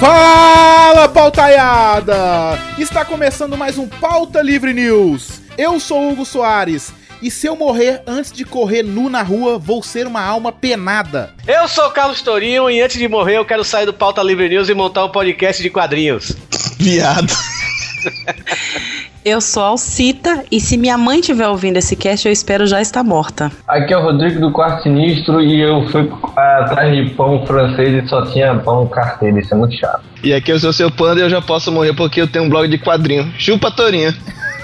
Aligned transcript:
Fala, 0.00 1.10
pautaiada! 1.10 2.58
Está 2.78 3.04
começando 3.04 3.54
mais 3.54 3.76
um 3.76 3.86
Pauta 3.86 4.40
Livre 4.40 4.72
News. 4.72 5.42
Eu 5.58 5.78
sou 5.78 6.00
o 6.00 6.12
Hugo 6.12 6.24
Soares. 6.24 6.90
E 7.20 7.30
se 7.30 7.46
eu 7.46 7.54
morrer 7.54 8.02
antes 8.06 8.32
de 8.32 8.46
correr 8.46 8.82
nu 8.82 9.10
na 9.10 9.22
rua, 9.22 9.58
vou 9.58 9.82
ser 9.82 10.06
uma 10.06 10.22
alma 10.22 10.50
penada. 10.50 11.34
Eu 11.46 11.68
sou 11.68 11.84
o 11.84 11.90
Carlos 11.90 12.22
Torinho 12.22 12.70
e 12.70 12.80
antes 12.80 12.96
de 12.96 13.06
morrer 13.08 13.36
eu 13.36 13.44
quero 13.44 13.62
sair 13.62 13.84
do 13.84 13.92
Pauta 13.92 14.22
Livre 14.22 14.48
News 14.48 14.70
e 14.70 14.74
montar 14.74 15.04
um 15.04 15.10
podcast 15.10 15.62
de 15.62 15.68
quadrinhos. 15.68 16.32
Viado. 16.78 17.30
Eu 19.22 19.38
sou 19.42 19.62
Alcita 19.62 20.44
e 20.50 20.58
se 20.58 20.78
minha 20.78 20.96
mãe 20.96 21.20
estiver 21.20 21.46
ouvindo 21.46 21.76
esse 21.76 21.94
cast, 21.94 22.26
eu 22.26 22.32
espero 22.32 22.66
já 22.66 22.80
estar 22.80 23.04
morta. 23.04 23.52
Aqui 23.68 23.92
é 23.92 23.98
o 23.98 24.02
Rodrigo 24.02 24.40
do 24.40 24.50
Quarto 24.50 24.84
Sinistro 24.84 25.42
e 25.42 25.60
eu 25.60 25.86
fui 25.88 26.10
atrás 26.34 26.96
de 26.96 27.10
pão 27.10 27.44
francês 27.46 28.02
e 28.02 28.08
só 28.08 28.24
tinha 28.24 28.54
pão 28.54 28.86
carteiro, 28.88 29.38
isso 29.38 29.52
é 29.52 29.58
muito 29.58 29.76
chato. 29.76 30.02
E 30.24 30.32
aqui 30.32 30.50
eu 30.50 30.58
sou 30.58 30.72
seu 30.72 30.90
panda 30.90 31.20
e 31.20 31.24
eu 31.24 31.28
já 31.28 31.42
posso 31.42 31.70
morrer 31.70 31.92
porque 31.92 32.22
eu 32.22 32.26
tenho 32.26 32.46
um 32.46 32.48
blog 32.48 32.66
de 32.66 32.78
quadrinho. 32.78 33.30
Chupa 33.36 33.70
Torinho. 33.70 34.14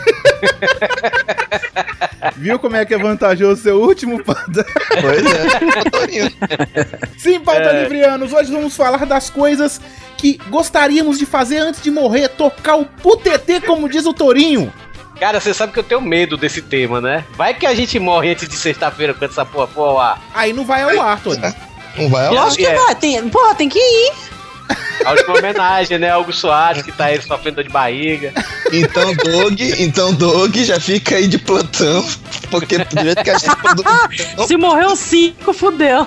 Viu 2.37 2.59
como 2.59 2.77
é 2.77 2.85
que 2.85 2.95
é 2.95 2.99
vantajoso 2.99 3.62
ser 3.62 3.73
o 3.73 3.81
último, 3.81 4.23
Panda? 4.23 4.65
Pois 5.01 5.25
é. 5.25 5.49
Sim, 7.17 7.41
Pauta 7.41 7.73
Livrianos, 7.73 8.33
hoje 8.33 8.53
vamos 8.53 8.77
falar 8.77 9.07
das 9.07 9.31
coisas 9.31 9.81
que 10.17 10.39
gostaríamos 10.49 11.19
de 11.19 11.27
fazer 11.27 11.59
antes 11.59 11.83
de 11.83 11.91
morrer, 11.91 12.29
tocar 12.29 12.77
o 12.77 12.84
putetê, 12.84 13.61
como 13.61 13.89
diz 13.89 14.07
o 14.07 14.12
Torinho. 14.12 14.73
Cara, 15.19 15.41
você 15.41 15.55
sabe 15.55 15.73
que 15.73 15.79
eu 15.79 15.84
tenho 15.84 16.01
medo 16.01 16.37
desse 16.37 16.61
tema, 16.61 17.01
né? 17.01 17.25
Vai 17.37 17.55
que 17.55 17.67
a 17.67 17.75
gente 17.75 17.99
morre 17.99 18.33
antes 18.33 18.49
de 18.49 18.57
sexta-feira 18.57 19.15
quando 19.15 19.31
essa 19.31 19.47
porra 19.47 19.67
for 19.67 19.84
ao 19.84 20.01
ar. 20.01 20.23
Aí 20.34 20.53
não 20.53 20.65
vai 20.65 20.83
ao 20.83 21.01
ar, 21.01 21.23
Torinho. 21.23 21.55
Não 21.97 22.11
vai 22.11 22.25
lá. 22.25 22.31
Lógico 22.31 22.62
que 22.62 22.67
é. 22.67 22.75
vai, 22.75 22.95
tem, 22.95 23.29
porra, 23.29 23.55
tem 23.55 23.69
que 23.69 23.79
ir. 23.79 24.12
A 25.07 25.12
última 25.12 25.39
homenagem, 25.39 25.99
né? 25.99 26.11
Algo 26.11 26.33
Soares, 26.33 26.83
que 26.83 26.91
tá 26.91 27.07
aí 27.07 27.23
sofrendo 27.23 27.62
de 27.62 27.71
barriga. 27.71 28.33
Então, 28.73 29.15
Doug, 29.15 29.61
então, 29.79 30.12
Doug, 30.12 30.57
já 30.57 30.81
fica 30.81 31.15
aí 31.15 31.29
de 31.29 31.39
plantão. 31.39 32.05
Porque 32.51 32.79
do 32.79 33.03
jeito 33.03 33.23
que 33.23 33.31
a 33.31 33.39
gente 33.39 33.57
produz. 33.57 34.49
Se 34.49 34.57
morreu 34.57 34.97
cinco, 34.97 35.53
fudeu. 35.53 36.05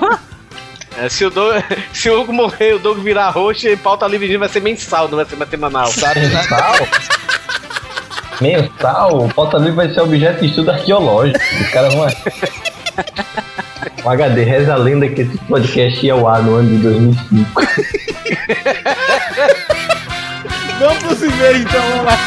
É, 0.98 1.08
se, 1.08 1.24
o 1.24 1.30
Doug, 1.30 1.64
se 1.94 2.10
o 2.10 2.20
Hugo 2.22 2.34
morrer 2.34 2.72
e 2.72 2.74
o 2.74 2.80
Doug 2.80 3.00
virar 3.00 3.30
roxo, 3.30 3.68
e 3.68 3.78
pauta 3.78 4.06
livre 4.06 4.36
vai 4.36 4.50
ser 4.50 4.62
mensal, 4.62 5.08
não 5.08 5.16
vai 5.16 5.26
ser 5.26 5.38
semanal. 5.50 5.88
Sabe, 5.88 6.20
né? 6.20 6.28
Mensal? 6.28 6.76
Mensal? 8.42 9.26
O 9.26 9.34
Pauta 9.34 9.58
Livre 9.58 9.74
vai 9.74 9.94
ser 9.94 10.02
objeto 10.02 10.42
de 10.42 10.48
estudo 10.48 10.72
arqueológico. 10.72 11.40
Os 11.62 11.70
caras 11.70 11.94
vão. 11.94 12.08
O 14.04 14.10
HD, 14.10 14.44
reza 14.44 14.74
a 14.74 14.78
lenda 14.78 15.08
que 15.10 15.22
esse 15.22 15.38
podcast 15.46 16.06
ia 16.06 16.14
ao 16.14 16.28
ar 16.28 16.42
no 16.44 16.56
ano 16.56 16.70
de 16.70 16.84
2005. 16.84 17.62
Vamos 20.80 21.04
pros 21.04 21.24
e-mails 21.24 21.62
então, 21.62 21.82
vamos 21.82 22.06
lá. 22.06 22.18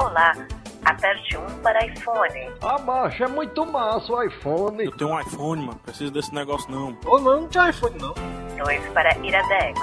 Olá, 0.00 0.32
aperte 0.84 1.36
1 1.36 1.40
para 1.62 1.84
iPhone, 1.86 2.50
Ah, 2.62 2.78
macho, 2.78 3.24
é 3.24 3.28
muito 3.28 3.66
massa 3.66 4.12
o 4.12 4.22
iPhone. 4.22 4.84
Eu 4.84 4.92
tenho 4.92 5.10
um 5.10 5.20
iPhone, 5.20 5.66
mano. 5.66 5.80
Preciso 5.84 6.10
desse 6.12 6.34
negócio 6.34 6.70
não. 6.70 6.96
Ou 7.04 7.20
não, 7.20 7.42
não 7.42 7.48
tinha 7.48 7.68
iPhone 7.70 7.96
não. 8.00 8.14
2 8.64 8.80
para 8.94 9.16
Iradex, 9.18 9.80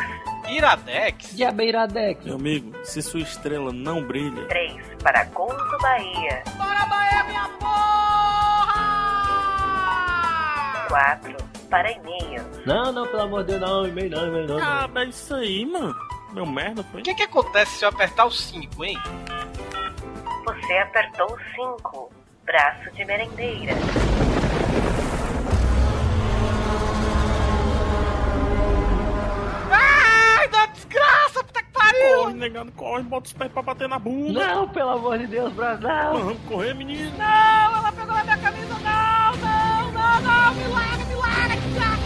Iradex? 0.50 1.36
Diabeiradex. 1.36 2.26
Meu 2.26 2.36
amigo, 2.36 2.74
se 2.84 3.02
sua 3.02 3.20
estrela 3.22 3.72
não 3.72 4.02
brilha, 4.04 4.46
3 4.48 4.74
para 5.04 5.24
Gol 5.26 5.48
do 5.56 5.78
Bahia, 5.80 6.44
Bora, 6.58 6.86
Bahia, 6.86 7.24
minha 7.26 7.50
porra! 7.60 8.90
4 10.90 11.38
para 11.70 11.92
e-mail, 11.92 12.44
Não, 12.66 12.92
não, 12.92 13.06
pelo 13.08 13.22
amor 13.22 13.44
de 13.44 13.58
Deus, 13.58 13.62
não, 13.62 13.86
e-mail 13.88 14.10
não, 14.10 14.28
e-mail 14.28 14.48
não. 14.48 14.58
ah, 14.60 14.90
é 14.96 15.04
isso 15.06 15.36
aí, 15.36 15.66
mano. 15.66 15.96
Meu 16.34 16.46
merda 16.46 16.84
foi. 16.84 17.02
O 17.02 17.04
que 17.04 17.14
que 17.14 17.24
acontece 17.24 17.78
se 17.78 17.86
eu 17.86 17.90
apertar 17.90 18.26
o 18.26 18.32
5, 18.32 18.84
hein? 18.86 18.98
você 20.46 20.74
apertou 20.80 21.38
5, 21.56 22.12
braço 22.44 22.90
de 22.92 23.06
merendeira, 23.06 23.74
Ai, 29.72 30.48
da 30.50 30.66
desgraça! 30.68 31.19
Corre, 32.00 32.34
negando, 32.34 32.72
corre, 32.74 33.04
bota 33.04 33.28
os 33.28 33.34
pés 33.34 33.52
pra 33.52 33.62
bater 33.62 33.88
na 33.90 34.00
bunda. 34.00 34.48
Não, 34.48 34.70
pelo 34.70 34.90
amor 34.92 35.18
de 35.18 35.28
Deus, 35.28 35.54
Brasil, 35.54 35.88
não. 35.88 36.14
Vamos 36.20 36.42
correr, 36.48 36.74
menino. 36.74 37.12
Não, 37.18 37.78
ela 37.78 37.92
pegou 37.92 38.14
na 38.14 38.24
minha 38.24 38.38
camisa, 38.38 38.74
não, 38.74 39.36
não, 39.38 39.92
não, 39.92 40.22
não, 40.22 40.54
me 40.56 40.68
larga, 40.68 41.06
me 41.06 41.16
larga, 41.16 41.56
que 41.56 41.99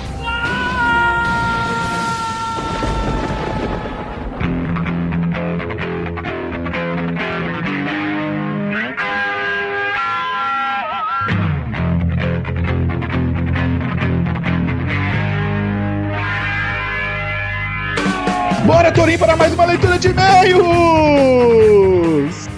Bora, 18.66 18.92
Torinho, 18.94 19.20
para 19.20 19.36
mais 19.36 19.54
uma 19.54 19.66
leitura 19.66 20.00
de 20.00 20.08
e-mails! 20.08 20.64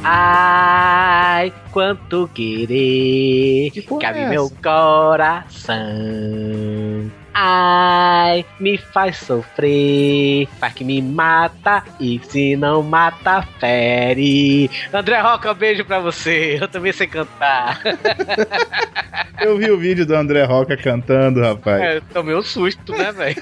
Ai, 0.03 1.51
quanto 1.71 2.29
querer 2.31 3.71
Que 3.71 3.81
cabe 3.99 4.19
é 4.19 4.29
meu 4.29 4.51
coração. 4.63 5.75
Ai, 7.38 8.46
me 8.62 8.78
faz 8.78 9.18
sofrer, 9.18 10.47
faz 10.57 10.73
que 10.73 10.85
me 10.85 11.01
mata 11.01 11.84
e 12.00 12.22
se 12.23 12.56
não 12.56 12.81
mata, 12.81 13.46
fere. 13.59 14.72
André 14.94 15.19
Roca, 15.19 15.51
um 15.51 15.53
beijo 15.53 15.84
pra 15.84 16.00
você. 16.00 16.57
Eu 16.62 16.69
também 16.69 16.94
sei 16.94 17.07
cantar. 17.07 17.81
Eu 19.41 19.57
vi 19.57 19.69
o 19.69 19.78
vídeo 19.78 20.06
do 20.06 20.16
André 20.16 20.46
Roca 20.46 20.78
cantando, 20.78 21.41
rapaz. 21.41 21.81
É, 21.81 21.97
eu 21.97 22.01
tomei 22.13 22.34
um 22.34 22.41
susto, 22.41 22.94
né, 22.94 23.12
velho? 23.12 23.35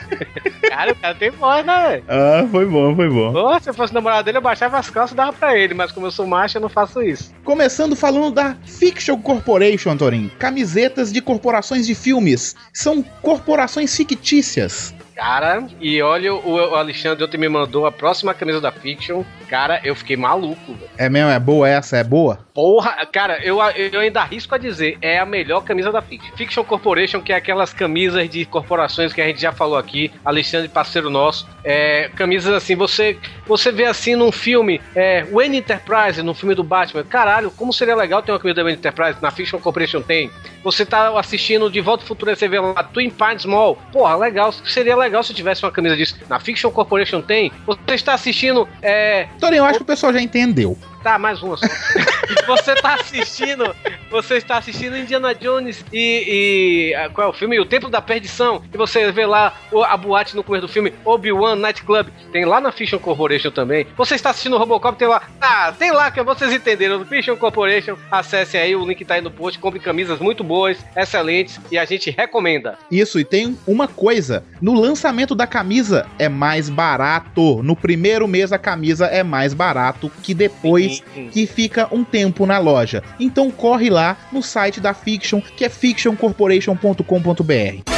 Cara, 0.67 0.91
o 0.91 0.95
cara 0.95 1.13
tem 1.13 1.29
voz, 1.29 1.63
né, 1.63 1.87
velho? 1.89 2.03
Ah, 2.07 2.47
foi 2.49 2.65
bom, 2.65 2.95
foi 2.95 3.09
bom. 3.09 3.59
Se 3.59 3.69
eu 3.69 3.75
fosse 3.75 3.93
namorado 3.93 4.23
dele, 4.23 4.39
eu 4.39 4.41
baixava 4.41 4.79
as 4.79 4.89
calças 4.89 5.13
e 5.13 5.15
dava 5.15 5.33
pra 5.33 5.55
ele, 5.55 5.75
mas 5.75 5.91
como 5.91 6.07
eu 6.07 6.11
sou 6.11 6.25
macho, 6.25 6.57
eu 6.57 6.61
não 6.61 6.69
faço 6.69 6.99
isso. 6.99 7.31
Começando 7.43 7.95
falando 7.95 8.31
da 8.31 8.55
Fiction 8.65 9.19
Corporation, 9.19 9.95
Torinho. 9.95 10.31
Camisetas 10.39 11.13
de 11.13 11.21
corporações 11.21 11.85
de 11.85 11.93
filmes. 11.93 12.55
São 12.73 13.03
corporações 13.21 13.82
fictícias. 13.87 14.93
Cara, 15.15 15.67
e 15.79 16.01
olha, 16.01 16.33
o 16.33 16.75
Alexandre 16.75 17.23
ontem 17.23 17.37
me 17.37 17.47
mandou 17.47 17.85
a 17.85 17.91
próxima 17.91 18.33
camisa 18.33 18.59
da 18.59 18.71
Fiction. 18.71 19.23
Cara, 19.47 19.79
eu 19.83 19.95
fiquei 19.95 20.17
maluco, 20.17 20.73
velho. 20.73 20.89
É 20.97 21.07
mesmo? 21.09 21.29
É 21.29 21.39
boa 21.39 21.69
essa? 21.69 21.97
É 21.97 22.03
boa? 22.03 22.39
Porra, 22.53 23.05
cara, 23.05 23.43
eu, 23.43 23.59
eu 23.61 23.99
ainda 23.99 24.21
arrisco 24.21 24.55
a 24.55 24.57
dizer, 24.57 24.97
é 25.01 25.19
a 25.19 25.25
melhor 25.25 25.61
camisa 25.61 25.91
da 25.91 26.01
Fiction. 26.01 26.35
Fiction 26.35 26.63
Corporation, 26.63 27.21
que 27.21 27.31
é 27.31 27.35
aquelas 27.35 27.73
camisas 27.73 28.29
de 28.29 28.45
corporações 28.45 29.13
que 29.13 29.21
a 29.21 29.27
gente 29.27 29.41
já 29.41 29.51
falou 29.51 29.77
aqui, 29.77 30.11
Alexandre, 30.25 30.67
parceiro 30.67 31.09
nosso. 31.09 31.47
É, 31.63 32.09
camisas 32.15 32.53
assim, 32.53 32.75
você 32.75 33.17
você 33.45 33.71
vê 33.71 33.85
assim 33.85 34.15
num 34.15 34.31
filme, 34.31 34.81
é, 34.95 35.23
Wayne 35.25 35.57
Enterprise, 35.57 36.21
no 36.21 36.33
filme 36.33 36.55
do 36.55 36.63
Batman. 36.63 37.03
Caralho, 37.03 37.51
como 37.51 37.71
seria 37.71 37.95
legal 37.95 38.21
ter 38.21 38.31
uma 38.31 38.39
camisa 38.39 38.55
da 38.55 38.63
Wayne 38.63 38.77
Enterprise? 38.77 39.17
Na 39.21 39.31
Fiction 39.31 39.59
Corporation 39.59 40.01
tem. 40.01 40.31
Você 40.63 40.85
tá 40.85 41.17
assistindo 41.19 41.69
De 41.69 41.81
Volta 41.81 42.03
ao 42.03 42.07
Futuro 42.07 42.31
e 42.31 42.35
você 42.35 42.47
vê 42.47 42.59
lá 42.59 42.83
Twin 42.83 43.09
Pines 43.09 43.45
Mall. 43.45 43.77
Porra, 43.91 44.15
legal, 44.15 44.51
seria 44.51 44.95
legal 44.95 45.02
se 45.23 45.33
tivesse 45.33 45.63
uma 45.63 45.71
camisa 45.71 45.95
disso. 45.95 46.15
Na 46.29 46.39
Fiction 46.39 46.71
Corporation 46.71 47.21
tem. 47.21 47.51
Você 47.65 47.95
está 47.95 48.13
assistindo, 48.13 48.67
é, 48.81 49.27
Torinho, 49.39 49.61
eu 49.61 49.65
acho 49.65 49.79
que 49.79 49.83
o 49.83 49.85
pessoal 49.85 50.13
já 50.13 50.21
entendeu. 50.21 50.77
Tá, 51.03 51.19
mais 51.19 51.43
uma 51.43 51.57
só. 51.57 51.65
você 52.47 52.75
tá 52.75 52.95
assistindo. 52.95 53.75
Você 54.09 54.35
está 54.35 54.57
assistindo 54.57 54.97
Indiana 54.97 55.35
Jones 55.35 55.83
e, 55.91 56.91
e. 56.91 56.95
ah, 56.95 57.09
Qual 57.09 57.27
é 57.27 57.29
o 57.29 57.33
filme? 57.33 57.59
O 57.59 57.65
Templo 57.65 57.89
da 57.89 58.01
Perdição. 58.01 58.63
E 58.73 58.77
você 58.77 59.11
vê 59.11 59.25
lá 59.25 59.53
a 59.89 59.97
boate 59.97 60.33
no 60.33 60.43
começo 60.43 60.65
do 60.65 60.71
filme, 60.71 60.93
Obi-Wan 61.03 61.57
Night 61.57 61.83
Club. 61.83 62.07
Tem 62.31 62.45
lá 62.45 62.61
na 62.61 62.71
Fiction 62.71 62.99
Corporation 62.99 63.51
também. 63.51 63.85
Você 63.97 64.15
está 64.15 64.29
assistindo 64.29 64.55
o 64.55 64.59
Robocop, 64.59 64.97
tem 64.97 65.07
lá. 65.07 65.23
Ah, 65.41 65.73
tem 65.77 65.91
lá 65.91 66.09
que 66.09 66.23
vocês 66.23 66.53
entenderam. 66.53 66.99
No 66.99 67.05
Fiction 67.05 67.35
Corporation. 67.35 67.97
Acessem 68.09 68.61
aí, 68.61 68.75
o 68.75 68.85
link 68.85 69.03
tá 69.03 69.15
aí 69.15 69.21
no 69.21 69.31
post. 69.31 69.59
Compre 69.59 69.79
camisas 69.79 70.19
muito 70.19 70.41
boas, 70.41 70.77
excelentes. 70.95 71.59
E 71.69 71.77
a 71.77 71.83
gente 71.83 72.09
recomenda. 72.11 72.77
Isso, 72.89 73.19
e 73.19 73.25
tem 73.25 73.57
uma 73.67 73.89
coisa: 73.89 74.45
no 74.61 74.73
lançamento 74.73 75.35
da 75.35 75.45
camisa 75.45 76.07
é 76.17 76.29
mais 76.29 76.69
barato. 76.69 77.61
No 77.61 77.75
primeiro 77.75 78.25
mês 78.25 78.53
a 78.53 78.57
camisa 78.57 79.07
é 79.07 79.21
mais 79.21 79.53
barato 79.53 80.09
que 80.21 80.33
depois 80.33 80.92
Sim. 81.13 81.29
que 81.31 81.45
fica 81.45 81.87
um 81.91 82.03
tempo 82.03 82.45
na 82.45 82.59
loja. 82.59 83.01
Então 83.19 83.49
corre 83.49 83.89
lá 83.89 84.17
no 84.31 84.43
site 84.43 84.79
da 84.79 84.93
Fiction, 84.93 85.41
que 85.41 85.65
é 85.65 85.69
fictioncorporation.com.br. 85.69 87.91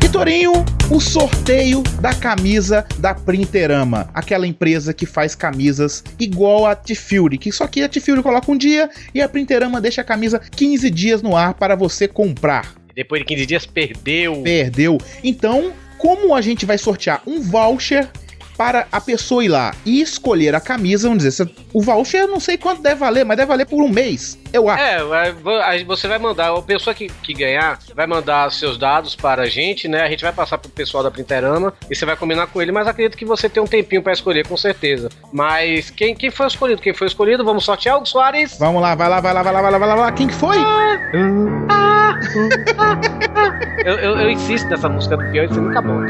Vitorinho, 0.00 0.52
o 0.92 1.00
sorteio 1.00 1.82
da 2.00 2.14
camisa 2.14 2.86
da 2.98 3.14
Printerama, 3.14 4.08
aquela 4.14 4.46
empresa 4.46 4.94
que 4.94 5.06
faz 5.06 5.34
camisas 5.34 6.04
igual 6.20 6.66
a 6.66 6.76
T-Fury, 6.76 7.36
que 7.36 7.50
só 7.50 7.66
que 7.66 7.82
a 7.82 7.88
T-Fury 7.88 8.22
coloca 8.22 8.50
um 8.50 8.56
dia 8.56 8.88
e 9.12 9.20
a 9.20 9.28
Printerama 9.28 9.80
deixa 9.80 10.02
a 10.02 10.04
camisa 10.04 10.38
15 10.38 10.88
dias 10.88 11.20
no 11.20 11.36
ar 11.36 11.54
para 11.54 11.74
você 11.74 12.06
comprar. 12.06 12.74
Depois 12.94 13.22
de 13.22 13.26
15 13.26 13.46
dias, 13.46 13.66
perdeu. 13.66 14.40
Perdeu. 14.42 14.98
Então, 15.24 15.72
como 15.98 16.32
a 16.32 16.40
gente 16.40 16.64
vai 16.64 16.78
sortear 16.78 17.20
um 17.26 17.40
voucher 17.40 18.08
para 18.56 18.86
a 18.90 19.00
pessoa 19.00 19.44
ir 19.44 19.48
lá 19.48 19.74
e 19.84 20.00
escolher 20.00 20.54
a 20.54 20.60
camisa, 20.60 21.08
vamos 21.08 21.24
dizer, 21.24 21.50
o 21.72 21.82
voucher 21.82 22.22
eu 22.22 22.28
não 22.28 22.40
sei 22.40 22.56
quanto 22.56 22.82
deve 22.82 22.96
valer, 22.96 23.24
mas 23.24 23.36
deve 23.36 23.48
valer 23.48 23.66
por 23.66 23.82
um 23.82 23.88
mês, 23.88 24.38
eu 24.52 24.68
acho. 24.68 24.82
É, 24.82 25.84
você 25.84 26.06
vai 26.06 26.18
mandar, 26.18 26.56
a 26.56 26.62
pessoa 26.62 26.94
que, 26.94 27.08
que 27.08 27.34
ganhar 27.34 27.78
vai 27.94 28.06
mandar 28.06 28.50
seus 28.52 28.78
dados 28.78 29.16
para 29.16 29.42
a 29.42 29.46
gente, 29.46 29.88
né? 29.88 30.02
A 30.02 30.08
gente 30.08 30.22
vai 30.22 30.32
passar 30.32 30.58
pro 30.58 30.70
pessoal 30.70 31.02
da 31.02 31.10
Printerama 31.10 31.72
e 31.90 31.94
você 31.94 32.06
vai 32.06 32.16
combinar 32.16 32.46
com 32.46 32.62
ele, 32.62 32.72
mas 32.72 32.86
acredito 32.86 33.16
que 33.16 33.24
você 33.24 33.48
tem 33.48 33.62
um 33.62 33.66
tempinho 33.66 34.02
para 34.02 34.12
escolher, 34.12 34.46
com 34.46 34.56
certeza. 34.56 35.08
Mas 35.32 35.90
quem, 35.90 36.14
quem 36.14 36.30
foi 36.30 36.46
escolhido? 36.46 36.80
Quem 36.80 36.94
foi 36.94 37.06
escolhido? 37.06 37.44
Vamos 37.44 37.64
sortear 37.64 38.00
o 38.00 38.06
Soares? 38.06 38.56
Vamos 38.58 38.80
lá, 38.80 38.94
vai 38.94 39.08
lá, 39.08 39.20
vai 39.20 39.34
lá, 39.34 39.42
vai 39.42 39.52
lá, 39.52 39.60
vai 39.62 39.70
lá, 39.72 39.78
vai 39.78 39.88
lá, 39.88 39.94
vai 39.94 40.04
lá. 40.04 40.12
Quem 40.12 40.28
que 40.28 40.34
foi? 40.34 40.58
Eu, 43.84 43.94
eu, 43.98 44.18
eu 44.18 44.30
insisto 44.30 44.68
nessa 44.68 44.88
música 44.88 45.16
do 45.16 45.30
peão, 45.30 45.44
isso 45.44 45.60
nunca 45.60 45.82
bom. 45.82 46.00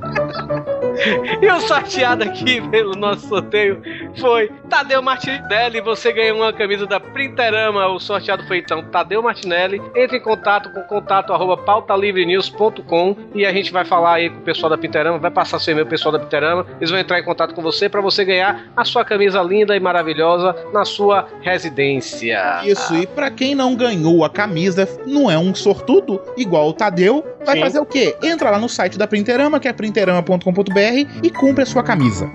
E 1.40 1.46
o 1.50 1.60
sorteado 1.60 2.24
aqui 2.24 2.60
pelo 2.68 2.94
nosso 2.94 3.28
sorteio 3.28 3.82
foi 4.18 4.50
Tadeu 4.68 5.02
Martinelli. 5.02 5.80
Você 5.80 6.12
ganhou 6.12 6.38
uma 6.38 6.52
camisa 6.52 6.86
da 6.86 7.00
Printerama. 7.00 7.86
O 7.88 7.98
sorteado 7.98 8.46
foi 8.46 8.58
então 8.58 8.82
Tadeu 8.84 9.22
Martinelli. 9.22 9.80
Entre 9.94 10.18
em 10.18 10.20
contato 10.20 10.70
com 10.72 10.82
contato 10.82 11.32
arroba 11.32 11.56
pautalivrenews.com 11.56 13.16
e 13.34 13.46
a 13.46 13.52
gente 13.52 13.72
vai 13.72 13.84
falar 13.84 14.14
aí 14.14 14.30
com 14.30 14.38
o 14.38 14.42
pessoal 14.42 14.70
da 14.70 14.78
Printerama. 14.78 15.18
Vai 15.18 15.30
passar 15.30 15.58
seu 15.58 15.72
e-mail 15.72 15.86
pessoal 15.86 16.12
da 16.12 16.18
Printerama. 16.18 16.66
Eles 16.78 16.90
vão 16.90 16.98
entrar 16.98 17.18
em 17.18 17.24
contato 17.24 17.54
com 17.54 17.62
você 17.62 17.88
para 17.88 18.00
você 18.00 18.24
ganhar 18.24 18.70
a 18.76 18.84
sua 18.84 19.04
camisa 19.04 19.42
linda 19.42 19.76
e 19.76 19.80
maravilhosa 19.80 20.54
na 20.72 20.84
sua 20.84 21.28
residência. 21.40 22.60
Isso, 22.64 22.94
e 22.94 23.06
pra 23.06 23.30
quem 23.30 23.54
não 23.54 23.74
ganhou 23.74 24.24
a 24.24 24.30
camisa, 24.30 24.88
não 25.06 25.30
é 25.30 25.38
um 25.38 25.54
sortudo, 25.54 26.20
igual 26.36 26.68
o 26.68 26.72
Tadeu, 26.72 27.24
vai 27.44 27.56
Sim. 27.56 27.62
fazer 27.62 27.80
o 27.80 27.86
quê? 27.86 28.16
Entra 28.22 28.50
lá 28.50 28.58
no 28.58 28.68
site 28.68 28.98
da 28.98 29.06
Printerama, 29.06 29.58
que 29.58 29.68
é 29.68 29.72
printerama.com.br, 29.72 30.89
e 30.92 31.30
compre 31.30 31.62
a 31.62 31.66
sua 31.66 31.82
camisa. 31.82 32.30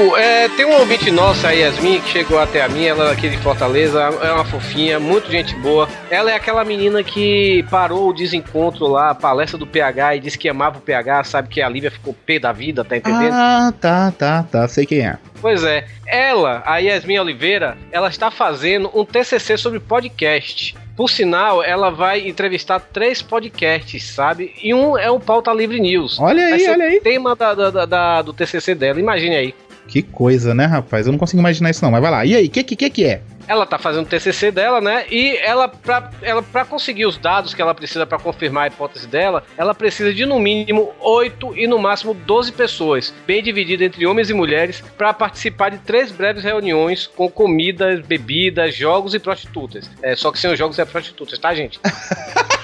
Hugo, 0.00 0.16
é, 0.16 0.48
tem 0.50 0.64
um 0.64 0.72
ouvinte 0.78 1.10
nossa, 1.10 1.48
a 1.48 1.50
Yasmin, 1.52 2.00
que 2.00 2.08
chegou 2.08 2.38
até 2.38 2.62
a 2.62 2.68
mim, 2.68 2.84
ela 2.84 3.08
é 3.08 3.12
aqui 3.12 3.28
de 3.28 3.36
Fortaleza, 3.38 4.00
é 4.00 4.32
uma 4.32 4.44
fofinha, 4.44 4.98
muito 4.98 5.30
gente 5.30 5.54
boa. 5.56 5.88
Ela 6.10 6.30
é 6.30 6.34
aquela 6.34 6.64
menina 6.64 7.02
que 7.02 7.64
parou 7.70 8.08
o 8.08 8.12
desencontro 8.12 8.86
lá, 8.86 9.10
a 9.10 9.14
palestra 9.14 9.58
do 9.58 9.66
PH, 9.66 10.16
e 10.16 10.20
disse 10.20 10.38
que 10.38 10.48
amava 10.48 10.78
o 10.78 10.80
PH, 10.80 11.24
sabe 11.24 11.48
que 11.48 11.60
a 11.60 11.68
Lívia 11.68 11.90
ficou 11.90 12.14
pé 12.26 12.38
da 12.38 12.52
vida, 12.52 12.84
tá 12.84 12.96
entendendo? 12.96 13.32
Ah, 13.32 13.72
tá, 13.80 14.12
tá, 14.16 14.42
tá, 14.50 14.68
sei 14.68 14.86
quem 14.86 15.06
é. 15.06 15.18
Pois 15.40 15.64
é, 15.64 15.86
ela, 16.06 16.62
a 16.66 16.78
Yasmin 16.78 17.18
Oliveira, 17.18 17.76
ela 17.90 18.08
está 18.08 18.30
fazendo 18.30 18.90
um 18.94 19.04
TCC 19.04 19.56
sobre 19.56 19.80
podcast. 19.80 20.76
Por 20.96 21.08
sinal, 21.08 21.62
ela 21.64 21.90
vai 21.90 22.28
entrevistar 22.28 22.78
três 22.78 23.22
podcasts, 23.22 24.04
sabe? 24.04 24.52
E 24.62 24.74
um 24.74 24.98
é 24.98 25.10
o 25.10 25.18
Pauta 25.18 25.50
Livre 25.50 25.80
News. 25.80 26.20
Olha 26.20 26.44
aí, 26.44 26.68
olha 26.68 26.78
o 26.84 26.88
aí. 26.88 27.00
tema 27.00 27.34
da, 27.34 27.54
da- 27.54 27.70
da- 27.70 27.86
da- 27.86 28.22
do 28.22 28.34
TCC 28.34 28.74
dela, 28.74 29.00
imagine 29.00 29.34
aí. 29.34 29.54
Que 29.90 30.02
coisa, 30.02 30.54
né, 30.54 30.66
rapaz? 30.66 31.04
Eu 31.04 31.12
não 31.12 31.18
consigo 31.18 31.40
imaginar 31.40 31.68
isso 31.68 31.84
não, 31.84 31.90
mas 31.90 32.00
vai 32.00 32.10
lá. 32.12 32.24
E 32.24 32.36
aí, 32.36 32.46
o 32.46 32.50
que, 32.50 32.62
que 32.62 32.76
que 32.76 32.88
que 32.88 33.04
é? 33.04 33.20
Ela 33.48 33.66
tá 33.66 33.76
fazendo 33.76 34.04
o 34.04 34.08
TCC 34.08 34.52
dela, 34.52 34.80
né? 34.80 35.04
E 35.10 35.36
ela 35.38 35.66
pra, 35.66 36.12
ela, 36.22 36.40
pra 36.40 36.64
conseguir 36.64 37.06
os 37.06 37.18
dados 37.18 37.52
que 37.52 37.60
ela 37.60 37.74
precisa 37.74 38.06
pra 38.06 38.16
confirmar 38.16 38.64
a 38.64 38.66
hipótese 38.68 39.08
dela, 39.08 39.42
ela 39.58 39.74
precisa 39.74 40.14
de 40.14 40.24
no 40.24 40.38
mínimo 40.38 40.92
8 41.00 41.58
e 41.58 41.66
no 41.66 41.76
máximo 41.76 42.14
12 42.14 42.52
pessoas, 42.52 43.12
bem 43.26 43.42
dividida 43.42 43.84
entre 43.84 44.06
homens 44.06 44.30
e 44.30 44.34
mulheres, 44.34 44.80
pra 44.96 45.12
participar 45.12 45.70
de 45.70 45.78
três 45.78 46.12
breves 46.12 46.44
reuniões 46.44 47.08
com 47.08 47.28
comidas, 47.28 47.98
bebidas, 48.06 48.76
jogos 48.76 49.12
e 49.12 49.18
prostitutas. 49.18 49.90
É, 50.00 50.14
só 50.14 50.30
que 50.30 50.38
sem 50.38 50.52
os 50.52 50.58
jogos 50.58 50.78
é 50.78 50.84
prostitutas, 50.84 51.36
tá, 51.36 51.52
gente? 51.52 51.80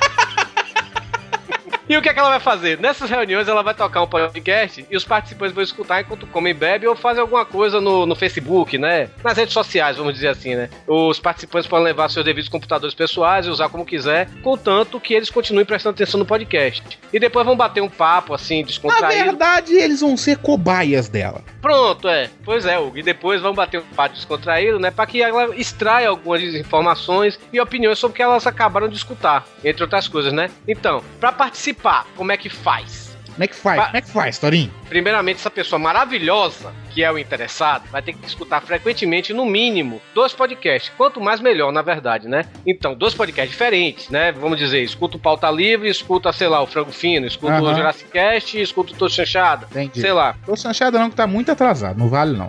E 1.89 1.97
o 1.97 2.03
que, 2.03 2.09
é 2.09 2.13
que 2.13 2.19
ela 2.19 2.31
vai 2.31 2.41
fazer? 2.41 2.81
Nessas 2.81 3.09
reuniões 3.09 3.47
ela 3.47 3.63
vai 3.63 3.73
tocar 3.75 4.03
um 4.03 4.07
podcast 4.09 4.85
e 4.91 4.97
os 4.97 5.05
participantes 5.05 5.55
vão 5.55 5.63
escutar 5.63 6.01
enquanto 6.01 6.27
comem 6.27 6.53
bebem 6.53 6.89
ou 6.89 6.97
fazem 6.97 7.21
alguma 7.21 7.45
coisa 7.45 7.81
no, 7.81 8.05
no 8.05 8.17
Facebook, 8.17 8.77
né? 8.77 9.09
Nas 9.23 9.37
redes 9.37 9.53
sociais, 9.55 9.97
vamos 9.97 10.15
dizer 10.15 10.29
assim, 10.29 10.57
né? 10.57 10.69
Os 10.87 11.21
participantes 11.21 11.69
podem 11.69 11.85
levar 11.85 12.09
seus 12.11 12.25
devidos 12.25 12.49
computadores 12.49 12.93
pessoais 12.95 13.47
e 13.47 13.51
usar 13.51 13.69
como 13.69 13.87
quiser, 13.87 14.29
contanto 14.43 14.99
que 14.99 15.15
eles 15.15 15.31
continuem 15.31 15.65
prestando 15.65 15.95
atenção 15.95 16.19
no 16.19 16.27
podcast. 16.27 16.99
E 17.13 17.21
depois 17.21 17.47
vão 17.47 17.57
bater 17.57 17.81
um 17.81 17.89
papo, 17.89 18.35
assim, 18.35 18.63
Na 18.63 18.67
descontraído. 18.67 19.25
verdade, 19.25 19.75
eles 19.75 20.01
vão 20.01 20.17
ser 20.17 20.39
cobaias 20.39 21.09
dela. 21.09 21.45
Pronto, 21.63 22.09
é. 22.09 22.29
Pois 22.45 22.67
é, 22.67 22.77
Hugo. 22.79 22.99
E 22.99 23.03
depois 23.03 23.41
vão 23.41 23.55
bater 23.55 23.81
um 23.81 23.95
papo 23.95 24.15
descontraído, 24.17 24.81
né? 24.81 24.91
Pra 24.91 25.07
que 25.07 25.23
ela 25.23 25.55
extraia 25.57 26.09
algumas 26.09 26.43
informações 26.43 27.39
e 27.53 27.61
opiniões 27.61 27.99
sobre 27.99 28.15
o 28.15 28.17
que 28.17 28.23
elas 28.23 28.45
acabaram 28.47 28.89
de 28.89 28.97
escutar, 28.97 29.47
entre 29.65 29.83
outras 29.85 30.09
coisas, 30.09 30.33
né? 30.33 30.51
Então, 30.67 31.03
pra 31.21 31.31
participar, 31.31 31.76
como 32.17 32.33
é 32.33 32.37
que 32.37 32.49
faz? 32.49 33.07
Como 33.37 33.45
é 33.45 33.47
que 33.49 33.55
faz? 33.55 33.85
Como 33.85 33.97
é 33.99 34.01
que 34.01 34.11
faz, 34.11 34.39
Torinho? 34.39 34.73
Primeiramente, 34.89 35.37
essa 35.37 35.51
pessoa 35.51 35.79
maravilhosa, 35.79 36.73
que 36.91 37.05
é 37.05 37.13
o 37.13 37.19
interessado, 37.19 37.87
vai 37.91 38.01
ter 38.01 38.15
que 38.15 38.27
escutar 38.27 38.63
frequentemente, 38.63 39.35
no 39.35 39.45
mínimo, 39.45 40.01
dois 40.15 40.33
podcasts. 40.33 40.91
Quanto 40.97 41.21
mais, 41.21 41.39
melhor, 41.39 41.71
na 41.71 41.83
verdade, 41.83 42.29
né? 42.29 42.47
Então, 42.67 42.95
dois 42.95 43.13
podcasts 43.13 43.51
diferentes, 43.51 44.09
né? 44.09 44.33
Vamos 44.33 44.59
dizer, 44.59 44.83
escuta 44.83 45.19
o 45.19 45.21
Pauta 45.21 45.51
Livre, 45.51 45.87
escuta, 45.87 46.33
sei 46.33 46.49
lá, 46.49 46.63
o 46.63 46.67
Frango 46.67 46.93
Fino, 46.93 47.27
escuta 47.27 47.61
o 47.61 47.67
Aham. 47.67 47.75
Jurassic 47.75 48.11
Cast, 48.11 48.59
escuta 48.59 48.95
o 48.95 48.97
Tô 48.97 49.07
Chanchada. 49.07 49.67
Entendi. 49.71 50.01
Sei 50.01 50.13
lá. 50.13 50.35
Tô 50.47 50.57
chanchada 50.57 50.99
não, 50.99 51.11
que 51.11 51.17
tá 51.17 51.27
muito 51.27 51.53
atrasado. 51.53 51.99
Não 51.99 52.09
vale, 52.09 52.35
não. 52.35 52.49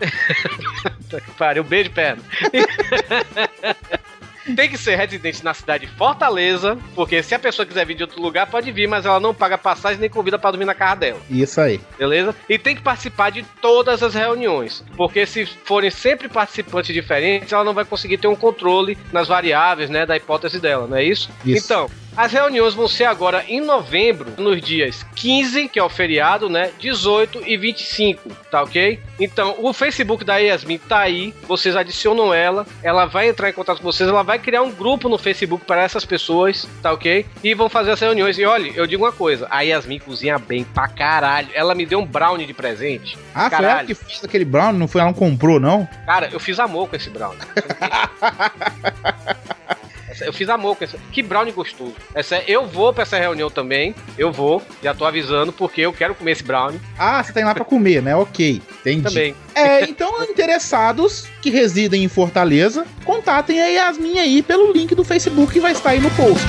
Pariu, 1.38 1.66
beijo, 1.66 1.92
perna. 1.92 2.24
Tem 4.56 4.70
que 4.70 4.78
ser 4.78 4.96
residente 4.96 5.44
na 5.44 5.54
cidade 5.54 5.86
de 5.86 5.92
Fortaleza, 5.94 6.78
porque 6.96 7.22
se 7.22 7.36
a 7.36 7.40
pessoa 7.40 7.66
quiser 7.66 7.86
vir 7.86 7.96
de 7.96 8.04
outro 8.04 8.22
lugar, 8.22 8.48
pode 8.48 8.72
vir, 8.72 8.88
mas 8.88 9.06
ela 9.06 9.20
não 9.20 9.34
paga 9.34 9.58
passagem 9.58 10.00
nem 10.00 10.10
convida 10.10 10.38
pra 10.40 10.52
dormir 10.52 10.66
na 10.66 10.74
casa 10.74 10.96
dela. 10.96 11.20
Isso 11.30 11.60
aí. 11.60 11.80
beleza? 11.98 12.36
E 12.48 12.58
tem 12.58 12.76
que 12.76 12.82
participar 12.82 13.30
de 13.32 13.44
todas 13.62 14.02
as 14.04 14.14
reuniões, 14.14 14.84
porque 14.96 15.26
se 15.26 15.46
forem 15.46 15.90
sempre 15.90 16.28
participantes 16.30 16.94
diferentes, 16.94 17.52
ela 17.52 17.64
não 17.64 17.74
vai 17.74 17.86
conseguir 17.86 18.18
ter 18.18 18.28
um 18.28 18.36
controle 18.36 18.98
nas 19.12 19.28
variáveis, 19.28 19.90
né, 19.90 20.06
da 20.06 20.16
hipótese 20.16 20.60
dela, 20.60 20.88
não 20.88 20.98
é 20.98 21.04
isso? 21.04 21.30
Isso. 21.46 21.66
Então, 21.66 21.90
as 22.18 22.34
reuniões 22.34 22.74
vão 22.74 22.88
ser 22.88 23.06
agora 23.06 23.46
em 23.48 23.62
novembro, 23.62 24.34
nos 24.38 24.60
dias 24.60 25.06
15, 25.16 25.70
que 25.70 25.78
é 25.78 25.84
o 25.84 25.90
feriado, 25.90 26.50
né, 26.50 26.72
18 26.80 27.44
e 27.46 27.56
25, 27.56 28.30
tá 28.50 28.64
ok? 28.64 29.00
Então, 29.20 29.56
o 29.60 29.72
Facebook 29.72 30.26
da 30.26 30.38
Yasmin 30.38 30.80
tá 30.80 31.00
aí, 31.00 31.34
vocês 31.48 31.76
adicionam 31.76 32.34
ela, 32.34 32.66
ela 32.82 33.06
vai 33.06 33.30
entrar 33.30 33.50
em 33.50 33.54
contato 33.54 33.78
com 33.78 33.84
vocês, 33.84 34.10
ela 34.10 34.24
vai 34.24 34.40
criar 34.40 34.64
um 34.64 34.72
grupo 34.72 35.08
no 35.08 35.18
Facebook 35.18 35.64
para 35.66 35.84
essas 35.84 36.06
pessoas, 36.06 36.68
tá 36.82 36.92
ok? 36.92 37.26
E 37.44 37.54
vão 37.54 37.70
fazer 37.70 37.92
as 37.92 38.00
reuniões. 38.00 38.38
E 38.38 38.46
olha, 38.46 38.72
eu 38.76 38.88
digo 38.88 39.04
uma 39.04 39.12
coisa, 39.12 39.48
a 39.50 39.62
Yasmin 39.62 40.00
cozinha 40.00 40.40
bem 40.40 40.64
pra 40.64 40.88
caralho. 40.88 41.50
Ela 41.54 41.76
me 41.76 41.86
deu 41.86 42.00
um 42.00 42.06
brownie 42.06 42.48
de 42.48 42.54
presente. 42.54 43.18
Ah, 43.34 43.50
foi 43.50 43.60
ela 43.60 43.68
Caralho. 43.68 43.88
que 43.88 43.94
fez 43.94 44.24
aquele 44.24 44.46
brown, 44.46 44.74
não 44.74 44.88
foi 44.88 45.02
ela 45.02 45.14
que 45.14 45.20
comprou, 45.20 45.60
não? 45.60 45.88
Cara, 46.06 46.30
eu 46.32 46.40
fiz 46.40 46.60
amor 46.60 46.90
com 46.90 46.96
esse 46.96 47.10
brownie. 47.10 47.40
É 50.22 50.28
Eu 50.28 50.34
fiz 50.34 50.50
amor 50.50 50.76
com 50.76 50.84
essa. 50.84 50.98
Que 51.12 51.22
brownie 51.22 51.52
gostoso. 51.52 51.96
Essa, 52.14 52.42
eu 52.48 52.66
vou 52.66 52.94
pra 52.94 53.04
essa 53.04 53.18
reunião 53.18 53.50
também. 53.50 53.96
Eu 54.18 54.32
vou. 54.32 54.62
Já 54.84 54.94
tô 54.94 55.06
avisando, 55.06 55.52
porque 55.52 55.82
eu 55.82 55.94
quero 55.94 56.16
comer 56.16 56.32
esse 56.32 56.44
brownie. 56.44 56.80
Ah, 56.98 57.24
você 57.24 57.34
tá 57.34 57.40
indo 57.40 57.48
lá 57.48 57.56
pra 57.56 57.66
comer, 57.66 58.02
né? 58.02 58.16
Ok, 58.16 58.62
entendi. 58.82 59.04
Também. 59.04 59.36
É, 59.56 59.84
então 59.84 60.24
interessados 60.24 61.28
que 61.42 61.50
residem 61.50 62.04
em 62.04 62.08
Fortaleza, 62.08 62.86
contatem 63.04 63.62
a 63.62 63.68
Yasmin 63.68 64.20
aí 64.20 64.42
pelo 64.42 64.72
link 64.72 64.94
do 64.94 65.04
Facebook 65.04 65.54
que 65.54 65.60
vai 65.60 65.72
estar 65.72 65.92
aí 65.92 66.00
no 66.00 66.12
post. 66.12 66.46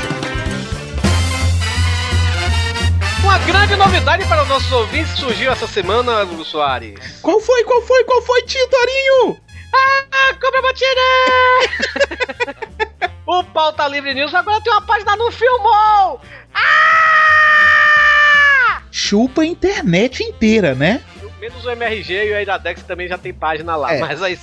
Uma 3.23 3.39
grande 3.41 3.77
novidade 3.77 4.25
para 4.27 4.43
os 4.43 4.49
nossos 4.49 4.73
ouvintes 4.73 5.19
surgiu 5.19 5.53
essa 5.53 5.67
semana, 5.67 6.23
Hugo 6.23 6.45
Soares. 6.45 7.21
Qual 7.21 7.41
foi, 7.41 7.63
qual 7.65 7.83
foi, 7.83 8.05
qual 8.05 8.23
foi, 8.23 8.43
tio 8.43 8.67
Torinho? 8.69 9.39
Ah, 9.75 10.35
cobra 10.41 10.63
batida! 10.63 11.01
o 13.29 13.45
Pauta 13.45 13.87
Livre 13.87 14.15
News 14.15 14.35
agora 14.35 14.59
tem 14.63 14.73
uma 14.73 14.81
página 14.81 15.15
no 15.17 15.31
Filmou! 15.31 16.19
Ah! 16.55 16.65
Chupa 18.91 19.43
a 19.43 19.47
internet 19.47 20.23
inteira, 20.23 20.75
né? 20.75 21.03
Menos 21.39 21.63
o 21.65 21.71
MRG 21.71 22.15
e 22.15 22.33
o 22.33 22.41
Iradex 22.41 22.83
também 22.83 23.07
já 23.07 23.17
tem 23.19 23.33
página 23.33 23.77
lá, 23.77 23.95
É. 23.95 24.01
mas 24.01 24.21
aí... 24.23 24.37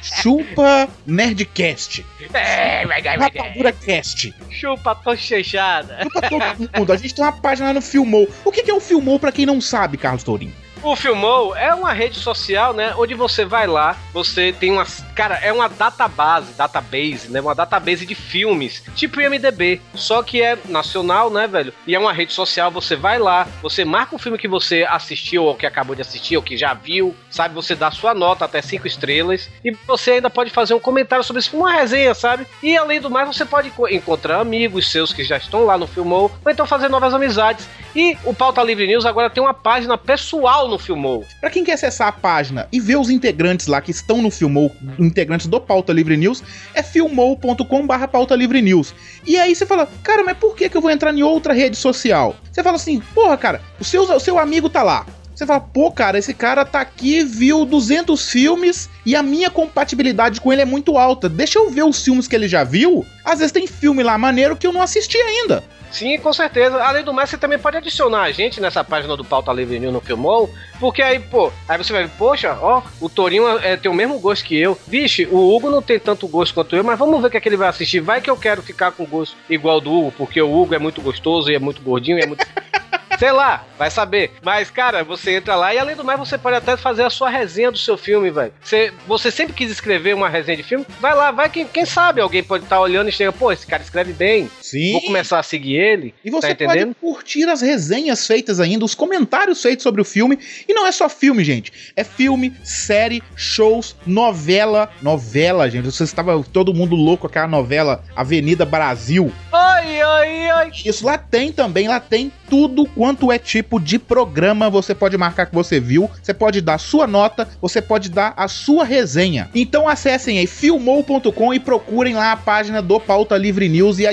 Chupa 0.00 0.88
Nerdcast. 1.04 2.06
É. 2.32 2.84
Rapadura 3.18 3.72
Cast. 3.72 4.32
Chupa 4.50 4.94
tochechada. 4.94 5.98
Chupa 6.04 6.22
todo 6.28 6.44
mundo. 6.78 6.92
A 6.92 6.96
gente 6.96 7.14
tem 7.14 7.24
uma 7.24 7.32
página 7.32 7.68
lá 7.68 7.74
no 7.74 7.82
Filmou. 7.82 8.26
O 8.44 8.52
que 8.52 8.62
que 8.62 8.70
é 8.70 8.74
o 8.74 8.80
Filmou 8.80 9.18
pra 9.18 9.32
quem 9.32 9.44
não 9.44 9.60
sabe, 9.60 9.96
Carlos 9.98 10.22
Tourinho? 10.22 10.54
O 10.82 10.94
Filmou 10.94 11.56
é 11.56 11.74
uma 11.74 11.92
rede 11.92 12.16
social, 12.18 12.72
né? 12.72 12.94
Onde 12.96 13.14
você 13.14 13.44
vai 13.44 13.66
lá, 13.66 13.96
você 14.12 14.52
tem 14.52 14.70
umas. 14.70 15.04
Cara, 15.16 15.34
é 15.36 15.52
uma 15.52 15.68
database, 15.68 16.52
database, 16.52 17.28
né? 17.30 17.40
Uma 17.40 17.54
database 17.54 18.04
de 18.06 18.14
filmes, 18.14 18.84
tipo 18.94 19.20
IMDB. 19.20 19.80
Só 19.94 20.22
que 20.22 20.40
é 20.42 20.56
nacional, 20.66 21.28
né, 21.30 21.46
velho? 21.48 21.72
E 21.86 21.94
é 21.94 21.98
uma 21.98 22.12
rede 22.12 22.32
social, 22.32 22.70
você 22.70 22.94
vai 22.94 23.18
lá, 23.18 23.48
você 23.62 23.84
marca 23.84 24.14
o 24.14 24.18
filme 24.18 24.38
que 24.38 24.46
você 24.46 24.86
assistiu, 24.88 25.44
ou 25.44 25.56
que 25.56 25.66
acabou 25.66 25.96
de 25.96 26.02
assistir, 26.02 26.36
ou 26.36 26.42
que 26.42 26.56
já 26.56 26.72
viu, 26.74 27.16
sabe? 27.30 27.54
Você 27.54 27.74
dá 27.74 27.90
sua 27.90 28.14
nota 28.14 28.44
até 28.44 28.60
cinco 28.62 28.86
estrelas. 28.86 29.48
E 29.64 29.72
você 29.86 30.12
ainda 30.12 30.30
pode 30.30 30.50
fazer 30.50 30.74
um 30.74 30.78
comentário 30.80 31.24
sobre 31.24 31.42
filme, 31.42 31.64
uma 31.64 31.72
resenha, 31.72 32.14
sabe? 32.14 32.46
E 32.62 32.76
além 32.76 33.00
do 33.00 33.10
mais, 33.10 33.26
você 33.26 33.44
pode 33.44 33.70
co- 33.70 33.88
encontrar 33.88 34.40
amigos 34.40 34.90
seus 34.92 35.12
que 35.12 35.24
já 35.24 35.38
estão 35.38 35.64
lá 35.64 35.76
no 35.76 35.86
Filmou, 35.86 36.30
ou 36.44 36.52
então 36.52 36.66
fazer 36.66 36.88
novas 36.88 37.12
amizades. 37.14 37.66
E 37.96 38.14
o 38.26 38.34
Pauta 38.34 38.62
Livre 38.62 38.86
News 38.86 39.06
agora 39.06 39.30
tem 39.30 39.42
uma 39.42 39.54
página 39.54 39.96
pessoal 39.96 40.68
no 40.68 40.78
Filmou. 40.78 41.24
Pra 41.40 41.48
quem 41.48 41.64
quer 41.64 41.72
acessar 41.72 42.08
a 42.08 42.12
página 42.12 42.68
e 42.70 42.78
ver 42.78 42.96
os 42.96 43.08
integrantes 43.08 43.66
lá 43.66 43.80
que 43.80 43.90
estão 43.90 44.20
no 44.20 44.30
Filmou, 44.30 44.70
integrantes 44.98 45.46
do 45.46 45.58
Pauta 45.58 45.94
Livre 45.94 46.14
News, 46.14 46.44
é 46.74 46.82
filmou.com/barra 46.82 48.06
Pauta 48.06 48.36
Livre 48.36 48.60
News. 48.60 48.94
E 49.26 49.38
aí 49.38 49.54
você 49.54 49.64
fala, 49.64 49.88
cara, 50.02 50.22
mas 50.22 50.36
por 50.36 50.54
que, 50.54 50.68
que 50.68 50.76
eu 50.76 50.82
vou 50.82 50.90
entrar 50.90 51.14
em 51.14 51.22
outra 51.22 51.54
rede 51.54 51.74
social? 51.78 52.36
Você 52.52 52.62
fala 52.62 52.76
assim, 52.76 53.00
porra, 53.14 53.34
cara, 53.38 53.62
o 53.80 53.84
seu, 53.84 54.02
o 54.02 54.20
seu 54.20 54.38
amigo 54.38 54.68
tá 54.68 54.82
lá. 54.82 55.06
Você 55.36 55.44
fala, 55.44 55.60
pô, 55.60 55.92
cara, 55.92 56.18
esse 56.18 56.32
cara 56.32 56.64
tá 56.64 56.80
aqui, 56.80 57.22
viu 57.22 57.66
200 57.66 58.30
filmes 58.30 58.88
e 59.04 59.14
a 59.14 59.22
minha 59.22 59.50
compatibilidade 59.50 60.40
com 60.40 60.50
ele 60.50 60.62
é 60.62 60.64
muito 60.64 60.96
alta. 60.96 61.28
Deixa 61.28 61.58
eu 61.58 61.68
ver 61.68 61.84
os 61.84 62.02
filmes 62.02 62.26
que 62.26 62.34
ele 62.34 62.48
já 62.48 62.64
viu. 62.64 63.04
Às 63.22 63.40
vezes 63.40 63.52
tem 63.52 63.66
filme 63.66 64.02
lá 64.02 64.16
maneiro 64.16 64.56
que 64.56 64.66
eu 64.66 64.72
não 64.72 64.80
assisti 64.80 65.18
ainda. 65.18 65.62
Sim, 65.92 66.18
com 66.18 66.32
certeza. 66.32 66.82
Além 66.82 67.04
do 67.04 67.12
mais, 67.12 67.28
você 67.28 67.36
também 67.36 67.58
pode 67.58 67.76
adicionar 67.76 68.22
a 68.22 68.32
gente 68.32 68.62
nessa 68.62 68.82
página 68.82 69.14
do 69.14 69.22
Pauta 69.22 69.52
Livre 69.52 69.78
News 69.78 69.92
no 69.92 70.00
Filmou, 70.00 70.50
porque 70.80 71.02
aí, 71.02 71.18
pô, 71.18 71.52
aí 71.68 71.76
você 71.76 71.92
vai 71.92 72.04
ver, 72.04 72.12
poxa, 72.16 72.56
ó, 72.58 72.82
o 72.98 73.10
Torinho 73.10 73.46
é, 73.58 73.76
tem 73.76 73.90
o 73.90 73.94
mesmo 73.94 74.18
gosto 74.18 74.42
que 74.42 74.58
eu. 74.58 74.78
Vixe, 74.88 75.26
o 75.30 75.54
Hugo 75.54 75.70
não 75.70 75.82
tem 75.82 76.00
tanto 76.00 76.26
gosto 76.26 76.54
quanto 76.54 76.74
eu, 76.74 76.82
mas 76.82 76.98
vamos 76.98 77.20
ver 77.20 77.26
o 77.26 77.30
que 77.30 77.36
é 77.36 77.40
que 77.42 77.48
ele 77.48 77.58
vai 77.58 77.68
assistir. 77.68 78.00
Vai 78.00 78.22
que 78.22 78.30
eu 78.30 78.38
quero 78.38 78.62
ficar 78.62 78.90
com 78.92 79.04
gosto 79.04 79.36
igual 79.50 79.82
do 79.82 79.92
Hugo, 79.92 80.12
porque 80.16 80.40
o 80.40 80.50
Hugo 80.50 80.74
é 80.74 80.78
muito 80.78 81.02
gostoso 81.02 81.50
e 81.50 81.54
é 81.54 81.58
muito 81.58 81.82
gordinho 81.82 82.18
e 82.18 82.22
é 82.22 82.26
muito. 82.26 82.46
Sei 83.18 83.32
lá, 83.32 83.64
vai 83.78 83.90
saber. 83.90 84.32
Mas, 84.42 84.70
cara, 84.70 85.02
você 85.02 85.36
entra 85.36 85.56
lá 85.56 85.74
e 85.74 85.78
além 85.78 85.96
do 85.96 86.04
mais, 86.04 86.18
você 86.18 86.36
pode 86.36 86.56
até 86.56 86.76
fazer 86.76 87.04
a 87.04 87.10
sua 87.10 87.30
resenha 87.30 87.72
do 87.72 87.78
seu 87.78 87.96
filme, 87.96 88.30
velho. 88.30 88.52
Você, 88.62 88.92
você 89.06 89.30
sempre 89.30 89.54
quis 89.54 89.70
escrever 89.70 90.14
uma 90.14 90.28
resenha 90.28 90.56
de 90.56 90.62
filme? 90.62 90.86
Vai 91.00 91.14
lá, 91.14 91.30
vai 91.30 91.48
que 91.48 91.64
quem 91.64 91.84
sabe 91.84 92.20
alguém 92.20 92.42
pode 92.42 92.64
estar 92.64 92.80
olhando 92.80 93.08
e 93.08 93.12
chega, 93.12 93.32
pô, 93.32 93.50
esse 93.50 93.66
cara 93.66 93.82
escreve 93.82 94.12
bem. 94.12 94.50
Sim. 94.66 94.92
Vou 94.92 95.02
começar 95.02 95.38
a 95.38 95.42
seguir 95.44 95.76
ele. 95.76 96.12
E 96.24 96.30
você 96.30 96.52
tá 96.52 96.64
pode 96.64 96.94
curtir 97.00 97.44
as 97.44 97.60
resenhas 97.60 98.26
feitas 98.26 98.58
ainda, 98.58 98.84
os 98.84 98.96
comentários 98.96 99.62
feitos 99.62 99.84
sobre 99.84 100.00
o 100.00 100.04
filme. 100.04 100.38
E 100.68 100.74
não 100.74 100.84
é 100.86 100.90
só 100.90 101.08
filme, 101.08 101.44
gente. 101.44 101.72
É 101.94 102.02
filme, 102.02 102.52
série, 102.64 103.22
shows, 103.36 103.94
novela. 104.04 104.90
Novela, 105.00 105.70
gente. 105.70 105.84
Você 105.84 106.02
estava 106.02 106.42
todo 106.52 106.74
mundo 106.74 106.96
louco 106.96 107.22
com 107.22 107.26
aquela 107.28 107.46
novela 107.46 108.02
Avenida 108.16 108.64
Brasil. 108.64 109.32
Oi, 109.52 110.04
oi, 110.04 110.52
oi. 110.52 110.72
Isso 110.84 111.06
lá 111.06 111.16
tem 111.16 111.52
também, 111.52 111.86
lá 111.86 112.00
tem 112.00 112.32
tudo 112.48 112.86
quanto 112.86 113.30
é 113.30 113.38
tipo 113.38 113.78
de 113.80 113.98
programa. 113.98 114.68
Você 114.68 114.94
pode 114.94 115.16
marcar 115.16 115.46
que 115.46 115.54
você 115.54 115.78
viu, 115.78 116.10
você 116.20 116.34
pode 116.34 116.60
dar 116.60 116.78
sua 116.78 117.06
nota, 117.06 117.48
você 117.60 117.80
pode 117.80 118.10
dar 118.10 118.34
a 118.36 118.48
sua 118.48 118.84
resenha. 118.84 119.48
Então 119.54 119.88
acessem 119.88 120.38
aí 120.38 120.46
filmou.com 120.46 121.54
e 121.54 121.60
procurem 121.60 122.14
lá 122.14 122.32
a 122.32 122.36
página 122.36 122.82
do 122.82 122.98
Pauta 122.98 123.36
Livre 123.36 123.68
News 123.68 123.98
e 123.98 124.06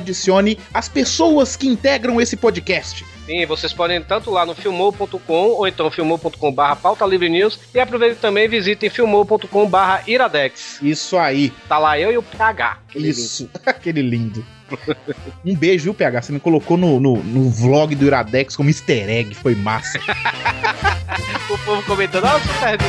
as 0.73 0.87
pessoas 0.87 1.55
que 1.55 1.67
integram 1.67 2.19
esse 2.19 2.35
podcast. 2.35 3.05
Sim, 3.25 3.45
vocês 3.45 3.71
podem 3.71 4.01
tanto 4.01 4.29
lá 4.29 4.45
no 4.45 4.53
filmou.com 4.53 5.33
ou 5.33 5.67
então 5.67 5.89
filmou.com 5.89 6.51
barra 6.51 6.75
pauta 6.75 7.05
livre 7.05 7.29
news 7.29 7.59
e 7.73 7.79
aproveitem 7.79 8.17
também 8.17 8.45
e 8.45 8.47
visitem 8.49 8.89
filmou.com 8.89 9.69
barra 9.69 10.03
iradex. 10.05 10.79
Isso 10.81 11.17
aí. 11.17 11.51
Tá 11.67 11.77
lá 11.77 11.97
eu 11.97 12.11
e 12.11 12.17
o 12.17 12.23
PH. 12.23 12.79
aquele 12.89 13.09
Isso, 13.09 13.49
aquele 13.65 14.01
lindo. 14.01 14.45
Um 15.45 15.55
beijo, 15.55 15.85
viu, 15.85 15.93
PH? 15.93 16.21
Você 16.23 16.31
me 16.31 16.39
colocou 16.39 16.77
no, 16.77 16.99
no, 16.99 17.17
no 17.23 17.49
vlog 17.49 17.93
do 17.95 18.05
Iradex 18.05 18.55
como 18.55 18.69
easter 18.69 19.07
egg, 19.09 19.35
foi 19.35 19.55
massa. 19.55 19.99
lindo. 19.99 20.13
O 21.49 21.57
povo 21.59 21.83
comentando, 21.83 22.25
ah, 22.25 22.39
super 22.39 22.79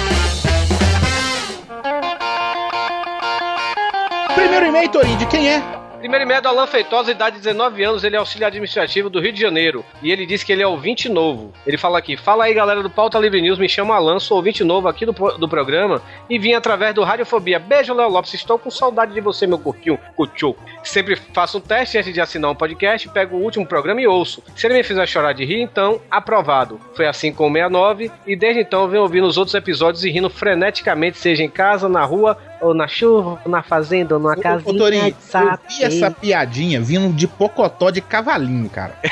Primeiro 4.45 4.67
e-mail, 4.67 4.91
Torinho, 4.91 5.17
de 5.17 5.25
quem 5.25 5.49
é? 5.49 5.63
Primeiro 6.05 6.27
e-mail 6.27 6.43
do 6.43 6.49
Alan 6.49 6.67
Feitosa, 6.67 7.11
idade 7.11 7.37
de 7.37 7.43
19 7.45 7.83
anos, 7.83 8.05
ele 8.05 8.15
é 8.15 8.19
auxiliar 8.19 8.49
administrativo 8.49 9.09
do 9.09 9.19
Rio 9.19 9.33
de 9.33 9.41
Janeiro. 9.41 9.83
E 10.03 10.13
ele 10.13 10.27
diz 10.27 10.45
que 10.45 10.53
ele 10.53 10.61
é 10.61 10.67
ouvinte 10.67 11.09
novo. 11.09 11.51
Ele 11.67 11.79
fala 11.79 11.97
aqui: 11.97 12.15
Fala 12.15 12.45
aí, 12.45 12.53
galera 12.53 12.83
do 12.83 12.91
Pauta 12.91 13.19
Livre 13.19 13.41
News, 13.41 13.59
me 13.59 13.67
chamo 13.71 13.91
Alan, 13.91 14.21
sou 14.21 14.37
ouvinte 14.37 14.63
novo 14.63 14.87
aqui 14.87 15.07
do, 15.07 15.13
do 15.13 15.49
programa 15.49 16.03
e 16.29 16.39
vim 16.39 16.53
através 16.53 16.95
do 16.95 17.03
Radiofobia. 17.03 17.59
Beijo, 17.59 17.95
Léo 17.95 18.11
Lopes, 18.11 18.35
estou 18.35 18.59
com 18.59 18.71
saudade 18.71 19.15
de 19.15 19.21
você, 19.23 19.47
meu 19.47 19.59
corpinho, 19.59 19.99
cuchuco. 20.15 20.63
Sempre 20.83 21.17
faço 21.17 21.57
um 21.57 21.61
teste 21.63 21.97
antes 21.97 22.13
de 22.13 22.21
assinar 22.21 22.51
um 22.51 22.55
podcast, 22.55 23.09
pego 23.09 23.39
o 23.39 23.43
último 23.43 23.65
programa 23.65 24.03
e 24.03 24.07
ouço. 24.07 24.43
Se 24.55 24.67
ele 24.67 24.75
me 24.75 24.83
fizer 24.83 25.07
chorar 25.07 25.33
de 25.33 25.47
rir, 25.47 25.63
então, 25.63 26.03
aprovado. 26.11 26.79
Foi 26.95 27.07
assim 27.07 27.33
com 27.33 27.49
o 27.49 27.51
69 27.51 28.13
e 28.27 28.37
desde 28.37 28.61
então 28.61 28.87
venho 28.89 29.05
ouvindo 29.05 29.27
os 29.27 29.39
outros 29.39 29.55
episódios 29.55 30.05
e 30.05 30.11
rindo 30.11 30.29
freneticamente, 30.29 31.17
seja 31.17 31.43
em 31.43 31.49
casa, 31.49 31.89
na 31.89 32.05
rua, 32.05 32.37
ou 32.65 32.73
na 32.73 32.89
chuva, 32.89 33.39
ou 33.45 33.51
na 33.51 33.63
fazenda, 33.63 34.15
ou 34.15 34.21
numa 34.21 34.33
Ô, 34.33 34.41
casinha 34.41 34.75
ô, 34.75 34.79
Torinho, 34.79 35.09
eu 35.09 35.59
vi 35.69 35.85
essa 35.85 36.11
piadinha 36.11 36.81
vindo 36.81 37.15
de 37.15 37.29
pocotó 37.29 37.91
de 37.91 38.01
cavalinho, 38.01 38.69
cara. 38.71 38.99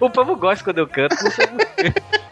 O 0.00 0.08
povo 0.08 0.36
gosta 0.36 0.62
quando 0.64 0.78
eu 0.78 0.86
canto, 0.86 1.16
não 1.22 1.30
sei 1.30 1.46
porquê. 1.48 1.92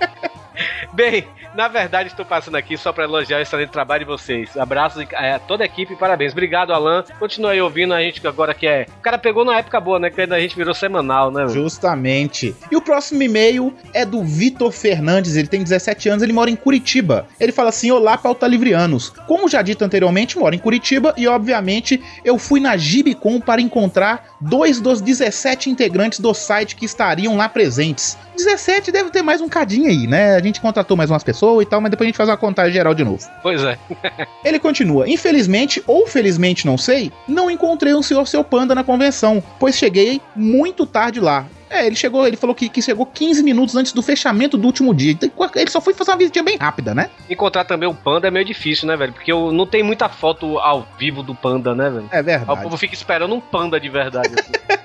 Bem, 0.92 1.24
na 1.54 1.68
verdade 1.68 2.08
estou 2.08 2.24
passando 2.24 2.56
aqui 2.56 2.76
só 2.76 2.92
para 2.92 3.04
elogiar 3.04 3.38
o 3.38 3.40
excelente 3.40 3.70
trabalho 3.70 4.04
de 4.04 4.10
vocês. 4.10 4.56
Abraços 4.56 5.06
é, 5.12 5.34
a 5.34 5.38
toda 5.38 5.62
a 5.62 5.66
equipe 5.66 5.96
parabéns. 5.96 6.32
Obrigado, 6.32 6.72
Alan. 6.72 7.04
Continue 7.18 7.52
aí 7.52 7.60
ouvindo 7.60 7.94
a 7.94 8.00
gente 8.00 8.26
agora 8.26 8.54
que 8.54 8.66
é. 8.66 8.86
O 8.98 9.02
cara 9.02 9.18
pegou 9.18 9.44
na 9.44 9.58
época 9.58 9.80
boa, 9.80 9.98
né? 9.98 10.10
Que 10.10 10.22
ainda 10.22 10.36
a 10.36 10.40
gente 10.40 10.56
virou 10.56 10.74
semanal, 10.74 11.30
né? 11.30 11.48
Justamente. 11.48 12.54
E 12.70 12.76
o 12.76 12.82
próximo 12.82 13.22
e-mail 13.22 13.74
é 13.92 14.04
do 14.04 14.22
Vitor 14.22 14.72
Fernandes, 14.72 15.36
ele 15.36 15.48
tem 15.48 15.62
17 15.62 16.08
anos, 16.08 16.22
ele 16.22 16.32
mora 16.32 16.50
em 16.50 16.56
Curitiba. 16.56 17.26
Ele 17.38 17.52
fala 17.52 17.68
assim: 17.68 17.90
Olá, 17.90 18.16
pauta 18.16 18.46
livrianos. 18.46 19.10
Como 19.26 19.48
já 19.48 19.62
dito 19.62 19.84
anteriormente, 19.84 20.38
moro 20.38 20.54
em 20.54 20.58
Curitiba 20.58 21.14
e, 21.16 21.26
obviamente, 21.28 22.02
eu 22.24 22.38
fui 22.38 22.60
na 22.60 22.76
Gibicon 22.76 23.40
para 23.40 23.60
encontrar 23.60 24.36
dois 24.40 24.80
dos 24.80 25.00
17 25.00 25.70
integrantes 25.70 26.20
do 26.20 26.32
site 26.32 26.76
que 26.76 26.84
estariam 26.84 27.36
lá 27.36 27.48
presentes. 27.48 28.16
17 28.36 28.92
deve 28.92 29.10
ter 29.10 29.22
mais 29.22 29.40
um 29.40 29.48
cadinho 29.48 29.88
aí, 29.88 30.06
né? 30.06 30.36
A 30.36 30.40
gente 30.40 30.60
contratou 30.88 30.96
mais 30.96 31.10
umas 31.10 31.22
pessoas 31.22 31.66
e 31.66 31.68
tal, 31.68 31.80
mas 31.80 31.90
depois 31.90 32.06
a 32.06 32.08
gente 32.08 32.16
faz 32.16 32.28
uma 32.28 32.36
contagem 32.36 32.72
geral 32.72 32.94
de 32.94 33.04
novo. 33.04 33.18
Pois 33.42 33.62
é. 33.62 33.78
Ele 34.44 34.58
continua: 34.58 35.08
Infelizmente, 35.08 35.82
ou 35.86 36.06
felizmente 36.06 36.66
não 36.66 36.78
sei, 36.78 37.12
não 37.28 37.50
encontrei 37.50 37.92
o 37.92 38.02
senhor 38.02 38.26
seu 38.26 38.42
panda 38.42 38.74
na 38.74 38.82
convenção, 38.82 39.42
pois 39.58 39.76
cheguei 39.76 40.20
muito 40.34 40.86
tarde 40.86 41.20
lá. 41.20 41.46
É, 41.70 41.86
ele 41.86 41.96
chegou, 41.96 42.26
ele 42.26 42.36
falou 42.36 42.56
que, 42.56 42.66
que 42.66 42.80
chegou 42.80 43.04
15 43.04 43.42
minutos 43.42 43.76
antes 43.76 43.92
do 43.92 44.00
fechamento 44.00 44.56
do 44.56 44.66
último 44.66 44.94
dia. 44.94 45.14
Ele 45.54 45.70
só 45.70 45.82
foi 45.82 45.92
fazer 45.92 46.12
uma 46.12 46.16
visitinha 46.16 46.42
bem 46.42 46.56
rápida, 46.56 46.94
né? 46.94 47.10
Encontrar 47.28 47.64
também 47.64 47.86
o 47.86 47.92
panda 47.94 48.26
é 48.26 48.30
meio 48.30 48.46
difícil, 48.46 48.88
né, 48.88 48.96
velho? 48.96 49.12
Porque 49.12 49.30
eu, 49.30 49.52
não 49.52 49.66
tem 49.66 49.82
muita 49.82 50.08
foto 50.08 50.58
ao 50.58 50.88
vivo 50.98 51.22
do 51.22 51.34
panda, 51.34 51.74
né, 51.74 51.90
velho? 51.90 52.08
É 52.10 52.16
Aí 52.16 52.22
o 52.22 52.24
verdade. 52.24 52.62
povo 52.62 52.76
fica 52.78 52.94
esperando 52.94 53.34
um 53.34 53.40
panda 53.40 53.78
de 53.78 53.90
verdade. 53.90 54.30
assim. 54.38 54.52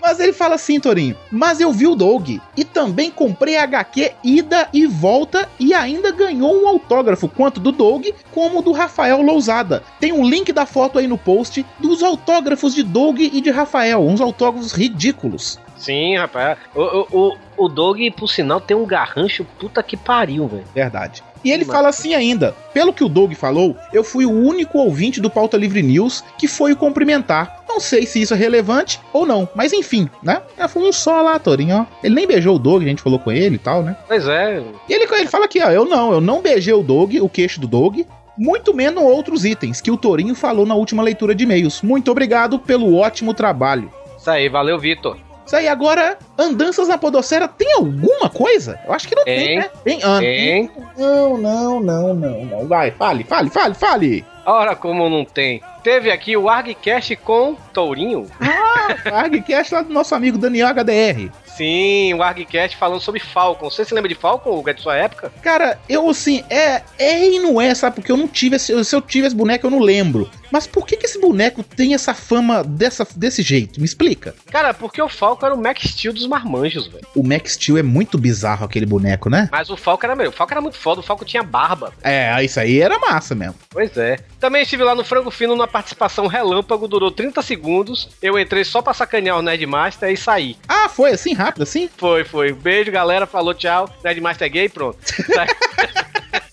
Mas 0.00 0.20
ele 0.20 0.32
fala 0.32 0.54
assim, 0.54 0.78
Torinho. 0.78 1.16
Mas 1.30 1.60
eu 1.60 1.72
vi 1.72 1.86
o 1.86 1.94
Doug 1.94 2.28
e 2.56 2.64
também 2.64 3.10
comprei 3.10 3.56
HQ 3.56 4.12
ida 4.22 4.68
e 4.72 4.86
volta 4.86 5.48
e 5.58 5.72
ainda 5.72 6.12
ganhou 6.12 6.62
um 6.62 6.68
autógrafo, 6.68 7.28
quanto 7.28 7.60
do 7.60 7.72
Doug 7.72 8.06
como 8.30 8.62
do 8.62 8.72
Rafael 8.72 9.22
Lousada. 9.22 9.82
Tem 9.98 10.12
um 10.12 10.28
link 10.28 10.52
da 10.52 10.66
foto 10.66 10.98
aí 10.98 11.06
no 11.06 11.18
post 11.18 11.64
dos 11.78 12.02
autógrafos 12.02 12.74
de 12.74 12.82
Doug 12.82 13.20
e 13.20 13.40
de 13.40 13.50
Rafael, 13.50 14.00
uns 14.00 14.20
autógrafos 14.20 14.72
ridículos. 14.72 15.58
Sim, 15.76 16.16
rapaz. 16.16 16.58
O, 16.74 16.80
o, 16.82 17.06
o, 17.12 17.64
o 17.64 17.68
Doug, 17.68 17.98
por 18.16 18.28
sinal, 18.28 18.60
tem 18.60 18.76
um 18.76 18.86
garrancho 18.86 19.44
puta 19.58 19.82
que 19.82 19.96
pariu, 19.96 20.46
velho. 20.46 20.64
Verdade. 20.74 21.22
E 21.44 21.52
ele 21.52 21.64
fala 21.64 21.88
assim 21.88 22.14
ainda: 22.14 22.54
pelo 22.72 22.92
que 22.92 23.04
o 23.04 23.08
Doug 23.08 23.32
falou, 23.34 23.76
eu 23.92 24.02
fui 24.02 24.24
o 24.24 24.32
único 24.32 24.78
ouvinte 24.78 25.20
do 25.20 25.30
Pauta 25.30 25.56
Livre 25.56 25.82
News 25.82 26.24
que 26.38 26.48
foi 26.48 26.72
o 26.72 26.76
cumprimentar. 26.76 27.62
Não 27.68 27.80
sei 27.80 28.06
se 28.06 28.22
isso 28.22 28.34
é 28.34 28.36
relevante 28.36 29.00
ou 29.12 29.26
não, 29.26 29.48
mas 29.54 29.72
enfim, 29.72 30.08
né? 30.22 30.40
É, 30.56 30.68
Foi 30.68 30.82
um 30.82 30.92
só 30.92 31.20
lá, 31.20 31.38
Torinho, 31.38 31.76
ó. 31.76 31.86
Ele 32.02 32.14
nem 32.14 32.26
beijou 32.26 32.54
o 32.54 32.58
Doug, 32.58 32.82
a 32.82 32.86
gente 32.86 33.02
falou 33.02 33.18
com 33.18 33.32
ele 33.32 33.56
e 33.56 33.58
tal, 33.58 33.82
né? 33.82 33.96
Pois 34.06 34.28
é. 34.28 34.62
E 34.88 34.92
ele, 34.92 35.12
ele 35.12 35.26
fala 35.26 35.44
aqui, 35.44 35.60
ó, 35.60 35.70
eu 35.70 35.84
não, 35.84 36.12
eu 36.12 36.20
não 36.20 36.40
beijei 36.40 36.72
o 36.72 36.82
Doug, 36.82 37.16
o 37.20 37.28
queixo 37.28 37.60
do 37.60 37.66
Doug, 37.66 38.00
muito 38.38 38.72
menos 38.74 39.02
outros 39.02 39.44
itens 39.44 39.80
que 39.80 39.90
o 39.90 39.96
Torinho 39.96 40.34
falou 40.34 40.64
na 40.64 40.74
última 40.74 41.02
leitura 41.02 41.34
de 41.34 41.44
e-mails. 41.44 41.82
Muito 41.82 42.10
obrigado 42.10 42.58
pelo 42.58 42.96
ótimo 42.96 43.34
trabalho. 43.34 43.90
Isso 44.16 44.30
aí, 44.30 44.48
valeu, 44.48 44.78
Vitor. 44.78 45.18
Isso 45.46 45.56
aí, 45.56 45.68
agora, 45.68 46.18
andanças 46.38 46.88
na 46.88 46.96
podosfera, 46.96 47.46
tem 47.46 47.74
alguma 47.74 48.30
coisa? 48.30 48.80
Eu 48.86 48.92
acho 48.92 49.06
que 49.06 49.14
não 49.14 49.24
tem, 49.24 49.46
Tem. 49.46 49.58
né? 49.58 49.70
Tem, 49.84 50.00
ah, 50.02 50.18
Tem. 50.18 50.70
Não, 50.96 51.36
não, 51.36 51.80
não, 51.80 52.14
não, 52.14 52.44
não. 52.44 52.66
Vai, 52.66 52.90
fale, 52.90 53.24
fale, 53.24 53.50
fale, 53.50 53.74
fale. 53.74 54.24
Ora, 54.46 54.76
como 54.76 55.08
não 55.08 55.24
tem. 55.24 55.62
Teve 55.82 56.10
aqui 56.10 56.36
o 56.36 56.48
ArgCast 56.48 57.16
com 57.16 57.56
Tourinho. 57.72 58.26
Ah, 58.40 59.20
ArgCast 59.20 59.74
lá 59.74 59.82
do 59.82 59.92
nosso 59.92 60.14
amigo 60.14 60.38
Daniel 60.38 60.68
HDR. 60.68 61.30
Sim, 61.46 62.14
o 62.14 62.22
ArgCast 62.22 62.76
falando 62.76 63.00
sobre 63.00 63.20
Falcon. 63.20 63.70
Você 63.70 63.84
se 63.84 63.94
lembra 63.94 64.08
de 64.08 64.14
Falcon, 64.14 64.62
é 64.66 64.72
de 64.72 64.82
sua 64.82 64.96
época? 64.96 65.32
Cara, 65.42 65.78
eu 65.88 66.08
assim, 66.08 66.42
é, 66.50 66.82
é 66.98 67.26
e 67.26 67.38
não 67.38 67.60
é, 67.60 67.74
sabe? 67.74 67.96
Porque 67.96 68.10
eu 68.10 68.16
não 68.16 68.26
tive 68.26 68.56
esse, 68.56 68.84
se 68.84 68.96
eu 68.96 69.00
tive 69.00 69.26
esse 69.26 69.36
boneco, 69.36 69.66
eu 69.66 69.70
não 69.70 69.78
lembro. 69.78 70.28
Mas 70.50 70.66
por 70.66 70.86
que, 70.86 70.96
que 70.96 71.06
esse 71.06 71.20
boneco 71.20 71.62
tem 71.62 71.94
essa 71.94 72.14
fama 72.14 72.62
dessa, 72.62 73.06
desse 73.16 73.42
jeito? 73.42 73.80
Me 73.80 73.86
explica. 73.86 74.34
Cara, 74.50 74.72
porque 74.74 75.00
o 75.00 75.08
Falcon 75.08 75.46
era 75.46 75.54
o 75.54 75.60
Max 75.60 75.82
Steel 75.82 76.12
dos 76.12 76.26
marmanjos, 76.26 76.86
velho. 76.86 77.06
O 77.14 77.26
Max 77.26 77.52
Steel 77.52 77.78
é 77.78 77.82
muito 77.82 78.18
bizarro 78.18 78.64
aquele 78.64 78.86
boneco, 78.86 79.28
né? 79.28 79.48
Mas 79.50 79.70
o 79.70 79.76
Falcon 79.76 80.06
era 80.06 80.16
melhor. 80.16 80.30
O 80.30 80.36
Falcon 80.36 80.54
era 80.54 80.60
muito 80.60 80.76
foda, 80.76 81.00
o 81.00 81.02
Falcon 81.02 81.24
tinha 81.24 81.42
barba. 81.42 81.92
É, 82.02 82.42
isso 82.44 82.58
aí 82.60 82.80
era 82.80 82.98
massa 82.98 83.34
mesmo. 83.34 83.54
Pois 83.70 83.96
é. 83.96 84.18
Também 84.40 84.62
estive 84.62 84.82
lá 84.82 84.94
no 84.94 85.04
Frango 85.04 85.30
Fino 85.30 85.56
na 85.56 85.66
participação 85.66 86.26
relâmpago, 86.26 86.88
durou 86.88 87.10
30 87.10 87.42
segundos. 87.42 88.08
Eu 88.22 88.38
entrei 88.38 88.64
só 88.64 88.82
pra 88.82 88.94
sacanear 88.94 89.38
o 89.38 89.42
Nerdmaster 89.42 90.10
e 90.10 90.16
saí. 90.16 90.56
Ah, 90.68 90.88
foi 90.88 91.10
assim, 91.10 91.34
rápido 91.34 91.62
assim? 91.62 91.88
Foi, 91.96 92.24
foi. 92.24 92.52
Beijo, 92.52 92.90
galera. 92.90 93.26
Falou 93.26 93.54
tchau. 93.54 93.88
Nerdmaster 94.02 94.46
é 94.46 94.50
gay, 94.50 94.68
pronto. 94.68 94.98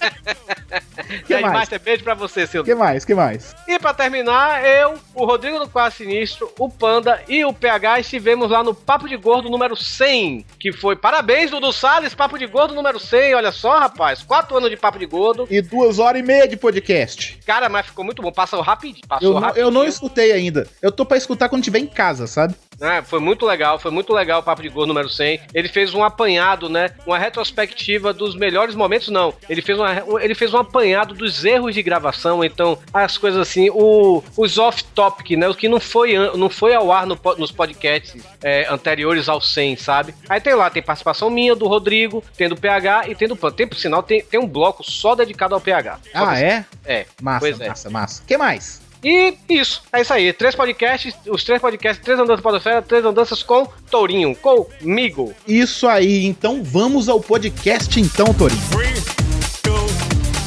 Que 1.25 1.33
mais? 1.33 1.43
Nerdmaster, 1.43 1.79
beijo 1.79 2.03
pra 2.03 2.13
você, 2.13 2.45
seu. 2.47 2.63
Que 2.63 2.75
mais? 2.75 3.05
Que 3.05 3.13
mais? 3.15 3.55
E 3.67 3.79
pra 3.79 3.93
terminar, 3.93 4.65
eu, 4.65 4.95
o 5.13 5.25
Rodrigo 5.25 5.59
do 5.59 5.67
Quase 5.67 5.97
Sinistro, 5.97 6.51
o 6.59 6.69
Panda 6.69 7.21
e 7.27 7.43
o 7.45 7.53
PH 7.53 7.99
estivemos 8.01 8.49
lá 8.49 8.63
no 8.63 8.73
Papo 8.73 9.07
de 9.07 9.15
Gordo 9.17 9.49
número 9.49 9.75
100, 9.75 10.45
que 10.59 10.71
foi 10.71 10.95
parabéns, 10.95 11.51
Dudu 11.51 11.71
Salles, 11.71 12.13
Papo 12.13 12.37
de 12.37 12.45
Gordo 12.45 12.73
número 12.73 12.99
100, 12.99 13.35
olha 13.35 13.51
só, 13.51 13.79
rapaz, 13.79 14.21
quatro 14.23 14.57
anos 14.57 14.69
de 14.69 14.77
Papo 14.77 14.99
de 14.99 15.05
Gordo. 15.05 15.47
E 15.49 15.61
duas 15.61 15.99
horas 15.99 16.19
e 16.21 16.23
meia 16.23 16.47
de 16.47 16.57
podcast. 16.57 17.39
Cara, 17.45 17.69
mas 17.69 17.85
ficou 17.85 18.03
muito 18.03 18.21
bom, 18.21 18.31
passou 18.31 18.61
rapidinho, 18.61 19.07
passou 19.07 19.27
Eu 19.29 19.33
não, 19.33 19.39
rapidinho. 19.41 19.65
eu 19.65 19.71
não 19.71 19.85
escutei 19.85 20.31
ainda. 20.31 20.67
Eu 20.81 20.91
tô 20.91 21.05
pra 21.05 21.17
escutar 21.17 21.49
quando 21.49 21.63
tiver 21.63 21.79
em 21.79 21.87
casa, 21.87 22.27
sabe? 22.27 22.55
É, 22.79 23.01
foi 23.03 23.19
muito 23.19 23.45
legal, 23.45 23.77
foi 23.77 23.91
muito 23.91 24.11
legal 24.11 24.39
o 24.39 24.43
Papo 24.43 24.61
de 24.61 24.69
Gordo 24.69 24.87
número 24.87 25.07
100. 25.09 25.39
Ele 25.53 25.67
fez 25.67 25.93
um 25.93 26.03
apanhado, 26.03 26.67
né? 26.67 26.89
Uma 27.05 27.17
retrospectiva 27.19 28.11
dos 28.11 28.35
melhores 28.35 28.73
momentos, 28.73 29.09
não. 29.09 29.33
Ele 29.47 29.61
fez, 29.61 29.77
uma, 29.77 29.91
ele 30.19 30.33
fez 30.33 30.51
um 30.53 30.57
apanhado 30.57 30.80
dos 31.15 31.43
erros 31.45 31.73
de 31.73 31.81
gravação, 31.83 32.43
então, 32.43 32.77
as 32.93 33.17
coisas 33.17 33.39
assim, 33.39 33.69
o, 33.69 34.23
os 34.37 34.57
off-topic, 34.57 35.31
né? 35.37 35.47
O 35.47 35.55
que 35.55 35.67
não 35.69 35.79
foi, 35.79 36.13
não 36.37 36.49
foi 36.49 36.73
ao 36.73 36.91
ar 36.91 37.05
no 37.05 37.17
nos 37.37 37.51
podcasts 37.51 38.21
é, 38.43 38.67
anteriores 38.71 39.29
ao 39.29 39.39
100, 39.39 39.75
sabe? 39.77 40.13
Aí 40.27 40.39
tem 40.41 40.53
lá, 40.55 40.69
tem 40.69 40.81
participação 40.81 41.29
minha, 41.29 41.55
do 41.55 41.67
Rodrigo, 41.67 42.23
tem 42.35 42.49
do 42.49 42.55
PH 42.57 43.07
e 43.09 43.15
tem 43.15 43.27
do 43.27 43.35
Pan. 43.35 43.51
Tem, 43.51 43.67
por 43.67 43.77
sinal, 43.77 44.01
tem, 44.03 44.21
tem 44.21 44.39
um 44.39 44.47
bloco 44.47 44.83
só 44.83 45.15
dedicado 45.15 45.53
ao 45.55 45.61
PH. 45.61 45.99
Ah, 46.13 46.25
pra- 46.25 46.39
é? 46.39 46.65
É. 46.85 47.05
Massa, 47.21 47.39
Pois 47.39 47.59
é. 47.61 47.67
massa, 47.69 47.89
massa. 47.89 48.23
que 48.25 48.37
mais? 48.37 48.81
E 49.03 49.33
isso, 49.49 49.81
é 49.91 50.01
isso 50.01 50.13
aí. 50.13 50.31
Três 50.31 50.53
podcasts, 50.53 51.15
os 51.27 51.43
três 51.43 51.59
podcasts, 51.59 52.03
três 52.03 52.19
andanças 52.19 52.41
podosfera, 52.43 52.81
três 52.83 53.03
andanças 53.03 53.41
com 53.41 53.65
Tourinho, 53.89 54.35
comigo. 54.35 55.33
Isso 55.47 55.87
aí, 55.87 56.25
então 56.25 56.63
vamos 56.63 57.09
ao 57.09 57.19
podcast 57.19 57.99
então, 57.99 58.31
Torinho. 58.33 58.61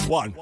One. 0.08 0.32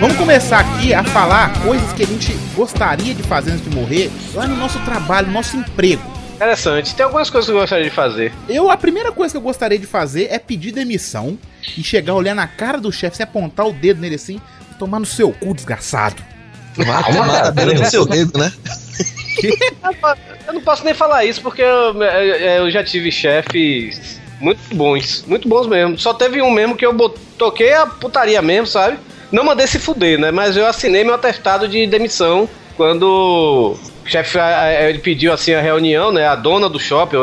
Vamos 0.00 0.16
começar 0.16 0.60
aqui 0.60 0.94
a 0.94 1.02
falar 1.02 1.52
coisas 1.62 1.92
que 1.92 2.04
a 2.04 2.06
gente 2.06 2.32
gostaria 2.54 3.14
de 3.14 3.22
fazer 3.24 3.52
antes 3.52 3.64
de 3.68 3.74
morrer 3.74 4.10
lá 4.34 4.46
no 4.46 4.56
nosso 4.56 4.78
trabalho, 4.84 5.26
no 5.26 5.32
nosso 5.32 5.56
emprego. 5.56 6.02
Interessante. 6.36 6.94
Tem 6.94 7.04
algumas 7.04 7.28
coisas 7.28 7.50
que 7.50 7.54
eu 7.56 7.60
gostaria 7.60 7.84
de 7.84 7.90
fazer. 7.90 8.32
Eu, 8.48 8.70
a 8.70 8.76
primeira 8.76 9.10
coisa 9.10 9.32
que 9.32 9.36
eu 9.38 9.42
gostaria 9.42 9.78
de 9.78 9.86
fazer 9.86 10.28
é 10.30 10.38
pedir 10.38 10.70
demissão 10.70 11.36
e 11.76 11.82
chegar, 11.82 12.14
olhar 12.14 12.34
na 12.34 12.46
cara 12.46 12.78
do 12.80 12.92
chefe, 12.92 13.16
se 13.16 13.22
apontar 13.24 13.66
o 13.66 13.72
dedo 13.72 14.00
nele 14.00 14.14
assim, 14.14 14.40
e 14.70 14.74
tomar 14.76 15.00
no 15.00 15.06
seu 15.06 15.32
cu, 15.32 15.52
desgraçado. 15.52 16.22
Vai 16.76 17.02
tomar 17.12 17.50
do 17.50 17.84
seu 17.90 18.06
dedo, 18.06 18.38
né? 18.38 18.52
Eu 20.46 20.52
não 20.54 20.60
posso 20.62 20.84
nem 20.84 20.94
falar 20.94 21.24
isso 21.24 21.40
porque 21.42 21.60
eu- 21.62 22.00
eu 22.02 22.70
já 22.70 22.84
tive 22.84 23.10
chefes 23.10 24.17
muito 24.40 24.60
bons. 24.74 25.24
Muito 25.26 25.48
bons 25.48 25.66
mesmo. 25.66 25.98
Só 25.98 26.12
teve 26.14 26.40
um 26.42 26.50
mesmo 26.50 26.76
que 26.76 26.84
eu 26.86 26.94
toquei 27.36 27.72
a 27.74 27.86
putaria 27.86 28.40
mesmo, 28.42 28.66
sabe? 28.66 28.98
Não 29.30 29.44
mandei 29.44 29.66
se 29.66 29.78
fuder, 29.78 30.18
né? 30.18 30.30
Mas 30.30 30.56
eu 30.56 30.66
assinei 30.66 31.04
meu 31.04 31.14
atestado 31.14 31.68
de 31.68 31.86
demissão 31.86 32.48
quando 32.76 33.76
o 34.04 34.08
chefe 34.08 34.38
ele 34.88 34.98
pediu 35.00 35.32
assim 35.32 35.52
a 35.52 35.60
reunião, 35.60 36.10
né? 36.12 36.26
A 36.26 36.34
dona 36.34 36.68
do 36.68 36.78
shopping, 36.80 37.16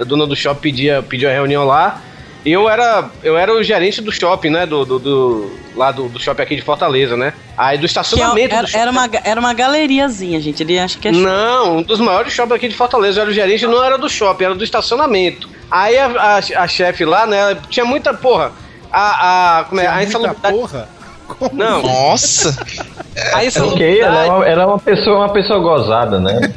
a 0.00 0.04
dona 0.04 0.26
do 0.26 0.34
shopping 0.36 0.60
pedia, 0.60 1.02
pediu 1.06 1.28
a 1.28 1.32
reunião 1.32 1.64
lá. 1.64 2.00
E 2.42 2.50
eu 2.52 2.66
era, 2.70 3.10
eu 3.22 3.36
era 3.36 3.52
o 3.52 3.62
gerente 3.62 4.00
do 4.00 4.10
shopping, 4.10 4.48
né? 4.48 4.64
Do, 4.64 4.86
do, 4.86 4.98
do- 4.98 5.50
lá 5.76 5.92
do, 5.92 6.08
do 6.08 6.18
shopping 6.18 6.42
aqui 6.42 6.56
de 6.56 6.62
Fortaleza, 6.62 7.14
né? 7.14 7.34
Aí 7.58 7.76
do 7.76 7.84
é- 7.84 7.86
estacionamento 7.86 8.54
era, 8.54 8.66
do 8.66 8.76
era 8.76 8.90
uma, 8.90 9.10
era 9.24 9.40
uma 9.40 9.52
galeriazinha, 9.52 10.40
gente. 10.40 10.62
Ele 10.62 10.78
acha 10.78 10.98
que 10.98 11.08
é 11.08 11.12
Não, 11.12 11.76
um 11.78 11.82
dos 11.82 12.00
maiores 12.00 12.32
shoppings 12.32 12.56
aqui 12.56 12.68
de 12.68 12.74
Fortaleza. 12.74 13.18
Eu 13.18 13.22
era 13.22 13.30
o 13.30 13.34
gerente, 13.34 13.66
não 13.66 13.84
era 13.84 13.98
do 13.98 14.08
shopping, 14.08 14.44
era 14.44 14.54
do 14.54 14.64
estacionamento. 14.64 15.50
Aí 15.70 15.96
a, 15.98 16.06
a, 16.06 16.36
a 16.64 16.68
chefe 16.68 17.04
lá, 17.04 17.26
né, 17.26 17.56
tinha 17.68 17.84
muita 17.84 18.12
porra. 18.12 18.52
A, 18.92 19.58
a, 19.60 19.64
como 19.64 19.80
é, 19.80 19.84
Tinha 19.84 19.92
a 19.92 19.96
muita 19.96 20.08
insalubridade. 20.08 20.54
porra. 20.56 20.88
Não, 21.52 21.82
Nossa! 21.82 22.48
a 23.32 23.36
Ok, 23.38 23.46
insalubridade. 23.46 24.00
ela 24.00 24.24
é, 24.24 24.30
uma, 24.30 24.46
ela 24.48 24.62
é 24.64 24.66
uma 24.66 24.78
pessoa, 24.80 25.16
uma 25.18 25.32
pessoa 25.32 25.60
gozada, 25.60 26.18
né? 26.18 26.40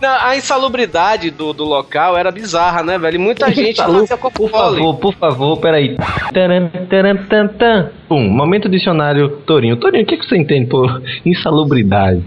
Não, 0.00 0.08
a 0.20 0.36
insalubridade 0.36 1.30
do, 1.30 1.52
do 1.52 1.62
local 1.64 2.16
era 2.18 2.32
bizarra, 2.32 2.82
né, 2.82 2.98
velho? 2.98 3.14
E 3.14 3.18
muita 3.18 3.52
gente 3.52 3.76
fazia 3.76 4.16
Por 4.16 4.50
favor, 4.50 4.96
por 4.96 5.14
favor, 5.14 5.56
peraí. 5.58 5.96
Taran, 6.34 6.68
taran, 6.90 7.16
tan, 7.28 7.46
tan. 7.48 7.90
Pum, 8.08 8.28
momento 8.28 8.68
dicionário 8.68 9.28
Torinho. 9.46 9.76
Torinho, 9.76 10.02
o 10.02 10.06
que, 10.06 10.16
que 10.16 10.24
você 10.28 10.36
entende 10.36 10.66
por 10.68 11.00
insalubridade? 11.24 12.20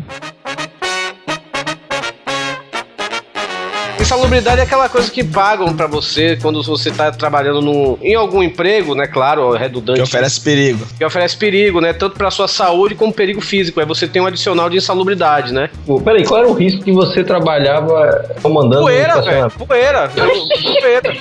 Insalubridade 4.06 4.60
é 4.62 4.64
aquela 4.64 4.88
coisa 4.88 5.10
que 5.10 5.24
pagam 5.24 5.76
pra 5.76 5.88
você 5.88 6.38
quando 6.40 6.62
você 6.62 6.92
tá 6.92 7.12
trabalhando 7.12 7.60
num, 7.60 7.98
em 8.04 8.14
algum 8.14 8.44
emprego, 8.44 8.94
né? 8.94 9.08
Claro, 9.08 9.52
redundante. 9.54 9.98
Que 9.98 10.04
oferece 10.04 10.40
perigo. 10.42 10.86
que 10.96 11.04
oferece 11.04 11.36
perigo, 11.36 11.82
né? 11.82 11.92
Tanto 11.92 12.16
pra 12.16 12.30
sua 12.30 12.48
saúde 12.48 12.94
como 12.94 13.12
perigo 13.12 13.42
físico. 13.42 13.80
Aí 13.80 13.86
você 13.86 14.08
tem 14.08 14.22
um 14.22 14.28
adicional 14.28 14.70
de 14.70 14.78
insalubridade, 14.78 15.52
né? 15.52 15.72
Pô, 15.88 16.00
peraí, 16.00 16.24
qual 16.24 16.42
era 16.42 16.48
o 16.48 16.54
risco 16.54 16.84
que 16.84 16.92
você 16.92 17.24
trabalhava 17.24 18.36
comandando 18.44 18.84
Poeira, 18.84 19.22
velho. 19.24 19.50
Poeira. 19.52 20.08
Poeira. 20.10 21.16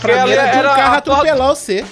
Pra 0.00 0.24
mim 0.24 0.30
era 0.32 0.46
de 0.52 0.56
um 0.56 0.60
era 0.60 0.74
carro 0.76 0.96
atropelar 0.98 1.48
você. 1.48 1.84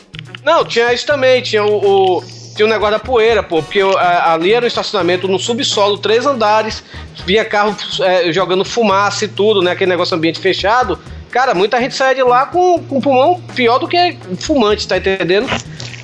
Não, 0.45 0.65
tinha 0.65 0.93
isso 0.93 1.05
também. 1.05 1.43
Tinha 1.43 1.65
o. 1.65 2.19
o- 2.19 2.44
tinha 2.55 2.67
o 2.67 2.69
negócio 2.69 2.93
da 2.93 2.99
poeira, 2.99 3.43
pô. 3.43 3.63
Porque 3.63 3.81
a- 3.81 4.33
ali 4.35 4.53
era 4.53 4.65
um 4.65 4.69
estacionamento 4.69 5.27
no 5.29 5.39
subsolo, 5.39 5.99
três 5.99 6.25
andares. 6.27 6.83
Vinha 7.27 7.45
carro 7.45 7.77
é, 8.01 8.33
jogando 8.33 8.65
fumaça 8.65 9.25
e 9.25 9.29
tudo, 9.29 9.63
né? 9.63 9.73
Aquele 9.73 9.91
negócio 9.91 10.17
ambiente 10.17 10.39
fechado. 10.39 10.99
Cara, 11.31 11.53
muita 11.55 11.81
gente 11.81 11.95
saía 11.97 12.15
de 12.15 12.23
lá 12.23 12.47
com, 12.47 12.81
com 12.85 13.01
pulmão 13.01 13.41
pior 13.57 13.79
do 13.79 13.89
que 13.89 14.17
fumante, 14.39 14.87
tá 14.87 14.97
entendendo? 14.99 15.49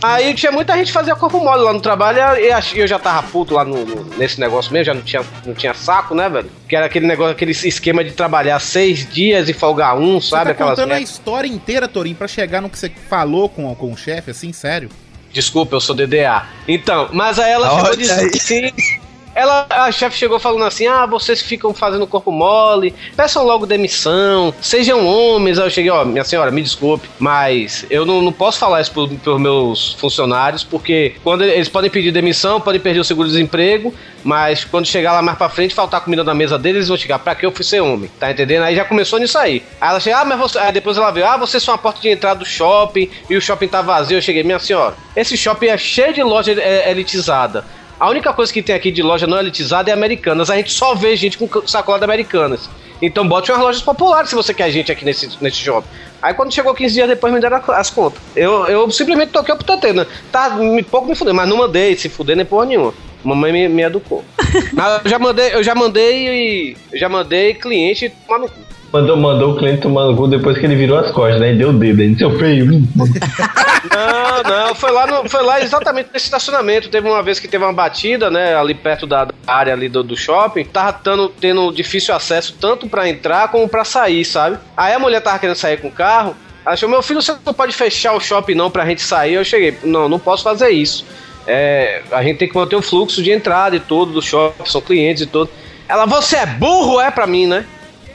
Aí 0.03 0.33
tinha 0.35 0.51
muita 0.51 0.75
gente 0.77 0.87
que 0.87 0.93
fazia 0.93 1.15
corpo 1.15 1.39
mole 1.39 1.63
lá 1.63 1.73
no 1.75 1.81
trabalho 1.81 2.19
e 2.43 2.51
eu 2.81 2.87
já 2.87 2.99
tava 2.99 3.23
puto 3.29 3.55
lá 3.55 3.65
no, 3.65 3.85
no- 3.85 4.05
nesse 4.17 4.41
negócio 4.41 4.73
mesmo, 4.73 4.87
já 4.87 4.95
não 4.95 5.03
tinha, 5.03 5.23
não 5.47 5.55
tinha 5.55 5.75
saco, 5.75 6.15
né, 6.15 6.29
velho? 6.29 6.51
Que 6.67 6.75
era 6.75 6.87
aquele 6.87 7.07
negócio, 7.07 7.33
aquele 7.33 7.53
esquema 7.53 8.03
de 8.03 8.11
trabalhar 8.13 8.59
seis 8.61 9.07
dias 9.09 9.49
e 9.49 9.53
folgar 9.53 9.97
um, 9.97 10.21
Você 10.21 10.31
sabe? 10.31 10.47
tá 10.47 10.51
Aquelas 10.53 10.71
contando 10.81 10.93
a 10.95 11.01
história 11.01 11.47
inteira, 11.47 11.87
Torinho, 11.87 12.17
pra 12.17 12.27
chegar 12.27 12.61
no 12.63 12.71
que 12.71 12.79
você 12.79 12.91
falou 13.09 13.49
com, 13.49 13.73
com 13.75 13.93
o 13.93 13.97
chefe, 13.97 14.31
assim, 14.31 14.53
sério? 14.55 14.89
Desculpa, 15.33 15.77
eu 15.77 15.81
sou 15.81 15.95
DDA. 15.95 16.47
Então, 16.67 17.09
mas 17.13 17.39
aí 17.39 17.53
ela 17.53 17.69
chegou 17.71 17.85
Olha 17.87 17.97
dizendo 17.97 18.21
aí. 18.21 18.31
assim. 18.35 19.01
Ela, 19.41 19.67
a 19.71 19.91
chefe 19.91 20.19
chegou 20.19 20.39
falando 20.39 20.67
assim: 20.67 20.87
ah, 20.87 21.07
vocês 21.07 21.41
ficam 21.41 21.73
fazendo 21.73 22.07
corpo 22.07 22.31
mole, 22.31 22.95
peçam 23.17 23.43
logo 23.43 23.65
demissão, 23.65 24.53
sejam 24.61 25.07
homens. 25.07 25.59
Aí 25.59 25.65
eu 25.65 25.71
cheguei, 25.71 25.91
ó, 25.91 26.05
minha 26.05 26.25
senhora, 26.25 26.51
me 26.51 26.61
desculpe, 26.61 27.09
mas 27.19 27.87
eu 27.89 28.05
não, 28.05 28.21
não 28.21 28.33
posso 28.33 28.59
falar 28.59 28.83
isso 28.83 28.93
pros 28.93 29.41
meus 29.41 29.95
funcionários, 29.95 30.63
porque 30.63 31.15
quando 31.25 31.43
eles 31.43 31.71
podem 31.71 31.89
pedir 31.89 32.13
demissão, 32.13 32.61
podem 32.61 32.79
perder 32.79 33.01
o 33.01 33.05
seguro-desemprego, 33.05 33.95
mas 34.23 34.63
quando 34.63 34.85
chegar 34.85 35.15
lá 35.15 35.23
mais 35.23 35.39
pra 35.39 35.49
frente, 35.49 35.75
faltar 35.75 36.03
comida 36.03 36.23
na 36.23 36.35
mesa 36.35 36.59
deles, 36.59 36.77
eles 36.77 36.89
vão 36.89 36.99
chegar, 36.99 37.19
pra 37.19 37.35
que 37.35 37.47
eu 37.47 37.51
fui 37.51 37.65
ser 37.65 37.81
homem? 37.81 38.11
Tá 38.21 38.31
entendendo? 38.31 38.65
Aí 38.65 38.77
já 38.77 38.85
começou 38.85 39.19
nisso 39.19 39.39
aí. 39.39 39.63
Aí 39.81 39.89
ela 39.89 40.01
chega, 40.01 40.19
ah, 40.19 40.25
mas 40.27 40.39
você. 40.39 40.59
Aí 40.59 40.71
depois 40.71 40.99
ela 40.99 41.11
veio, 41.11 41.25
ah, 41.27 41.39
vocês 41.39 41.63
são 41.63 41.73
a 41.73 41.79
porta 41.79 41.99
de 41.99 42.11
entrada 42.11 42.41
do 42.41 42.45
shopping 42.45 43.09
e 43.31 43.37
o 43.39 43.41
shopping 43.41 43.69
tá 43.69 43.81
vazio. 43.81 44.19
Eu 44.19 44.23
cheguei, 44.23 44.43
minha 44.43 44.59
senhora, 44.59 44.95
esse 45.17 45.35
shopping 45.35 45.69
é 45.69 45.79
cheio 45.79 46.13
de 46.13 46.23
loja 46.23 46.53
é, 46.53 46.91
elitizada. 46.91 47.65
A 48.01 48.09
única 48.09 48.33
coisa 48.33 48.51
que 48.51 48.63
tem 48.63 48.75
aqui 48.75 48.91
de 48.91 49.03
loja 49.03 49.27
não 49.27 49.39
elitizada 49.39 49.91
é 49.91 49.93
Americanas. 49.93 50.49
A 50.49 50.57
gente 50.57 50.73
só 50.73 50.95
vê 50.95 51.15
gente 51.15 51.37
com 51.37 51.67
sacola 51.67 51.99
de 51.99 52.05
Americanas. 52.05 52.71
Então 53.03 53.29
bote 53.29 53.53
umas 53.53 53.61
lojas 53.61 53.83
populares 53.83 54.31
se 54.31 54.35
você 54.35 54.55
quer 54.55 54.71
gente 54.71 54.91
aqui 54.91 55.05
nesse, 55.05 55.29
nesse 55.39 55.59
shopping. 55.59 55.89
Aí 56.23 56.33
quando 56.33 56.53
chegou 56.53 56.75
15 56.75 56.95
dias 56.95 57.09
depois 57.09 57.31
me 57.31 57.41
deram 57.41 57.61
as 57.69 57.91
contas. 57.91 58.19
Eu, 58.35 58.67
eu 58.67 58.91
simplesmente 58.91 59.33
toquei 59.33 59.55
o 59.55 59.59
putatê, 59.59 59.93
né? 59.93 60.07
Tá, 60.33 60.49
me, 60.51 60.83
pouco 60.83 61.09
me 61.09 61.15
fudeu, 61.15 61.35
mas 61.35 61.47
não 61.47 61.59
mandei 61.59 61.95
se 61.95 62.09
fuder 62.09 62.37
nem 62.37 62.47
porra 62.47 62.65
nenhuma. 62.65 62.95
Mamãe 63.23 63.53
me, 63.53 63.69
me 63.69 63.83
educou. 63.83 64.25
mas 64.73 65.05
eu 65.05 65.11
já 65.11 65.19
mandei, 65.19 65.55
eu 65.55 65.63
já 65.63 65.75
mandei, 65.75 66.77
eu 66.91 66.99
já 66.99 67.09
mandei 67.09 67.53
cliente 67.53 68.11
tomar 68.27 68.39
no 68.41 68.49
cu. 68.49 68.61
Mandou, 68.93 69.17
mandou 69.17 69.53
o 69.53 69.57
cliente 69.57 69.83
tomar 69.83 70.05
no 70.07 70.17
cu 70.17 70.27
depois 70.27 70.59
que 70.59 70.67
ele 70.67 70.75
virou 70.75 70.99
as 70.99 71.11
costas, 71.13 71.41
né? 71.41 71.53
E 71.53 71.57
deu 71.57 71.71
o 71.71 71.73
dedo. 71.73 72.03
Aí, 72.03 72.17
seu 72.17 72.37
feio. 72.39 72.67
Não, 72.67 74.43
não, 74.43 74.75
foi 74.75 74.91
lá, 74.91 75.07
no- 75.07 75.29
foi 75.29 75.43
lá 75.45 75.61
exatamente 75.61 76.11
nesse 76.13 76.25
estacionamento. 76.27 76.89
Teve 76.89 77.09
uma 77.09 77.23
vez 77.23 77.39
que 77.39 77.47
teve 77.47 77.65
uma 77.65 77.73
batida, 77.73 78.31
né, 78.31 78.55
ali 78.57 78.75
perto 78.75 79.07
da, 79.07 79.29
área 79.47 79.73
ali 79.73 79.89
do, 79.89 80.03
do 80.03 80.17
shopping. 80.17 80.65
Tava 80.65 80.93
tando, 80.93 81.29
tendo 81.29 81.71
difícil 81.73 82.15
acesso 82.15 82.57
tanto 82.61 82.89
pra 82.89 83.09
entrar 83.09 83.49
como 83.49 83.69
pra 83.69 83.85
sair, 83.85 84.25
sabe? 84.25 84.59
Aí 84.77 84.93
a 84.93 84.99
mulher 84.99 85.21
tava 85.21 85.39
querendo 85.39 85.57
sair 85.57 85.77
com 85.81 85.89
o 85.89 85.93
carro. 85.93 86.35
Achou, 86.67 86.89
meu 86.89 87.03
filho, 87.03 87.23
você 87.23 87.35
não 87.45 87.55
pode 87.55 87.73
fechar 87.73 88.13
o 88.13 88.21
shopping 88.21 88.55
não 88.55 88.71
pra 88.71 88.85
gente 88.85 89.03
sair. 89.03 89.35
Eu 89.35 89.45
cheguei, 89.45 89.79
não, 89.85 90.09
não 90.09 90.19
posso 90.19 90.43
fazer 90.43 90.71
isso. 90.71 91.07
É, 91.47 92.03
a 92.13 92.23
gente 92.23 92.39
tem 92.39 92.49
que 92.49 92.55
manter 92.55 92.77
o 92.77 92.83
fluxo 92.83 93.23
de 93.23 93.31
entrada 93.31 93.75
e 93.77 93.81
tudo 93.81 94.13
do 94.13 94.23
shopping, 94.23 94.65
são 94.69 94.81
clientes 94.81 95.23
e 95.23 95.27
tudo. 95.27 95.49
Ela, 95.89 96.07
você 96.07 96.37
é 96.37 96.47
burro, 96.47 97.01
é 97.01 97.11
pra 97.11 97.27
mim, 97.27 97.47
né? 97.47 97.65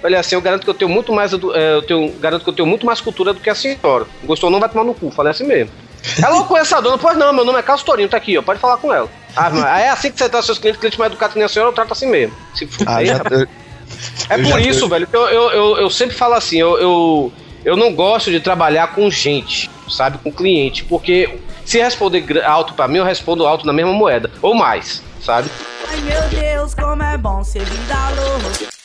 Olha 0.06 0.20
assim, 0.20 0.36
eu 0.36 0.42
garanto 0.42 0.64
que 0.64 0.70
eu 0.70 0.74
tenho 0.76 0.90
muito 0.92 1.12
mais, 1.12 1.34
é, 1.34 1.74
eu 1.74 1.82
tenho, 1.82 2.12
garanto 2.20 2.44
que 2.44 2.50
eu 2.50 2.54
tenho 2.54 2.68
muito 2.68 2.86
mais 2.86 3.02
cultura 3.02 3.34
do 3.34 3.40
que 3.40 3.50
a 3.50 3.56
senhora. 3.56 4.06
Gostou 4.24 4.52
não 4.52 4.60
vai 4.60 4.70
tomar 4.70 4.84
no 4.84 4.94
cu, 4.94 5.10
falei 5.10 5.32
assim 5.32 5.46
mesmo. 5.48 5.72
Ela 6.24 6.36
não 6.36 6.44
conhece 6.46 6.76
a 6.76 6.80
dona, 6.80 7.00
pois 7.00 7.18
não, 7.18 7.34
meu 7.34 7.44
nome 7.44 7.58
é 7.58 7.64
Carlos 7.64 7.84
Torinho, 7.84 8.08
tá 8.08 8.18
aqui, 8.18 8.38
ó, 8.38 8.42
pode 8.44 8.60
falar 8.60 8.78
com 8.78 8.94
ela. 8.94 9.10
Ah, 9.36 9.80
é 9.82 9.90
assim 9.90 10.12
que 10.12 10.20
você 10.20 10.30
trata 10.30 10.46
seus 10.46 10.60
clientes, 10.60 10.80
cliente 10.80 11.00
mais 11.00 11.12
educado 11.12 11.34
que 11.34 11.40
nem 11.40 11.46
a 11.46 11.50
senhora, 11.50 11.72
eu 11.72 11.74
trato 11.74 11.92
assim 11.92 12.06
mesmo. 12.06 12.36
Se 12.54 12.68
fuder, 12.68 12.94
Ah, 12.96 13.04
já, 13.04 13.18
eu- 13.32 13.48
É 14.30 14.36
eu 14.40 14.44
por 14.44 14.50
já- 14.52 14.60
isso, 14.60 14.88
velho, 14.88 15.08
que 15.08 15.16
eu, 15.18 15.28
eu, 15.28 15.50
eu, 15.52 15.78
eu 15.78 15.90
sempre 15.90 16.16
falo 16.16 16.36
assim, 16.36 16.58
eu, 16.60 16.78
eu, 16.80 17.34
eu 17.66 17.76
não 17.76 17.92
gosto 17.92 18.30
de 18.30 18.40
trabalhar 18.40 18.94
com 18.94 19.10
gente, 19.10 19.72
sabe, 19.90 20.20
com 20.20 20.32
cliente, 20.32 20.84
porque 20.84 21.40
se 21.66 21.80
responder 21.82 22.44
alto 22.46 22.76
pra 22.76 22.88
mim, 22.88 23.00
eu 23.00 23.04
respondo 23.04 23.48
alto 23.48 23.66
na 23.66 23.74
mesma 23.74 23.92
moeda, 23.92 24.30
ou 24.44 24.54
mais, 24.54 25.02
sabe? 25.20 25.50
Ai 25.90 25.98
meu 26.02 26.30
Deus, 26.30 26.76
como 26.76 27.02
é 27.02 27.18
bom 27.18 27.44
ser 27.44 27.66
vida 27.66 27.96
louca. 28.16 28.76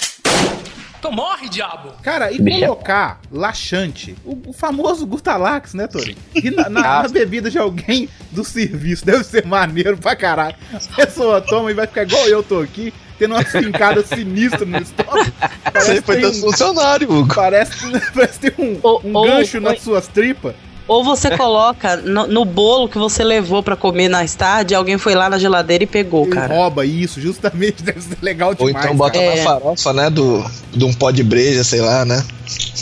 Então 1.01 1.11
morre, 1.11 1.49
diabo! 1.49 1.93
Cara, 2.03 2.31
e 2.31 2.39
Bicho. 2.39 2.61
colocar 2.61 3.21
laxante, 3.33 4.15
o, 4.23 4.39
o 4.49 4.53
famoso 4.53 5.07
Gutalax, 5.07 5.73
né, 5.73 5.87
Tori? 5.87 6.15
E 6.35 6.51
na, 6.51 6.69
na- 6.69 7.03
na 7.03 7.09
bebida 7.09 7.51
de 7.51 7.59
alguém 7.59 8.07
do 8.31 8.45
serviço, 8.45 9.05
deve 9.07 9.25
ser 9.25 9.47
maneiro 9.47 9.97
pra 9.97 10.15
caralho. 10.15 10.55
A 10.73 10.97
pessoa 10.97 11.41
toma 11.41 11.71
e 11.71 11.75
vai 11.75 11.87
ficar 11.87 12.03
igual 12.03 12.27
eu 12.29 12.43
tô 12.43 12.61
aqui, 12.61 12.93
tendo 13.19 13.35
uma 13.35 13.43
fincada 13.43 14.05
sinistra 14.05 14.67
no 14.67 14.77
estômago. 14.79 15.33
Você 15.75 15.95
que 15.95 16.03
foi 16.03 16.21
teu 16.21 16.31
um- 16.31 16.35
funcionário, 16.35 17.11
Hugo. 17.11 17.35
Parece, 17.35 17.73
parece 18.13 18.39
ter 18.39 18.55
um, 18.59 18.79
Ou- 18.83 19.01
um 19.03 19.17
ou- 19.17 19.25
gancho 19.27 19.57
ou- 19.57 19.63
nas 19.63 19.81
suas 19.81 20.07
tripas. 20.07 20.55
Ou 20.91 21.05
você 21.05 21.37
coloca 21.37 21.97
no, 21.99 22.27
no 22.27 22.45
bolo 22.45 22.89
que 22.89 22.99
você 22.99 23.23
levou 23.23 23.63
pra 23.63 23.77
comer 23.77 24.09
mais 24.09 24.35
tarde, 24.35 24.75
alguém 24.75 24.99
foi 24.99 25.15
lá 25.15 25.31
na 25.31 25.39
geladeira 25.39 25.85
e 25.85 25.87
pegou, 25.87 26.27
E 26.27 26.31
cara. 26.31 26.53
rouba 26.53 26.85
isso, 26.85 27.21
justamente, 27.21 27.81
deve 27.85 28.01
ser 28.01 28.19
legal 28.21 28.55
Ou 28.59 28.67
demais. 28.67 28.85
então 28.85 28.97
bota 28.97 29.17
É. 29.17 29.37
na 29.37 29.43
farofa, 29.45 29.93
né? 29.93 30.11
Do, 30.11 30.45
de 30.73 30.85
um 30.85 30.93
pó 30.93 31.13
de 31.13 31.23
breja, 31.23 31.63
sei 31.63 31.81
lá, 31.81 32.05
né? 32.05 32.25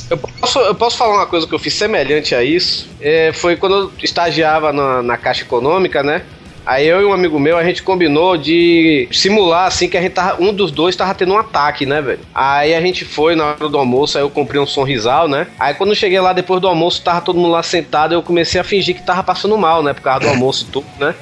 Eu 0.09 0.17
posso, 0.17 0.59
eu 0.61 0.75
posso 0.75 0.97
falar 0.97 1.17
uma 1.17 1.27
coisa 1.27 1.47
que 1.47 1.55
eu 1.55 1.59
fiz 1.59 1.75
semelhante 1.75 2.35
a 2.35 2.43
isso? 2.43 2.89
É, 2.99 3.31
foi 3.35 3.57
quando 3.57 3.75
eu 3.75 3.93
estagiava 4.03 4.73
na, 4.73 5.03
na 5.03 5.17
Caixa 5.19 5.43
Econômica, 5.43 6.03
né? 6.03 6.23
Aí 6.69 6.87
eu 6.87 7.01
e 7.01 7.05
um 7.07 7.15
amigo 7.15 7.41
meu, 7.41 7.57
a 7.57 7.65
gente 7.65 7.83
combinou 7.83 8.37
de 8.37 9.09
simular 9.11 9.67
assim 9.69 9.89
que 9.89 9.97
a 9.97 10.03
gente 10.03 10.13
tava, 10.13 10.37
um 10.39 10.53
dos 10.53 10.71
dois 10.71 10.95
tava 10.95 11.15
tendo 11.15 11.33
um 11.33 11.39
ataque, 11.39 11.87
né, 11.87 12.03
velho? 12.03 12.19
Aí 12.35 12.75
a 12.75 12.81
gente 12.83 13.07
foi 13.07 13.35
na 13.35 13.47
hora 13.47 13.71
do 13.71 13.79
almoço, 13.79 14.19
aí 14.19 14.23
eu 14.23 14.29
comprei 14.29 14.61
um 14.61 14.67
sorrisal, 14.67 15.27
né? 15.27 15.47
Aí 15.59 15.73
quando 15.73 15.93
eu 15.93 15.97
cheguei 15.97 16.21
lá 16.21 16.35
depois 16.35 16.61
do 16.61 16.69
almoço, 16.69 17.01
tava 17.01 17.23
todo 17.23 17.39
mundo 17.39 17.53
lá 17.53 17.63
sentado, 17.63 18.13
eu 18.13 18.23
comecei 18.23 18.61
a 18.61 18.65
fingir 18.65 18.95
que 18.95 19.03
tava 19.03 19.23
passando 19.23 19.57
mal, 19.57 19.83
né? 19.83 19.95
Por 19.95 20.03
causa 20.03 20.21
do 20.21 20.29
almoço 20.29 20.67
e 20.69 20.71
tudo, 20.71 20.87
né? 21.01 21.15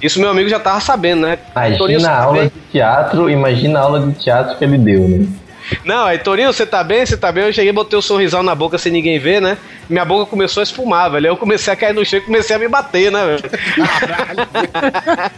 Isso 0.00 0.20
meu 0.20 0.30
amigo 0.30 0.48
já 0.48 0.60
tava 0.60 0.78
sabendo, 0.78 1.22
né? 1.22 1.36
Imagina 1.96 2.10
a 2.12 2.22
aula 2.22 2.44
de 2.44 2.52
teatro, 2.70 3.28
imagina 3.28 3.78
a 3.80 3.82
aula 3.82 4.00
de 4.06 4.12
teatro 4.12 4.56
que 4.56 4.64
ele 4.64 4.78
deu, 4.78 5.08
né? 5.08 5.26
Não, 5.84 6.04
aí 6.04 6.18
Torinho, 6.18 6.52
você 6.52 6.66
tá 6.66 6.82
bem? 6.82 7.04
Você 7.04 7.16
tá 7.16 7.32
bem? 7.32 7.44
Eu 7.44 7.52
cheguei, 7.52 7.72
botei 7.72 7.98
o 7.98 8.02
sorrisal 8.02 8.42
na 8.42 8.54
boca 8.54 8.78
sem 8.78 8.92
ninguém 8.92 9.18
ver, 9.18 9.40
né? 9.40 9.56
Minha 9.88 10.04
boca 10.04 10.30
começou 10.30 10.60
a 10.60 10.64
espumar, 10.64 11.10
velho. 11.10 11.26
Aí 11.26 11.32
Eu 11.32 11.36
comecei 11.36 11.72
a 11.72 11.76
cair 11.76 11.94
no 11.94 12.04
chão 12.04 12.18
e 12.18 12.22
comecei 12.22 12.54
a 12.54 12.58
me 12.58 12.68
bater, 12.68 13.10
né, 13.10 13.24
velho? 13.26 13.42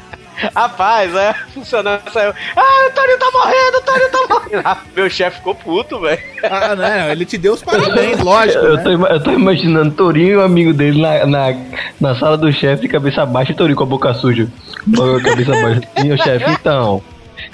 Rapaz, 0.54 1.14
é, 1.14 1.32
funcionando, 1.54 2.02
saiu. 2.12 2.32
Ah, 2.56 2.88
o 2.88 2.92
Torinho 2.92 3.18
tá 3.18 3.30
morrendo, 3.32 3.78
o 3.78 3.82
Torinho 3.82 4.10
tá 4.10 4.18
morrendo. 4.28 4.62
Ah, 4.64 4.78
meu 4.94 5.08
chefe 5.08 5.38
ficou 5.38 5.54
puto, 5.54 6.00
velho. 6.00 6.20
Ah, 6.42 6.74
não, 6.74 7.10
ele 7.10 7.24
te 7.24 7.38
deu 7.38 7.54
os 7.54 7.62
parabéns, 7.62 8.20
lógico, 8.20 8.64
Eu 8.64 8.76
né? 8.76 8.82
tô, 8.82 8.90
eu 8.90 9.22
tô 9.22 9.30
imaginando 9.30 9.92
Torinho 9.92 10.32
e 10.32 10.36
o 10.36 10.42
amigo 10.42 10.72
dele 10.72 11.00
na, 11.00 11.26
na, 11.26 11.54
na 12.00 12.14
sala 12.16 12.36
do 12.36 12.52
chefe, 12.52 12.82
de 12.82 12.88
cabeça 12.88 13.24
baixa, 13.24 13.52
e 13.52 13.54
Torinho 13.54 13.76
com 13.76 13.84
a 13.84 13.86
boca 13.86 14.12
suja. 14.14 14.48
Com 14.94 15.16
a 15.16 15.22
cabeça 15.22 15.52
baixa. 15.52 15.80
E 16.04 16.12
o 16.12 16.22
chefe, 16.22 16.50
então. 16.50 17.02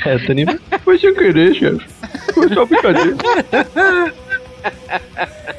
É, 0.05 0.19
Torinho, 0.19 0.59
foi 0.85 0.99
sem 0.99 1.15
querer, 1.15 1.55
chefe. 1.55 1.87
Foi 2.35 2.49
só 2.53 2.65
brincadeira. 2.65 3.17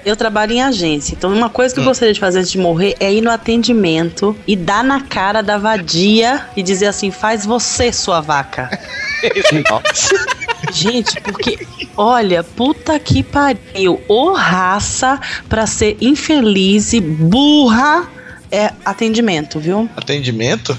Eu 0.04 0.16
trabalho 0.16 0.54
em 0.54 0.62
agência, 0.62 1.14
então 1.14 1.32
uma 1.32 1.50
coisa 1.50 1.74
que 1.74 1.80
eu 1.80 1.84
gostaria 1.84 2.14
de 2.14 2.20
fazer 2.20 2.40
antes 2.40 2.52
de 2.52 2.58
morrer 2.58 2.96
é 3.00 3.14
ir 3.14 3.22
no 3.22 3.30
atendimento 3.30 4.36
e 4.48 4.56
dar 4.56 4.84
na 4.84 5.02
cara 5.02 5.42
da 5.42 5.58
vadia 5.58 6.48
e 6.56 6.64
dizer 6.64 6.88
assim: 6.88 7.12
faz 7.12 7.46
você, 7.46 7.94
sua 7.94 8.20
vaca. 8.20 8.70
Gente, 10.74 11.20
porque, 11.22 11.68
olha, 11.96 12.44
puta 12.44 13.00
que 13.00 13.22
pariu. 13.22 14.02
Ô 14.08 14.34
raça 14.34 15.20
pra 15.48 15.68
ser 15.68 15.98
infeliz 16.02 16.94
e 16.94 17.02
burra 17.02 18.08
é 18.52 18.72
atendimento, 18.84 19.60
viu? 19.60 19.90
Atendimento? 19.96 20.78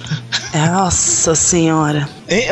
Nossa 0.55 1.35
senhora. 1.35 2.09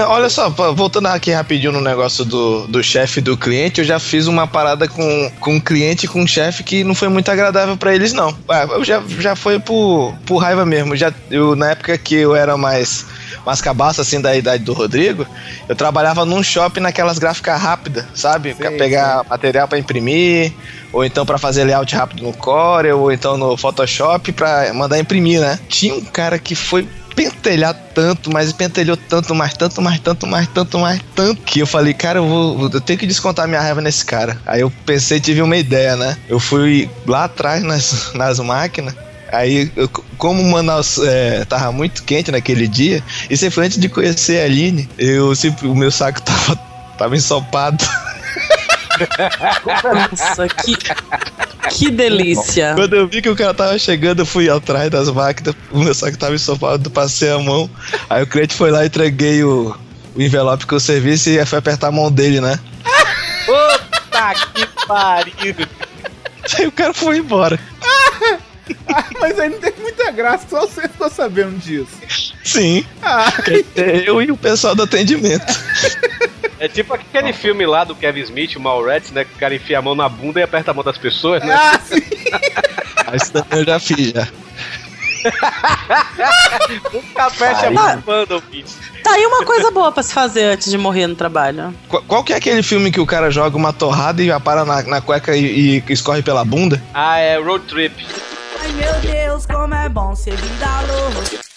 Olha 0.09 0.29
só, 0.29 0.49
voltando 0.51 1.07
aqui 1.07 1.31
rapidinho 1.31 1.73
no 1.73 1.81
negócio 1.81 2.25
do, 2.25 2.67
do 2.67 2.83
chefe 2.83 3.21
e 3.21 3.23
do 3.23 3.37
cliente, 3.37 3.81
eu 3.81 3.85
já 3.85 3.99
fiz 3.99 4.27
uma 4.27 4.47
parada 4.47 4.89
com, 4.89 5.31
com 5.41 5.55
um 5.55 5.61
cliente 5.61 6.07
e 6.07 6.09
com 6.09 6.23
um 6.23 6.27
chefe 6.27 6.63
que 6.63 6.85
não 6.85 6.95
foi 6.95 7.09
muito 7.09 7.31
agradável 7.31 7.77
pra 7.77 7.95
eles, 7.95 8.13
não. 8.13 8.37
Ah, 8.49 8.67
Eu 8.71 8.85
já, 8.85 9.03
já 9.19 9.35
foi 9.37 9.59
por, 9.59 10.15
por 10.27 10.39
raiva 10.39 10.67
mesmo. 10.67 10.97
Já, 10.97 11.13
eu, 11.31 11.55
na 11.57 11.71
época 11.71 11.97
que 11.97 12.15
eu 12.15 12.35
era 12.35 12.57
mais, 12.57 13.07
mais 13.47 13.61
cabaço, 13.61 14.01
assim, 14.01 14.21
da 14.21 14.37
idade 14.37 14.65
do 14.65 14.73
Rodrigo, 14.73 15.27
eu 15.69 15.77
trabalhava 15.77 16.25
num 16.25 16.43
shopping 16.43 16.81
naquelas 16.81 17.19
gráficas 17.19 17.61
rápidas, 17.61 18.05
sabe? 18.15 18.55
Pra 18.55 18.69
Sei, 18.71 18.79
pegar 18.79 19.25
material 19.29 19.69
pra 19.69 19.79
imprimir, 19.79 20.53
ou 20.93 21.05
então 21.05 21.25
pra 21.25 21.39
fazer 21.39 21.65
layout 21.65 21.95
rápido 21.95 22.23
no 22.23 22.33
Core, 22.33 22.93
ou 22.93 23.13
então 23.13 23.37
no 23.37 23.57
Photoshop 23.57 24.33
pra 24.33 24.73
mandar 24.75 24.99
imprimir, 24.99 25.41
né? 25.41 25.59
Tinha 25.69 25.95
um 25.95 26.01
cara 26.05 26.39
que 26.39 26.55
foi 26.55 26.87
pentelhar 27.21 27.75
tanto, 27.95 28.33
mas 28.33 28.51
pentelhou 28.51 28.97
tanto, 28.97 29.35
mais 29.35 29.53
tanto, 29.53 29.83
mais 29.83 30.01
tanto, 30.01 30.27
mais 30.27 30.47
tanto, 30.49 30.79
mais 30.79 31.01
tanto, 31.15 31.43
que 31.43 31.61
eu 31.61 31.67
falei, 31.67 31.93
cara, 31.93 32.19
eu 32.19 32.27
vou, 32.27 32.71
eu 32.73 32.81
tenho 32.81 32.99
que 32.99 33.07
descontar 33.07 33.47
minha 33.47 33.61
raiva 33.61 33.83
nesse 33.83 34.05
cara. 34.07 34.41
Aí 34.47 34.63
eu 34.63 34.73
pensei, 34.87 35.21
tive 35.21 35.43
uma 35.43 35.57
ideia, 35.57 35.97
né? 35.97 36.17
Eu 36.27 36.41
fui 36.41 36.89
lá 37.07 37.25
atrás 37.25 37.63
nas, 37.63 38.13
nas 38.15 38.39
máquinas. 38.39 38.95
Aí, 39.31 39.71
eu- 39.77 39.89
como 40.17 40.43
Manaus 40.51 40.99
é, 40.99 41.45
tava 41.45 41.71
muito 41.71 42.03
quente 42.05 42.33
naquele 42.33 42.67
dia, 42.67 43.03
isso 43.29 43.49
foi 43.51 43.67
antes 43.67 43.79
de 43.79 43.89
conhecer 43.89 44.41
a 44.41 44.45
Aline, 44.45 44.89
eu 44.99 45.35
sempre, 45.37 45.69
o 45.69 45.75
meu 45.75 45.91
saco 45.91 46.21
tava, 46.25 46.57
tava 46.97 47.17
ensopado. 47.17 47.85
Nossa, 50.11 50.49
que, 50.49 50.77
que 51.69 51.91
delícia. 51.91 52.75
Quando 52.77 52.95
eu 52.95 53.07
vi 53.07 53.21
que 53.21 53.29
o 53.29 53.37
cara 53.37 53.53
tava 53.55 53.79
chegando, 53.79 54.21
eu 54.21 54.27
fui 54.27 54.49
atrás 54.49 54.91
das 54.91 55.11
máquinas, 55.11 55.55
o 55.71 55.79
meu 55.79 55.95
saco 55.95 56.17
tava 56.17 56.35
ensopado, 56.35 56.91
passei 56.91 57.31
a 57.31 57.39
mão. 57.39 57.69
Aí 58.09 58.23
o 58.23 58.27
cliente 58.27 58.55
foi 58.55 58.71
lá 58.71 58.85
e 58.85 58.87
entreguei 58.87 59.43
o, 59.45 59.77
o 60.15 60.23
envelope 60.23 60.67
com 60.67 60.77
o 60.77 60.81
serviço 60.81 61.31
e 61.31 61.45
foi 61.45 61.59
apertar 61.59 61.89
a 61.89 61.93
mão 61.93 62.11
dele, 62.11 62.41
né? 62.41 62.59
Puta 63.47 64.35
que 64.55 64.87
pariu. 64.87 65.57
Aí 66.59 66.67
o 66.67 66.73
cara 66.73 66.95
foi 66.95 67.19
embora. 67.19 67.59
Mas 69.21 69.39
aí 69.39 69.49
não 69.51 69.59
tem 69.59 69.73
muita 69.81 70.11
graça, 70.11 70.47
só 70.49 70.67
você 70.67 70.83
ficou 70.83 71.11
sabendo 71.11 71.59
disso. 71.59 71.89
Sim. 72.45 72.85
Ah, 73.03 73.33
Eu 74.07 74.23
e 74.23 74.31
o 74.31 74.37
pessoal 74.37 74.75
do 74.75 74.83
atendimento. 74.83 75.45
É 76.61 76.69
tipo 76.69 76.93
aquele 76.93 77.33
filme 77.33 77.65
lá 77.65 77.85
do 77.85 77.97
Kevin 77.97 78.21
Smith, 78.21 78.55
o 78.55 78.61
Mallrats, 78.61 79.11
né? 79.11 79.25
Que 79.25 79.33
o 79.35 79.39
cara 79.39 79.55
enfia 79.55 79.79
a 79.79 79.83
mão 79.83 79.95
na 79.95 80.09
bunda 80.11 80.41
e 80.41 80.43
aperta 80.43 80.71
a 80.71 80.75
mão 80.75 80.85
das 80.85 80.99
pessoas, 80.99 81.43
né? 81.43 81.55
ah 81.55 81.81
sim. 81.81 82.03
Isso 83.17 83.33
também 83.33 83.61
eu 83.61 83.65
já 83.65 83.81
fiz 83.81 84.13
já. 84.13 84.29
Nunca 86.93 87.31
fecha 87.31 87.69
a 87.69 87.97
banda, 87.97 88.35
ouvinte. 88.35 88.73
Tá 89.03 89.13
aí 89.13 89.27
uma 89.27 89.45
coisa 89.45 89.71
boa 89.71 89.91
pra 89.91 90.03
se 90.03 90.13
fazer 90.13 90.45
antes 90.45 90.71
de 90.71 90.77
morrer 90.77 91.07
no 91.07 91.15
trabalho. 91.15 91.75
Qual, 91.89 92.03
qual 92.03 92.25
que 92.25 92.35
é 92.35 92.37
aquele 92.37 92.63
filme 92.63 92.93
que 92.93 93.01
o 93.01 93.07
cara 93.07 93.31
joga 93.31 93.57
uma 93.57 93.73
torrada 93.73 94.23
e 94.23 94.27
já 94.27 94.39
para 94.39 94.65
na, 94.65 94.83
na 94.83 95.01
cueca 95.01 95.35
e, 95.35 95.83
e 95.89 95.93
escorre 95.93 96.23
pela 96.23 96.45
bunda? 96.45 96.81
Ah, 96.93 97.19
é 97.19 97.39
Road 97.39 97.65
Trip. 97.67 98.07
Ai 98.61 98.73
meu 98.73 98.93
Deus, 99.01 99.47
como 99.47 99.75
é 99.75 99.89
bom 99.89 100.15
ser 100.15 100.37
vida 100.37 100.67
louca. 100.83 101.50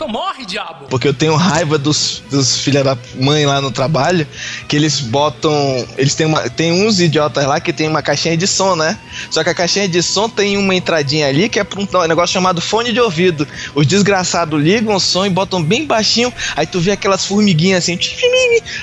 Então 0.00 0.08
morre, 0.08 0.46
diabo. 0.46 0.86
Porque 0.88 1.06
eu 1.06 1.12
tenho 1.12 1.36
raiva 1.36 1.76
dos, 1.76 2.22
dos 2.30 2.56
filha 2.56 2.82
da 2.82 2.96
mãe 3.16 3.44
lá 3.44 3.60
no 3.60 3.70
trabalho, 3.70 4.26
que 4.66 4.74
eles 4.74 4.98
botam. 4.98 5.52
Eles 5.98 6.14
têm 6.14 6.24
uma. 6.24 6.48
Tem 6.48 6.72
uns 6.72 7.00
idiotas 7.00 7.44
lá 7.44 7.60
que 7.60 7.70
tem 7.70 7.86
uma 7.86 8.00
caixinha 8.00 8.34
de 8.34 8.46
som, 8.46 8.74
né? 8.74 8.98
Só 9.30 9.44
que 9.44 9.50
a 9.50 9.54
caixinha 9.54 9.86
de 9.86 10.02
som 10.02 10.26
tem 10.26 10.56
uma 10.56 10.74
entradinha 10.74 11.28
ali 11.28 11.50
que 11.50 11.60
é 11.60 11.64
pra 11.64 11.78
um 11.78 12.06
negócio 12.08 12.32
chamado 12.32 12.62
fone 12.62 12.94
de 12.94 12.98
ouvido. 12.98 13.46
Os 13.74 13.86
desgraçados 13.86 14.58
ligam 14.58 14.94
o 14.94 14.98
som 14.98 15.26
e 15.26 15.28
botam 15.28 15.62
bem 15.62 15.84
baixinho, 15.84 16.32
aí 16.56 16.66
tu 16.66 16.80
vê 16.80 16.92
aquelas 16.92 17.26
formiguinhas 17.26 17.84
assim, 17.84 17.98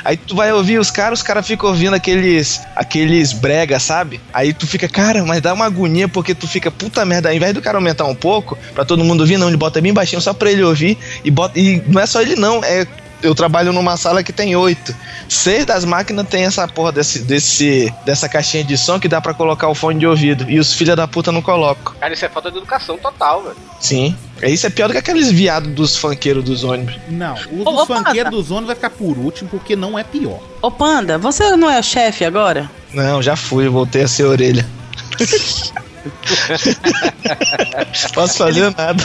aí 0.06 0.18
tu 0.18 0.36
vai 0.36 0.54
ouvir 0.54 0.78
os 0.78 0.92
caras, 0.92 1.18
os 1.18 1.24
caras 1.24 1.48
ficam 1.48 1.68
ouvindo 1.72 1.96
aqueles. 1.96 2.62
aqueles 2.76 3.34
brega, 3.34 3.80
sabe? 3.80 4.22
Aí 4.32 4.54
tu 4.54 4.68
fica, 4.68 4.88
cara, 4.88 5.26
mas 5.26 5.42
dá 5.42 5.52
uma 5.52 5.66
agonia 5.66 6.08
porque 6.08 6.36
tu 6.36 6.48
fica, 6.48 6.70
puta 6.70 7.04
merda, 7.04 7.30
ao 7.30 7.36
invés 7.36 7.56
do 7.56 7.62
cara 7.62 7.80
aumentar 7.80 8.06
um 8.06 8.14
pouco, 8.14 8.56
pra 8.76 8.86
todo 8.86 9.04
mundo 9.04 9.22
ouvir, 9.22 9.38
não, 9.38 9.48
ele 9.48 9.58
bota 9.58 9.82
bem 9.82 9.92
baixinho 9.92 10.22
só 10.22 10.32
pra 10.32 10.52
ele 10.52 10.62
ouvir 10.62 10.96
e 11.24 11.32
bota. 11.32 11.60
E 11.60 11.82
não 11.88 12.02
é 12.02 12.06
só 12.06 12.22
ele 12.22 12.36
não, 12.36 12.64
é. 12.64 12.86
Eu 13.20 13.34
trabalho 13.34 13.74
numa 13.74 13.98
sala 13.98 14.22
que 14.22 14.32
tem 14.32 14.56
oito. 14.56 14.94
Seis 15.28 15.66
das 15.66 15.84
máquinas 15.84 16.28
tem 16.28 16.44
essa 16.44 16.68
porra 16.68 16.92
desse, 16.92 17.20
desse, 17.24 17.92
dessa 18.06 18.30
caixinha 18.30 18.64
de 18.64 18.78
som 18.78 19.00
que 19.00 19.08
dá 19.08 19.20
pra 19.20 19.34
colocar 19.34 19.68
o 19.70 19.74
fone 19.74 20.00
de 20.00 20.06
ouvido. 20.06 20.46
E 20.48 20.60
os 20.60 20.72
filha 20.72 20.96
da 20.96 21.08
puta 21.08 21.32
não 21.32 21.42
colocam. 21.42 21.96
Cara, 22.00 22.14
isso 22.14 22.24
é 22.24 22.30
falta 22.30 22.52
de 22.52 22.58
educação 22.58 22.96
total, 22.96 23.42
velho. 23.42 23.56
Sim. 23.80 24.16
É 24.42 24.50
Isso 24.50 24.68
é 24.68 24.70
pior 24.70 24.88
do 24.88 24.92
que 24.92 25.00
aqueles 25.00 25.32
viados 25.32 25.72
dos 25.74 25.96
funkeiros 25.96 26.44
dos 26.44 26.64
ônibus. 26.64 26.96
Não, 27.10 27.34
o 27.52 27.64
dos 27.64 27.82
ô, 27.82 27.86
funkeiros 27.88 28.32
dos 28.32 28.52
ônibus 28.52 28.68
vai 28.68 28.76
ficar 28.76 28.92
por 28.92 29.18
último, 29.18 29.50
porque 29.50 29.76
não 29.76 29.98
é 29.98 30.04
pior. 30.04 30.40
Ô 30.62 30.70
Panda, 30.70 31.18
você 31.18 31.56
não 31.56 31.70
é 31.70 31.80
o 31.80 31.84
chefe 31.84 32.24
agora? 32.24 32.70
Não, 32.94 33.22
já 33.22 33.36
fui, 33.36 33.68
voltei 33.68 34.04
a 34.04 34.08
ser 34.08 34.26
orelha. 34.26 34.66
Posso 38.14 38.38
fazer 38.38 38.74
nada. 38.76 39.04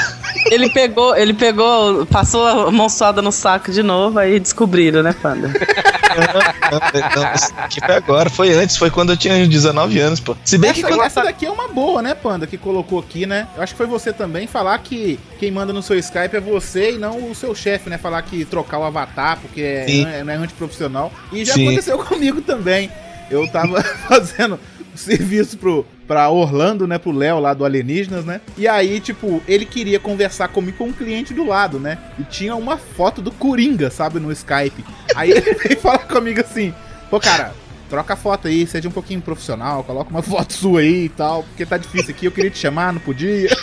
Ele 0.51 0.71
pegou, 0.71 1.17
ele 1.17 1.35
pegou, 1.35 2.07
passou 2.07 2.47
a 2.47 2.71
mão 2.71 2.88
suada 2.88 3.23
no 3.23 3.33
saco 3.33 3.71
de 3.71 3.83
novo, 3.83 4.19
aí 4.19 4.41
descobriram, 4.41 5.03
né, 5.03 5.12
Panda? 5.12 5.53
Não, 6.12 7.23
não, 7.23 7.65
aqui 7.65 7.81
foi 7.81 7.95
agora, 7.95 8.29
foi 8.29 8.53
antes, 8.53 8.77
foi 8.77 8.91
quando 8.91 9.12
eu 9.12 9.17
tinha 9.17 9.35
uns 9.35 9.49
19 9.49 9.99
anos, 9.99 10.21
pô. 10.21 10.37
Se 10.45 10.59
bem 10.59 10.73
que 10.73 10.81
Essa, 10.81 10.88
quando. 10.88 11.03
essa 11.03 11.23
daqui 11.23 11.47
é 11.47 11.51
uma 11.51 11.69
boa, 11.69 12.03
né, 12.03 12.15
Panda, 12.15 12.47
que 12.47 12.59
colocou 12.59 12.99
aqui, 12.99 13.25
né? 13.25 13.49
Eu 13.57 13.62
acho 13.62 13.73
que 13.73 13.79
foi 13.79 13.87
você 13.87 14.12
também 14.12 14.47
falar 14.47 14.79
que 14.79 15.19
quem 15.38 15.51
manda 15.51 15.73
no 15.73 15.83
seu 15.83 15.99
Skype 15.99 16.37
é 16.37 16.41
você 16.41 16.93
e 16.93 16.99
não 16.99 17.31
o 17.31 17.35
seu 17.35 17.55
chefe, 17.55 17.88
né? 17.88 17.97
Falar 17.97 18.21
que 18.23 18.45
trocar 18.45 18.79
o 18.79 18.85
avatar, 18.85 19.38
porque 19.41 19.62
é, 19.62 19.87
Sim. 19.87 20.05
não, 20.05 20.11
é, 20.11 20.25
não 20.25 20.33
é 20.33 20.37
antiprofissional. 20.37 21.12
E 21.33 21.45
já 21.45 21.55
Sim. 21.55 21.67
aconteceu 21.67 21.99
comigo 22.05 22.43
também. 22.43 22.91
Eu 23.31 23.49
tava 23.49 23.83
fazendo 23.83 24.61
um 24.93 24.97
serviço 24.97 25.57
pro, 25.57 25.87
pra 26.12 26.29
Orlando, 26.29 26.87
né? 26.87 26.98
Pro 26.98 27.11
Léo 27.11 27.40
lá 27.40 27.55
do 27.55 27.64
Alienígenas, 27.64 28.22
né? 28.22 28.42
E 28.59 28.68
aí, 28.68 29.01
tipo, 29.01 29.42
ele 29.48 29.64
queria 29.64 29.98
conversar 29.98 30.48
comigo 30.48 30.77
com 30.77 30.88
um 30.88 30.92
cliente 30.92 31.33
do 31.33 31.42
lado, 31.42 31.81
né? 31.81 31.96
E 32.18 32.22
tinha 32.25 32.55
uma 32.55 32.77
foto 32.77 33.22
do 33.22 33.33
Coringa, 33.33 33.88
sabe, 33.88 34.20
no 34.20 34.31
Skype. 34.31 34.85
Aí 35.16 35.31
ele 35.31 35.55
veio 35.57 35.81
falar 35.81 36.01
comigo 36.01 36.42
assim, 36.42 36.75
pô, 37.09 37.18
cara, 37.18 37.55
troca 37.88 38.12
a 38.12 38.16
foto 38.16 38.46
aí, 38.46 38.66
seja 38.66 38.90
um 38.90 38.92
pouquinho 38.92 39.22
profissional, 39.22 39.83
coloca 39.85 40.11
uma 40.11 40.20
foto 40.20 40.53
sua 40.53 40.81
aí 40.81 41.07
e 41.07 41.09
tal, 41.09 41.44
porque 41.44 41.64
tá 41.64 41.79
difícil 41.79 42.11
aqui, 42.11 42.27
eu 42.27 42.33
queria 42.33 42.51
te 42.51 42.59
chamar, 42.59 42.92
não 42.92 43.01
podia. 43.01 43.48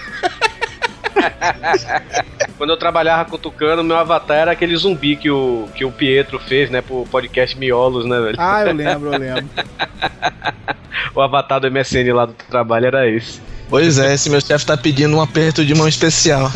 Quando 2.57 2.71
eu 2.71 2.77
trabalhava 2.77 3.29
com 3.29 3.35
o 3.35 3.39
Tucano, 3.39 3.83
meu 3.83 3.95
avatar 3.95 4.38
era 4.38 4.53
aquele 4.53 4.75
zumbi 4.75 5.15
que 5.15 5.29
o, 5.29 5.69
que 5.75 5.85
o 5.85 5.91
Pietro 5.91 6.39
fez, 6.39 6.71
né, 6.71 6.81
pro 6.81 7.05
podcast 7.12 7.55
Miolos, 7.55 8.05
né, 8.07 8.19
velho? 8.19 8.35
Ah, 8.39 8.63
eu 8.65 8.73
lembro, 8.73 9.13
eu 9.13 9.19
lembro. 9.19 9.47
O 11.19 11.21
avatar 11.21 11.60
do 11.60 11.69
MSN 11.69 12.13
lá 12.13 12.25
do 12.25 12.32
trabalho 12.32 12.86
era 12.86 13.05
esse. 13.05 13.41
Pois 13.67 13.99
é, 13.99 14.13
esse 14.13 14.29
meu 14.29 14.39
chefe 14.39 14.65
tá 14.65 14.77
pedindo 14.77 15.17
um 15.17 15.21
aperto 15.21 15.65
de 15.65 15.75
mão 15.75 15.86
especial. 15.86 16.49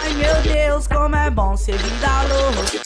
Ai 0.00 0.14
meu 0.14 0.32
Deus, 0.42 0.86
como 0.86 1.16
é 1.16 1.28
bom 1.28 1.56
ser 1.56 1.76
vida 1.76 2.06
louca. 2.28 2.80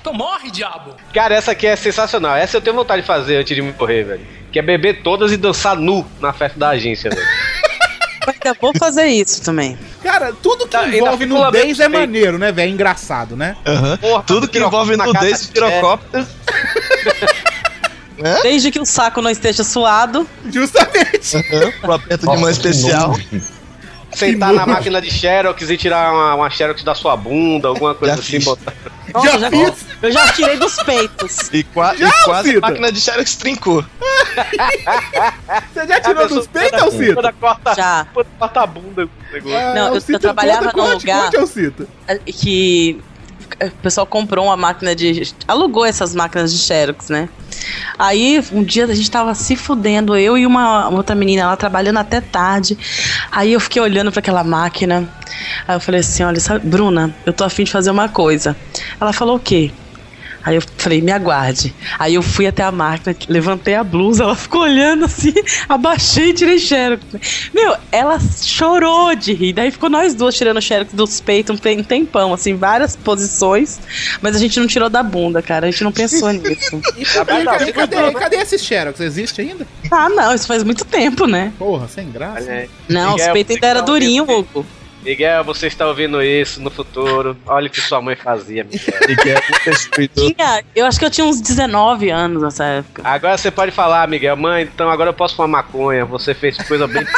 Então 0.00 0.12
morre, 0.12 0.50
diabo. 0.50 0.96
Cara, 1.14 1.36
essa 1.36 1.52
aqui 1.52 1.64
é 1.64 1.76
sensacional. 1.76 2.34
Essa 2.34 2.56
eu 2.56 2.60
tenho 2.60 2.74
vontade 2.74 3.02
de 3.02 3.06
fazer 3.06 3.36
antes 3.36 3.54
de 3.54 3.62
me 3.62 3.72
morrer, 3.72 4.02
velho. 4.02 4.26
Que 4.50 4.58
é 4.58 4.62
beber 4.62 5.04
todas 5.04 5.30
e 5.30 5.36
dançar 5.36 5.76
nu 5.76 6.04
na 6.18 6.32
festa 6.32 6.58
da 6.58 6.70
agência, 6.70 7.08
velho. 7.08 7.22
Eu 8.26 8.32
ainda 8.32 8.58
vou 8.60 8.72
fazer 8.76 9.06
isso 9.06 9.40
também. 9.44 9.78
Cara, 10.06 10.32
tudo 10.42 10.64
que 10.66 10.70
Tá, 10.70 10.86
envolve 10.88 11.26
nudez 11.26 11.80
é 11.80 11.88
maneiro, 11.88 12.38
né, 12.38 12.52
velho? 12.52 12.68
É 12.70 12.72
engraçado, 12.72 13.36
né? 13.36 13.56
Aham. 13.66 13.96
Porra, 13.96 14.22
Tudo 14.22 14.46
que 14.48 14.58
envolve 14.58 14.96
na 14.96 15.04
nudez, 15.06 15.32
casa- 15.46 15.52
pirocóptero. 15.52 16.26
Desde 18.42 18.70
que 18.70 18.78
o 18.80 18.86
saco 18.86 19.20
não 19.20 19.30
esteja 19.30 19.62
suado. 19.64 20.26
Justamente. 20.50 21.36
Aham, 21.36 21.72
Pro 21.80 21.92
aperto 21.92 22.26
de 22.30 22.36
mão 22.40 22.48
especial. 22.48 23.14
Sentar 24.14 24.52
na 24.54 24.64
máquina 24.64 25.00
de 25.02 25.10
Xerox 25.10 25.68
e 25.68 25.76
tirar 25.76 26.10
uma, 26.12 26.34
uma 26.36 26.48
Xerox 26.50 26.82
da 26.82 26.94
sua 26.94 27.14
bunda, 27.16 27.68
alguma 27.68 27.94
coisa 27.94 28.14
Já 28.14 28.20
assim. 28.22 28.38
Nossa, 28.38 28.72
Já 29.28 29.38
já, 29.38 29.50
fiz. 29.50 29.72
eu 30.00 30.10
já 30.12 30.28
tirei 30.32 30.56
dos 30.56 30.76
peitos. 30.82 31.50
E, 31.52 31.62
qua- 31.64 31.94
e 31.94 31.98
Já, 31.98 32.10
quase 32.24 32.48
Cida? 32.52 32.66
a 32.66 32.70
máquina 32.70 32.90
de 32.92 33.00
Xerox 33.00 33.34
trincou. 33.36 33.84
Você 35.72 35.86
já 35.86 36.00
tirou 36.00 36.28
dos 36.28 36.46
peitos, 36.48 36.82
Alcito? 36.82 37.14
Já. 37.76 38.06
corta 38.38 38.60
a 38.62 38.66
bunda. 38.66 39.04
o 39.04 39.32
negócio. 39.32 39.56
Ah, 39.56 39.74
Não, 39.74 39.88
eu- 39.88 39.94
eu 40.14 40.18
trabalhava 40.18 40.72
num 40.76 40.92
lugar- 41.00 41.24
Conte, 41.24 41.36
Alcito. 41.36 41.88
Que 42.26 43.00
o 43.62 43.70
pessoal 43.82 44.06
comprou 44.06 44.46
uma 44.46 44.56
máquina 44.56 44.94
de. 44.94 45.32
alugou 45.46 45.84
essas 45.84 46.14
máquinas 46.14 46.52
de 46.52 46.58
Xerox, 46.58 47.08
né? 47.10 47.28
Aí 47.98 48.42
um 48.52 48.62
dia 48.62 48.84
a 48.84 48.94
gente 48.94 49.10
tava 49.10 49.34
se 49.34 49.56
fudendo, 49.56 50.16
eu 50.16 50.36
e 50.36 50.44
uma 50.44 50.88
outra 50.90 51.14
menina 51.14 51.46
lá 51.46 51.56
trabalhando 51.56 51.98
até 51.98 52.20
tarde. 52.20 52.76
Aí 53.30 53.52
eu 53.52 53.60
fiquei 53.60 53.80
olhando 53.80 54.10
para 54.10 54.18
aquela 54.20 54.42
máquina. 54.44 55.08
Aí 55.66 55.76
eu 55.76 55.80
falei 55.80 56.00
assim: 56.00 56.22
olha, 56.24 56.40
sabe, 56.40 56.66
Bruna, 56.66 57.14
eu 57.24 57.32
tô 57.32 57.44
afim 57.44 57.64
de 57.64 57.70
fazer 57.72 57.90
uma 57.90 58.08
coisa. 58.08 58.56
Ela 59.00 59.12
falou 59.12 59.36
o 59.36 59.40
quê? 59.40 59.70
Aí 60.46 60.54
eu 60.54 60.62
falei, 60.78 61.02
me 61.02 61.10
aguarde. 61.10 61.74
Aí 61.98 62.14
eu 62.14 62.22
fui 62.22 62.46
até 62.46 62.62
a 62.62 62.70
máquina, 62.70 63.16
levantei 63.28 63.74
a 63.74 63.82
blusa, 63.82 64.22
ela 64.22 64.36
ficou 64.36 64.62
olhando 64.62 65.04
assim, 65.06 65.34
abaixei 65.68 66.30
e 66.30 66.32
tirei 66.34 66.58
xerox. 66.58 67.02
Meu, 67.52 67.76
ela 67.90 68.16
chorou 68.44 69.12
de 69.16 69.32
rir. 69.34 69.52
Daí 69.52 69.72
ficou 69.72 69.90
nós 69.90 70.14
duas 70.14 70.36
tirando 70.36 70.60
xerox 70.62 70.92
dos 70.92 71.20
peitos 71.20 71.56
um 71.56 71.58
tem- 71.58 71.82
tempão, 71.82 72.32
assim, 72.32 72.54
várias 72.54 72.94
posições. 72.94 73.80
Mas 74.22 74.36
a 74.36 74.38
gente 74.38 74.60
não 74.60 74.68
tirou 74.68 74.88
da 74.88 75.02
bunda, 75.02 75.42
cara. 75.42 75.66
A 75.66 75.70
gente 75.70 75.82
não 75.82 75.90
pensou 75.90 76.30
nisso. 76.32 76.80
E 76.96 77.04
cadê, 77.04 77.44
cadê, 77.44 77.72
cadê, 77.72 78.12
cadê 78.12 78.36
esse 78.36 78.56
Xerox? 78.56 79.00
Existe 79.00 79.40
ainda? 79.40 79.66
Ah, 79.90 80.08
não, 80.08 80.32
isso 80.32 80.46
faz 80.46 80.62
muito 80.62 80.84
tempo, 80.84 81.26
né? 81.26 81.52
Porra, 81.58 81.88
sem 81.88 82.08
graça. 82.10 82.48
Aí. 82.48 82.70
Não, 82.88 83.16
os 83.16 83.26
peitos 83.28 83.48
você 83.52 83.54
ainda 83.54 83.66
era 83.66 83.82
durinho, 83.82 84.22
Hugo. 84.22 84.64
Miguel, 85.06 85.44
você 85.44 85.68
está 85.68 85.86
ouvindo 85.86 86.20
isso 86.22 86.60
no 86.60 86.68
futuro. 86.70 87.36
Olha 87.46 87.68
o 87.68 87.70
que 87.70 87.80
sua 87.80 88.02
mãe 88.02 88.16
fazia, 88.16 88.64
Miguel. 88.64 89.40
Muito 89.48 89.70
destruidor. 89.70 90.32
Tinha, 90.34 90.64
eu 90.74 90.84
acho 90.84 90.98
que 90.98 91.04
eu 91.04 91.10
tinha 91.10 91.24
uns 91.26 91.40
19 91.40 92.10
anos 92.10 92.42
nessa 92.42 92.64
época. 92.64 93.02
Agora 93.04 93.38
você 93.38 93.50
pode 93.50 93.70
falar, 93.70 94.08
Miguel. 94.08 94.36
Mãe, 94.36 94.64
então 94.64 94.90
agora 94.90 95.10
eu 95.10 95.14
posso 95.14 95.36
fumar 95.36 95.48
maconha. 95.62 96.04
Você 96.04 96.34
fez 96.34 96.56
coisa 96.58 96.86
bem. 96.88 97.04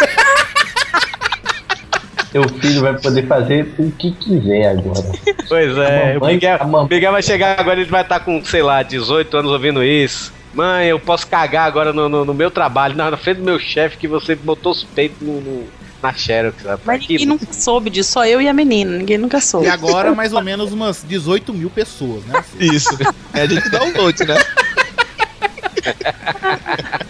Seu 2.30 2.46
filho 2.46 2.82
vai 2.82 2.92
poder 3.00 3.26
fazer 3.26 3.74
o 3.78 3.90
que 3.90 4.10
quiser 4.12 4.68
agora. 4.68 5.00
Pois 5.48 5.78
é, 5.78 6.18
o 6.20 6.26
Miguel, 6.26 6.58
mam- 6.68 6.86
Miguel 6.90 7.12
vai 7.12 7.22
chegar 7.22 7.58
agora, 7.58 7.80
ele 7.80 7.88
vai 7.90 8.02
estar 8.02 8.20
com, 8.20 8.44
sei 8.44 8.62
lá, 8.62 8.82
18 8.82 9.34
anos 9.38 9.50
ouvindo 9.50 9.82
isso. 9.82 10.30
Mãe, 10.52 10.88
eu 10.88 11.00
posso 11.00 11.26
cagar 11.26 11.66
agora 11.66 11.90
no, 11.90 12.06
no- 12.06 12.26
no 12.26 12.34
meu 12.34 12.50
trabalho, 12.50 12.94
na, 12.94 13.10
na 13.10 13.16
frente 13.16 13.38
do 13.38 13.44
meu 13.44 13.58
chefe, 13.58 13.96
que 13.96 14.06
você 14.06 14.34
botou 14.34 14.72
os 14.72 14.84
peitos 14.84 15.26
no, 15.26 15.40
no- 15.40 15.77
na 16.02 16.12
Xerox. 16.12 16.62
rapaz. 16.62 16.80
Mas 16.84 17.08
ninguém 17.08 17.26
nunca 17.26 17.52
soube 17.52 17.90
disso, 17.90 18.12
só 18.12 18.26
eu 18.26 18.40
e 18.40 18.48
a 18.48 18.52
menina. 18.52 18.96
Ninguém 18.98 19.18
nunca 19.18 19.40
soube. 19.40 19.66
E 19.66 19.70
agora, 19.70 20.14
mais 20.14 20.32
ou 20.32 20.42
menos 20.42 20.72
umas 20.72 21.04
18 21.06 21.52
mil 21.52 21.70
pessoas, 21.70 22.24
né? 22.24 22.42
Isso. 22.58 22.96
É 23.32 23.46
de 23.46 23.60
download, 23.70 24.24
né? 24.24 24.34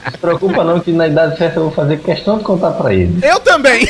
Não 0.04 0.12
se 0.12 0.18
preocupa 0.18 0.64
não 0.64 0.80
que 0.80 0.92
na 0.92 1.06
idade 1.06 1.36
certa 1.38 1.58
eu 1.58 1.64
vou 1.64 1.72
fazer 1.72 1.98
questão 2.00 2.38
de 2.38 2.44
contar 2.44 2.72
pra 2.72 2.92
ele. 2.94 3.18
Eu 3.22 3.40
também! 3.40 3.86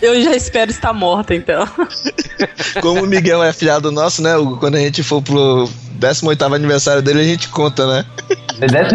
Eu 0.00 0.20
já 0.22 0.34
espero 0.34 0.70
estar 0.72 0.92
morta, 0.92 1.34
então. 1.34 1.68
Como 2.80 3.04
o 3.04 3.06
Miguel 3.06 3.42
é 3.44 3.50
afilhado 3.50 3.92
nosso, 3.92 4.20
né? 4.20 4.36
Hugo? 4.36 4.56
Quando 4.56 4.74
a 4.74 4.80
gente 4.80 5.04
for 5.04 5.22
pro 5.22 5.68
18 6.02 6.42
aniversário 6.54 7.00
dele 7.02 7.20
a 7.20 7.24
gente 7.24 7.48
conta, 7.48 7.86
né? 7.86 8.04
É 8.60 8.66
18 8.66 8.94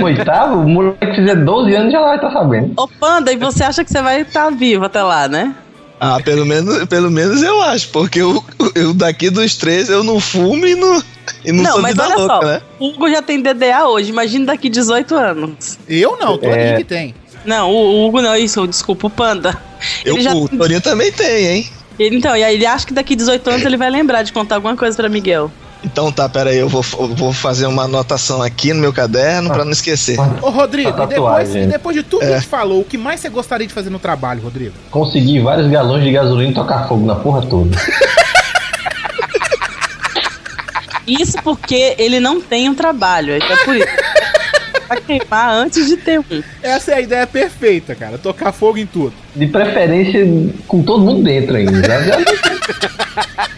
o 0.53 0.67
moleque 0.69 1.15
fizer 1.15 1.35
12 1.35 1.75
anos 1.75 1.91
já 1.91 2.01
vai 2.01 2.15
estar 2.15 2.31
sabendo. 2.31 2.73
Ô, 2.77 2.87
Panda, 2.87 3.31
e 3.31 3.37
você 3.37 3.63
acha 3.63 3.83
que 3.83 3.91
você 3.91 4.01
vai 4.01 4.21
estar 4.21 4.49
vivo 4.51 4.85
até 4.85 5.01
lá, 5.01 5.27
né? 5.27 5.55
Ah, 5.99 6.19
pelo 6.23 6.45
menos, 6.45 6.85
pelo 6.85 7.09
menos 7.09 7.41
eu 7.41 7.59
acho, 7.63 7.89
porque 7.89 8.21
eu, 8.21 8.43
eu 8.75 8.93
daqui 8.93 9.29
dos 9.31 9.55
três 9.55 9.89
eu 9.89 10.03
não 10.03 10.19
fumo 10.19 10.63
e 10.65 10.75
não, 10.75 11.01
e 11.43 11.51
não, 11.51 11.63
Não, 11.63 11.71
sou 11.73 11.81
mas 11.81 11.93
vida 11.93 12.03
olha 12.05 12.15
louca, 12.17 12.35
só, 12.35 12.41
né? 12.43 12.61
o 12.79 12.87
Hugo 12.89 13.09
já 13.09 13.21
tem 13.21 13.41
DDA 13.41 13.87
hoje, 13.87 14.11
imagina 14.11 14.45
daqui 14.45 14.69
18 14.69 15.15
anos. 15.15 15.79
Eu 15.89 16.15
não, 16.19 16.33
o 16.35 16.37
Torinho 16.37 16.59
É. 16.59 16.75
que 16.77 16.83
tem. 16.83 17.15
Não, 17.43 17.71
o 17.71 18.05
Hugo 18.07 18.21
não, 18.21 18.35
isso, 18.35 18.67
desculpa, 18.67 19.07
o 19.07 19.09
Panda. 19.09 19.57
Eu, 20.05 20.15
Ele 20.15 20.23
já- 20.23 20.35
O 20.35 20.47
Torinho 20.47 20.81
também 20.81 21.11
tem, 21.11 21.45
hein? 21.47 21.69
Ele, 21.97 22.15
então, 22.17 22.35
e 22.37 22.43
aí 22.43 22.53
ele 22.53 22.65
acha 22.67 22.85
que 22.85 22.93
daqui 22.93 23.15
18 23.15 23.49
anos 23.49 23.65
ele 23.65 23.75
vai 23.77 23.89
lembrar 23.89 24.21
de 24.21 24.31
contar 24.31 24.55
alguma 24.55 24.75
coisa 24.77 24.95
pra 24.95 25.09
Miguel. 25.09 25.51
Então 25.83 26.11
tá, 26.11 26.27
pera 26.27 26.49
aí, 26.49 26.57
eu 26.57 26.67
vou, 26.67 26.83
eu 26.99 27.15
vou 27.15 27.31
fazer 27.33 27.65
uma 27.67 27.83
anotação 27.83 28.41
aqui 28.41 28.73
no 28.73 28.79
meu 28.81 28.91
caderno 28.91 29.49
pra 29.49 29.63
não 29.63 29.71
esquecer. 29.71 30.17
Ô, 30.41 30.49
Rodrigo, 30.49 30.89
e 30.89 31.07
depois, 31.07 31.49
depois 31.49 31.95
de 31.95 32.03
tudo 32.03 32.19
que 32.21 32.25
É. 32.25 32.35
a 32.35 32.39
gente 32.39 32.47
falou, 32.49 32.81
o 32.81 32.83
que 32.85 32.97
mais 32.97 33.19
você 33.19 33.29
gostaria 33.29 33.65
de 33.67 33.73
fazer 33.73 33.89
no 33.89 33.99
trabalho, 33.99 34.41
Rodrigo? 34.41 34.73
Conseguir 34.91 35.39
vários 35.41 35.67
galões 35.69 36.03
de 36.03 36.11
gasolina 36.11 36.51
e 36.51 36.55
tocar 36.55 36.87
fogo 36.87 37.05
na 37.05 37.15
porra 37.15 37.41
toda. 37.45 37.77
Isso 41.07 41.37
porque 41.41 41.95
ele 41.97 42.19
não 42.19 42.41
tem 42.41 42.67
um 42.67 42.75
trabalho, 42.75 43.33
é 43.33 43.39
por 43.63 43.75
isso. 43.75 43.87
Vai 44.89 45.01
queimar 45.01 45.49
antes 45.53 45.87
de 45.87 45.97
ter 45.97 46.19
um. 46.19 46.23
Essa 46.61 46.91
é 46.91 46.95
a 46.95 47.01
ideia 47.01 47.27
perfeita, 47.27 47.93
cara. 47.95 48.17
Tocar 48.17 48.51
fogo 48.53 48.77
em 48.77 48.85
tudo. 48.85 49.13
De 49.35 49.45
preferência 49.47 50.25
com 50.67 50.81
todo 50.81 51.03
mundo 51.03 51.23
dentro 51.23 51.55
ainda. 51.57 51.71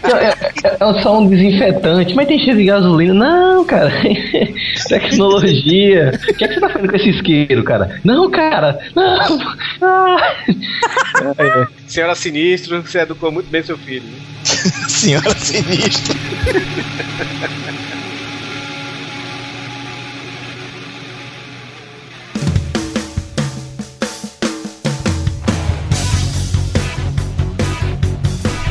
É, 0.02 0.26
é- 0.28 0.76
é 0.80 1.02
só 1.02 1.18
um 1.20 1.28
desinfetante, 1.28 2.14
mas 2.14 2.26
tem 2.26 2.38
cheiro 2.38 2.58
de 2.58 2.64
gasolina. 2.66 3.14
Não, 3.14 3.64
cara. 3.64 3.92
Tecnologia. 4.88 6.12
O 6.28 6.34
que, 6.34 6.44
é 6.44 6.48
que 6.48 6.54
você 6.54 6.60
tá 6.60 6.68
fazendo 6.68 6.90
com 6.90 6.96
esse 6.96 7.10
isqueiro, 7.10 7.62
cara? 7.64 8.00
Não, 8.04 8.30
cara. 8.30 8.78
Não. 8.94 9.38
Ah. 9.82 10.34
Senhora 11.86 12.14
Sinistro, 12.14 12.80
você 12.82 13.00
educou 13.00 13.30
muito 13.30 13.50
bem 13.50 13.62
seu 13.62 13.76
filho. 13.78 14.04
né? 14.04 14.18
Senhora 14.88 15.30
sinistra. 15.36 16.16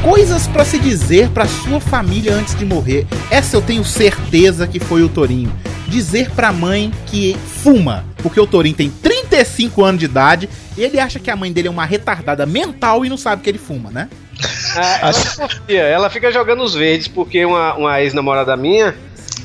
Coisas 0.04 0.48
pra 0.48 0.64
se 0.64 0.80
dizer 0.80 1.30
pra 1.30 1.46
sua 1.46 1.80
família 1.80 2.34
antes 2.34 2.56
de 2.56 2.64
morrer. 2.66 3.06
Essa 3.30 3.58
eu 3.58 3.62
tenho 3.62 3.84
certeza 3.84 4.66
que 4.68 4.80
foi 4.80 5.04
o 5.04 5.10
Torinho. 5.10 5.52
Dizer 5.88 6.30
pra 6.32 6.54
mãe 6.54 6.92
que 7.08 7.36
fuma, 7.64 8.06
porque 8.18 8.40
o 8.40 8.48
Torinho 8.48 8.76
tem 8.76 8.90
35 8.90 9.84
anos 9.84 10.00
de 10.00 10.06
idade 10.06 10.50
e 10.78 10.84
ele 10.84 11.00
acha 11.00 11.20
que 11.20 11.30
a 11.30 11.36
mãe 11.36 11.52
dele 11.52 11.68
é 11.68 11.72
uma 11.72 11.84
retardada 11.86 12.46
mental 12.46 13.04
e 13.04 13.10
não 13.10 13.18
sabe 13.18 13.42
que 13.42 13.50
ele 13.50 13.58
fuma, 13.58 13.90
né? 13.92 14.08
Ah, 14.76 15.12
ela, 15.68 15.80
ela 15.80 16.10
fica 16.10 16.32
jogando 16.32 16.64
os 16.64 16.74
verdes 16.74 17.08
porque 17.08 17.44
uma, 17.44 17.74
uma 17.74 18.02
ex-namorada 18.02 18.56
minha, 18.56 18.96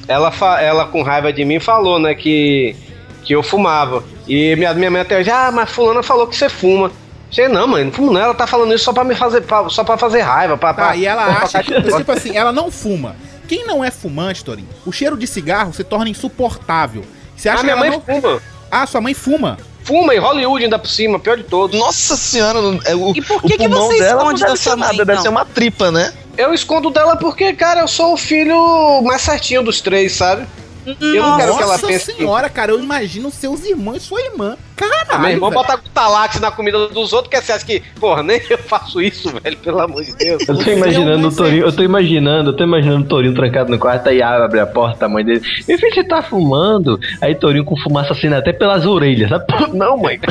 ela, 0.07 0.31
fa- 0.31 0.61
ela 0.61 0.85
com 0.87 1.03
raiva 1.03 1.33
de 1.33 1.45
mim 1.45 1.59
falou, 1.59 1.99
né, 1.99 2.15
que, 2.15 2.77
que 3.25 3.35
eu 3.35 3.43
fumava. 3.43 4.05
E 4.29 4.55
minha, 4.55 4.73
minha 4.75 4.91
mãe 4.91 5.01
até 5.01 5.19
hoje, 5.19 5.31
ah, 5.31 5.51
mas 5.53 5.71
fulana 5.71 6.03
falou 6.03 6.27
que 6.29 6.37
você 6.37 6.49
fuma. 6.49 6.93
Sei, 7.35 7.49
não, 7.49 7.67
mãe, 7.67 7.85
não 7.85 7.93
fumo 7.93 8.13
não, 8.13 8.21
ela 8.21 8.35
tá 8.35 8.47
falando 8.47 8.73
isso 8.75 8.85
só 8.85 8.93
pra 8.93 9.03
me 9.05 9.15
fazer, 9.15 9.41
pra- 9.43 9.69
só 9.69 9.83
pra 9.83 9.99
fazer 9.99 10.21
raiva, 10.21 10.57
pra, 10.57 10.73
Tá, 10.73 10.87
pra- 10.87 10.97
e 10.97 11.05
ela 11.05 11.25
pra 11.25 11.43
acha 11.45 11.63
que, 11.63 11.83
tipo 11.83 12.13
assim, 12.13 12.37
ela 12.37 12.53
não 12.53 12.71
fuma. 12.71 13.17
Quem 13.49 13.67
não 13.67 13.83
é 13.85 13.91
fumante, 13.91 14.45
Torinho, 14.45 14.69
o 14.87 14.93
cheiro 14.93 15.17
de 15.17 15.27
cigarro 15.27 15.75
se 15.75 15.83
torna 15.85 16.09
insuportável. 16.09 17.05
Você 17.37 17.49
acha 17.49 17.61
Ah, 17.61 17.65
minha 17.65 17.75
que 17.75 17.81
mãe 17.81 17.91
não... 17.91 18.01
fuma. 18.01 18.41
Ah, 18.71 18.87
sua 18.87 19.01
mãe 19.01 19.15
fuma. 19.15 19.59
Fuma 19.83 20.15
em 20.15 20.19
Hollywood 20.19 20.65
ainda 20.65 20.79
por 20.79 20.89
cima, 20.89 21.19
pior 21.19 21.37
de 21.37 21.43
todos. 21.43 21.79
Nossa 21.79 22.17
senhora, 22.17 22.59
é 22.87 22.95
o, 22.95 23.13
E 23.15 23.21
por 23.21 23.37
o 23.37 23.41
que 23.43 23.59
que 23.59 23.69
pulmão 23.69 23.87
você 23.89 23.99
dela 23.99 24.23
esconde 24.23 24.41
não 24.41 24.47
deve 24.49 24.59
ser 24.61 24.71
mãe, 24.71 24.79
nada, 24.79 24.93
deve 24.97 25.13
então? 25.13 25.23
ser 25.23 25.29
uma 25.29 25.45
tripa, 25.45 25.91
né? 25.91 26.13
Eu 26.39 26.55
escondo 26.55 26.89
dela 26.91 27.17
porque, 27.17 27.53
cara, 27.53 27.81
eu 27.81 27.89
sou 27.89 28.15
o 28.15 28.17
filho 28.17 29.03
mais 29.03 29.21
certinho 29.21 29.63
dos 29.63 29.81
três, 29.83 30.13
sabe? 30.13 30.47
Eu 30.87 31.23
não 31.23 31.37
quero 31.39 31.57
que 31.57 31.63
ela 31.63 31.73
Nossa 31.73 31.87
pense 31.87 32.13
que- 32.13 32.19
senhora, 32.19 32.49
cara, 32.51 32.73
eu 32.73 32.79
imagino 32.79 33.31
seus 33.31 33.65
irmãos 33.65 33.97
e 33.97 34.01
sua 34.01 34.21
irmã. 34.21 34.57
Caralho, 34.77 35.21
Meu 35.23 35.31
irmão 35.31 35.51
velho. 35.51 35.63
bota 35.67 36.41
na 36.41 36.51
comida 36.51 36.89
dos 36.89 37.13
outros, 37.13 37.31
que 37.31 37.41
você 37.41 37.53
acha 37.53 37.65
que, 37.65 37.81
porra, 38.01 38.23
nem 38.23 38.41
eu 38.51 38.59
faço 38.59 39.01
isso, 39.01 39.31
velho, 39.41 39.57
pelo 39.59 39.81
amor 39.81 40.03
de 40.05 40.15
Deus. 40.17 40.47
Eu 40.49 40.57
tô 40.59 40.71
imaginando 40.71 41.29
o 41.29 41.35
Torinho, 41.35 41.65
eu 41.67 41.73
tô 41.73 41.83
imaginando, 41.83 42.51
eu 42.51 42.57
tô 42.57 42.65
imaginando 42.65 43.05
o 43.05 43.09
Torinho 43.09 43.35
trancado 43.35 43.71
no 43.71 43.79
quarto, 43.79 44.09
aí 44.09 44.21
abre 44.21 44.61
a 44.61 44.67
porta, 44.67 45.07
a 45.07 45.09
mãe 45.09 45.25
dele. 45.25 45.41
Meu 45.69 45.79
filho, 45.79 45.95
você 45.95 46.05
tá 46.05 46.23
fumando? 46.23 46.99
Aí 47.21 47.35
Torinho 47.35 47.65
com 47.65 47.77
fumaça 47.77 48.13
assim 48.13 48.29
até 48.35 48.53
pelas 48.53 48.85
orelhas, 48.85 49.31
sabe? 49.31 49.45
Não, 49.73 49.97
mãe. 49.97 50.19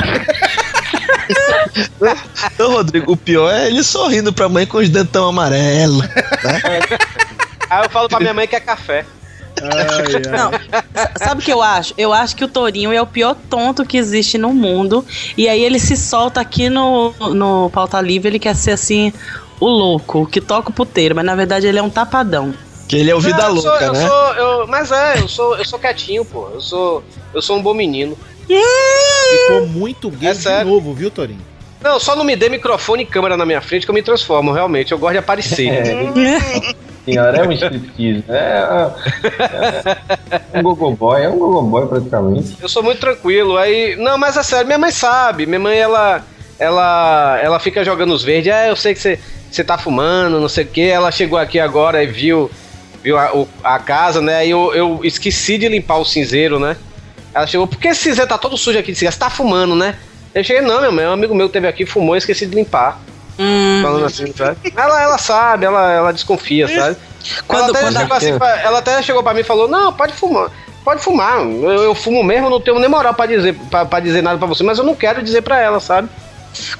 Ô, 2.58 2.68
Rodrigo, 2.68 3.12
o 3.12 3.16
pior 3.16 3.50
é 3.52 3.66
ele 3.68 3.82
sorrindo 3.82 4.32
pra 4.32 4.48
mãe 4.48 4.66
com 4.66 4.78
os 4.78 4.88
dentão 4.88 5.26
amarelo. 5.28 6.02
Aí 7.70 7.84
eu 7.84 7.90
falo 7.90 8.08
pra 8.08 8.20
minha 8.20 8.34
mãe 8.34 8.46
que 8.46 8.54
é 8.56 8.60
café. 8.60 9.04
Não, 9.62 10.50
sabe 11.18 11.40
o 11.40 11.44
que 11.44 11.52
eu 11.52 11.62
acho? 11.62 11.94
Eu 11.96 12.12
acho 12.12 12.34
que 12.36 12.44
o 12.44 12.48
Torinho 12.48 12.92
é 12.92 13.00
o 13.00 13.06
pior 13.06 13.36
tonto 13.48 13.84
que 13.84 13.96
existe 13.96 14.36
no 14.36 14.52
mundo. 14.52 15.04
E 15.36 15.48
aí 15.48 15.62
ele 15.62 15.78
se 15.78 15.96
solta 15.96 16.40
aqui 16.40 16.68
no, 16.68 17.14
no 17.32 17.70
Pauta 17.70 18.00
Livre, 18.00 18.28
ele 18.28 18.38
quer 18.38 18.54
ser 18.56 18.72
assim, 18.72 19.12
o 19.60 19.66
louco, 19.68 20.22
o 20.22 20.26
que 20.26 20.40
toca 20.40 20.70
o 20.70 20.72
puteiro, 20.72 21.14
mas 21.14 21.24
na 21.24 21.34
verdade 21.36 21.66
ele 21.66 21.78
é 21.78 21.82
um 21.82 21.90
tapadão. 21.90 22.52
Que 22.88 22.96
ele 22.96 23.10
é 23.10 23.14
o 23.14 23.20
vida 23.20 23.38
Não, 23.38 23.48
eu 23.56 23.62
sou- 23.62 23.70
louca, 23.70 23.84
eu 23.86 23.92
né? 23.92 24.08
Sou, 24.08 24.34
eu- 24.34 24.66
mas 24.66 24.90
é, 24.92 25.18
eu 25.18 25.28
sou, 25.28 25.56
eu 25.56 25.64
sou 25.64 25.78
quietinho, 25.78 26.24
pô. 26.24 26.48
Eu 26.52 26.60
sou, 26.60 27.04
eu 27.32 27.40
sou 27.40 27.56
um 27.56 27.62
bom 27.62 27.72
menino. 27.74 28.18
Ficou 29.30 29.66
muito 29.66 30.10
gay 30.10 30.28
É 30.30 30.32
de 30.32 30.38
sério. 30.42 30.70
novo, 30.70 30.92
viu, 30.92 31.10
Torinho? 31.10 31.40
Não, 31.82 31.98
só 31.98 32.14
não 32.16 32.24
me 32.24 32.36
dê 32.36 32.48
microfone 32.48 33.02
e 33.02 33.06
câmera 33.06 33.36
na 33.36 33.44
minha 33.46 33.60
frente 33.60 33.84
que 33.86 33.90
eu 33.90 33.94
me 33.94 34.02
transformo, 34.02 34.52
realmente. 34.52 34.92
Eu 34.92 34.98
gosto 34.98 35.12
de 35.12 35.18
aparecer. 35.18 35.70
Senhora, 37.04 37.38
é 37.38 37.46
um 37.46 37.52
striptease. 37.52 38.24
É, 38.28 38.90
é 40.52 40.58
um 40.58 40.62
gogoboy, 40.62 41.22
é 41.22 41.28
um 41.28 41.38
gogoboy 41.38 41.86
praticamente. 41.86 42.56
Eu 42.60 42.68
sou 42.68 42.82
muito 42.82 43.00
tranquilo. 43.00 43.58
Aí, 43.58 43.94
não, 43.96 44.16
mas 44.16 44.36
é 44.36 44.42
sério, 44.42 44.66
minha 44.66 44.78
mãe 44.78 44.90
sabe. 44.90 45.44
Minha 45.44 45.60
mãe 45.60 45.78
ela 45.78 46.22
ela 46.58 47.38
ela 47.42 47.58
fica 47.60 47.84
jogando 47.84 48.14
os 48.14 48.22
verdes. 48.22 48.52
Ah, 48.52 48.66
eu 48.66 48.76
sei 48.76 48.94
que 48.94 49.00
você 49.00 49.18
você 49.50 49.62
tá 49.62 49.78
fumando, 49.78 50.40
não 50.40 50.48
sei 50.48 50.64
o 50.64 50.68
que. 50.68 50.88
Ela 50.88 51.12
chegou 51.12 51.38
aqui 51.38 51.60
agora 51.60 52.02
e 52.02 52.06
viu 52.06 52.50
viu 53.02 53.18
a, 53.18 53.30
a 53.62 53.78
casa, 53.78 54.22
né? 54.22 54.36
Aí 54.36 54.50
eu, 54.50 54.74
eu 54.74 55.00
esqueci 55.04 55.58
de 55.58 55.68
limpar 55.68 55.98
o 55.98 56.04
cinzeiro, 56.04 56.58
né? 56.58 56.76
Ela 57.34 57.46
chegou, 57.46 57.66
por 57.66 57.78
que 57.78 57.88
esse 57.88 58.02
cinzeiro 58.02 58.28
tá 58.28 58.38
todo 58.38 58.56
sujo 58.56 58.78
aqui 58.78 58.92
de 58.92 58.98
cigarro? 58.98 59.12
Você 59.12 59.20
tá 59.20 59.28
fumando, 59.28 59.76
né? 59.76 59.96
Eu 60.34 60.42
cheguei, 60.42 60.62
não, 60.62 60.80
meu 60.80 60.90
mãe, 60.90 61.06
um 61.06 61.12
amigo 61.12 61.34
meu 61.34 61.48
teve 61.48 61.68
aqui, 61.68 61.84
fumou, 61.84 62.16
esqueci 62.16 62.46
de 62.46 62.54
limpar. 62.54 63.00
Hum, 63.38 63.80
Falando 63.82 64.04
assim, 64.06 64.32
sabe? 64.36 64.56
Ela, 64.76 65.02
ela 65.02 65.18
sabe, 65.18 65.64
ela, 65.66 65.92
ela 65.92 66.12
desconfia, 66.12 66.68
sabe? 66.68 66.96
Quando- 67.48 67.62
ela, 67.62 67.70
até 67.70 67.80
quando 67.80 67.96
chegou 67.98 68.16
assim 68.16 68.38
pra- 68.38 68.60
ela 68.62 68.78
até 68.78 69.02
chegou 69.02 69.22
pra 69.22 69.34
mim 69.34 69.40
e 69.40 69.44
falou: 69.44 69.66
Não, 69.68 69.92
pode 69.92 70.12
fumar. 70.12 70.50
Pode 70.84 71.02
fumar. 71.02 71.38
Eu, 71.40 71.70
eu 71.82 71.94
fumo 71.94 72.22
mesmo, 72.22 72.50
não 72.50 72.60
tenho 72.60 72.78
nem 72.78 72.88
moral 72.88 73.14
pra 73.14 73.24
dizer, 73.26 73.54
pra, 73.70 73.84
pra 73.86 74.00
dizer 74.00 74.22
nada 74.22 74.38
pra 74.38 74.46
você, 74.46 74.62
mas 74.62 74.76
eu 74.78 74.84
não 74.84 74.94
quero 74.94 75.22
dizer 75.22 75.40
pra 75.42 75.58
ela, 75.58 75.80
sabe? 75.80 76.08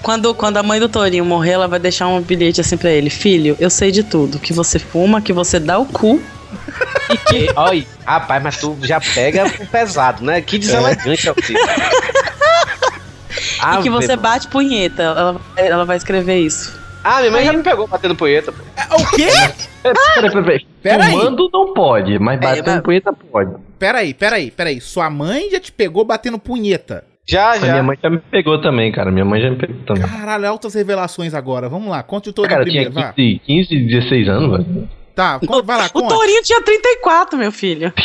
Quando, 0.02 0.32
quando 0.34 0.58
a 0.58 0.62
mãe 0.62 0.78
do 0.78 0.88
Torinho 0.88 1.24
morrer, 1.24 1.52
ela 1.52 1.66
vai 1.66 1.78
deixar 1.80 2.06
um 2.06 2.20
bilhete 2.20 2.60
assim 2.60 2.76
pra 2.76 2.90
ele: 2.90 3.10
Filho, 3.10 3.56
eu 3.58 3.70
sei 3.70 3.90
de 3.90 4.02
tudo. 4.04 4.38
Que 4.38 4.52
você 4.52 4.78
fuma, 4.78 5.20
que 5.22 5.32
você 5.32 5.58
dá 5.58 5.78
o 5.78 5.86
cu. 5.86 6.22
E 7.10 7.16
que. 7.16 7.50
Olha, 7.56 7.84
rapaz, 8.06 8.40
mas 8.42 8.56
tu 8.58 8.76
já 8.82 9.00
pega 9.00 9.44
o 9.46 9.66
pesado, 9.66 10.22
né? 10.22 10.40
Que 10.40 10.58
deselegante 10.58 11.26
é 11.28 11.32
o 11.32 11.34
filho. 11.34 11.58
e 13.78 13.82
que 13.82 13.90
você 13.90 14.16
bate 14.16 14.48
punheta. 14.48 15.02
Ela, 15.02 15.40
ela 15.56 15.84
vai 15.84 15.96
escrever 15.96 16.38
isso. 16.40 16.82
Ah, 17.02 17.18
minha 17.20 17.30
mãe 17.32 17.44
já 17.44 17.52
me 17.52 17.62
pegou 17.62 17.86
batendo 17.86 18.14
punheta. 18.14 18.50
pô. 18.50 18.62
O 18.96 19.10
quê? 19.16 19.26
É, 19.84 19.92
peraí, 20.14 20.30
peraí. 20.32 20.66
Pera 20.82 21.04
aí. 21.04 21.12
Fumando 21.12 21.50
não 21.52 21.74
pode, 21.74 22.18
mas 22.18 22.40
batendo 22.40 22.66
mas- 22.76 22.80
punheta 22.82 23.12
pode. 23.12 23.54
Peraí, 23.78 24.14
peraí, 24.14 24.50
peraí. 24.50 24.80
Sua 24.80 25.10
mãe 25.10 25.50
já 25.50 25.60
te 25.60 25.70
pegou 25.70 26.04
batendo 26.04 26.38
punheta. 26.38 27.04
Já, 27.26 27.50
A 27.52 27.58
já. 27.58 27.66
minha 27.72 27.82
mãe 27.82 27.98
já 28.02 28.08
me 28.10 28.18
pegou 28.18 28.60
também, 28.60 28.90
cara. 28.92 29.10
Minha 29.10 29.24
mãe 29.24 29.40
já 29.40 29.50
me 29.50 29.56
pegou 29.56 29.76
também. 29.86 30.02
Caralho, 30.02 30.48
altas 30.48 30.74
revelações 30.74 31.34
agora. 31.34 31.68
Vamos 31.68 31.88
lá, 31.88 32.02
conte 32.02 32.28
o 32.30 32.32
Torinho 32.32 32.50
Cara, 32.58 32.64
tinha 32.70 32.84
primeiro, 32.84 33.06
vá. 33.08 33.12
15, 33.14 33.40
15, 33.46 33.86
16 33.86 34.28
anos, 34.28 34.50
velho. 34.64 34.88
Tá, 35.14 35.38
vai 35.64 35.78
lá, 35.78 35.86
O 35.86 36.00
conte. 36.02 36.08
Torinho 36.08 36.42
tinha 36.42 36.60
34, 36.62 37.38
meu 37.38 37.52
filho. 37.52 37.92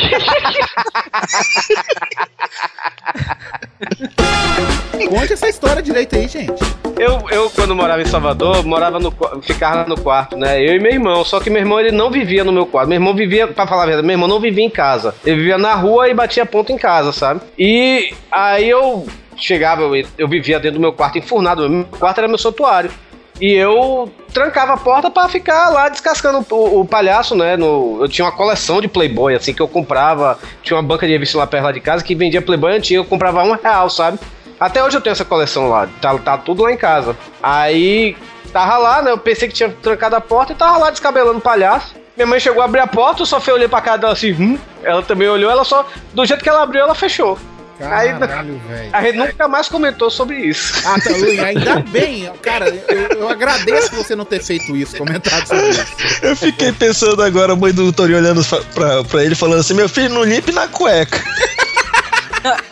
Conte 5.10 5.34
essa 5.34 5.50
história 5.50 5.82
direito 5.82 6.16
aí, 6.16 6.28
gente. 6.28 6.54
Eu, 6.98 7.24
eu, 7.32 7.50
quando 7.50 7.76
morava 7.76 8.02
em 8.02 8.06
Salvador, 8.06 8.64
morava 8.66 9.00
no, 9.00 9.12
ficava 9.42 9.88
no 9.88 10.00
quarto, 10.00 10.38
né? 10.38 10.62
Eu 10.62 10.76
e 10.76 10.80
meu 10.80 10.92
irmão. 10.92 11.24
Só 11.24 11.40
que 11.40 11.50
meu 11.50 11.62
irmão, 11.62 11.80
ele 11.80 11.92
não 11.92 12.12
vivia 12.12 12.44
no 12.44 12.52
meu 12.52 12.66
quarto. 12.66 12.90
Meu 12.90 12.98
irmão 12.98 13.16
vivia, 13.16 13.48
pra 13.48 13.66
falar 13.66 13.84
a 13.84 13.86
verdade, 13.86 14.06
meu 14.06 14.14
irmão 14.14 14.28
não 14.28 14.40
vivia 14.40 14.64
em 14.64 14.70
casa. 14.70 15.16
Ele 15.26 15.38
vivia 15.38 15.58
na 15.58 15.74
rua 15.74 16.10
e 16.10 16.14
batia 16.14 16.46
ponto 16.46 16.72
em 16.72 16.78
casa, 16.78 17.12
sabe? 17.12 17.42
E 17.58 18.14
aí 18.30 18.70
eu 18.70 19.08
chegava, 19.38 19.82
eu, 19.84 20.06
eu 20.18 20.28
vivia 20.28 20.60
dentro 20.60 20.78
do 20.78 20.82
meu 20.82 20.94
quarto 20.94 21.18
enfurnado. 21.18 21.70
Meu 21.70 21.86
quarto 21.86 22.18
era 22.18 22.28
meu 22.28 22.38
santuário. 22.38 22.92
E 23.40 23.54
eu 23.54 24.12
trancava 24.34 24.74
a 24.74 24.78
porta 24.78 25.10
pra 25.10 25.30
ficar 25.30 25.70
lá 25.70 25.88
descascando 25.88 26.46
o, 26.52 26.82
o 26.82 26.86
palhaço, 26.86 27.36
né? 27.36 27.56
No, 27.56 28.00
eu 28.02 28.10
tinha 28.10 28.26
uma 28.26 28.32
coleção 28.32 28.82
de 28.82 28.88
Playboy, 28.88 29.34
assim, 29.34 29.54
que 29.54 29.62
eu 29.62 29.68
comprava. 29.68 30.38
Tinha 30.62 30.76
uma 30.76 30.84
banca 30.84 31.08
de 31.08 31.14
revista 31.14 31.38
lá 31.38 31.48
perto 31.48 31.64
lá 31.64 31.72
de 31.72 31.80
casa 31.80 32.04
que 32.04 32.14
vendia 32.16 32.42
Playboy 32.42 32.76
antigo, 32.76 33.02
eu 33.02 33.06
comprava 33.06 33.44
um 33.44 33.54
real, 33.54 33.90
sabe? 33.90 34.20
Até 34.60 34.84
hoje 34.84 34.98
eu 34.98 35.02
tenho 35.02 35.14
essa 35.14 35.24
coleção 35.24 35.70
lá, 35.70 35.88
tá, 36.02 36.18
tá 36.18 36.38
tudo 36.38 36.64
lá 36.64 36.72
em 36.72 36.78
casa. 36.78 37.16
Aí 37.42 38.18
tava 38.52 38.78
lá, 38.78 39.02
né? 39.02 39.12
Eu 39.12 39.18
pensei 39.18 39.48
que 39.48 39.54
tinha 39.54 39.70
trancado 39.70 40.18
a 40.18 40.22
porta 40.22 40.52
e 40.52 40.56
tava 40.56 40.78
lá 40.78 40.90
descabelando 40.90 41.38
o 41.38 41.42
palhaço. 41.42 41.96
Minha 42.18 42.28
mãe 42.28 42.40
chegou 42.42 42.62
a 42.62 42.66
abrir 42.66 42.82
a 42.82 42.88
porta, 42.88 43.22
eu 43.22 43.26
só 43.26 43.40
fui 43.40 43.54
olhar 43.54 43.70
pra 43.70 43.80
cara 43.80 43.98
dela 43.98 44.12
assim, 44.12 44.34
hum. 44.34 44.60
Ela 44.84 45.02
também 45.02 45.30
olhou, 45.30 45.50
ela 45.50 45.64
só. 45.64 45.86
Do 46.14 46.26
jeito 46.26 46.44
que 46.44 46.50
ela 46.50 46.64
abriu, 46.64 46.82
ela 46.82 46.94
fechou. 46.94 47.40
Aí, 47.82 48.10
Caralho, 48.20 48.60
velho. 48.68 48.90
a 48.92 49.02
gente 49.04 49.18
nunca 49.18 49.48
mais 49.48 49.70
comentou 49.70 50.10
sobre 50.10 50.38
isso. 50.38 50.74
Ah, 50.86 51.00
tá, 51.00 51.12
Luiz, 51.12 51.40
ainda 51.40 51.80
bem. 51.90 52.30
Cara, 52.42 52.68
eu, 52.68 53.20
eu 53.20 53.30
agradeço 53.30 53.96
você 53.96 54.16
não 54.16 54.26
ter 54.26 54.44
feito 54.44 54.76
isso, 54.76 54.98
comentado 54.98 55.48
sobre 55.48 55.70
isso. 55.70 55.86
Eu 56.22 56.36
fiquei 56.36 56.72
pensando 56.74 57.22
agora, 57.24 57.54
a 57.54 57.56
mãe 57.56 57.72
do 57.74 57.92
Torinho 57.94 58.18
olhando 58.18 58.44
pra, 58.74 59.04
pra 59.06 59.24
ele, 59.24 59.34
falando 59.36 59.62
assim: 59.62 59.74
Meu 59.74 59.88
filho, 59.88 60.10
não 60.14 60.24
limpe 60.24 60.52
na 60.52 60.68
cueca. 60.68 61.22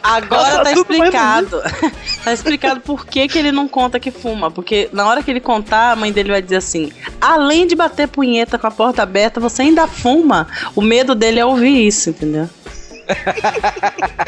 Agora 0.01 0.58
Tá 0.58 0.64
tá 0.64 0.72
explicado. 0.72 1.62
tá 2.24 2.32
explicado 2.34 2.80
por 2.80 3.05
que, 3.05 3.28
que 3.28 3.38
ele 3.38 3.51
não 3.51 3.68
conta 3.68 3.99
que 3.99 4.12
fuma. 4.12 4.49
Porque 4.49 4.89
na 4.93 5.05
hora 5.05 5.22
que 5.22 5.30
ele 5.30 5.41
contar, 5.41 5.91
a 5.91 5.95
mãe 5.95 6.12
dele 6.12 6.32
vai 6.32 6.41
dizer 6.41 6.55
assim: 6.58 6.91
além 7.20 7.68
de 7.68 7.76
bater 7.76 8.08
punheta 8.08 8.58
com 8.58 8.66
a 8.68 8.72
porta 8.72 9.03
aberta, 9.03 9.39
você 9.39 9.64
ainda 9.64 9.86
fuma. 9.86 10.47
O 10.76 10.82
medo 10.82 11.14
dele 11.14 11.39
é 11.39 11.45
ouvir 11.45 11.86
isso, 11.86 12.10
entendeu? 12.10 12.49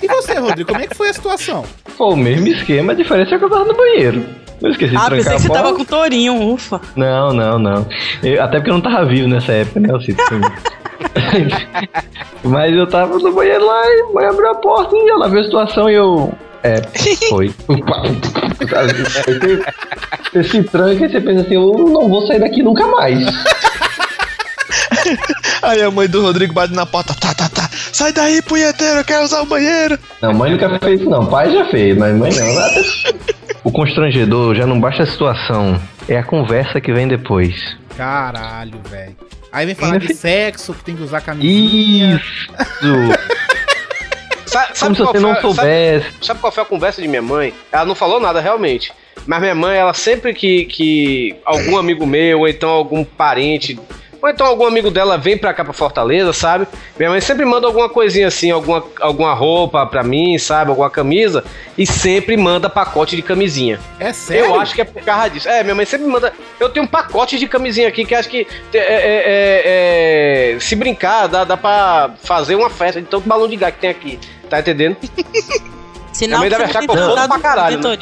E 0.01 0.07
você, 0.07 0.33
Rodrigo, 0.39 0.69
como 0.71 0.83
é 0.83 0.87
que 0.87 0.95
foi 0.95 1.09
a 1.09 1.13
situação? 1.13 1.63
Pô, 1.97 2.13
o 2.13 2.17
mesmo 2.17 2.47
esquema, 2.47 2.93
a 2.93 2.95
diferença 2.95 3.35
é 3.35 3.37
que 3.37 3.43
eu 3.45 3.49
tava 3.49 3.65
no 3.65 3.75
banheiro. 3.75 4.25
Eu 4.61 4.71
esqueci 4.71 4.91
de 4.91 4.97
Ah, 4.97 5.05
trancar 5.05 5.17
pensei 5.17 5.35
que 5.37 5.41
você 5.41 5.49
tava 5.53 5.73
com 5.73 5.85
tourinho, 5.85 6.35
ufa. 6.53 6.81
Não, 6.95 7.33
não, 7.33 7.57
não. 7.59 7.85
Eu- 8.23 8.43
até 8.43 8.57
porque 8.57 8.69
eu 8.69 8.73
não 8.75 8.81
tava 8.81 9.05
vivo 9.05 9.27
nessa 9.27 9.51
época, 9.53 9.79
né, 9.79 9.91
Alcito? 9.93 10.21
Mas 12.43 12.75
eu 12.75 12.87
tava 12.87 13.17
no 13.17 13.31
banheiro 13.33 13.65
lá 13.65 13.81
e 13.85 14.01
a 14.01 14.13
mãe 14.13 14.25
abriu 14.25 14.49
a 14.49 14.55
porta 14.55 14.95
e 14.95 15.09
ela 15.09 15.29
viu 15.29 15.39
a 15.39 15.43
situação 15.43 15.89
e 15.89 15.93
eu. 15.93 16.33
É, 16.61 16.81
foi. 17.29 17.53
Você 20.33 20.43
se 20.43 20.63
tranca 20.63 21.05
e 21.05 21.09
você 21.09 21.21
pensa 21.21 21.41
assim, 21.41 21.55
eu 21.55 21.73
não 21.73 22.09
vou 22.09 22.27
sair 22.27 22.39
daqui 22.39 22.61
nunca 22.61 22.85
mais. 22.87 23.17
Aí 25.61 25.81
a 25.81 25.89
mãe 25.89 26.07
do 26.07 26.21
Rodrigo 26.21 26.53
bate 26.53 26.73
na 26.73 26.85
porta: 26.85 27.13
Tá, 27.13 27.33
tá, 27.33 27.47
tá. 27.49 27.68
Sai 27.99 28.13
daí, 28.13 28.41
punheteiro, 28.41 28.99
eu 28.99 29.03
quero 29.03 29.25
usar 29.25 29.41
o 29.41 29.45
banheiro. 29.45 29.99
Não, 30.21 30.33
mãe 30.33 30.49
nunca 30.51 30.79
fez 30.79 31.01
isso 31.01 31.09
não, 31.09 31.25
pai 31.25 31.51
já 31.51 31.65
fez, 31.65 31.97
mas 31.97 32.15
mãe 32.15 32.31
não. 32.31 33.19
O 33.61 33.69
constrangedor 33.73 34.55
já 34.55 34.65
não 34.65 34.79
basta 34.79 35.03
a 35.03 35.05
situação, 35.05 35.77
é 36.07 36.17
a 36.17 36.23
conversa 36.23 36.79
que 36.79 36.93
vem 36.93 37.09
depois. 37.09 37.75
Caralho, 37.97 38.79
velho. 38.89 39.17
Aí 39.51 39.65
vem 39.65 39.75
falar 39.75 39.97
de 39.97 40.13
sexo, 40.13 40.73
que 40.73 40.81
tem 40.85 40.95
que 40.95 41.03
usar 41.03 41.19
camisinha. 41.19 42.15
Isso! 42.15 42.49
Sa- 44.47 44.69
Como 44.79 44.95
se 44.95 45.01
você 45.03 45.19
não 45.19 45.33
foi- 45.33 45.41
soubesse. 45.41 46.05
Sabe, 46.05 46.25
sabe 46.25 46.39
qual 46.39 46.53
foi 46.53 46.63
a 46.63 46.65
conversa 46.65 47.01
de 47.01 47.07
minha 47.09 47.21
mãe? 47.21 47.53
Ela 47.69 47.83
não 47.83 47.95
falou 47.95 48.17
nada 48.21 48.39
realmente. 48.39 48.93
Mas 49.27 49.41
minha 49.41 49.53
mãe, 49.53 49.77
ela 49.77 49.93
sempre 49.93 50.33
que, 50.33 50.63
que 50.65 51.35
algum 51.43 51.77
amigo 51.77 52.07
meu, 52.07 52.39
ou 52.39 52.47
então 52.47 52.69
algum 52.69 53.03
parente, 53.03 53.77
ou 54.21 54.29
então 54.29 54.45
algum 54.45 54.65
amigo 54.65 54.91
dela 54.91 55.17
vem 55.17 55.37
pra 55.37 55.53
cá 55.53 55.63
pra 55.63 55.73
Fortaleza, 55.73 56.33
sabe? 56.33 56.67
Minha 56.97 57.09
mãe 57.09 57.21
sempre 57.21 57.45
manda 57.45 57.67
alguma 57.67 57.87
coisinha 57.89 58.27
assim, 58.27 58.51
alguma, 58.51 58.83
alguma 58.99 59.33
roupa 59.33 59.85
pra 59.85 60.03
mim, 60.03 60.37
sabe? 60.37 60.69
Alguma 60.69 60.89
camisa. 60.89 61.43
E 61.77 61.85
sempre 61.85 62.35
manda 62.35 62.69
pacote 62.69 63.15
de 63.15 63.21
camisinha. 63.21 63.79
É 63.99 64.11
sério? 64.11 64.45
Eu 64.45 64.59
acho 64.59 64.75
que 64.75 64.81
é 64.81 64.83
por 64.83 65.01
causa 65.01 65.29
disso. 65.29 65.47
É, 65.47 65.63
minha 65.63 65.75
mãe 65.75 65.85
sempre 65.85 66.07
manda. 66.07 66.33
Eu 66.59 66.69
tenho 66.69 66.85
um 66.85 66.89
pacote 66.89 67.39
de 67.39 67.47
camisinha 67.47 67.87
aqui 67.87 68.03
que 68.03 68.13
acho 68.13 68.29
que 68.29 68.45
é, 68.73 68.77
é, 68.77 68.83
é, 68.83 70.53
é, 70.55 70.59
se 70.59 70.75
brincar, 70.75 71.27
dá, 71.27 71.43
dá 71.43 71.55
pra 71.55 72.11
fazer 72.23 72.55
uma 72.55 72.69
festa 72.69 73.01
de 73.01 73.07
tanto 73.07 73.27
balão 73.27 73.47
de 73.47 73.55
gás 73.55 73.73
que 73.73 73.79
tem 73.79 73.89
aqui. 73.89 74.19
Tá 74.49 74.59
entendendo? 74.59 74.97
Sinal 76.11 76.39
Minha 76.41 76.49
mãe 76.49 76.49
deve 76.49 76.63
achar 76.63 76.79
que 76.79 76.91
eu 76.91 76.95
transado 76.95 77.29
pra 77.29 77.39
caralho, 77.39 77.79
né? 77.79 77.97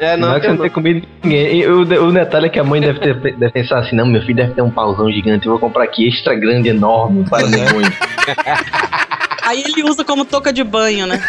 É, 0.00 0.16
Não, 0.16 0.28
não, 0.28 0.36
é 0.36 0.40
que 0.40 0.46
eu 0.46 0.54
não 0.54 0.68
comido 0.68 1.06
ninguém. 1.22 1.60
E 1.60 1.66
o, 1.66 1.80
o 1.80 2.12
detalhe 2.12 2.46
é 2.46 2.48
que 2.48 2.58
a 2.58 2.64
mãe 2.64 2.80
deve, 2.80 3.00
ter, 3.00 3.14
deve 3.36 3.50
pensar 3.50 3.78
assim: 3.80 3.96
não, 3.96 4.06
meu 4.06 4.20
filho 4.22 4.36
deve 4.36 4.54
ter 4.54 4.62
um 4.62 4.70
pauzão 4.70 5.10
gigante, 5.10 5.46
eu 5.46 5.52
vou 5.52 5.58
comprar 5.60 5.84
aqui 5.84 6.06
extra 6.08 6.34
grande, 6.34 6.68
enorme, 6.68 7.24
para 7.28 7.46
mim 7.46 7.60
muito. 7.72 7.92
Aí 9.42 9.62
ele 9.62 9.84
usa 9.84 10.04
como 10.04 10.24
touca 10.24 10.52
de 10.52 10.64
banho, 10.64 11.06
né? 11.06 11.22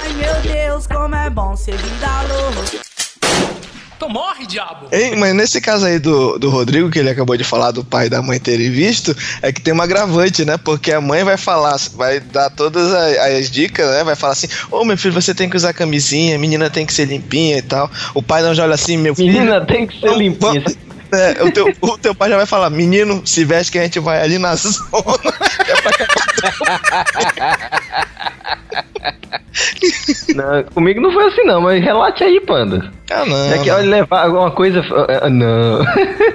Ai 0.00 0.12
meu 0.14 0.34
Deus, 0.42 0.86
como 0.86 1.14
é 1.14 1.30
bom 1.30 1.56
ser 1.56 1.74
vida 1.76 2.22
louca. 2.28 2.82
Então 4.02 4.12
morre, 4.12 4.44
diabo. 4.48 4.88
Hein, 4.90 5.14
mas 5.16 5.32
nesse 5.32 5.60
caso 5.60 5.86
aí 5.86 6.00
do, 6.00 6.36
do 6.36 6.50
Rodrigo, 6.50 6.90
que 6.90 6.98
ele 6.98 7.08
acabou 7.08 7.36
de 7.36 7.44
falar 7.44 7.70
do 7.70 7.84
pai 7.84 8.06
e 8.06 8.10
da 8.10 8.20
mãe 8.20 8.40
terem 8.40 8.68
visto, 8.68 9.16
é 9.40 9.52
que 9.52 9.60
tem 9.60 9.72
uma 9.72 9.84
agravante, 9.84 10.44
né? 10.44 10.56
Porque 10.56 10.90
a 10.90 11.00
mãe 11.00 11.22
vai 11.22 11.36
falar, 11.36 11.76
vai 11.94 12.18
dar 12.18 12.50
todas 12.50 12.92
as, 12.92 13.16
as 13.16 13.48
dicas, 13.48 13.88
né? 13.88 14.02
Vai 14.02 14.16
falar 14.16 14.32
assim: 14.32 14.48
Ô 14.72 14.84
meu 14.84 14.98
filho, 14.98 15.14
você 15.14 15.32
tem 15.32 15.48
que 15.48 15.56
usar 15.56 15.72
camisinha, 15.72 16.36
menina 16.36 16.68
tem 16.68 16.84
que 16.84 16.92
ser 16.92 17.04
limpinha 17.04 17.58
e 17.58 17.62
tal. 17.62 17.88
O 18.12 18.20
pai 18.20 18.42
não 18.42 18.52
já 18.52 18.64
olha 18.64 18.74
assim: 18.74 18.96
meu 18.96 19.14
filho. 19.14 19.32
Menina 19.32 19.64
tem 19.64 19.86
que 19.86 20.00
ser 20.00 20.16
limpinha. 20.16 20.62
vamos- 20.64 20.76
É, 21.12 21.42
o, 21.42 21.52
teu, 21.52 21.72
o 21.80 21.98
teu 21.98 22.14
pai 22.14 22.30
já 22.30 22.36
vai 22.36 22.46
falar: 22.46 22.70
menino, 22.70 23.22
se 23.26 23.44
veste 23.44 23.72
que 23.72 23.78
a 23.78 23.82
gente 23.82 23.98
vai 24.00 24.22
ali 24.22 24.38
na 24.38 24.54
zona. 24.56 24.80
Não, 30.34 30.62
comigo 30.74 31.00
não 31.00 31.12
foi 31.12 31.26
assim, 31.26 31.44
não, 31.44 31.60
mas 31.60 31.82
relate 31.82 32.24
aí, 32.24 32.40
panda. 32.40 32.90
Ah, 33.10 33.24
não. 33.26 33.52
É 33.52 33.58
que 33.58 33.70
olha, 33.70 33.88
levar 33.88 34.24
alguma 34.24 34.50
coisa. 34.50 34.80
ah, 35.20 35.28
Não. 35.28 35.80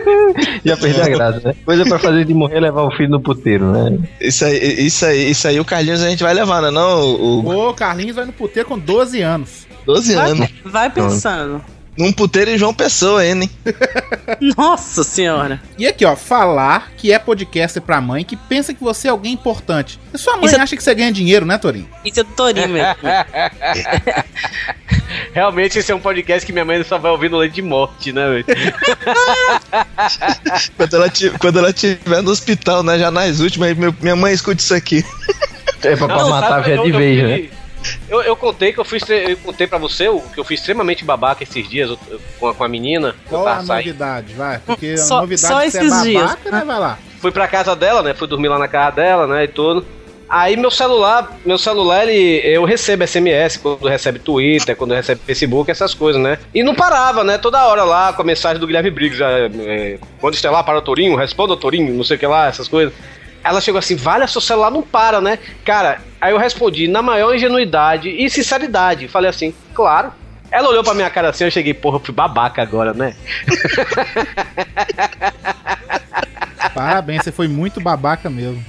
Já 0.64 0.78
perdi 0.78 1.02
a 1.02 1.08
graça, 1.10 1.42
né? 1.44 1.56
Coisa 1.66 1.84
pra 1.86 1.98
fazer 1.98 2.26
de 2.26 2.34
morrer 2.34 2.58
é 2.58 2.62
levar 2.62 2.84
o 2.84 2.92
filho 2.92 3.10
no 3.10 3.22
puteiro, 3.22 3.72
né? 3.72 3.98
Isso 4.22 4.46
aí, 4.46 4.58
isso 4.86 5.06
aí, 5.06 5.32
isso 5.32 5.48
aí 5.48 5.60
o 5.60 5.66
Carlinhos 5.66 6.04
a 6.04 6.10
gente 6.10 6.22
vai 6.22 6.34
levar, 6.34 6.62
né? 6.62 6.70
Não, 6.70 7.02
o, 7.02 7.70
O 7.70 7.74
Carlinhos 7.74 8.16
vai 8.16 8.26
no 8.26 8.34
puteiro 8.34 8.70
com 8.70 8.78
12 8.78 9.22
anos. 9.22 9.68
12 9.86 10.14
anos. 10.14 10.40
Vai, 10.40 10.52
vai 10.66 10.90
pensando. 10.90 11.62
Num 11.98 12.12
puteiro 12.14 12.52
em 12.52 12.58
João 12.58 12.74
Pessoa 12.74 13.22
ainda, 13.22 13.46
hein? 13.46 13.52
Nossa 14.56 15.04
senhora. 15.04 15.60
E 15.78 15.88
aqui, 15.88 16.06
ó, 16.06 16.16
falar 16.16 16.92
que 16.96 17.12
é 17.12 17.18
podcast 17.18 17.80
pra 17.82 18.00
mãe 18.00 18.24
que 18.24 18.36
pensa 18.36 18.74
que 18.74 18.84
você 18.84 19.08
é 19.08 19.12
alguém 19.12 19.34
importante. 19.34 20.00
E 20.14 20.18
sua 20.18 20.36
mãe 20.38 20.46
Isso 20.46 20.56
é- 20.56 20.60
acha 20.60 20.78
que 20.78 20.84
você 20.84 20.94
ganha 20.94 21.12
dinheiro, 21.12 21.46
né, 21.46 21.58
Torinho? 21.58 21.90
Isso 22.06 22.20
é 22.20 22.24
do 22.24 22.32
Torinho 22.34 22.70
mesmo. 22.70 22.96
Realmente 25.34 25.80
esse 25.80 25.92
é 25.92 25.96
um 25.96 26.00
podcast 26.00 26.46
que 26.46 26.52
minha 26.52 26.66
mãe 26.66 26.84
só 26.84 26.98
vai 26.98 27.12
ouvir 27.12 27.30
no 27.30 27.38
leite 27.38 27.56
de 27.56 27.62
morte, 27.62 28.12
né, 28.12 28.28
velho? 28.30 28.46
Quando 30.78 30.96
ela, 30.96 31.10
ti- 31.10 31.32
quando 31.40 31.60
ela 31.60 31.70
estiver 31.70 32.22
no 32.22 32.32
hospital, 32.32 32.84
né? 32.84 32.98
Já 33.00 33.10
nas 33.12 33.40
últimas, 33.40 33.76
minha 34.02 34.16
mãe 34.16 34.34
escute 34.34 34.62
isso 34.62 34.74
aqui. 34.76 35.04
É 35.84 35.96
pra, 35.96 36.08
pra 36.08 36.18
Não, 36.18 36.30
matar 36.30 36.50
sabe, 36.50 36.70
já 36.70 36.76
eu- 36.76 36.84
de 36.84 36.92
vez, 36.92 37.24
né? 37.24 37.50
Eu, 38.10 38.22
eu 38.22 38.36
contei 38.36 38.72
que 38.74 38.80
eu 38.80 38.86
fui 38.86 39.00
eu 39.10 39.38
contei 39.38 39.68
pra 39.68 39.78
você 39.78 40.08
o- 40.10 40.22
que 40.22 40.40
eu 40.40 40.44
fui 40.44 40.56
extremamente 40.56 41.04
babaca 41.06 41.44
esses 41.44 41.68
dias 41.70 41.90
eu- 41.90 42.00
eu- 42.10 42.22
com 42.40 42.48
a, 42.48 42.54
com 42.54 42.64
a 42.64 42.68
menina. 42.68 43.16
Qual 43.30 43.48
a 43.48 43.56
saindo. 43.64 43.68
novidade? 43.88 44.34
Vai, 44.34 44.60
porque 44.66 44.88
a 44.94 44.98
Só- 44.98 45.22
novidade 45.22 45.54
só 45.54 45.62
é 45.62 45.66
que 45.66 45.72
você 45.72 45.78
é 45.78 45.82
esses 45.82 45.92
babaca, 46.16 46.40
dias. 46.42 46.54
né? 46.54 46.64
Vai 46.66 46.80
lá. 46.80 47.00
Fui 47.20 47.32
pra 47.32 47.48
casa 47.48 47.76
dela, 47.76 48.02
né? 48.04 48.14
Fui 48.14 48.28
dormir 48.28 48.48
lá 48.48 48.60
na 48.60 48.68
casa 48.68 48.96
dela, 48.98 49.28
né? 49.28 49.44
E 49.46 49.48
tudo. 49.48 49.86
Aí 50.30 50.58
meu 50.58 50.70
celular, 50.70 51.38
meu 51.46 51.58
celular, 51.58 52.06
ele, 52.06 52.42
eu 52.46 52.66
recebo 52.66 53.02
SMS 53.08 53.58
quando 53.58 53.88
recebe 53.88 54.20
Twitter, 54.20 54.76
quando 54.76 54.94
recebe 54.94 55.22
Facebook, 55.26 55.72
essas 55.72 55.94
coisas, 55.94 56.22
né? 56.22 56.38
E 56.54 56.64
não 56.64 56.76
parava, 56.76 57.24
né? 57.24 57.38
Toda 57.38 57.66
hora 57.66 57.86
lá 57.86 58.12
com 58.12 58.22
a 58.24 58.26
mensagem 58.26 58.60
do 58.60 58.68
Guilherme 58.68 58.92
Briggs, 58.92 59.24
é, 59.24 59.46
é, 59.58 60.00
quando 60.20 60.34
estelar 60.34 60.66
para 60.66 60.80
o 60.80 60.82
Torinho, 60.82 61.16
responda 61.16 61.54
o 61.54 61.58
Torinho, 61.58 61.94
não 61.94 62.04
sei 62.04 62.18
o 62.18 62.20
que 62.20 62.28
lá, 62.28 62.48
essas 62.48 62.68
coisas. 62.68 62.94
Ela 63.48 63.62
chegou 63.62 63.80
assim, 63.80 63.96
vale, 63.96 64.28
seu 64.28 64.42
celular 64.42 64.72
não 64.72 64.82
para, 64.82 65.22
né? 65.22 65.40
Cara, 65.64 66.00
aí 66.20 66.32
eu 66.34 66.38
respondi 66.38 66.88
na 66.88 67.02
maior 67.02 67.34
ingenuidade 67.36 68.10
e 68.10 68.30
sinceridade. 68.30 69.08
Falei 69.08 69.30
assim, 69.30 69.54
claro. 69.74 70.12
Ela 70.52 70.70
olhou 70.70 70.84
pra 70.84 70.94
minha 70.94 71.10
cara 71.10 71.30
assim, 71.30 71.44
eu 71.44 71.52
cheguei, 71.52 71.74
porra, 71.74 71.98
eu 71.98 72.02
fui 72.02 72.14
babaca 72.14 72.62
agora, 72.62 72.94
né? 72.94 73.14
Parabéns, 76.74 77.24
você 77.24 77.32
foi 77.32 77.48
muito 77.48 77.80
babaca 77.82 78.30
mesmo. 78.30 78.64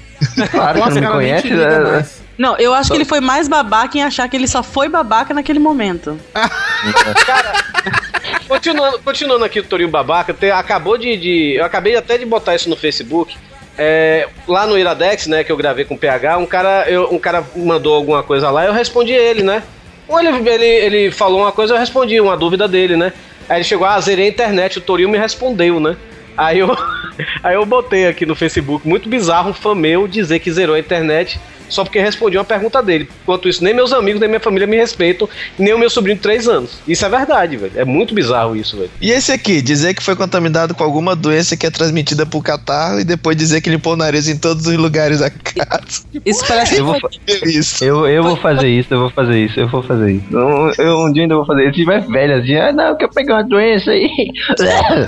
Claro, 0.50 0.80
você 0.80 1.00
não 1.00 1.18
me 1.18 1.28
cara, 1.28 1.42
te 1.42 1.48
conhece, 1.48 1.54
né? 1.54 2.06
Não, 2.36 2.56
eu 2.56 2.72
acho 2.74 2.90
que 2.90 2.96
ele 2.96 3.04
foi 3.04 3.20
mais 3.20 3.46
babaca 3.48 3.96
em 3.98 4.02
achar 4.02 4.28
que 4.28 4.36
ele 4.36 4.46
só 4.48 4.62
foi 4.62 4.88
babaca 4.88 5.34
naquele 5.34 5.58
momento. 5.58 6.18
Continuando, 8.48 8.98
continuando 9.00 9.44
aqui 9.44 9.60
o 9.60 9.64
Torinho 9.64 9.90
Babaca, 9.90 10.32
tem- 10.32 10.50
acabou 10.50 10.96
de, 10.96 11.16
de- 11.18 11.56
Eu 11.58 11.64
acabei 11.66 11.94
até 11.96 12.16
de 12.16 12.24
botar 12.24 12.54
isso 12.54 12.70
no 12.70 12.76
Facebook. 12.76 13.36
É, 13.78 14.26
lá 14.46 14.66
no 14.66 14.76
Iradex, 14.76 15.26
né, 15.28 15.44
que 15.44 15.52
eu 15.52 15.56
gravei 15.56 15.84
com 15.84 15.94
o 15.94 15.98
PH, 15.98 16.36
um 16.38 16.46
cara, 16.46 16.84
eu- 16.88 17.08
um 17.14 17.18
cara 17.18 17.44
mandou 17.54 17.94
alguma 17.94 18.22
coisa 18.22 18.50
lá, 18.50 18.64
eu 18.66 18.72
respondi 18.72 19.12
ele, 19.12 19.42
né? 19.42 19.62
Ou 20.08 20.18
ele, 20.18 20.28
ele, 20.50 20.64
ele 20.66 21.10
falou 21.10 21.40
uma 21.42 21.52
coisa, 21.52 21.74
eu 21.74 21.78
respondi 21.78 22.20
uma 22.20 22.36
dúvida 22.36 22.66
dele, 22.66 22.96
né? 22.96 23.12
Aí 23.48 23.58
ele 23.58 23.64
chegou, 23.64 23.86
ah, 23.86 24.00
zerei 24.00 24.26
a 24.26 24.28
internet, 24.28 24.78
o 24.78 24.80
Torinho 24.80 25.08
me 25.08 25.18
respondeu, 25.18 25.78
né? 25.78 25.96
Aí 26.36 26.58
eu, 26.58 26.76
aí 27.42 27.54
eu 27.54 27.64
botei 27.64 28.06
aqui 28.08 28.26
no 28.26 28.34
Facebook, 28.34 28.86
muito 28.86 29.08
bizarro, 29.08 29.50
um 29.50 29.54
fã 29.54 29.74
meu 29.74 30.08
dizer 30.08 30.38
que 30.40 30.50
zerou 30.50 30.74
a 30.74 30.80
internet 30.80 31.38
só 31.68 31.84
porque 31.84 32.00
respondi 32.00 32.36
uma 32.36 32.44
pergunta 32.44 32.82
dele. 32.82 33.08
Enquanto 33.22 33.48
isso, 33.48 33.62
nem 33.62 33.74
meus 33.74 33.92
amigos, 33.92 34.20
nem 34.20 34.28
minha 34.28 34.40
família 34.40 34.66
me 34.66 34.76
respeitam, 34.76 35.28
nem 35.58 35.74
o 35.74 35.78
meu 35.78 35.90
sobrinho 35.90 36.16
de 36.16 36.22
3 36.22 36.48
anos. 36.48 36.78
Isso 36.86 37.04
é 37.04 37.08
verdade, 37.08 37.56
velho. 37.56 37.72
É 37.76 37.84
muito 37.84 38.14
bizarro 38.14 38.56
isso, 38.56 38.76
velho. 38.76 38.90
E 39.00 39.10
esse 39.10 39.32
aqui, 39.32 39.60
dizer 39.62 39.94
que 39.94 40.02
foi 40.02 40.16
contaminado 40.16 40.74
com 40.74 40.84
alguma 40.84 41.14
doença 41.14 41.56
que 41.56 41.66
é 41.66 41.70
transmitida 41.70 42.26
por 42.26 42.42
catarro 42.42 43.00
e 43.00 43.04
depois 43.04 43.36
dizer 43.36 43.60
que 43.60 43.70
limpou 43.70 43.92
o 43.94 43.96
nariz 43.96 44.28
em 44.28 44.36
todos 44.36 44.66
os 44.66 44.76
lugares 44.76 45.20
da 45.20 45.30
casa. 45.30 46.02
Isso 46.24 46.44
parece 46.46 46.76
Eu 46.76 46.86
vou, 46.86 46.98
Isso. 47.44 47.84
eu, 47.84 48.06
eu 48.06 48.22
vou 48.22 48.36
fazer 48.36 48.68
isso, 48.68 48.92
eu 48.92 49.00
vou 49.00 49.10
fazer 49.10 49.38
isso, 49.38 49.60
eu 49.60 49.68
vou 49.68 49.82
fazer 49.82 50.12
isso. 50.12 50.24
Eu, 50.30 50.72
eu 50.78 50.98
um 50.98 51.12
dia 51.12 51.22
ainda 51.22 51.36
vou 51.36 51.46
fazer 51.46 51.62
isso. 51.62 51.74
Se 51.74 51.80
tiver 51.80 52.00
velho 52.06 52.36
assim, 52.36 52.56
ah, 52.56 52.72
não, 52.72 52.96
que 52.96 53.04
eu 53.04 53.10
peguei 53.10 53.32
uma 53.34 53.44
doença 53.44 53.90
aí. 53.90 54.08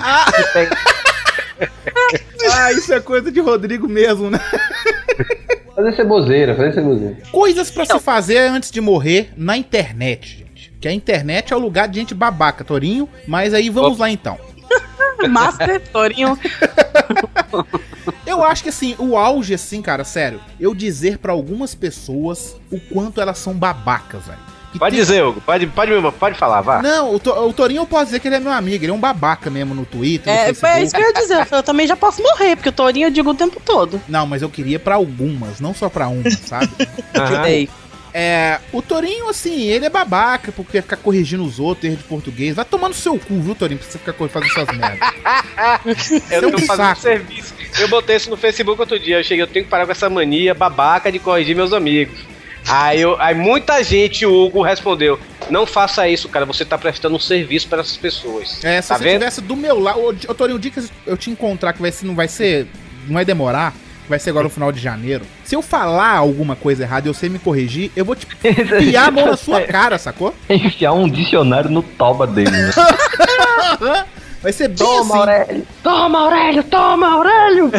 Ah, 0.03 0.27
isso 2.73 2.93
é 2.93 3.01
coisa 3.01 3.31
de 3.31 3.41
Rodrigo 3.41 3.89
mesmo, 3.89 4.31
né? 4.31 4.41
Fazer 5.81 5.97
ceboseira, 5.97 6.55
fazer 6.55 6.75
ceboseira. 6.75 7.17
Coisas 7.33 7.71
pra 7.71 7.85
se 7.85 7.99
fazer 7.99 8.39
antes 8.39 8.71
de 8.71 8.81
morrer 8.81 9.33
na 9.37 9.57
internet, 9.57 10.39
gente. 10.39 10.73
Que 10.81 10.89
a 10.89 10.93
internet 10.93 11.53
é 11.53 11.57
o 11.57 11.59
lugar 11.59 11.89
de 11.89 11.99
gente 11.99 12.15
babaca, 12.15 12.65
Torinho. 12.65 13.09
Mas 13.27 13.55
aí 13.55 13.71
vamos 13.71 13.99
lá 13.99 14.11
então. 14.11 14.39
Master 15.29 15.81
Torinho. 15.91 16.39
Eu 18.27 18.45
acho 18.45 18.63
que 18.63 18.69
assim, 18.69 18.95
o 18.99 19.17
auge, 19.17 19.55
assim, 19.55 19.83
cara, 19.83 20.05
sério, 20.05 20.41
eu 20.59 20.75
dizer 20.75 21.19
pra 21.19 21.33
algumas 21.33 21.75
pessoas 21.75 22.57
o 22.71 22.79
quanto 22.79 23.21
elas 23.21 23.39
são 23.39 23.53
babacas, 23.53 24.25
velho. 24.25 24.39
Que 24.73 24.79
Pode 24.79 24.95
tem- 24.95 25.01
dizer, 25.05 25.25
Hugo. 25.25 25.41
Pode, 25.41 25.67
pode, 25.67 25.93
pode 26.19 26.39
falar, 26.39 26.61
vá. 26.61 26.81
Não, 26.81 27.13
o, 27.15 27.19
To- 27.19 27.33
o 27.49 27.53
Torinho 27.53 27.83
eu 27.83 27.87
posso 27.87 28.07
dizer 28.07 28.21
que 28.21 28.29
ele 28.29 28.37
é 28.37 28.41
meu 28.41 28.53
amigo, 28.53 28.85
ele 28.85 28.93
é 28.93 28.95
um 28.95 29.01
babaca 29.01 29.51
mesmo 29.51 29.75
no 29.75 29.85
Twitter. 29.85 30.33
É, 30.33 30.53
no 30.53 30.69
é 30.69 30.83
isso 30.83 30.95
que 30.95 31.01
eu 31.03 31.07
ia 31.07 31.13
dizer. 31.13 31.47
Eu 31.51 31.63
também 31.63 31.87
já 31.89 31.97
posso 31.97 32.23
morrer, 32.23 32.55
porque 32.55 32.69
o 32.69 32.73
Torinho 32.73 33.07
eu 33.09 33.11
digo 33.11 33.31
o 33.31 33.35
tempo 33.35 33.61
todo. 33.65 34.01
Não, 34.09 34.27
mas 34.27 34.43
eu 34.43 34.49
queria 34.49 34.79
pra 34.79 34.95
algumas, 34.95 35.59
não 35.61 35.75
só 35.75 35.89
pra 35.89 36.07
uma, 36.09 36.31
sabe? 36.31 36.71
Aham. 37.17 37.47
Ei, 37.49 37.69
É, 38.15 38.59
o 38.73 38.81
Torinho, 38.83 39.29
assim, 39.29 39.63
ele 39.69 39.87
é 39.87 39.91
babaca 39.91 40.51
porque 40.53 40.73
quer 40.73 40.83
ficar 40.83 40.97
corrigindo 40.97 41.45
os 41.45 41.61
outros, 41.61 41.85
erro 41.85 41.97
de 41.97 42.03
português. 42.05 42.55
Vai 42.57 42.65
tomar 42.65 42.89
no 42.89 42.95
seu 42.95 43.17
cu, 43.19 43.41
viu, 43.41 43.55
Torinho, 43.55 43.79
pra 43.81 43.89
você 43.91 43.99
ficar 43.99 44.13
fazendo 44.13 44.51
essas 44.51 44.77
merdas. 44.77 44.99
Eu 46.31 46.39
é 46.39 46.41
tô 46.41 46.57
um 46.57 46.59
fazendo 46.61 46.87
saco. 46.87 47.01
serviço. 47.01 47.55
Eu 47.79 47.89
botei 47.89 48.17
isso 48.17 48.31
no 48.31 48.37
Facebook 48.37 48.81
outro 48.81 48.99
dia. 48.99 49.19
Eu 49.19 49.25
cheguei, 49.25 49.43
eu 49.43 49.47
tenho 49.47 49.65
que 49.65 49.71
parar 49.71 49.87
com 49.87 49.93
essa 49.93 50.11
mania 50.11 50.55
babaca 50.55 51.11
de 51.11 51.19
corrigir 51.19 51.55
meus 51.55 51.73
amigos. 51.73 52.19
Aí, 52.71 53.01
eu, 53.01 53.21
aí 53.21 53.35
muita 53.35 53.83
gente, 53.83 54.25
o 54.25 54.45
Hugo, 54.45 54.63
respondeu: 54.63 55.19
Não 55.51 55.67
faça 55.67 56.09
isso, 56.09 56.29
cara. 56.29 56.47
Você 56.47 56.65
tá 56.65 56.79
prestando 56.79 57.17
um 57.17 57.19
serviço 57.19 57.69
para 57.69 57.81
essas 57.81 57.97
pessoas. 57.97 58.65
É, 58.65 58.81
se 58.81 58.89
tá 58.89 58.97
você 58.97 59.05
vendo? 59.05 59.19
tivesse 59.19 59.41
do 59.41 59.57
meu 59.57 59.81
lado. 59.81 59.99
Ô, 60.29 60.35
Torinho, 60.35 60.57
o 60.57 60.61
dia 60.61 60.71
que 60.71 60.83
eu 61.07 61.17
te 61.17 61.31
encontrar, 61.31 61.73
que 61.73 61.83
vai 61.83 61.91
ser, 61.91 62.07
não 62.07 62.15
vai 62.15 62.29
ser. 62.29 62.69
Não 63.07 63.15
vai 63.15 63.25
demorar, 63.25 63.75
vai 64.09 64.19
ser 64.19 64.31
agora 64.31 64.45
no 64.45 64.51
final 64.51 64.71
de 64.71 64.79
janeiro. 64.79 65.25
Se 65.43 65.57
eu 65.57 65.63
falar 65.63 66.17
alguma 66.17 66.55
coisa 66.55 66.85
errada 66.85 67.09
e 67.09 67.13
você 67.13 67.29
me 67.29 67.39
corrigir, 67.39 67.91
eu 67.97 68.05
vou 68.05 68.15
te 68.15 68.27
piar 68.27 69.09
a 69.09 69.11
mão 69.11 69.27
na 69.27 69.37
sua 69.37 69.63
cara, 69.67 69.99
sacou? 69.99 70.35
Enfiar 70.49 70.93
um 70.93 71.09
dicionário 71.09 71.71
no 71.71 71.83
toba 71.83 72.27
dele, 72.27 72.51
né? 72.51 72.71
Vai 74.43 74.53
ser 74.53 74.69
bem 74.69 74.79
Toma, 74.79 75.01
assim. 75.01 75.19
Aurélio! 75.19 75.67
Toma, 75.83 76.19
Aurélio! 76.21 76.65
Toma, 76.65 77.13
Aurélio! 77.13 77.71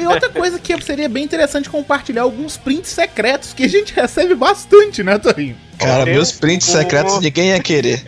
E 0.00 0.06
outra 0.06 0.28
coisa 0.28 0.58
que 0.58 0.80
seria 0.82 1.08
bem 1.08 1.24
interessante 1.24 1.68
compartilhar 1.68 2.22
alguns 2.22 2.56
prints 2.56 2.90
secretos 2.90 3.52
que 3.52 3.64
a 3.64 3.68
gente 3.68 3.92
recebe 3.94 4.34
bastante, 4.34 5.02
né, 5.02 5.18
Torinho? 5.18 5.56
Cara, 5.78 6.02
Eu- 6.08 6.14
meus 6.14 6.32
prints 6.32 6.66
secretos 6.68 7.20
ninguém 7.20 7.48
ia 7.48 7.60
querer. 7.60 8.02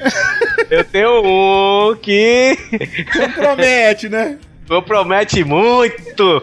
Eu 0.70 0.84
tenho 0.84 1.20
um 1.24 1.96
que 1.96 2.56
Promete, 3.34 4.08
né? 4.08 4.38
compromete 4.68 5.44
muito. 5.44 6.42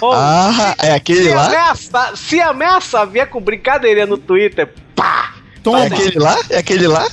Ô, 0.00 0.12
Ah, 0.12 0.74
é 0.78 0.92
aquele 0.92 1.24
se, 1.24 1.28
lá? 1.34 1.46
ameaçar, 1.46 2.16
se 2.16 2.40
ameaçar 2.40 3.06
vier 3.06 3.28
com 3.28 3.40
brincadeirinha 3.40 4.06
no 4.06 4.18
Twitter, 4.18 4.68
pá! 4.94 5.34
Toma. 5.62 5.84
É 5.84 5.86
aquele 5.86 6.18
lá? 6.18 6.38
É 6.50 6.58
aquele 6.58 6.86
lá? 6.86 7.08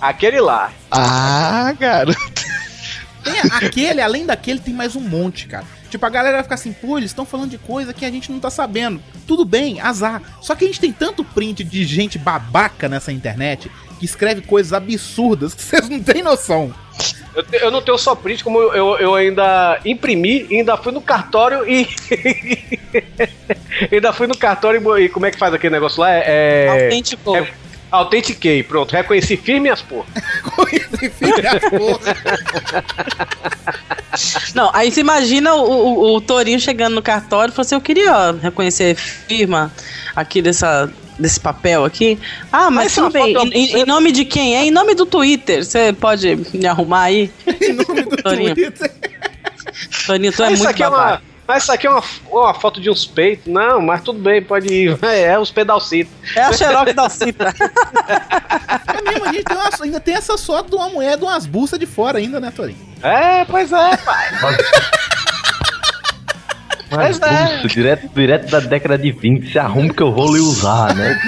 Aquele 0.00 0.40
lá. 0.40 0.72
Ah, 0.90 1.74
garoto. 1.78 2.41
Tem 3.24 3.34
aquele, 3.52 4.00
além 4.00 4.26
daquele, 4.26 4.58
tem 4.60 4.74
mais 4.74 4.96
um 4.96 5.00
monte, 5.00 5.46
cara. 5.46 5.64
Tipo, 5.90 6.06
a 6.06 6.08
galera 6.08 6.36
vai 6.36 6.42
ficar 6.42 6.54
assim, 6.54 6.72
pô, 6.72 6.96
eles 6.98 7.10
estão 7.10 7.24
falando 7.26 7.50
de 7.50 7.58
coisa 7.58 7.92
que 7.92 8.04
a 8.04 8.10
gente 8.10 8.32
não 8.32 8.40
tá 8.40 8.50
sabendo. 8.50 9.02
Tudo 9.26 9.44
bem, 9.44 9.80
azar. 9.80 10.22
Só 10.40 10.54
que 10.54 10.64
a 10.64 10.66
gente 10.66 10.80
tem 10.80 10.92
tanto 10.92 11.22
print 11.22 11.62
de 11.64 11.84
gente 11.84 12.18
babaca 12.18 12.88
nessa 12.88 13.12
internet 13.12 13.70
que 13.98 14.04
escreve 14.06 14.40
coisas 14.42 14.72
absurdas 14.72 15.54
que 15.54 15.62
vocês 15.62 15.88
não 15.88 16.00
têm 16.02 16.22
noção. 16.22 16.74
Eu, 17.34 17.42
te- 17.42 17.56
eu 17.56 17.70
não 17.70 17.80
tenho 17.80 17.96
só 17.98 18.14
print, 18.14 18.42
como 18.44 18.58
eu, 18.58 18.96
eu, 18.98 19.14
ainda 19.14 19.78
imprimi, 19.84 20.46
e 20.50 20.56
ainda 20.56 20.76
fui 20.76 20.92
no 20.92 21.00
cartório 21.00 21.66
e. 21.68 21.88
ainda 23.90 24.12
fui 24.12 24.26
no 24.26 24.36
cartório 24.36 24.98
e, 24.98 25.04
e 25.04 25.08
como 25.08 25.26
é 25.26 25.30
que 25.30 25.38
faz 25.38 25.54
aquele 25.54 25.72
negócio 25.74 26.00
lá? 26.00 26.10
É. 26.10 26.68
Autêntico. 26.84 27.36
é 27.36 27.61
autentiquei, 27.92 28.62
pronto. 28.62 28.90
Reconheci 28.92 29.36
firme 29.36 29.68
as 29.70 29.80
porra. 29.82 30.06
Enfim, 31.02 31.26
a 31.30 31.70
porra. 31.70 32.16
Não, 34.54 34.70
aí 34.74 34.90
você 34.90 35.00
imagina 35.00 35.54
o, 35.54 35.62
o, 35.70 36.16
o 36.16 36.20
Torinho 36.20 36.60
chegando 36.60 36.94
no 36.94 37.02
cartório 37.02 37.50
e 37.52 37.54
falou 37.54 37.66
assim: 37.66 37.74
Eu 37.74 37.80
queria 37.80 38.12
ó, 38.14 38.32
reconhecer 38.32 38.94
firma 38.94 39.72
aqui 40.14 40.42
dessa, 40.42 40.90
desse 41.18 41.40
papel 41.40 41.84
aqui. 41.84 42.18
Ah, 42.52 42.70
mas 42.70 42.96
Mas 42.96 42.98
é 42.98 43.00
tudo 43.00 43.12
bem. 43.12 43.34
foto- 43.34 43.52
Em, 43.52 43.76
em 43.78 43.84
nome 43.86 44.12
de 44.12 44.24
quem? 44.24 44.56
É 44.56 44.64
em 44.64 44.70
nome 44.70 44.94
do 44.94 45.06
Twitter. 45.06 45.64
Você 45.64 45.92
pode 45.92 46.36
me 46.52 46.66
arrumar 46.66 47.02
aí? 47.04 47.30
em 47.46 47.72
nome 47.72 48.02
do 48.02 48.16
Torinho. 48.18 48.54
Twitter. 48.54 48.92
Torinho, 50.06 50.32
tu 50.32 50.42
é 50.42 50.48
muito 50.50 50.68
aqui 50.68 50.82
é 50.82 50.88
uma. 50.88 51.22
Mas 51.52 51.64
isso 51.64 51.72
aqui 51.72 51.86
é 51.86 51.90
uma, 51.90 52.02
uma 52.30 52.54
foto 52.54 52.80
de 52.80 52.88
uns 52.88 53.04
peitos. 53.04 53.52
Não, 53.52 53.78
mas 53.82 54.00
tudo 54.00 54.18
bem, 54.18 54.42
pode 54.42 54.72
ir. 54.72 54.98
É, 55.04 55.24
é 55.24 55.38
os 55.38 55.50
pedalcitos. 55.50 56.10
É 56.34 56.40
a 56.40 56.50
xerox 56.50 56.94
da 56.94 57.10
Cita. 57.10 57.54
É 58.88 59.02
mesmo, 59.02 59.26
a 59.26 59.32
gente 59.34 59.44
tem 59.44 59.54
uma- 59.58 59.68
ainda 59.82 60.00
tem 60.00 60.14
essa 60.14 60.38
foto 60.38 60.70
de 60.70 60.76
uma 60.76 60.88
mulher 60.88 61.18
de 61.18 61.24
umas 61.24 61.44
buças 61.44 61.78
de 61.78 61.84
fora 61.84 62.16
ainda, 62.18 62.40
né, 62.40 62.50
Torinho? 62.50 62.78
É, 63.02 63.44
pois 63.44 63.70
é, 63.70 63.96
pai. 63.98 64.28
Mas 66.90 67.18
Pois 67.18 67.20
é. 67.22 67.66
direto, 67.68 68.08
direto 68.14 68.50
da 68.50 68.60
década 68.60 68.96
de 68.98 69.12
20, 69.12 69.52
se 69.52 69.58
arrume 69.58 69.92
que 69.92 70.02
eu 70.02 70.10
vou 70.12 70.32
lhe 70.34 70.40
usar, 70.40 70.94
né? 70.94 71.18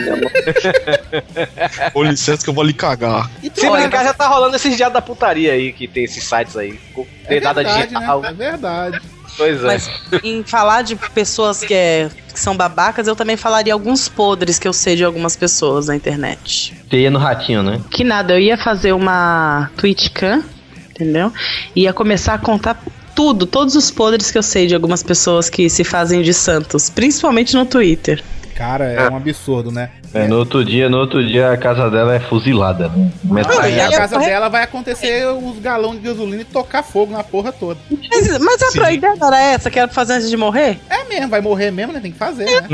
Com 1.92 2.02
licença 2.02 2.42
que 2.44 2.48
eu 2.50 2.54
vou 2.54 2.64
lhe 2.64 2.72
cagar. 2.74 3.30
E 3.42 3.50
Se 3.54 3.68
brincar, 3.68 4.04
já 4.04 4.14
tá 4.14 4.26
rolando 4.26 4.56
esses 4.56 4.74
dias 4.74 4.90
da 4.92 5.02
putaria 5.02 5.52
aí, 5.52 5.72
que 5.72 5.86
tem 5.88 6.04
esses 6.04 6.24
sites 6.24 6.56
aí. 6.56 6.78
Com 6.94 7.06
é 7.26 7.28
verdade, 7.28 7.64
digital. 7.64 8.20
né? 8.22 8.28
É 8.28 8.32
verdade. 8.32 9.00
Pois 9.36 9.60
é. 9.62 9.66
Mas 9.66 9.90
em 10.22 10.42
falar 10.44 10.82
de 10.82 10.96
pessoas 10.96 11.60
que, 11.60 11.74
é- 11.74 12.08
que 12.32 12.38
são 12.40 12.56
babacas, 12.56 13.06
eu 13.08 13.16
também 13.16 13.36
falaria 13.36 13.72
alguns 13.72 14.08
podres 14.08 14.58
que 14.58 14.66
eu 14.68 14.72
sei 14.72 14.96
de 14.96 15.04
algumas 15.04 15.36
pessoas 15.36 15.86
na 15.88 15.96
internet. 15.96 16.74
Você 16.88 16.98
ia 16.98 17.10
no 17.10 17.18
ratinho, 17.18 17.62
né? 17.62 17.80
Que 17.90 18.04
nada, 18.04 18.34
eu 18.34 18.40
ia 18.40 18.56
fazer 18.56 18.92
uma 18.92 19.70
Twitchcam, 19.76 20.42
entendeu? 20.90 21.32
Ia 21.74 21.92
começar 21.92 22.34
a 22.34 22.38
contar 22.38 22.80
tudo, 23.14 23.46
todos 23.46 23.74
os 23.76 23.90
podres 23.90 24.30
que 24.30 24.38
eu 24.38 24.42
sei 24.42 24.66
de 24.66 24.74
algumas 24.74 25.02
pessoas 25.02 25.48
que 25.48 25.68
se 25.70 25.84
fazem 25.84 26.22
de 26.22 26.34
santos, 26.34 26.90
principalmente 26.90 27.54
no 27.54 27.64
Twitter. 27.64 28.22
Cara, 28.56 28.84
é 28.84 29.08
um 29.10 29.16
absurdo, 29.16 29.70
né? 29.72 29.90
É, 30.14 30.28
no 30.28 30.38
outro 30.38 30.64
dia, 30.64 30.88
no 30.88 30.98
outro 30.98 31.26
dia 31.26 31.50
a 31.50 31.56
casa 31.56 31.90
dela 31.90 32.14
é 32.14 32.20
fuzilada, 32.20 32.88
né? 32.88 33.10
Não, 33.24 33.58
a 33.60 33.68
e 33.68 33.80
a 33.80 33.90
casa 33.90 34.16
dela 34.18 34.48
vai 34.48 34.62
acontecer 34.62 35.26
os 35.26 35.58
galões 35.58 36.00
de 36.00 36.06
gasolina 36.06 36.42
e 36.42 36.44
tocar 36.44 36.82
fogo 36.84 37.12
na 37.12 37.24
porra 37.24 37.50
toda. 37.52 37.80
Mas, 37.90 38.38
mas 38.38 38.62
a 38.62 38.70
pra 38.72 38.92
ideia 38.92 39.14
não 39.16 39.26
era 39.26 39.40
essa 39.42 39.70
que 39.70 39.78
era 39.78 39.88
pra 39.88 39.94
fazer 39.94 40.14
antes 40.14 40.30
de 40.30 40.36
morrer? 40.36 40.78
É 40.88 41.02
mesmo, 41.04 41.28
vai 41.28 41.40
morrer 41.40 41.72
mesmo, 41.72 41.92
né? 41.92 41.98
Tem 42.00 42.12
que 42.12 42.18
fazer, 42.18 42.44
né? 42.44 42.68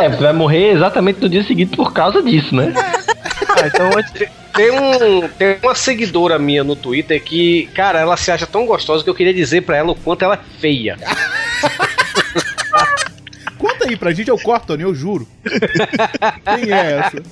É, 0.00 0.08
você 0.08 0.22
vai 0.22 0.32
morrer 0.32 0.72
exatamente 0.72 1.20
no 1.20 1.28
dia 1.28 1.44
seguinte 1.44 1.76
por 1.76 1.92
causa 1.92 2.20
disso, 2.20 2.54
né? 2.54 2.72
Ah, 2.76 3.66
então 3.66 3.86
antes- 3.96 4.28
tem, 4.52 4.70
um, 4.70 5.28
tem 5.28 5.56
uma 5.62 5.74
seguidora 5.74 6.38
minha 6.38 6.64
no 6.64 6.74
Twitter 6.76 7.22
que, 7.22 7.68
cara, 7.74 8.00
ela 8.00 8.16
se 8.16 8.30
acha 8.32 8.46
tão 8.46 8.66
gostosa 8.66 9.02
que 9.04 9.10
eu 9.10 9.14
queria 9.14 9.34
dizer 9.34 9.62
pra 9.62 9.76
ela 9.76 9.92
o 9.92 9.94
quanto 9.94 10.22
ela 10.24 10.34
é 10.34 10.60
feia. 10.60 10.96
Conta 13.84 13.88
aí 13.88 13.96
pra 13.96 14.12
gente, 14.12 14.28
eu 14.28 14.38
corto, 14.38 14.68
Tony, 14.68 14.82
eu 14.82 14.94
juro. 14.94 15.28
Quem 15.44 16.72
é 16.72 16.98
essa? 16.98 17.22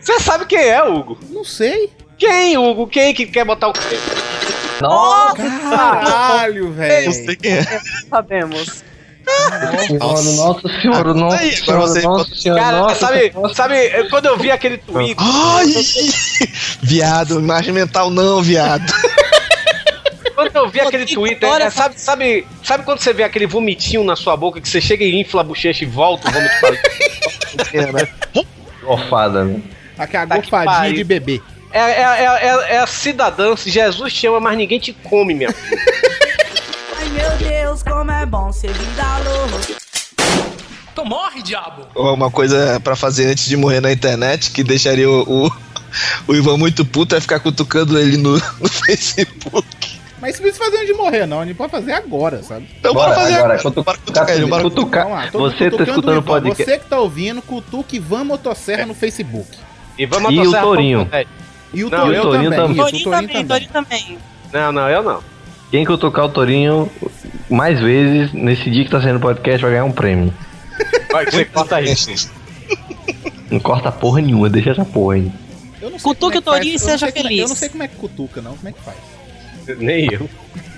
Você 0.00 0.20
sabe 0.20 0.46
quem 0.46 0.58
é, 0.58 0.82
Hugo? 0.82 1.18
Não 1.30 1.44
sei. 1.44 1.90
Quem, 2.16 2.56
Hugo? 2.56 2.86
Quem 2.86 3.12
que 3.12 3.26
quer 3.26 3.44
botar 3.44 3.68
o. 3.68 3.72
Nossa, 4.80 5.36
Caralho, 5.36 6.72
velho. 6.72 7.06
Não 7.06 7.12
sei 7.12 7.36
quem 7.36 7.52
é. 7.52 7.80
Sabemos. 8.08 8.84
senhora, 9.86 10.22
nossa 10.22 10.68
senhora, 10.80 11.14
nossa 11.14 11.36
aí, 11.38 11.56
senhora, 11.56 11.80
você 11.80 12.02
nossa 12.02 12.34
senhora, 12.34 12.60
Cara, 12.60 12.78
nossa 12.78 12.94
sabe, 13.06 13.32
nossa. 13.34 13.54
sabe, 13.54 14.08
quando 14.10 14.26
eu 14.26 14.36
vi 14.36 14.50
aquele 14.50 14.76
tweet. 14.78 15.16
Ai! 15.18 15.66
viado, 16.82 17.38
imagem 17.40 17.72
mental 17.72 18.10
não, 18.10 18.42
viado. 18.42 18.84
Quando 20.34 20.56
eu 20.56 20.68
vi 20.68 20.80
aquele 20.80 21.06
Twitter, 21.06 21.48
Olha, 21.48 21.64
é, 21.64 21.70
sabe, 21.70 22.00
sabe, 22.00 22.46
sabe 22.62 22.84
quando 22.84 22.98
você 22.98 23.12
vê 23.12 23.22
aquele 23.22 23.46
vomitinho 23.46 24.02
na 24.02 24.16
sua 24.16 24.36
boca 24.36 24.60
que 24.60 24.68
você 24.68 24.80
chega 24.80 25.04
e 25.04 25.20
infla 25.20 25.42
a 25.42 25.44
bochecha 25.44 25.84
e 25.84 25.86
volta 25.86 26.28
o 26.28 26.32
vômito 26.32 26.54
pra 26.60 26.70
É, 27.72 27.92
né? 27.92 28.08
Ofada, 28.84 29.44
né? 29.44 29.60
Aqui 29.96 30.16
a 30.16 30.26
Tá 30.26 30.42
pariu. 30.50 30.94
de 30.94 31.04
bebê. 31.04 31.40
É, 31.72 31.80
é, 31.80 32.02
é, 32.02 32.24
é, 32.24 32.74
é 32.74 32.78
a 32.78 32.86
cidadã, 32.86 33.56
se 33.56 33.70
Jesus 33.70 34.12
te 34.12 34.26
ama, 34.26 34.40
mas 34.40 34.56
ninguém 34.56 34.78
te 34.78 34.92
come, 34.92 35.34
minha 35.34 35.52
filha. 35.52 35.80
Ai 36.98 37.08
meu 37.08 37.30
Deus, 37.36 37.82
como 37.82 38.10
é 38.10 38.26
bom 38.26 38.52
ser 38.52 38.72
vida 38.72 39.18
louca. 39.24 39.74
Então 40.92 41.04
morre, 41.04 41.42
diabo. 41.42 41.86
Uma 41.94 42.30
coisa 42.30 42.78
pra 42.80 42.94
fazer 42.94 43.26
antes 43.26 43.46
de 43.46 43.56
morrer 43.56 43.80
na 43.80 43.92
internet 43.92 44.52
que 44.52 44.62
deixaria 44.62 45.10
o, 45.10 45.46
o, 45.46 45.52
o 46.28 46.34
Ivan 46.34 46.56
muito 46.56 46.84
puto 46.84 47.16
é 47.16 47.20
ficar 47.20 47.40
cutucando 47.40 47.98
ele 47.98 48.16
no, 48.16 48.34
no 48.60 48.68
Facebook. 48.68 49.93
Mas 50.24 50.36
isso 50.36 50.42
não 50.42 50.48
precisa 50.50 50.64
fazer 50.64 50.76
antes 50.78 50.86
de 50.86 50.94
morrer, 50.94 51.26
não. 51.26 51.40
A 51.42 51.44
gente 51.44 51.54
pode 51.54 51.70
fazer 51.70 51.92
agora, 51.92 52.42
sabe? 52.42 52.66
Então 52.80 52.94
Bora, 52.94 53.08
bora 53.10 53.20
fazer 53.20 53.34
agora, 53.34 53.54
agora. 53.58 53.62
cutucar 53.62 53.98
cutucar. 54.62 55.02
Vamos 55.04 55.18
lá, 55.18 55.30
Você 55.50 55.70
tá 55.70 55.82
escutando 55.82 56.16
o 56.18 56.22
podcast. 56.22 56.64
Você 56.64 56.78
que 56.78 56.86
tá 56.86 56.98
ouvindo, 56.98 57.42
cutuque 57.42 57.96
Ivan 57.96 58.24
Motosserra 58.24 58.86
no 58.86 58.94
Facebook. 58.94 59.46
E 59.98 60.06
vamos 60.06 60.30
E 60.30 60.34
o 60.34 60.36
motosserra 60.38 60.62
Torinho? 60.64 61.10
E 61.74 61.84
o 61.84 61.90
Não, 61.90 61.98
Torinho 61.98 62.14
eu- 62.16 62.22
Torinho 62.22 62.50
também. 62.50 62.66
também. 62.68 62.72
Isso, 62.72 62.80
o 62.80 62.88
Torinho 62.88 63.10
também, 63.10 63.28
também. 63.28 63.46
Torinho 63.46 63.70
também. 63.70 64.18
Não, 64.50 64.72
não, 64.72 64.88
eu 64.88 65.02
não. 65.02 65.20
Quem 65.70 65.84
cutucar 65.84 66.24
o 66.24 66.28
Torinho 66.30 66.90
mais 67.50 67.78
vezes 67.78 68.32
nesse 68.32 68.70
dia 68.70 68.82
que 68.86 68.90
tá 68.90 69.02
saindo 69.02 69.20
podcast 69.20 69.60
vai 69.60 69.72
ganhar 69.72 69.84
um 69.84 69.92
prêmio. 69.92 70.32
Vai, 71.12 71.26
você 71.26 71.44
corta 71.44 71.82
isso. 71.82 72.30
Não 73.50 73.60
corta 73.60 73.92
porra 73.92 74.22
nenhuma, 74.22 74.48
deixa 74.48 74.70
essa 74.70 74.86
porra 74.86 75.16
aí. 75.16 75.30
Eu 75.82 75.90
não 75.90 75.98
sei 75.98 76.02
Cutuque 76.14 76.36
é 76.36 76.38
o 76.38 76.42
Torinho 76.42 76.76
e 76.76 76.78
seja 76.78 77.08
é- 77.08 77.12
feliz. 77.12 77.40
Eu 77.42 77.48
não 77.48 77.54
sei 77.56 77.68
como 77.68 77.82
é 77.82 77.88
que 77.88 77.96
cutuca, 77.96 78.40
não. 78.40 78.56
Como 78.56 78.68
é 78.70 78.72
que 78.72 78.80
faz? 78.80 78.96
Nem 79.78 80.08
eu. 80.12 80.28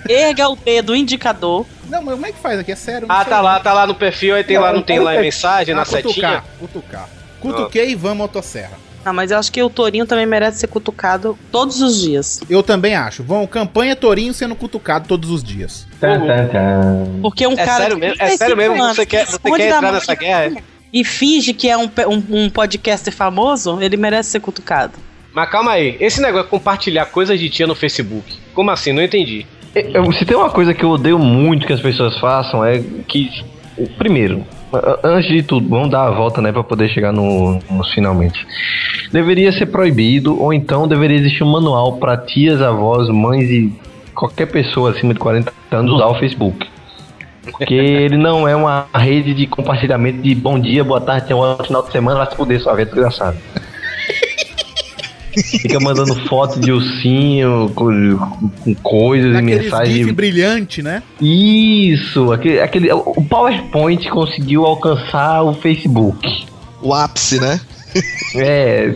Erga 0.07 0.47
o 0.49 0.55
dedo 0.55 0.95
indicador. 0.95 1.65
Não, 1.89 2.01
mas 2.01 2.13
como 2.15 2.25
é 2.25 2.31
que 2.31 2.39
faz 2.39 2.59
aqui? 2.59 2.71
É 2.71 2.75
sério? 2.75 3.07
não 3.07 3.15
Ah, 3.15 3.25
tá 3.25 3.37
não. 3.37 3.43
lá, 3.43 3.59
tá 3.59 3.73
lá 3.73 3.87
no 3.87 3.95
perfil, 3.95 4.35
aí 4.35 4.43
tem 4.43 4.57
lá, 4.57 4.71
não 4.73 4.81
tem 4.81 4.99
lá 4.99 5.15
em 5.15 5.21
mensagem, 5.21 5.73
na 5.75 5.81
Ah, 5.81 5.85
setinha. 5.85 6.41
cutucar, 6.41 6.45
cutucar. 6.59 7.09
Cutuquei 7.39 7.91
Ivan 7.91 8.15
Motosserra. 8.15 8.77
Ah, 9.05 9.13
mas 9.13 9.31
eu 9.31 9.37
acho 9.37 9.51
que 9.51 9.61
o 9.63 9.69
Torinho 9.69 10.05
também 10.05 10.25
merece 10.25 10.59
ser 10.59 10.67
cutucado 10.67 11.37
todos 11.49 11.81
os 11.81 12.01
dias. 12.01 12.41
Eu 12.49 12.61
também 12.61 12.93
acho. 12.95 13.23
Vão, 13.23 13.47
campanha 13.47 13.95
Torinho 13.95 14.33
sendo 14.33 14.53
cutucado 14.55 15.07
todos 15.07 15.29
os 15.29 15.41
dias. 15.41 15.87
Tan, 15.99 16.19
tan, 16.25 16.47
tan. 16.47 17.21
Porque 17.21 17.47
um 17.47 17.53
É 17.53 17.55
cara. 17.65 17.77
sério 17.77 17.97
mesmo? 17.97 18.15
É 18.15 18.17
35 18.27 18.37
sério 18.37 18.57
mesmo? 18.57 18.83
anos 18.83 18.95
Você 18.97 19.05
quer, 19.05 19.25
que 19.25 19.31
você 19.31 19.39
quer 19.39 19.67
entrar 19.67 19.91
nessa 19.93 20.13
guerra? 20.15 20.57
E 20.91 21.05
finge 21.05 21.53
que 21.53 21.69
é 21.69 21.77
um, 21.77 21.89
um, 22.09 22.23
um 22.45 22.49
podcaster 22.49 23.13
famoso, 23.13 23.81
ele 23.81 23.95
merece 23.95 24.31
ser 24.31 24.39
cutucado. 24.41 24.93
Mas 25.37 25.51
calma 25.51 25.73
aí, 25.73 25.95
esse 25.99 26.19
negócio 26.19 26.45
de 26.45 26.49
compartilhar 26.49 27.05
coisas 27.05 27.39
de 27.39 27.47
tia 27.47 27.67
no 27.67 27.75
Facebook. 27.75 28.23
Como 28.55 28.71
assim? 28.71 28.91
Não 28.91 29.03
entendi. 29.03 29.45
Eu- 29.75 30.11
se 30.11 30.25
tem 30.25 30.35
uma 30.35 30.49
coisa 30.49 30.73
que 30.73 30.83
eu 30.83 30.89
odeio 30.89 31.19
muito 31.19 31.67
que 31.67 31.73
as 31.73 31.79
pessoas 31.79 32.17
façam 32.17 32.65
é 32.65 32.81
que, 33.07 33.29
primeiro, 33.99 34.43
antes 35.03 35.29
de 35.29 35.43
tudo, 35.43 35.69
vamos 35.69 35.91
dar 35.91 36.07
a 36.07 36.09
volta, 36.09 36.41
né, 36.41 36.51
para 36.51 36.63
poder 36.63 36.89
chegar 36.89 37.13
no, 37.13 37.59
nos 37.69 37.93
finalmente. 37.93 38.47
Deveria 39.11 39.51
ser 39.51 39.67
proibido 39.67 40.41
ou 40.41 40.51
então 40.51 40.87
deveria 40.87 41.17
existir 41.17 41.43
um 41.43 41.51
manual 41.51 41.97
para 41.97 42.17
tias, 42.17 42.59
avós, 42.59 43.07
mães 43.07 43.47
e 43.47 43.71
qualquer 44.15 44.47
pessoa 44.47 44.89
acima 44.89 45.13
de 45.13 45.19
40 45.19 45.53
anos 45.69 45.93
usar 45.93 46.07
o 46.07 46.15
Facebook. 46.15 46.67
Porque 47.51 47.75
ele 47.77 48.17
não 48.17 48.47
é 48.47 48.55
uma 48.55 48.87
rede 48.95 49.35
de 49.35 49.45
compartilhamento 49.45 50.19
de 50.19 50.33
bom 50.33 50.59
dia, 50.59 50.83
boa 50.83 50.99
tarde, 50.99 51.27
tenha 51.27 51.37
um 51.39 51.57
final 51.57 51.83
de 51.83 51.91
semana, 51.91 52.17
vai 52.17 52.27
se 52.31 52.35
fuder 52.35 52.59
sua 52.59 52.73
vida, 52.73 52.89
desgraçado. 52.89 53.37
Fica 55.43 55.79
mandando 55.79 56.15
foto 56.27 56.59
de 56.59 56.71
ursinho 56.71 57.71
com, 57.75 58.17
com 58.63 58.75
coisas 58.75 59.37
e 59.37 59.41
mensagens. 59.41 59.97
gif 59.97 60.11
brilhante, 60.11 60.81
né? 60.81 61.03
Isso, 61.21 62.31
aquele, 62.31 62.59
aquele, 62.59 62.91
o 62.91 63.23
PowerPoint 63.23 64.09
conseguiu 64.09 64.65
alcançar 64.65 65.43
o 65.43 65.53
Facebook. 65.53 66.45
O 66.81 66.93
ápice, 66.93 67.39
né? 67.39 67.59
É. 68.35 68.93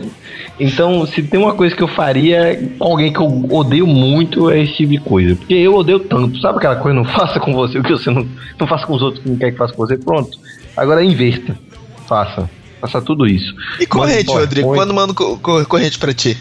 Então, 0.60 1.06
se 1.06 1.22
tem 1.22 1.40
uma 1.40 1.54
coisa 1.54 1.74
que 1.74 1.82
eu 1.82 1.88
faria 1.88 2.70
com 2.78 2.84
alguém 2.84 3.12
que 3.12 3.18
eu 3.18 3.46
odeio 3.50 3.86
muito, 3.86 4.50
é 4.50 4.62
esse 4.62 4.74
tipo 4.74 4.92
de 4.92 4.98
coisa. 4.98 5.34
Porque 5.34 5.54
eu 5.54 5.74
odeio 5.74 5.98
tanto. 6.00 6.38
Sabe 6.40 6.58
aquela 6.58 6.76
coisa, 6.76 6.96
não 6.96 7.04
faça 7.04 7.40
com 7.40 7.52
você 7.52 7.78
o 7.78 7.82
que 7.82 7.90
você 7.90 8.10
não, 8.10 8.26
não 8.58 8.66
faça 8.66 8.86
com 8.86 8.94
os 8.94 9.02
outros 9.02 9.22
que 9.22 9.30
não 9.30 9.36
quer 9.36 9.50
que 9.50 9.58
faça 9.58 9.72
com 9.72 9.84
você? 9.84 9.96
Pronto. 9.96 10.38
Agora 10.76 11.02
investa. 11.02 11.58
Faça. 12.06 12.48
Faça 12.82 13.00
tudo 13.00 13.26
isso. 13.26 13.54
E 13.80 13.86
corrente, 13.86 14.26
Rodrigo? 14.26 14.74
Quando 14.74 14.92
manda 14.92 15.14
co- 15.14 15.38
co- 15.38 15.64
corrente 15.64 15.98
pra 15.98 16.12
ti? 16.12 16.36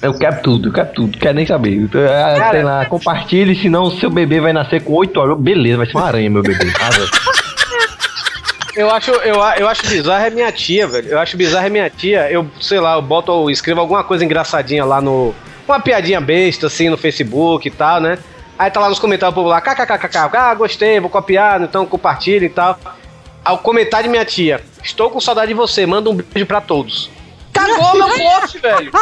Eu 0.00 0.14
quero 0.14 0.40
tudo, 0.42 0.68
eu 0.68 0.72
quero 0.72 0.92
tudo, 0.94 1.18
quero 1.18 1.34
nem 1.34 1.44
saber. 1.46 1.88
Ah, 2.08 2.50
Sei 2.50 2.62
lá, 2.62 2.86
compartilhe, 2.86 3.54
senão 3.60 3.82
o 3.84 3.90
seu 4.00 4.08
bebê 4.08 4.40
vai 4.40 4.52
nascer 4.52 4.82
com 4.82 4.94
8 4.94 5.20
horas. 5.20 5.38
Beleza, 5.38 5.76
vai 5.78 5.86
ser 5.86 5.96
uma 5.96 6.06
aranha, 6.06 6.30
meu 6.30 6.42
bebê. 6.42 6.72
Arrasa. 6.80 7.08
Eu 8.74 8.90
acho, 8.90 9.10
eu, 9.10 9.42
a- 9.42 9.56
eu 9.58 9.68
acho 9.68 9.86
bizarro 9.86 10.24
é 10.24 10.30
minha 10.30 10.50
tia, 10.50 10.86
velho. 10.88 11.08
Eu 11.08 11.18
acho 11.18 11.36
bizarro 11.36 11.66
é 11.66 11.70
minha 11.70 11.90
tia. 11.90 12.30
Eu, 12.30 12.46
sei 12.60 12.80
lá, 12.80 12.94
eu 12.94 13.02
boto, 13.02 13.30
eu 13.30 13.50
escrevo 13.50 13.80
alguma 13.80 14.02
coisa 14.02 14.24
engraçadinha 14.24 14.84
lá 14.84 15.00
no. 15.00 15.34
Uma 15.68 15.78
piadinha 15.78 16.20
besta, 16.20 16.68
assim, 16.68 16.88
no 16.88 16.96
Facebook 16.96 17.68
e 17.68 17.70
tal, 17.70 18.00
né? 18.00 18.18
Aí 18.58 18.70
tá 18.70 18.80
lá 18.80 18.88
nos 18.88 18.98
comentários 18.98 19.34
popular, 19.34 19.60
kkkk, 19.60 20.36
ah, 20.36 20.54
gostei, 20.54 20.98
vou 21.00 21.10
copiar, 21.10 21.60
então 21.62 21.84
compartilha 21.84 22.44
e 22.46 22.48
tal. 22.48 22.78
Ao 23.44 23.58
comentário 23.58 24.04
de 24.04 24.10
minha 24.10 24.24
tia, 24.24 24.60
estou 24.82 25.10
com 25.10 25.20
saudade 25.20 25.48
de 25.48 25.54
você, 25.54 25.84
manda 25.84 26.08
um 26.08 26.14
beijo 26.14 26.46
pra 26.46 26.60
todos. 26.60 27.10
Cagou 27.52 27.94
meu 27.94 28.08
post, 28.40 28.58
velho! 28.58 28.92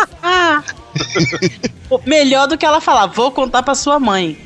Melhor 2.07 2.47
do 2.49 2.57
que 2.57 2.65
ela 2.65 2.81
falar, 2.81 3.07
vou 3.07 3.31
contar 3.31 3.63
pra 3.63 3.75
sua 3.75 4.01
mãe. 4.01 4.39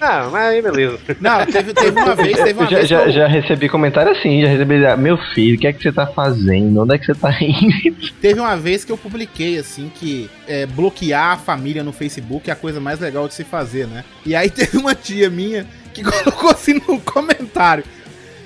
Ah, 0.00 0.28
mas 0.32 0.42
aí 0.42 0.60
beleza. 0.60 0.98
Não, 1.20 1.46
teve, 1.46 1.72
teve 1.72 2.00
uma 2.00 2.16
vez, 2.16 2.36
teve 2.36 2.58
uma 2.58 2.68
já, 2.68 2.78
vez. 2.78 2.88
já, 2.88 3.08
já 3.08 3.28
recebi 3.28 3.68
comentário 3.68 4.10
assim, 4.10 4.42
já 4.42 4.48
recebi. 4.48 4.74
Meu 4.98 5.16
filho, 5.32 5.56
o 5.56 5.60
que 5.60 5.66
é 5.68 5.72
que 5.72 5.80
você 5.80 5.92
tá 5.92 6.08
fazendo? 6.08 6.82
Onde 6.82 6.96
é 6.96 6.98
que 6.98 7.06
você 7.06 7.14
tá 7.14 7.32
indo? 7.40 8.12
Teve 8.20 8.40
uma 8.40 8.56
vez 8.56 8.84
que 8.84 8.90
eu 8.90 8.98
publiquei 8.98 9.58
assim 9.60 9.92
que 9.94 10.28
é, 10.48 10.66
bloquear 10.66 11.34
a 11.34 11.36
família 11.36 11.84
no 11.84 11.92
Facebook 11.92 12.50
é 12.50 12.52
a 12.52 12.56
coisa 12.56 12.80
mais 12.80 12.98
legal 12.98 13.28
de 13.28 13.34
se 13.34 13.44
fazer, 13.44 13.86
né? 13.86 14.04
E 14.26 14.34
aí 14.34 14.50
teve 14.50 14.76
uma 14.76 14.92
tia 14.92 15.30
minha 15.30 15.64
que 15.94 16.02
colocou 16.02 16.50
assim 16.50 16.82
no 16.88 16.98
comentário. 17.00 17.84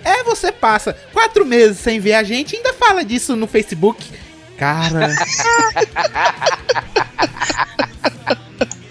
É, 0.07 0.23
você 0.23 0.53
passa 0.53 0.97
quatro 1.13 1.45
meses 1.45 1.79
sem 1.79 1.99
ver 1.99 2.15
a 2.15 2.23
gente 2.23 2.53
e 2.53 2.59
ainda 2.59 2.73
fala 2.75 3.05
disso 3.05 3.35
no 3.35 3.49
Facebook. 3.49 4.07
Cara. 4.57 5.13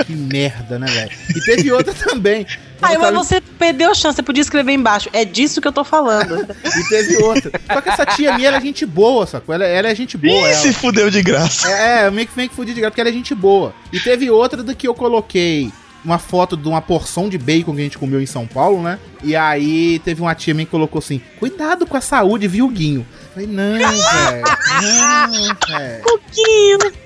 que 0.06 0.12
merda, 0.12 0.78
né, 0.78 0.88
velho? 0.88 1.12
E 1.34 1.40
teve 1.40 1.72
outra 1.72 1.94
também. 1.94 2.46
Aí, 2.82 2.98
mas 2.98 3.14
você 3.14 3.40
perdeu 3.40 3.92
a 3.92 3.96
chance, 3.96 4.18
você 4.18 4.24
podia 4.24 4.42
escrever 4.42 4.74
embaixo. 4.74 5.10
É 5.14 5.24
disso 5.24 5.62
que 5.62 5.68
eu 5.70 5.72
tô 5.72 5.86
falando. 5.86 6.46
E 6.66 6.90
teve 6.90 7.16
outra. 7.24 7.50
Só 7.66 7.80
que 7.80 7.90
essa 7.90 8.06
tia 8.06 8.36
minha, 8.36 8.50
ela 8.50 8.58
é 8.58 8.62
gente 8.62 8.86
boa, 8.86 9.26
sacou? 9.26 9.56
Ela, 9.56 9.66
ela 9.66 9.88
é 9.88 9.96
gente 9.96 10.18
boa. 10.18 10.34
Ih, 10.34 10.52
ela. 10.52 10.62
se 10.62 10.74
fudeu 10.74 11.10
de 11.10 11.24
graça. 11.24 11.72
É, 11.72 12.08
é, 12.08 12.12
meio 12.12 12.28
que, 12.28 12.36
meio 12.36 12.50
que 12.50 12.56
fudi 12.56 12.74
de 12.74 12.82
graça, 12.82 12.92
porque 12.92 13.00
ela 13.00 13.10
é 13.10 13.14
gente 13.14 13.34
boa. 13.34 13.74
E 13.94 14.02
teve 14.02 14.30
outra 14.30 14.62
do 14.62 14.76
que 14.76 14.86
eu 14.86 14.94
coloquei 14.94 15.72
uma 16.06 16.20
foto 16.20 16.56
de 16.56 16.68
uma 16.68 16.82
porção 16.82 17.28
de 17.28 17.38
bacon 17.38 17.74
que 17.74 17.82
a 17.82 17.84
gente 17.84 17.98
comeu 17.98 18.22
em 18.22 18.26
São 18.26 18.46
Paulo, 18.46 18.82
né? 18.82 19.00
E 19.24 19.36
aí 19.36 20.00
teve 20.00 20.22
uma 20.22 20.36
tia 20.36 20.54
minha 20.54 20.66
que 20.66 20.72
colocou 20.72 21.00
assim: 21.00 21.20
cuidado 21.40 21.86
com 21.86 21.98
a 21.98 22.02
saúde, 22.02 22.48
viu, 22.48 22.70
Guinho? 22.70 23.06
Eu 23.24 23.30
falei, 23.34 23.48
não, 23.48 23.74
velho. 23.74 24.44
Não, 24.82 25.32
velho. 25.68 27.06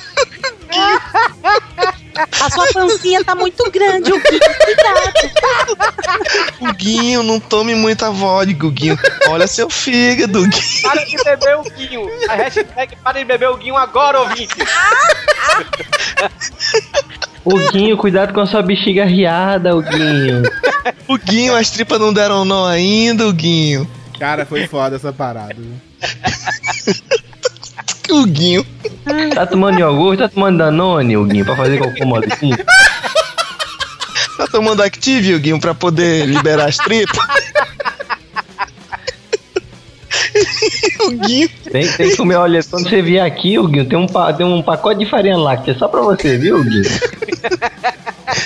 A 2.40 2.50
sua 2.50 2.66
pancinha 2.72 3.24
tá 3.24 3.34
muito 3.34 3.70
grande, 3.70 4.12
o 4.12 4.20
Guinho, 4.20 4.40
cuidado. 4.64 5.12
O 6.60 6.72
Guinho, 6.74 7.22
não 7.22 7.40
tome 7.40 7.74
muita 7.74 8.10
vodka, 8.10 8.66
o 8.66 8.70
Guinho. 8.70 8.98
Olha 9.28 9.46
seu 9.46 9.70
fígado, 9.70 10.42
Guinho. 10.42 10.82
Para 10.82 11.04
de 11.04 11.16
beber 11.24 11.56
o 11.56 11.62
Guinho. 11.62 12.10
A 12.28 12.34
hashtag 12.34 12.96
para 12.96 13.18
de 13.18 13.24
beber 13.24 13.48
o 13.48 13.56
Guinho 13.56 13.76
agora, 13.76 14.20
ouvinte. 14.20 14.54
O 17.44 17.56
Guinho, 17.70 17.96
cuidado 17.96 18.34
com 18.34 18.40
a 18.40 18.46
sua 18.46 18.62
bexiga 18.62 19.04
riada, 19.04 19.74
o 19.74 19.82
Guinho. 19.82 20.42
O 21.08 21.16
Guinho, 21.16 21.56
as 21.56 21.70
tripas 21.70 21.98
não 21.98 22.12
deram 22.12 22.44
não 22.44 22.66
ainda, 22.66 23.26
o 23.26 23.32
Guinho. 23.32 23.90
Cara, 24.18 24.44
foi 24.44 24.66
foda 24.66 24.96
essa 24.96 25.12
parada. 25.12 25.56
O 28.10 28.26
Guinho. 28.26 28.66
Tá 29.34 29.46
tomando 29.46 29.78
iogurte, 29.78 30.22
tá 30.22 30.28
tomando 30.28 30.58
Danone, 30.58 31.16
o 31.16 31.24
Guinho, 31.24 31.44
pra 31.44 31.56
fazer 31.56 31.78
cocô 31.78 32.04
molinho? 32.06 32.30
Tá 34.36 34.46
tomando 34.46 34.82
Active, 34.82 35.34
o 35.34 35.38
Guinho, 35.38 35.60
pra 35.60 35.74
poder 35.74 36.24
liberar 36.24 36.66
as 36.66 36.78
tripas. 36.78 37.18
o 41.00 41.10
Guinho. 41.10 41.46
Tem, 41.70 41.86
tem 41.92 42.08
que 42.08 42.16
comer, 42.16 42.36
olha, 42.36 42.62
quando 42.64 42.88
você 42.88 43.02
vier 43.02 43.22
aqui, 43.22 43.58
o 43.58 43.68
Guinho, 43.68 43.84
tem 43.84 43.98
um, 43.98 44.06
tem 44.06 44.46
um 44.46 44.62
pacote 44.62 45.00
de 45.00 45.10
farinha 45.10 45.36
láctea 45.36 45.76
só 45.76 45.88
pra 45.88 46.00
você, 46.00 46.38
viu, 46.38 46.64
Guinho? 46.64 46.88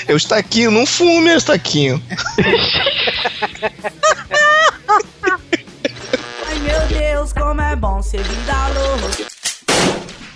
Eu 0.09 0.17
estaquinho, 0.17 0.73
não 0.73 0.85
fume, 0.85 1.33
Estaquinho. 1.37 2.03
Ai 6.49 6.59
meu 6.59 6.81
Deus, 6.89 7.33
como 7.33 7.61
é 7.61 7.77
bom 7.77 8.03
ser 8.03 8.21
vida 8.23 8.53
louca. 8.75 9.34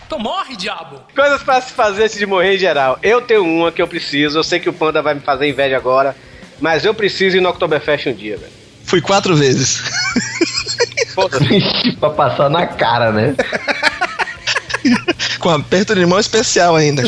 Então 0.09 0.19
morre, 0.19 0.57
diabo. 0.57 1.03
Coisas 1.15 1.43
pra 1.43 1.61
se 1.61 1.75
fazer 1.75 2.05
antes 2.05 2.17
de 2.17 2.25
morrer 2.25 2.55
em 2.55 2.59
geral. 2.59 2.99
Eu 3.03 3.21
tenho 3.21 3.45
uma 3.45 3.71
que 3.71 3.83
eu 3.83 3.87
preciso. 3.87 4.39
Eu 4.39 4.43
sei 4.43 4.59
que 4.59 4.67
o 4.67 4.73
Panda 4.73 5.03
vai 5.03 5.13
me 5.13 5.21
fazer 5.21 5.47
inveja 5.47 5.77
agora. 5.77 6.17
Mas 6.59 6.83
eu 6.87 6.95
preciso 6.95 7.37
ir 7.37 7.43
no 7.43 7.51
Oktoberfest 7.51 8.07
um 8.07 8.15
dia, 8.15 8.39
velho. 8.39 8.51
Fui 8.85 9.03
quatro 9.03 9.37
vezes. 9.37 9.83
Pra 12.01 12.09
passar 12.09 12.49
na 12.49 12.67
cara, 12.67 13.13
né? 13.13 13.35
Com 15.39 15.51
aperto 15.51 15.95
de 15.95 16.07
mão 16.07 16.19
especial 16.19 16.75
ainda. 16.75 17.03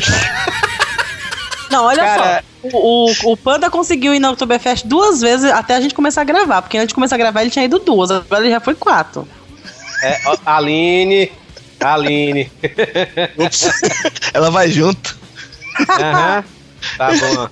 Não, 1.71 1.87
olha 1.87 2.03
Cara- 2.03 2.45
só. 2.63 2.69
O, 2.77 3.11
o, 3.29 3.33
o 3.33 3.37
Panda 3.39 3.71
conseguiu 3.71 4.15
ir 4.15 4.19
na 4.19 4.31
Oktoberfest 4.33 4.85
duas 4.87 5.23
vezes 5.23 5.51
até 5.51 5.75
a 5.75 5.81
gente 5.81 5.95
começar 5.95 6.21
a 6.21 6.25
gravar. 6.25 6.61
Porque 6.61 6.77
antes 6.77 6.89
de 6.89 6.95
começar 6.95 7.15
a 7.15 7.19
gravar 7.19 7.41
ele 7.41 7.51
tinha 7.51 7.65
ido 7.65 7.79
duas, 7.79 8.11
agora 8.11 8.43
ele 8.43 8.51
já 8.51 8.61
foi 8.61 8.75
quatro. 8.75 9.27
É, 10.03 10.21
Aline. 10.45 11.33
Aline. 11.81 12.51
Ups. 13.39 13.71
Ela 14.33 14.51
vai 14.51 14.71
junto. 14.71 15.19
Aham. 15.89 16.45
Tá 16.97 17.09
bom. 17.09 17.49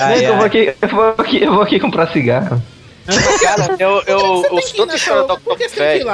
Ai, 0.00 0.26
eu, 0.26 0.36
vou 0.36 0.44
aqui, 0.44 0.74
eu, 0.80 0.88
vou 0.88 1.14
aqui, 1.18 1.42
eu 1.42 1.52
vou 1.52 1.62
aqui 1.62 1.80
comprar 1.80 2.12
cigarro. 2.12 2.62
Cara, 3.40 3.76
eu, 3.78 4.02
eu 4.06 4.18
ouço 4.50 4.74
tanta 4.74 4.96
história 4.96 5.22
ir 5.22 5.34
Oktoberfest. 5.34 6.04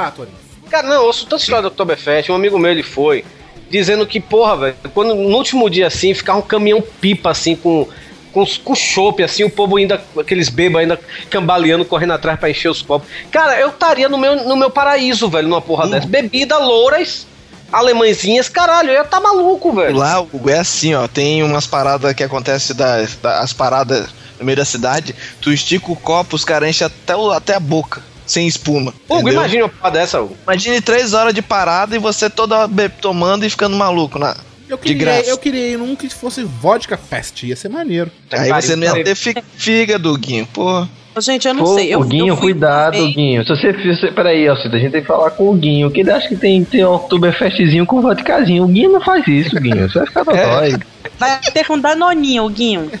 Cara, 0.69 0.87
não, 0.87 0.95
eu 0.95 1.03
ouço 1.03 1.25
tanta 1.25 1.41
história 1.41 1.61
da 1.61 1.67
Oktoberfest. 1.67 2.31
Um 2.31 2.35
amigo 2.35 2.57
meu, 2.57 2.71
ele 2.71 2.83
foi, 2.83 3.25
dizendo 3.69 4.05
que, 4.07 4.19
porra, 4.19 4.57
velho, 4.57 4.75
quando 4.93 5.13
no 5.13 5.35
último 5.35 5.69
dia 5.69 5.87
assim, 5.87 6.13
ficava 6.13 6.39
um 6.39 6.43
caminhão 6.43 6.81
pipa 6.81 7.31
assim, 7.31 7.55
com. 7.55 7.87
Com, 8.35 8.45
com 8.65 8.75
chopp, 8.75 9.23
assim, 9.23 9.45
o 9.45 9.49
povo 9.49 9.77
ainda, 9.77 10.03
aqueles 10.19 10.49
bebos 10.49 10.81
ainda 10.81 10.99
cambaleando, 11.29 11.85
correndo 11.85 12.11
atrás 12.11 12.37
pra 12.37 12.49
encher 12.49 12.69
os 12.69 12.81
copos. 12.81 13.07
Cara, 13.31 13.57
eu 13.57 13.69
estaria 13.69 14.09
no 14.09 14.17
meu, 14.17 14.43
no 14.43 14.57
meu 14.57 14.69
paraíso, 14.69 15.29
velho, 15.29 15.47
numa 15.47 15.61
porra 15.61 15.87
dessa. 15.87 16.05
Bebida, 16.05 16.57
louras, 16.57 17.25
alemãezinhas, 17.71 18.49
caralho, 18.49 18.89
eu 18.89 18.95
ia 18.95 19.05
tá 19.05 19.21
maluco, 19.21 19.71
velho. 19.71 19.95
Lá 19.95 20.21
o- 20.21 20.49
é 20.49 20.59
assim, 20.59 20.93
ó. 20.93 21.07
Tem 21.07 21.41
umas 21.43 21.65
paradas 21.65 22.13
que 22.13 22.23
acontecem 22.23 22.75
das 22.75 23.15
da, 23.15 23.39
as 23.39 23.53
paradas 23.53 24.07
no 24.37 24.45
meio 24.45 24.57
da 24.57 24.65
cidade. 24.65 25.15
Tu 25.39 25.53
estica 25.53 25.89
o 25.91 25.95
copo, 25.95 26.35
os 26.35 26.43
caras 26.43 26.69
enchem 26.69 26.87
até, 26.87 27.15
o- 27.15 27.31
até 27.31 27.55
a 27.55 27.59
boca, 27.59 28.01
sem 28.25 28.45
espuma. 28.47 28.93
Hugo, 29.07 29.29
imagina 29.29 29.63
uma 29.63 29.69
porra 29.69 29.91
dessa, 29.91 30.21
Hugo. 30.21 30.35
Imagine 30.43 30.81
três 30.81 31.13
horas 31.13 31.33
de 31.33 31.41
parada 31.41 31.95
e 31.95 31.99
você 31.99 32.29
toda 32.29 32.67
tomando 33.01 33.45
e 33.45 33.49
ficando 33.49 33.77
maluco. 33.77 34.19
Na... 34.19 34.35
Eu 34.67 34.77
De 34.77 34.83
queria, 34.83 34.97
graça. 35.13 35.29
eu 35.29 35.37
queria 35.37 35.67
ir 35.73 35.77
num 35.77 35.95
que 35.95 36.09
fosse 36.09 36.43
vodka 36.43 36.97
fest, 36.97 37.43
ia 37.43 37.55
ser 37.55 37.69
maneiro. 37.69 38.09
Aí 38.31 38.49
você 38.51 38.75
não 38.75 38.97
ia 38.97 39.03
ter 39.03 39.15
fígado, 39.15 40.17
Guinho. 40.17 40.47
Pô. 40.51 40.87
Gente, 41.19 41.47
eu 41.47 41.53
não 41.53 41.63
Pô, 41.63 41.75
sei. 41.75 41.93
Eu, 41.93 42.01
o 42.01 42.03
Guinho, 42.03 42.27
eu 42.29 42.35
fui 42.35 42.51
cuidado, 42.51 42.97
vez- 42.97 43.15
Guinho. 43.15 43.43
Se 43.45 43.49
você, 43.55 43.71
você 43.71 44.11
peraí, 44.11 44.47
Alcida, 44.47 44.75
a 44.75 44.79
gente 44.79 44.91
tem 44.91 45.01
que 45.01 45.07
falar 45.07 45.29
com 45.31 45.49
o 45.49 45.53
Guinho, 45.53 45.89
que 45.89 46.01
ele 46.01 46.11
acha 46.11 46.27
que 46.27 46.35
tem, 46.35 46.63
tem 46.65 46.83
um 46.83 46.93
Oktoberfestzinho 46.95 47.85
com 47.85 48.01
vodkazinho. 48.01 48.63
O 48.63 48.67
Guinho 48.67 48.91
não 48.91 49.01
faz 49.01 49.25
isso, 49.27 49.55
Guinho. 49.55 49.87
Você 49.89 49.99
vai 49.99 50.07
ficar 50.07 50.23
dodói. 50.23 50.75
Vai 51.17 51.39
ter 51.39 51.63
com 51.65 51.79
Danoninho, 51.79 52.43
o 52.43 52.49
Guinho. 52.49 52.91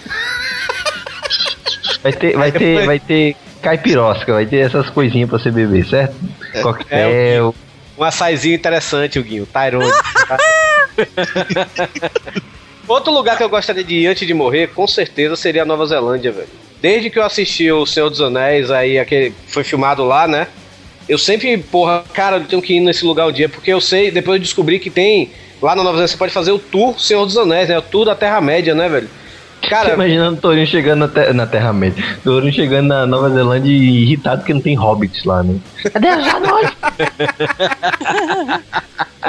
Vai 2.01 2.13
ter, 2.13 2.37
vai 2.37 2.51
ter, 2.51 2.85
vai 2.85 2.99
ter 2.99 3.35
caipirosca, 3.61 4.31
vai 4.33 4.45
ter 4.45 4.57
essas 4.57 4.89
coisinhas 4.91 5.27
pra 5.29 5.39
você 5.39 5.49
beber, 5.51 5.85
certo? 5.85 6.15
Coquetel. 6.61 7.53
Um 7.97 8.03
açaizinho 8.03 8.55
interessante, 8.55 9.17
o 9.19 9.23
Guinho. 9.23 9.45
Tyrone. 9.47 9.89
Outro 12.87 13.11
lugar 13.11 13.35
que 13.37 13.43
eu 13.43 13.49
gostaria 13.49 13.83
de 13.83 13.95
ir 13.95 14.07
antes 14.07 14.27
de 14.27 14.33
morrer, 14.33 14.67
com 14.67 14.85
certeza, 14.87 15.35
seria 15.35 15.63
a 15.63 15.65
Nova 15.65 15.85
Zelândia, 15.87 16.31
velho. 16.31 16.47
Desde 16.81 17.09
que 17.09 17.17
eu 17.17 17.23
assisti 17.23 17.71
o 17.71 17.85
Senhor 17.85 18.09
dos 18.09 18.21
Anéis, 18.21 18.69
aí 18.69 18.99
aquele 18.99 19.33
foi 19.47 19.63
filmado 19.63 20.03
lá, 20.03 20.27
né? 20.27 20.47
Eu 21.09 21.17
sempre, 21.17 21.57
porra, 21.57 22.03
cara, 22.13 22.37
eu 22.37 22.43
tenho 22.45 22.61
que 22.61 22.75
ir 22.75 22.79
nesse 22.79 23.03
lugar 23.05 23.27
um 23.27 23.31
dia, 23.31 23.49
porque 23.49 23.71
eu 23.73 23.81
sei, 23.81 24.11
depois 24.11 24.35
eu 24.37 24.41
descobri 24.41 24.77
que 24.79 24.89
tem. 24.89 25.31
Lá 25.61 25.71
na 25.75 25.77
Nova 25.83 25.95
Zelândia 25.97 26.11
você 26.11 26.17
pode 26.17 26.33
fazer 26.33 26.51
o 26.51 26.59
tour 26.59 26.99
Senhor 26.99 27.25
dos 27.25 27.37
Anéis, 27.37 27.69
né? 27.69 27.77
O 27.77 27.81
tour 27.81 28.05
da 28.05 28.15
Terra-média, 28.15 28.75
né, 28.75 28.87
velho? 28.87 29.09
Cara, 29.69 29.93
Imaginando 29.95 30.37
o 30.37 30.41
Torinho 30.41 30.67
chegando 30.67 30.99
na, 30.99 31.07
te- 31.07 31.33
na 31.33 31.47
Terra-média. 31.47 32.03
Torinho 32.23 32.53
chegando 32.53 32.87
na 32.87 33.07
Nova 33.07 33.31
Zelândia 33.31 33.71
e 33.71 34.03
irritado 34.03 34.41
porque 34.41 34.53
não 34.53 34.61
tem 34.61 34.75
hobbits 34.75 35.23
lá, 35.23 35.41
né? 35.41 35.55
Cadê 35.91 36.09
os 36.09 36.27
anões? 36.27 36.69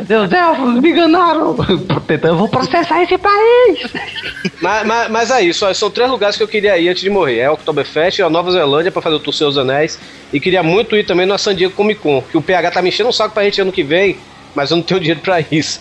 Os 0.03 0.33
elfos? 0.33 0.81
Me 0.81 0.91
enganaram. 0.91 1.57
Eu 2.23 2.37
vou 2.37 2.49
processar 2.49 3.03
esse 3.03 3.17
país. 3.19 3.79
Mas, 4.61 4.87
mas, 4.87 5.11
mas 5.11 5.31
é 5.31 5.43
isso, 5.43 5.73
são 5.75 5.91
três 5.91 6.11
lugares 6.11 6.37
que 6.37 6.43
eu 6.43 6.49
queria 6.49 6.77
ir 6.79 6.89
antes 6.89 7.03
de 7.03 7.11
morrer. 7.11 7.39
É 7.39 7.51
o 7.51 7.55
Oktoberfest, 7.55 8.21
a 8.21 8.31
Nova 8.31 8.51
Zelândia 8.53 8.93
pra 8.93 9.03
fazer 9.03 9.17
o 9.17 9.21
Tour 9.21 9.33
Seus 9.35 9.57
Anéis. 9.59 9.99
E 10.33 10.41
queria 10.41 10.63
muito 10.63 10.97
ir 10.97 11.05
também 11.05 11.27
na 11.27 11.39
San 11.39 11.55
Diego 11.55 11.75
Comic 11.75 12.01
Con, 12.01 12.23
que 12.31 12.37
o 12.37 12.43
PH 12.43 12.71
tá 12.73 12.83
me 12.83 12.89
enchendo 12.89 13.09
um 13.09 13.13
saco 13.13 13.33
pra 13.35 13.45
gente 13.45 13.61
ano 13.61 13.73
que 13.73 13.83
vem, 13.83 14.17
mas 14.55 14.71
eu 14.71 14.77
não 14.79 14.83
tenho 14.85 14.99
dinheiro 15.01 15.21
pra 15.21 15.41
isso. 15.51 15.81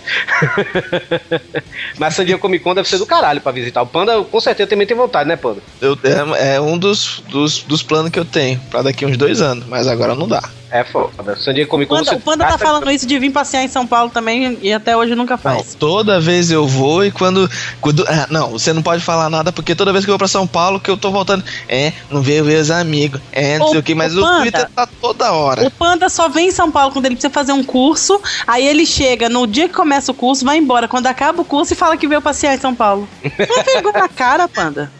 mas 1.97 2.13
San 2.15 2.25
Diego 2.25 2.41
Comic 2.41 2.63
Con 2.63 2.73
deve 2.75 2.87
ser 2.87 2.97
do 2.97 3.05
caralho 3.05 3.41
pra 3.41 3.51
visitar. 3.51 3.81
O 3.81 3.87
Panda 3.87 4.21
com 4.23 4.39
certeza 4.39 4.69
também 4.69 4.85
tem 4.87 4.95
vontade, 4.95 5.27
né, 5.27 5.35
Panda? 5.35 5.61
Eu- 5.81 5.97
é, 6.37 6.55
é 6.55 6.61
um 6.61 6.77
dos, 6.77 7.23
dos, 7.29 7.59
dos 7.63 7.81
planos 7.83 8.11
que 8.11 8.19
eu 8.19 8.25
tenho 8.25 8.59
pra 8.69 8.81
daqui 8.81 9.05
uns 9.05 9.17
dois 9.17 9.41
anos, 9.41 9.65
mas 9.67 9.87
agora 9.87 10.13
não 10.15 10.27
dá. 10.27 10.43
É 10.75 10.83
foda. 10.83 11.37
San 11.37 11.53
Diego 11.53 11.69
Comic 11.69 11.89
Con 11.89 12.01
o 12.01 12.19
Panda 12.19 12.45
tá 12.45 12.57
falando 12.57 12.91
isso 12.91 13.07
de 13.07 13.17
vir 13.17 13.31
passear 13.31 13.63
em 13.63 13.67
São 13.69 13.87
Paulo 13.87 14.09
também 14.09 14.57
e 14.61 14.73
até 14.73 14.95
hoje 14.97 15.15
nunca 15.15 15.35
Não, 15.35 15.37
faz. 15.37 15.73
toda 15.73 16.19
vez 16.19 16.51
eu 16.51 16.67
vou 16.67 17.05
e 17.05 17.11
quando. 17.11 17.49
quando 17.79 18.05
ah, 18.09 18.27
não, 18.29 18.51
você 18.51 18.73
não 18.73 18.83
pode 18.83 19.01
falar 19.01 19.29
nada 19.29 19.53
porque 19.53 19.73
toda 19.73 19.93
vez 19.93 20.03
que 20.03 20.11
eu 20.11 20.13
vou 20.13 20.19
pra 20.19 20.27
São 20.27 20.45
Paulo 20.45 20.77
que 20.77 20.91
eu 20.91 20.97
tô 20.97 21.11
voltando. 21.11 21.45
É, 21.69 21.93
não 22.11 22.21
veio 22.21 22.43
ver 22.43 22.59
os 22.59 22.69
amigos. 22.69 23.21
É, 23.31 23.57
não 23.57 23.67
Ô, 23.67 23.69
sei 23.69 23.79
o 23.79 23.83
que, 23.83 23.95
mas 23.95 24.17
o 24.17 24.21
Panda. 24.21 24.41
Twitter 24.41 24.69
tá 24.75 24.85
toda 24.99 25.31
hora. 25.31 25.65
O 25.65 25.71
Panda 25.71 26.09
só 26.09 26.27
vem 26.27 26.49
em 26.49 26.51
São 26.51 26.69
Paulo 26.69 26.91
quando 26.91 27.05
ele 27.05 27.15
precisa 27.15 27.31
fazer 27.31 27.53
um 27.53 27.63
curso, 27.63 28.21
aí 28.45 28.67
ele 28.67 28.85
chega 28.85 29.29
no 29.29 29.47
dia 29.47 29.69
que 29.69 29.73
começa 29.73 30.11
o 30.11 30.15
curso, 30.15 30.43
vai 30.43 30.57
embora. 30.57 30.89
Quando 30.89 31.07
acaba 31.07 31.41
o 31.41 31.45
curso 31.45 31.71
e 31.71 31.75
fala 31.77 31.95
que 31.95 32.05
veio 32.05 32.21
passear 32.21 32.53
em 32.53 32.59
São 32.59 32.75
Paulo. 32.75 33.07
Não 33.23 33.63
vergonha 33.63 33.99
na 33.99 34.09
cara, 34.09 34.45
Panda. 34.49 34.91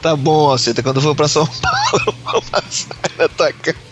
Tá 0.00 0.16
bom, 0.16 0.48
Alcita, 0.50 0.82
quando 0.82 0.96
eu 0.96 1.02
for 1.02 1.14
pra 1.14 1.28
São 1.28 1.46
Paulo, 1.46 2.04
eu 2.06 2.14
vou 2.24 2.42
passar 2.42 2.96
na 3.18 3.28
tua 3.28 3.52
casa. 3.52 3.85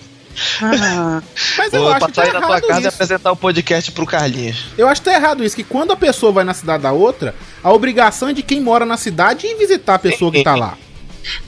Ah. 0.62 1.22
Mas 1.58 1.72
eu 1.72 1.80
Vou 1.82 1.92
acho 1.92 2.06
que 2.06 2.12
passar 2.12 2.30
tá 2.30 2.36
aí 2.36 2.40
na 2.40 2.46
tua 2.46 2.60
casa 2.60 2.80
e 2.80 2.80
isso. 2.80 2.88
apresentar 2.88 3.32
o 3.32 3.36
podcast 3.36 3.92
pro 3.92 4.06
Carlinhos. 4.06 4.66
Eu 4.76 4.88
acho 4.88 5.00
que 5.00 5.10
tá 5.10 5.14
errado 5.16 5.44
isso, 5.44 5.56
que 5.56 5.64
quando 5.64 5.92
a 5.92 5.96
pessoa 5.96 6.32
vai 6.32 6.44
na 6.44 6.54
cidade 6.54 6.82
da 6.82 6.92
outra, 6.92 7.34
a 7.62 7.72
obrigação 7.72 8.28
é 8.28 8.32
de 8.32 8.42
quem 8.42 8.60
mora 8.60 8.84
na 8.84 8.96
cidade 8.96 9.46
ir 9.46 9.56
visitar 9.56 9.94
a 9.94 9.98
pessoa 9.98 10.30
que 10.32 10.42
tá 10.42 10.54
lá. 10.54 10.76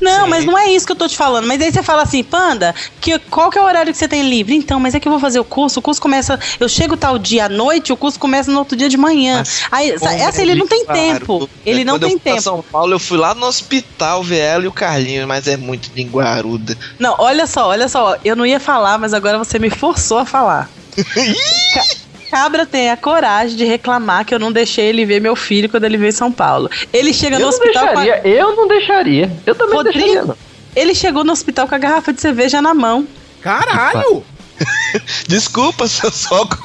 Não, 0.00 0.24
Sim. 0.24 0.30
mas 0.30 0.44
não 0.44 0.58
é 0.58 0.70
isso 0.70 0.86
que 0.86 0.92
eu 0.92 0.96
tô 0.96 1.08
te 1.08 1.16
falando. 1.16 1.46
Mas 1.46 1.60
aí 1.60 1.72
você 1.72 1.82
fala 1.82 2.02
assim, 2.02 2.22
Panda, 2.22 2.74
que, 3.00 3.18
qual 3.18 3.50
que 3.50 3.58
é 3.58 3.60
o 3.60 3.64
horário 3.64 3.92
que 3.92 3.98
você 3.98 4.08
tem 4.08 4.28
livre? 4.28 4.54
Então, 4.54 4.78
mas 4.80 4.94
é 4.94 5.00
que 5.00 5.08
eu 5.08 5.12
vou 5.12 5.20
fazer 5.20 5.38
o 5.38 5.44
curso. 5.44 5.80
O 5.80 5.82
curso 5.82 6.00
começa. 6.00 6.38
Eu 6.58 6.68
chego 6.68 6.96
tal 6.96 7.18
dia 7.18 7.46
à 7.46 7.48
noite, 7.48 7.92
o 7.92 7.96
curso 7.96 8.18
começa 8.18 8.50
no 8.50 8.58
outro 8.58 8.76
dia 8.76 8.88
de 8.88 8.96
manhã. 8.96 9.38
Mas 9.38 9.62
aí, 9.70 9.90
essa 10.20 10.42
ele 10.42 10.54
não 10.54 10.66
tem 10.66 10.84
claro, 10.84 11.00
tempo. 11.00 11.50
Ele 11.64 11.84
não 11.84 11.98
tem 11.98 12.18
tempo. 12.18 12.40
São 12.40 12.62
Paulo, 12.62 12.94
eu 12.94 12.98
fui 12.98 13.18
lá 13.18 13.34
no 13.34 13.46
hospital 13.46 14.22
ver 14.22 14.38
ela 14.38 14.64
e 14.64 14.68
o 14.68 14.72
Carlinhos, 14.72 15.26
mas 15.26 15.46
é 15.46 15.56
muito 15.56 15.90
linguaruda. 15.94 16.76
Não, 16.98 17.14
olha 17.18 17.46
só, 17.46 17.68
olha 17.68 17.88
só. 17.88 18.16
Eu 18.24 18.36
não 18.36 18.46
ia 18.46 18.60
falar, 18.60 18.98
mas 18.98 19.12
agora 19.14 19.38
você 19.38 19.58
me 19.58 19.70
forçou 19.70 20.18
a 20.18 20.24
falar. 20.24 20.70
Ca- 22.30 22.36
Cabra 22.36 22.66
tem 22.66 22.90
a 22.90 22.96
coragem 22.96 23.56
de 23.56 23.64
reclamar 23.64 24.24
que 24.24 24.34
eu 24.34 24.38
não 24.38 24.52
deixei 24.52 24.86
ele 24.86 25.04
ver 25.04 25.20
meu 25.20 25.34
filho 25.36 25.68
quando 25.68 25.84
ele 25.84 25.96
veio 25.96 26.08
em 26.08 26.12
São 26.12 26.30
Paulo. 26.32 26.70
Ele 26.92 27.12
chega 27.12 27.36
Eu 27.36 27.40
no 27.40 27.44
não 27.46 27.50
hospital 27.52 27.88
com 27.88 27.98
a- 27.98 28.02
deixaria, 28.02 28.28
eu 28.30 28.56
não 28.56 28.68
deixaria. 28.68 29.32
Eu 29.46 29.54
também 29.54 29.74
não 29.76 29.82
deixaria, 29.84 30.08
Rodrigo, 30.20 30.26
não. 30.28 30.36
ele 30.74 30.94
chegou 30.94 31.24
no 31.24 31.32
hospital 31.32 31.66
com 31.68 31.74
a 31.74 31.78
garrafa 31.78 32.12
de 32.12 32.20
cerveja 32.20 32.60
na 32.62 32.74
mão. 32.74 33.06
Caralho! 33.42 34.24
Desculpa, 35.28 35.86
seu 35.86 36.10
soco. 36.10 36.56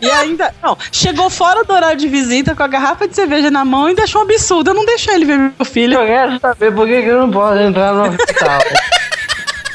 E 0.00 0.10
ainda. 0.10 0.54
Não, 0.62 0.76
chegou 0.92 1.30
fora 1.30 1.64
do 1.64 1.72
horário 1.72 1.96
de 1.98 2.08
visita 2.08 2.54
com 2.54 2.62
a 2.62 2.66
garrafa 2.66 3.08
de 3.08 3.14
cerveja 3.14 3.50
na 3.50 3.64
mão 3.64 3.88
e 3.88 3.94
deixou 3.94 4.20
um 4.20 4.24
absurdo. 4.24 4.70
Eu 4.70 4.74
não 4.74 4.84
deixei 4.84 5.14
ele 5.14 5.24
ver 5.24 5.38
meu 5.38 5.64
filho. 5.64 5.94
Eu 5.98 6.06
quero 6.06 6.38
saber 6.40 6.72
por 6.74 6.86
que 6.86 7.02
que 7.02 7.08
eu 7.08 7.20
não 7.20 7.30
posso 7.30 7.58
entrar 7.58 7.92
no 7.94 8.08
hospital. 8.14 8.58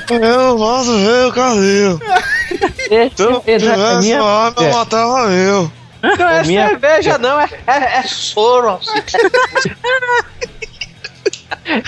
Eu 0.10 0.20
não 0.20 0.58
posso 0.58 0.92
ver 0.98 1.26
o 1.28 1.32
Se 3.16 3.24
eu 3.24 3.32
eu 3.32 3.44
entrar 3.46 3.78
na 3.78 3.86
tivesse 4.00 4.08
minha... 4.08 4.24
homem, 4.24 4.54
eu 4.58 4.74
matava 4.74 5.32
eu. 5.32 5.72
Não 6.02 6.30
é 6.30 6.44
minha- 6.44 6.68
cerveja, 6.70 7.18
não, 7.18 7.40
é, 7.40 7.50
é, 7.68 8.00
é 8.00 8.04
soro. 8.04 8.80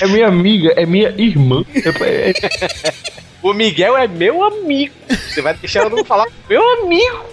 É 0.02 0.08
minha 0.08 0.28
amiga, 0.28 0.74
é 0.76 0.86
minha 0.86 1.10
irmã. 1.18 1.64
É- 1.74 2.30
é- 2.90 2.94
O 3.42 3.54
Miguel 3.54 3.98
é 3.98 4.08
meu 4.08 4.44
amigo. 4.44 4.94
Você 5.10 5.42
vai 5.42 5.54
deixar 5.56 5.84
eu 5.84 5.90
não 5.90 6.06
falar 6.06 6.28
meu 6.50 6.62
amigo. 6.84 7.26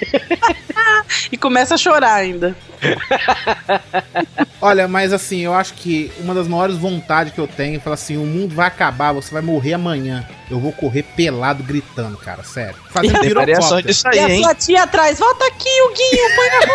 E 1.30 1.36
começa 1.36 1.74
a 1.74 1.78
chorar 1.78 2.14
ainda. 2.14 2.56
Olha, 4.60 4.88
mas 4.88 5.12
assim, 5.12 5.40
eu 5.40 5.54
acho 5.54 5.74
que 5.74 6.12
uma 6.18 6.34
das 6.34 6.46
maiores 6.48 6.76
vontades 6.76 7.32
que 7.32 7.38
eu 7.38 7.46
tenho 7.46 7.76
é 7.76 7.80
falar 7.80 7.94
assim: 7.94 8.16
o 8.16 8.24
mundo 8.26 8.54
vai 8.54 8.66
acabar, 8.66 9.12
você 9.12 9.32
vai 9.32 9.42
morrer 9.42 9.74
amanhã. 9.74 10.26
Eu 10.50 10.58
vou 10.58 10.72
correr 10.72 11.02
pelado 11.02 11.62
gritando, 11.62 12.16
cara, 12.16 12.42
sério. 12.42 12.76
Fazendo 12.90 13.20
pirocóptero. 13.20 13.82
disso 13.82 14.06
E 14.12 14.18
aí, 14.18 14.24
a 14.24 14.30
hein? 14.30 14.42
sua 14.42 14.54
tia 14.54 14.82
atrás, 14.82 15.18
volta 15.18 15.46
aqui, 15.46 15.68
o 15.82 15.88
Guinho, 15.88 16.36
põe 16.36 16.48
na 16.48 16.66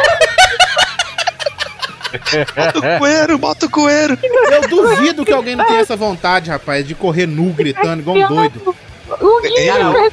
Bota 2.56 2.80
o 2.80 3.00
coelho, 3.00 3.38
bota 3.40 3.66
o 3.66 3.70
coelho. 3.70 4.20
Eu 4.22 4.68
duvido 4.68 5.26
que 5.26 5.34
alguém 5.34 5.56
não 5.56 5.66
tenha 5.66 5.80
essa 5.82 5.96
vontade, 5.96 6.52
rapaz, 6.52 6.88
de 6.88 6.94
correr 6.94 7.26
nu 7.26 7.52
gritando 7.52 8.02
igual 8.02 8.18
um 8.18 8.28
doido. 8.28 8.76
O 9.20 9.42
Guinho, 9.42 9.90
Hugo, 9.90 10.12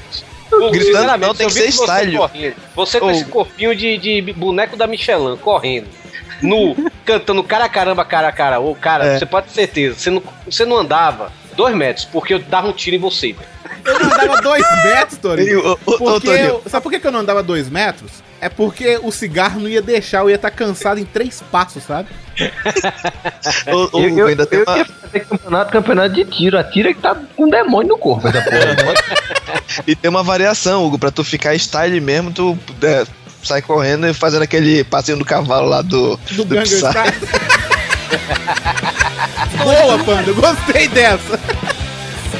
Gritando 0.73 1.17
não, 1.19 1.35
tem 1.35 1.47
que 1.47 1.53
ser 1.53 1.71
você 1.73 1.85
style. 1.85 2.17
correndo. 2.17 2.55
Você 2.75 3.01
com 3.01 3.11
esse 3.11 3.25
corpinho 3.27 3.75
de, 3.75 3.99
de 3.99 4.33
boneco 4.33 4.77
da 4.77 4.87
Michelin, 4.87 5.37
correndo. 5.37 5.89
Nu, 6.43 6.75
cantando 7.05 7.43
cara 7.45 7.65
a 7.65 7.69
caramba, 7.69 8.05
cara 8.05 8.29
a 8.29 8.33
cara. 8.33 8.61
Ô, 8.61 8.75
cara, 8.75 9.05
É. 9.05 9.19
você 9.19 9.27
pode 9.27 9.47
ter 9.49 9.53
certeza. 9.55 9.99
Você 9.99 10.11
não, 10.11 10.23
você 10.45 10.65
não 10.65 10.77
andava 10.79 11.33
dois 11.55 11.75
metros, 11.75 12.05
porque 12.07 12.35
eu 12.35 12.39
dava 12.39 12.69
um 12.69 12.73
tiro 12.73 12.97
em 12.97 12.99
você. 12.99 13.35
Eu 13.85 13.99
não 13.99 14.07
andava 14.13 14.43
dois 14.43 14.65
metros, 14.85 15.19
Torinho. 15.19 15.77
Porque 15.85 16.29
eu- 16.29 16.63
sabe 16.69 16.83
por 16.83 16.93
que 16.93 17.07
eu 17.07 17.13
não 17.13 17.21
andava 17.21 17.43
dois 17.43 17.69
metros? 17.69 18.11
É 18.41 18.49
porque 18.49 18.99
o 19.03 19.13
cigarro 19.13 19.61
não 19.61 19.69
ia 19.69 19.83
deixar, 19.83 20.21
eu 20.21 20.31
ia 20.31 20.37
estar 20.37 20.51
cansado 20.51 20.99
em 20.99 21.05
três 21.05 21.43
passos, 21.53 21.83
sabe? 21.85 22.09
Ô, 23.71 23.99
ô, 23.99 24.01
Eu, 24.01 24.19
eu, 24.19 24.27
ainda 24.29 24.47
tem 24.47 24.61
eu 24.61 24.65
uma- 24.67 24.79
ia 24.79 24.85
fazer 24.87 25.21
campeonato, 25.27 25.73
campeonato 25.73 26.15
de 26.15 26.25
tiro. 26.25 26.59
Atira 26.59 26.95
que 26.95 27.01
tá 27.01 27.15
com 27.37 27.45
um 27.45 27.51
demônio 27.51 27.91
no 27.91 27.99
corpo 27.99 28.27
essa 28.29 28.41
porra. 28.43 28.95
E 29.87 29.95
tem 29.95 30.09
uma 30.09 30.23
variação, 30.23 30.85
Hugo, 30.85 30.99
pra 30.99 31.11
tu 31.13 31.23
ficar 31.23 31.55
style 31.55 32.01
mesmo, 32.01 32.33
tu 32.33 32.59
é, 32.83 33.05
sai 33.43 33.63
correndo 33.63 34.07
e 34.09 34.13
fazendo 34.15 34.43
aquele 34.43 34.83
passeio 34.85 35.17
do 35.19 35.25
cavalo 35.25 35.69
lá 35.69 35.81
do, 35.83 36.17
Do 36.33 36.45
do. 36.45 36.55
Boa, 39.63 39.99
Panda, 40.05 40.31
eu 40.31 40.35
gostei 40.35 40.89
dessa. 40.89 41.39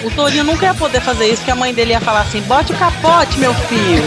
O 0.05 0.11
Torinho 0.11 0.45
nunca 0.45 0.67
ia 0.67 0.75
poder 0.75 1.01
fazer 1.01 1.27
isso, 1.27 1.37
porque 1.39 1.51
a 1.51 1.57
mãe 1.57 1.75
dele 1.75 1.93
ia 1.93 2.01
falar 2.01 2.23
assim: 2.23 2.41
bote 2.43 2.73
o 2.73 2.77
capote, 2.77 3.39
meu 3.39 3.55
filho. 3.55 4.05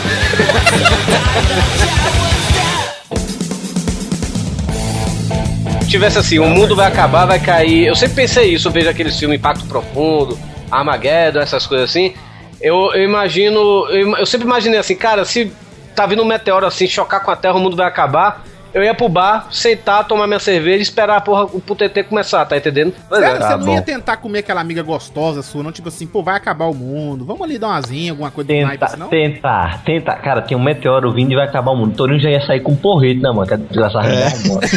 tivesse 5.93 6.17
assim, 6.17 6.39
o 6.39 6.47
mundo 6.47 6.75
vai 6.75 6.87
acabar, 6.87 7.27
vai 7.27 7.39
cair. 7.39 7.85
Eu 7.85 7.95
sempre 7.95 8.15
pensei 8.15 8.51
isso, 8.51 8.71
vejo 8.71 8.89
aqueles 8.89 9.17
filmes 9.17 9.37
Impacto 9.37 9.63
Profundo, 9.67 10.39
Armageddon, 10.71 11.39
essas 11.39 11.67
coisas 11.67 11.87
assim. 11.87 12.15
Eu, 12.59 12.91
eu 12.95 13.03
imagino. 13.03 13.59
Eu, 13.89 14.17
eu 14.17 14.25
sempre 14.25 14.47
imaginei 14.47 14.79
assim, 14.79 14.95
cara, 14.95 15.23
se 15.23 15.53
tá 15.95 16.07
vindo 16.07 16.23
um 16.23 16.25
meteoro 16.25 16.65
assim, 16.65 16.87
chocar 16.87 17.23
com 17.23 17.29
a 17.29 17.35
Terra, 17.35 17.53
o 17.53 17.59
mundo 17.59 17.75
vai 17.75 17.85
acabar. 17.85 18.43
Eu 18.73 18.83
ia 18.83 18.93
pro 18.95 19.07
bar, 19.07 19.47
sentar, 19.51 20.03
tomar 20.07 20.25
minha 20.25 20.39
cerveja 20.39 20.79
e 20.79 20.81
esperar 20.81 21.17
a 21.17 21.21
porra, 21.21 21.43
o 21.45 21.61
TT 21.75 22.05
começar, 22.05 22.43
tá 22.45 22.57
entendendo? 22.57 22.93
Pois 23.07 23.21
Sério, 23.21 23.35
é. 23.35 23.39
você 23.39 23.47
tá 23.47 23.57
não 23.57 23.65
bom. 23.67 23.73
ia 23.75 23.81
tentar 23.83 24.17
comer 24.17 24.39
aquela 24.39 24.61
amiga 24.61 24.81
gostosa 24.81 25.43
sua, 25.43 25.61
não? 25.61 25.71
Tipo 25.71 25.89
assim, 25.89 26.07
pô, 26.07 26.23
vai 26.23 26.35
acabar 26.35 26.65
o 26.65 26.73
mundo, 26.73 27.23
vamos 27.23 27.43
ali 27.43 27.59
dar 27.59 27.67
uma 27.67 27.77
asinha, 27.77 28.11
alguma 28.11 28.31
coisa 28.31 28.47
do 28.47 28.53
naipe, 28.61 28.79
Tentar, 28.79 28.97
não? 28.97 29.07
tentar, 29.09 29.83
tentar. 29.83 30.15
Cara, 30.17 30.41
tem 30.41 30.57
um 30.57 30.63
meteoro 30.63 31.13
vindo 31.13 31.31
e 31.31 31.35
vai 31.35 31.45
acabar 31.45 31.71
o 31.71 31.75
mundo. 31.75 31.93
O 31.93 31.95
Torinho 31.95 32.19
já 32.19 32.29
ia 32.31 32.41
sair 32.45 32.61
com 32.61 32.71
um 32.71 32.75
porrete 32.75 33.21
na 33.21 33.31
mão, 33.31 33.45
que 33.45 33.53
a 33.53 33.57
desgraçada 33.57 34.07
É. 34.07 34.29
vai 34.29 34.39
embora. 34.39 34.67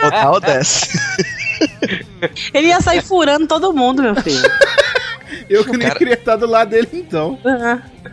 Total 0.00 0.40
desce. 0.40 0.98
Ele 2.54 2.68
ia 2.68 2.80
sair 2.80 3.02
furando 3.02 3.46
todo 3.46 3.72
mundo, 3.72 4.02
meu 4.02 4.14
filho. 4.16 4.48
Eu 5.48 5.64
que 5.64 5.70
nem 5.76 5.86
Cara- 5.86 5.98
queria 5.98 6.14
estar 6.14 6.36
do 6.36 6.46
lado 6.46 6.70
dele, 6.70 6.88
então. 6.92 7.38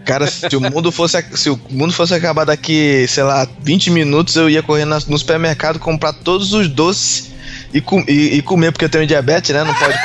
Cara, 0.05 0.27
se 0.27 0.55
o 0.55 0.61
mundo 0.61 0.91
fosse 0.91 1.23
se 1.35 1.49
o 1.49 1.59
mundo 1.69 1.91
fosse 1.93 2.13
acabar 2.13 2.45
daqui, 2.45 3.05
sei 3.07 3.23
lá, 3.23 3.47
20 3.61 3.89
minutos, 3.89 4.35
eu 4.35 4.49
ia 4.49 4.61
correr 4.61 4.85
no 4.85 5.17
supermercado 5.17 5.79
comprar 5.79 6.13
todos 6.13 6.53
os 6.53 6.67
doces 6.67 7.31
e, 7.73 7.81
com- 7.81 8.03
e- 8.07 8.37
e 8.37 8.41
comer, 8.41 8.71
porque 8.71 8.85
eu 8.85 8.89
tenho 8.89 9.07
diabetes, 9.07 9.49
né? 9.55 9.63
Não 9.63 9.73
pode. 9.73 9.97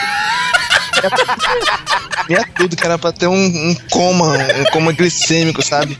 Comia 2.22 2.44
tudo, 2.56 2.76
que 2.76 2.84
era 2.84 2.98
pra 2.98 3.12
ter 3.12 3.26
um, 3.26 3.34
um 3.34 3.74
coma, 3.90 4.36
um 4.60 4.64
coma 4.72 4.92
glicêmico, 4.92 5.62
sabe? 5.62 5.96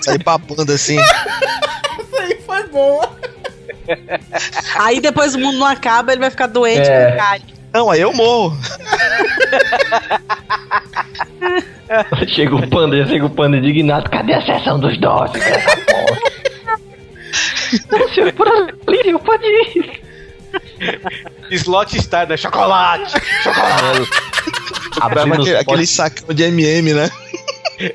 Sair 0.00 0.22
babando 0.22 0.72
assim. 0.72 0.96
Isso 0.98 2.16
aí 2.18 2.38
foi 2.46 2.66
boa. 2.68 3.14
Aí 4.78 5.00
depois 5.00 5.34
o 5.34 5.38
mundo 5.38 5.58
não 5.58 5.66
acaba, 5.66 6.12
ele 6.12 6.20
vai 6.20 6.30
ficar 6.30 6.46
doente 6.46 6.88
É. 6.88 7.10
com 7.12 7.16
cárie. 7.18 7.55
Não, 7.76 7.90
aí 7.90 8.00
eu 8.00 8.10
morro. 8.14 8.56
chega 12.26 12.54
o 12.56 12.66
panda, 12.70 13.06
chega 13.06 13.26
o 13.26 13.30
panda 13.30 13.58
indignado. 13.58 14.08
Cadê 14.08 14.32
a 14.32 14.40
sessão 14.40 14.80
dos? 14.80 14.98
Não, 14.98 15.26
senhor, 18.14 18.32
por 18.32 18.48
ali, 18.48 19.10
eu 19.10 19.18
pode 19.18 19.44
ir. 19.44 20.00
Slot 21.50 22.00
Star, 22.00 22.26
né? 22.26 22.38
Chocolate! 22.38 23.12
Chocolate! 23.42 24.08
Abrindo 24.98 25.20
Abrindo 25.20 25.42
aquele, 25.42 25.56
aquele 25.58 25.86
sacão 25.86 26.34
de 26.34 26.44
MM, 26.44 26.94
né? 26.94 27.10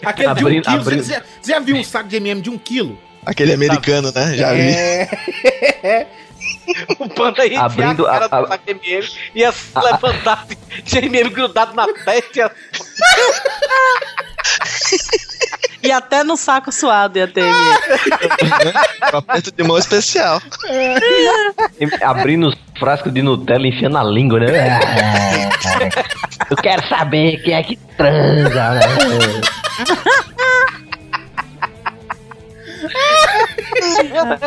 Aquele 0.05 0.35
de 0.35 0.43
um 0.43 0.47
Abrindo- 0.47 0.63
quilo. 0.63 0.79
abrindo. 0.81 1.03
Você, 1.03 1.23
você 1.41 1.51
já 1.53 1.59
viu 1.59 1.75
um 1.75 1.83
saco 1.83 2.07
de 2.07 2.17
MM 2.17 2.39
de 2.39 2.51
um 2.51 2.57
quilo? 2.59 2.99
Aquele 3.25 3.53
americano, 3.53 4.11
né? 4.13 4.35
Já 4.37 4.53
vi. 4.53 4.59
É. 4.61 6.05
O 6.99 7.09
panda 7.09 7.45
ia 7.45 7.53
enfiar 7.53 7.65
Abrindo 7.65 8.07
a 8.07 8.11
cara 8.11 8.25
a- 8.25 8.41
do 8.41 8.47
saco 8.47 8.65
de 8.65 8.71
MM, 8.71 9.09
ia 9.35 9.51
se 9.51 9.79
levantar, 9.79 10.43
assim, 10.43 10.81
tinha 10.83 11.05
MM 11.05 11.29
grudado 11.29 11.73
na 11.75 11.87
testa, 11.87 12.39
ia 12.39 12.51
E 15.83 15.91
até 15.91 16.23
no 16.23 16.37
saco 16.37 16.71
suado 16.71 17.17
ia 17.17 17.27
ter. 17.27 17.41
ele. 17.41 17.51
Um 19.13 19.17
aperto 19.17 19.51
de 19.51 19.63
mão 19.63 19.77
especial. 19.77 20.39
Abrindo 22.03 22.47
os 22.49 22.55
frascos 22.79 23.11
de 23.13 23.21
Nutella 23.23 23.65
e 23.65 23.69
enfiando 23.69 23.93
na 23.93 24.03
língua, 24.03 24.39
né? 24.39 24.79
Eu 26.49 26.57
quero 26.57 26.87
saber 26.87 27.41
quem 27.43 27.53
é 27.55 27.63
que 27.63 27.75
transa, 27.97 28.71
né? 28.71 28.81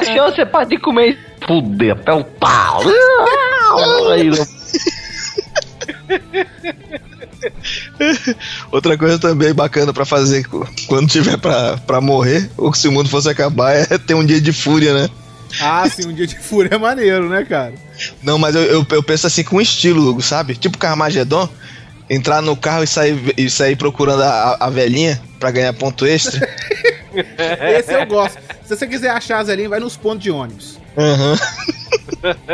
Senhor, 0.05 0.31
você 0.31 0.47
pode 0.47 0.79
comer. 0.79 1.19
Fuder, 1.47 1.93
até 1.93 2.13
o 2.13 2.25
pau. 2.25 2.83
Aí, 4.13 4.31
Outra 8.71 8.97
coisa 8.97 9.19
também 9.19 9.53
bacana 9.53 9.93
pra 9.93 10.05
fazer 10.05 10.47
quando 10.87 11.09
tiver 11.09 11.37
pra, 11.39 11.77
pra 11.79 12.01
morrer, 12.01 12.51
ou 12.57 12.73
se 12.73 12.89
o 12.89 12.93
mundo 12.93 13.09
fosse 13.09 13.29
acabar, 13.29 13.75
é 13.75 13.85
ter 13.99 14.15
um 14.15 14.25
dia 14.25 14.41
de 14.41 14.53
fúria, 14.53 14.95
né? 14.95 15.09
Ah, 15.61 15.89
sim, 15.89 16.09
um 16.09 16.13
dia 16.13 16.27
de 16.27 16.39
fúria 16.39 16.75
é 16.75 16.79
maneiro, 16.79 17.29
né, 17.29 17.45
cara? 17.45 17.75
Não, 18.23 18.39
mas 18.39 18.57
eu, 18.57 18.63
eu, 18.63 18.87
eu 18.91 19.03
penso 19.03 19.27
assim 19.27 19.45
com 19.45 19.61
estilo, 19.61 20.09
Hugo, 20.09 20.21
sabe? 20.21 20.57
Tipo 20.57 20.79
Carmageddon, 20.79 21.49
entrar 22.11 22.43
no 22.43 22.57
carro 22.57 22.83
e 22.83 22.89
sair, 22.89 23.35
e 23.37 23.49
sair 23.49 23.77
procurando 23.77 24.23
a, 24.23 24.57
a 24.59 24.71
velhinha 24.71 25.21
pra 25.39 25.53
ganhar 25.53 25.73
ponto 25.73 26.05
extra. 26.07 26.49
Esse 27.79 27.93
eu 27.93 28.05
gosto. 28.07 28.39
Se 28.65 28.77
você 28.77 28.87
quiser 28.87 29.11
achar 29.11 29.39
as 29.39 29.47
velhinhas, 29.47 29.71
vai 29.71 29.79
nos 29.79 29.97
pontos 29.97 30.25
de 30.25 30.31
ônibus. 30.31 30.79
Aham. 30.97 31.37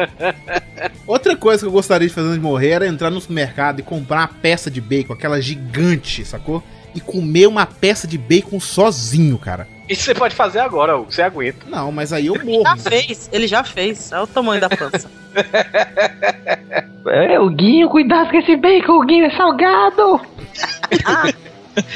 Outra 1.07 1.37
coisa 1.37 1.61
que 1.63 1.67
eu 1.69 1.73
gostaria 1.73 2.09
de 2.09 2.15
fazer 2.15 2.29
antes 2.29 2.39
de 2.39 2.45
morrer 2.45 2.71
era 2.71 2.87
entrar 2.87 3.11
no 3.11 3.21
supermercado 3.21 3.81
e 3.81 3.83
comprar 3.83 4.19
uma 4.21 4.29
peça 4.29 4.71
de 4.71 4.81
bacon, 4.81 5.13
aquela 5.13 5.41
gigante, 5.41 6.25
sacou? 6.25 6.63
E 6.95 7.01
comer 7.01 7.47
uma 7.47 7.67
peça 7.67 8.07
de 8.09 8.19
bacon 8.19 8.59
sozinho, 8.59 9.39
cara. 9.39 9.67
Isso 9.89 10.03
você 10.05 10.15
pode 10.15 10.35
fazer 10.35 10.59
agora, 10.61 10.97
Hugo, 10.97 11.13
você 11.13 11.23
aguenta. 11.23 11.67
Não, 11.69 11.93
mas 11.93 12.13
aí 12.13 12.27
eu 12.27 12.37
Já 12.37 12.45
morro. 12.45 12.77
fez, 12.79 13.29
ele 13.33 13.47
já 13.47 13.63
fez. 13.63 14.11
Olha 14.13 14.23
o 14.23 14.27
tamanho 14.27 14.61
da 14.61 14.69
pança. 14.69 15.11
É, 17.07 17.41
o 17.41 17.49
Guinho, 17.49 17.89
cuidado 17.89 18.29
com 18.31 18.37
esse 18.37 18.55
bacon, 18.57 18.93
o 18.93 19.07
Guinho 19.07 19.25
é 19.25 19.31
salgado. 19.35 20.21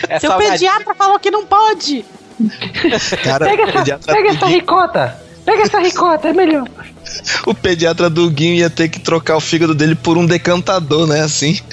É 0.09 0.18
Seu 0.18 0.30
salgadinho. 0.30 0.53
pediatra 0.53 0.95
falou 0.95 1.18
que 1.18 1.30
não 1.30 1.45
pode. 1.45 2.05
Cara, 3.22 3.45
Pega 3.45 3.62
o 3.64 3.68
essa, 3.68 3.78
pediatra, 3.80 4.14
pega 4.14 4.28
essa 4.30 4.47
ricota. 4.47 5.23
Pega 5.45 5.62
essa 5.62 5.78
ricota, 5.78 6.28
é 6.28 6.32
melhor. 6.32 6.66
o 7.47 7.55
pediatra 7.55 8.09
do 8.09 8.30
Guinho 8.30 8.55
ia 8.55 8.70
ter 8.70 8.88
que 8.88 8.99
trocar 8.99 9.36
o 9.36 9.40
fígado 9.40 9.74
dele 9.74 9.95
por 9.95 10.16
um 10.16 10.24
decantador, 10.26 11.07
né? 11.07 11.20
Assim. 11.20 11.59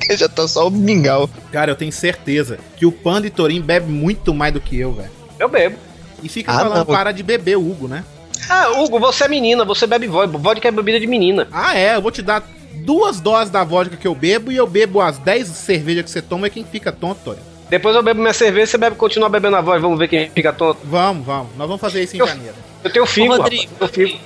Que 0.00 0.16
já 0.16 0.28
tá 0.28 0.46
só 0.46 0.68
o 0.68 0.70
mingau. 0.70 1.28
Cara, 1.50 1.72
eu 1.72 1.76
tenho 1.76 1.90
certeza 1.90 2.58
que 2.76 2.86
o 2.86 2.92
Panda 2.92 3.26
e 3.26 3.30
Torim 3.30 3.60
bebe 3.60 3.90
muito 3.90 4.32
mais 4.32 4.52
do 4.52 4.60
que 4.60 4.78
eu, 4.78 4.92
velho. 4.92 5.10
Eu 5.38 5.48
bebo. 5.48 5.76
E 6.22 6.28
fica 6.28 6.52
Ah, 6.52 6.58
falando 6.60 6.76
não. 6.78 6.84
para 6.86 7.10
de 7.10 7.22
beber, 7.24 7.56
o 7.58 7.68
Hugo, 7.70 7.88
né? 7.88 8.04
Ah, 8.48 8.68
Hugo, 8.78 9.00
você 9.00 9.24
é 9.24 9.28
menina, 9.28 9.64
você 9.64 9.84
bebe 9.86 10.06
vodka. 10.06 10.38
Vodka 10.38 10.68
é 10.68 10.70
bebida 10.70 11.00
de 11.00 11.06
menina. 11.08 11.48
Ah, 11.50 11.76
é, 11.76 11.96
eu 11.96 12.02
vou 12.02 12.12
te 12.12 12.22
dar 12.22 12.46
duas 12.84 13.18
doses 13.20 13.50
da 13.50 13.64
vodka 13.64 13.96
que 13.96 14.06
eu 14.06 14.14
bebo 14.14 14.52
e 14.52 14.56
eu 14.56 14.66
bebo 14.66 15.00
as 15.00 15.18
10 15.18 15.48
cervejas 15.48 16.04
que 16.04 16.10
você 16.10 16.22
toma 16.22 16.46
e 16.46 16.50
quem 16.50 16.64
fica 16.64 16.92
tonto, 16.92 17.18
Torim. 17.24 17.40
Depois 17.68 17.96
eu 17.96 18.02
bebo 18.02 18.20
minha 18.20 18.32
cerveja, 18.32 18.66
você 18.72 18.78
bebe, 18.78 18.96
continua 18.96 19.28
bebendo 19.28 19.56
a 19.56 19.60
voz, 19.60 19.80
vamos 19.80 19.98
ver 19.98 20.08
quem 20.08 20.28
fica 20.30 20.52
tonto. 20.52 20.80
Vamos, 20.84 21.24
vamos. 21.26 21.48
Nós 21.56 21.66
vamos 21.66 21.80
fazer 21.80 22.02
isso 22.02 22.16
em 22.16 22.20
Eu- 22.20 22.26
janeiro. 22.26 22.54
Eu 22.82 22.92
tenho 22.92 23.06
figo, 23.06 23.28
Ô, 23.28 23.36
rapaz. 23.38 23.50
Rodrigo. 23.52 23.72
Eu 23.80 23.88
tenho 23.88 24.08
figo. 24.08 24.20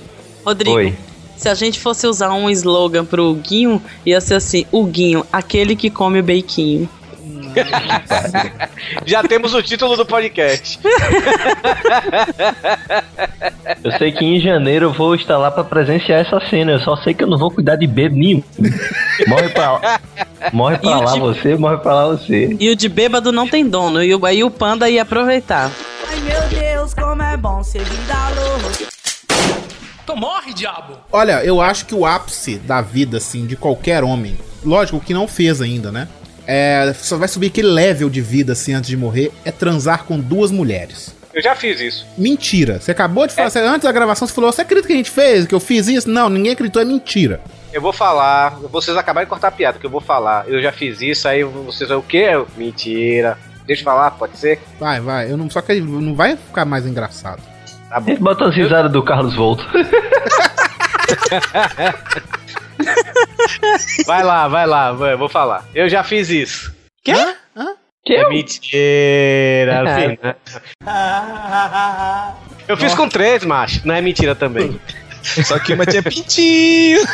Rodrigo, 0.45 0.76
Oi. 0.76 0.95
se 1.36 1.49
a 1.49 1.55
gente 1.55 1.78
fosse 1.78 2.07
usar 2.07 2.32
um 2.32 2.51
slogan 2.51 3.05
pro 3.05 3.32
Guinho, 3.34 3.80
ia 4.05 4.20
ser 4.20 4.34
assim: 4.34 4.66
o 4.72 4.84
Guinho, 4.84 5.24
aquele 5.32 5.76
que 5.76 5.89
come 5.91 6.18
o 6.20 6.22
beiquinho. 6.22 6.89
Já 9.06 9.22
temos 9.22 9.54
o 9.54 9.62
título 9.62 9.96
do 9.96 10.04
podcast. 10.06 10.78
Eu 13.84 13.92
sei 13.98 14.12
que 14.12 14.24
em 14.24 14.40
janeiro 14.40 14.86
eu 14.86 14.92
vou 14.92 15.14
estar 15.14 15.36
lá 15.38 15.50
pra 15.50 15.64
presenciar 15.64 16.20
essa 16.20 16.40
cena. 16.48 16.72
Eu 16.72 16.80
só 16.80 16.96
sei 16.96 17.14
que 17.14 17.22
eu 17.22 17.28
não 17.28 17.38
vou 17.38 17.50
cuidar 17.50 17.76
de 17.76 17.86
bebo 17.86 18.16
nenhum. 18.16 18.42
Morre 19.26 19.48
pra 19.50 19.72
lá. 19.72 20.00
Morre 20.52 20.78
pra 20.78 20.98
lá 21.00 21.12
de- 21.14 21.20
você, 21.20 21.56
morre 21.56 21.78
pra 21.78 21.94
lá 21.94 22.09
você. 22.09 22.56
E 22.59 22.70
o 22.70 22.76
de 22.76 22.88
bêbado 22.88 23.32
não 23.32 23.48
tem 23.48 23.68
dono. 23.68 24.02
E 24.02 24.14
o, 24.14 24.24
aí 24.26 24.42
o 24.44 24.50
panda 24.50 24.88
ia 24.88 25.02
aproveitar. 25.02 25.70
Ai 26.09 26.16
meu 26.20 26.40
Deus, 26.61 26.94
como 26.94 27.22
é 27.22 27.36
bom 27.36 27.62
ser 27.62 27.82
vida 27.82 28.14
louca. 28.36 28.88
Então 30.02 30.16
morre, 30.16 30.54
diabo! 30.54 30.94
Olha, 31.12 31.44
eu 31.44 31.61
acho 31.61 31.84
que 31.84 31.94
o 31.94 32.06
ápice 32.06 32.56
da 32.56 32.80
vida, 32.80 33.18
assim, 33.18 33.44
de 33.46 33.56
qualquer 33.56 34.02
homem, 34.02 34.38
lógico, 34.64 34.98
que 35.00 35.12
não 35.12 35.28
fez 35.28 35.61
ainda, 35.61 35.92
né? 35.92 36.09
É, 36.51 36.94
só 36.96 37.18
vai 37.18 37.28
subir 37.28 37.49
aquele 37.49 37.68
level 37.68 38.09
de 38.09 38.22
vida, 38.22 38.55
assim, 38.55 38.72
antes 38.72 38.88
de 38.88 38.96
morrer, 38.96 39.30
é 39.44 39.51
transar 39.53 40.05
com 40.05 40.18
duas 40.18 40.51
mulheres. 40.51 41.14
Eu 41.34 41.42
já 41.42 41.55
fiz 41.55 41.78
isso. 41.78 42.07
Mentira. 42.16 42.80
Você 42.80 42.90
acabou 42.90 43.26
de 43.26 43.34
falar, 43.34 43.51
você- 43.51 43.59
antes 43.61 43.82
da 43.82 43.92
gravação 43.92 44.26
você 44.26 44.32
falou, 44.34 44.51
você 44.51 44.62
acredita 44.62 44.86
que 44.88 44.94
a 44.94 44.96
gente 44.96 45.11
fez, 45.11 45.46
que 45.46 45.55
eu 45.55 45.61
fiz 45.61 45.86
isso? 45.86 46.09
Não, 46.09 46.30
ninguém 46.30 46.53
acreditou, 46.53 46.80
é 46.80 46.86
mentira. 46.86 47.38
eu 47.70 47.82
vou 47.82 47.92
falar, 47.92 48.59
vocês 48.72 48.96
acabaram 48.96 49.26
de 49.26 49.28
cortar 49.28 49.49
a 49.49 49.51
piada, 49.51 49.78
que 49.78 49.84
eu 49.84 49.90
vou 49.90 50.01
falar. 50.01 50.49
Eu 50.49 50.62
já 50.62 50.72
fiz 50.72 51.03
isso, 51.03 51.28
aí 51.28 51.44
vocês 51.44 51.90
vão 51.90 51.99
o 51.99 52.03
quê? 52.03 52.30
Eu, 52.32 52.49
Mentira. 52.57 53.36
Deixa 53.66 53.82
eu 53.82 53.84
falar, 53.84 54.12
pode 54.12 54.38
ser? 54.38 54.59
Vai, 54.80 55.01
vai. 55.01 55.30
Eu 55.30 55.36
não, 55.36 55.51
só 55.51 55.61
que 55.61 55.78
não 55.78 56.14
vai 56.14 56.34
ficar 56.38 56.64
mais 56.64 56.86
engraçado. 56.86 57.42
Tá 57.90 58.01
bom. 58.01 58.16
Bota 58.16 58.46
as 58.46 58.55
risadas 58.57 58.90
do 58.90 59.03
Carlos 59.05 59.34
Volto. 59.36 59.62
Vai 64.06 64.22
lá, 64.22 64.48
vai 64.48 64.66
lá, 64.66 64.92
vai, 64.92 65.12
eu 65.12 65.18
vou 65.18 65.28
falar. 65.28 65.64
Eu 65.74 65.88
já 65.88 66.02
fiz 66.04 66.30
isso. 66.30 66.74
Quê? 67.02 67.12
É 67.12 68.28
mentira, 68.28 69.82
assim, 69.84 70.18
né? 70.22 70.34
Eu 72.66 72.76
fiz 72.76 72.94
com 72.94 73.08
três, 73.08 73.44
macho. 73.44 73.86
Não 73.86 73.94
é 73.94 74.00
mentira 74.00 74.34
também. 74.34 74.80
Só 75.22 75.58
que 75.58 75.74
uma 75.74 75.84
tinha 75.84 76.02
pintinho. 76.02 77.00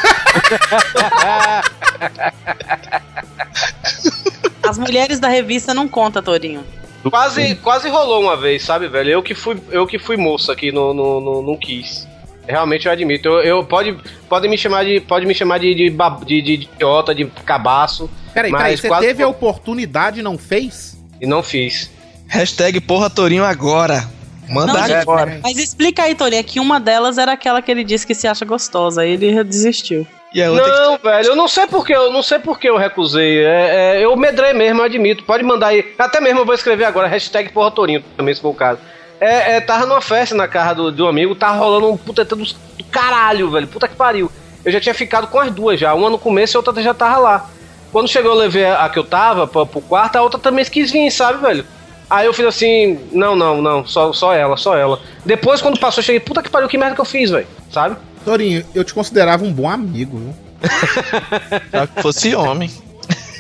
As 4.63 4.79
mulheres 4.79 5.19
da 5.19 5.29
revista 5.29 5.75
não 5.75 5.89
conta, 5.89 6.23
Torinho. 6.23 6.65
Quase, 7.11 7.57
quase 7.57 7.89
rolou 7.89 8.23
uma 8.23 8.37
vez, 8.37 8.63
sabe, 8.63 8.89
velho? 8.89 9.11
Eu 9.11 9.23
que 9.23 9.35
fui, 9.35 9.61
eu 9.71 9.87
que 9.87 9.99
fui 9.99 10.17
moço 10.17 10.51
aqui 10.51 10.73
no, 10.73 10.95
no, 10.95 11.21
no, 11.21 11.43
não 11.43 11.57
quis. 11.57 12.09
Realmente 12.47 12.87
eu 12.87 12.93
admito. 12.93 13.29
Eu, 13.29 13.41
eu 13.41 13.65
pode, 13.65 13.97
pode 14.29 14.49
me 14.49 14.59
chamar 14.59 14.85
de, 14.85 15.01
pode 15.01 15.27
me 15.27 15.35
chamar 15.35 15.59
de 15.59 15.75
de, 15.75 15.91
de, 15.91 16.43
de 16.43 16.53
idiota, 16.53 17.15
de 17.15 17.27
cabaço. 17.47 18.11
Peraí, 18.33 18.51
mas 18.51 18.61
peraí, 18.61 18.77
você 18.77 18.89
quase 18.89 19.07
teve 19.07 19.23
a 19.23 19.29
oportunidade 19.29 20.21
e 20.21 20.23
não 20.23 20.37
fez? 20.37 20.95
e 21.21 21.27
não 21.27 21.43
fiz. 21.43 21.91
Hashtag 22.29 22.81
porra 22.81 23.11
Torinho 23.11 23.45
agora. 23.45 24.09
Manda 24.49 24.75
Não, 24.75 24.81
gente, 24.83 24.97
agora. 24.97 25.41
Mas 25.43 25.57
explica 25.57 26.03
aí, 26.03 26.15
Torinho, 26.15 26.41
é 26.41 26.43
que 26.43 26.61
uma 26.61 26.79
delas 26.79 27.17
era 27.17 27.33
aquela 27.33 27.63
que 27.63 27.71
ele 27.71 27.83
disse 27.83 28.07
que 28.07 28.15
se 28.15 28.27
acha 28.27 28.45
gostosa, 28.45 29.03
aí 29.03 29.13
ele 29.13 29.43
desistiu. 29.43 30.07
Outra 30.51 30.67
Não, 30.67 30.99
velho, 30.99 31.29
eu 31.29 31.37
não 31.37 31.47
sei 31.47 31.67
porque 31.67 31.95
eu 31.95 32.13
não 32.13 32.23
sei 32.23 32.41
porque 32.41 32.69
eu 32.69 32.77
recusei. 32.77 33.39
É, 33.39 33.97
é, 34.01 34.05
eu 34.05 34.15
medrei 34.17 34.53
mesmo, 34.53 34.81
eu 34.81 34.85
admito. 34.85 35.25
Pode 35.25 35.45
mandar 35.45 35.69
aí. 35.69 35.95
Até 35.97 36.21
mesmo 36.21 36.41
eu 36.41 36.45
vou 36.45 36.55
escrever 36.55 36.85
agora, 36.85 37.09
hashtag 37.09 37.51
porra 37.51 37.71
Torinho, 37.71 38.05
também 38.17 38.35
se 38.35 38.41
for 38.41 38.51
o 38.51 38.55
caso. 38.55 38.81
É, 39.25 39.57
é, 39.57 39.61
tava 39.63 39.87
numa 39.87 40.03
festa 40.03 40.35
na 40.35 40.47
casa 40.47 40.75
do, 40.75 41.07
um 41.07 41.09
amigo, 41.09 41.35
tava 41.35 41.57
rolando 41.57 41.91
um 41.91 41.97
puta 41.97 42.27
do, 42.27 42.37
do 42.37 42.85
caralho, 42.91 43.51
velho. 43.51 43.67
Puta 43.67 43.89
que 43.89 43.97
pariu. 43.97 44.31
Eu 44.63 44.71
já 44.71 44.79
tinha 44.79 44.95
ficado 44.95 45.29
com 45.29 45.39
as 45.39 45.51
duas 45.51 45.81
já. 45.81 45.95
Uma 45.95 46.11
no 46.11 46.19
começo 46.19 46.55
e 46.55 46.57
a 46.59 46.61
outra 46.61 46.83
já 46.83 46.93
tava 46.93 47.19
lá. 47.19 47.51
Quando 47.91 48.07
chegou, 48.07 48.33
eu 48.33 48.37
levei 48.37 48.67
a 48.67 48.87
que 48.91 48.99
eu 48.99 49.05
tava 49.05 49.47
pra, 49.47 49.65
pro 49.65 49.81
quarto, 49.81 50.17
a 50.17 50.23
outra 50.23 50.39
também 50.39 50.63
quis 50.67 50.91
vir, 50.91 51.11
sabe, 51.11 51.41
velho? 51.41 51.65
Aí 52.11 52.27
eu 52.27 52.35
fiz 52.35 52.45
assim, 52.45 52.99
não, 53.13 53.35
não, 53.35 53.63
não, 53.63 53.87
só, 53.87 54.13
só 54.13 54.35
ela, 54.35 54.59
só 54.59 54.77
ela. 54.77 55.01
Depois, 55.25 55.63
quando 55.63 55.81
passou, 55.81 56.03
eu 56.03 56.05
cheguei, 56.05 56.21
puta 56.21 56.43
que 56.43 56.51
pariu, 56.51 56.69
que 56.69 56.77
merda 56.77 56.95
que 56.95 57.01
eu 57.01 57.07
fiz, 57.07 57.31
velho, 57.31 57.47
sabe? 57.73 57.97
Torinho, 58.27 58.63
eu 58.75 58.85
te 58.85 58.93
considerava 58.93 59.43
um 59.43 59.53
bom 59.53 59.71
amigo, 59.71 60.19
viu? 60.19 60.35
Só 61.71 61.87
que 61.87 62.03
fosse 62.03 62.35
homem. 62.35 62.71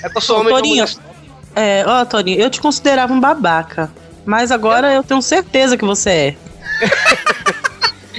É 0.03 0.09
que 0.09 0.17
eu 0.17 0.21
sou 0.21 0.41
homem 0.41 0.55
Torinho, 0.55 0.87
mulher. 0.87 0.97
é, 1.55 1.85
ó, 1.87 2.05
Torinho, 2.07 2.41
eu 2.41 2.49
te 2.49 2.61
considerava 2.61 3.13
um 3.13 3.21
babaca. 3.21 3.91
Mas 4.25 4.51
agora 4.51 4.93
eu 4.93 5.03
tenho 5.03 5.21
certeza 5.23 5.77
que 5.77 5.85
você 5.85 6.11
é. 6.11 6.35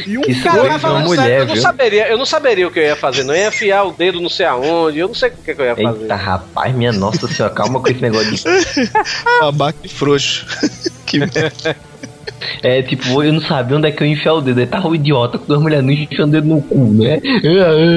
E 0.05 0.17
um 0.17 0.21
Isso 0.21 0.43
Cara, 0.43 0.63
uma 0.63 0.79
falando 0.79 1.07
sério, 1.07 1.23
mulher, 1.23 1.39
eu 1.39 1.45
não 1.47 1.53
viu? 1.53 1.61
saberia, 1.61 2.07
eu 2.09 2.17
não 2.17 2.25
saberia 2.25 2.67
o 2.67 2.71
que 2.71 2.79
eu 2.79 2.83
ia 2.83 2.95
fazer, 2.95 3.23
não 3.23 3.35
ia 3.35 3.47
enfiar 3.47 3.83
o 3.83 3.91
dedo 3.91 4.19
não 4.19 4.29
sei 4.29 4.45
aonde, 4.45 4.99
eu 4.99 5.07
não 5.07 5.15
sei 5.15 5.29
o 5.29 5.31
que, 5.31 5.55
que 5.55 5.61
eu 5.61 5.65
ia 5.65 5.75
fazer. 5.75 6.01
Eita, 6.01 6.15
rapaz, 6.15 6.75
minha 6.75 6.91
nossa 6.91 7.27
senhora, 7.27 7.53
calma 7.53 7.79
com 7.79 7.87
esse 7.87 8.01
negócio 8.01 8.31
de. 8.31 8.43
Babaca 9.39 9.79
e 9.83 9.87
frouxo. 9.87 10.45
que 11.07 11.19
merda. 11.19 11.75
É, 12.61 12.81
tipo, 12.81 13.23
eu 13.23 13.31
não 13.31 13.41
sabia 13.41 13.77
onde 13.77 13.87
é 13.87 13.91
que 13.91 14.03
eu 14.03 14.07
ia 14.07 14.13
enfiar 14.13 14.33
o 14.33 14.41
dedo. 14.41 14.59
Aí 14.59 14.67
tava 14.67 14.87
o 14.87 14.95
idiota 14.95 15.37
com 15.37 15.45
duas 15.45 15.61
mulheres 15.61 15.85
enfiando 15.89 16.29
o 16.29 16.31
dedo 16.31 16.47
no 16.47 16.61
cu, 16.61 16.77
né? 16.91 17.21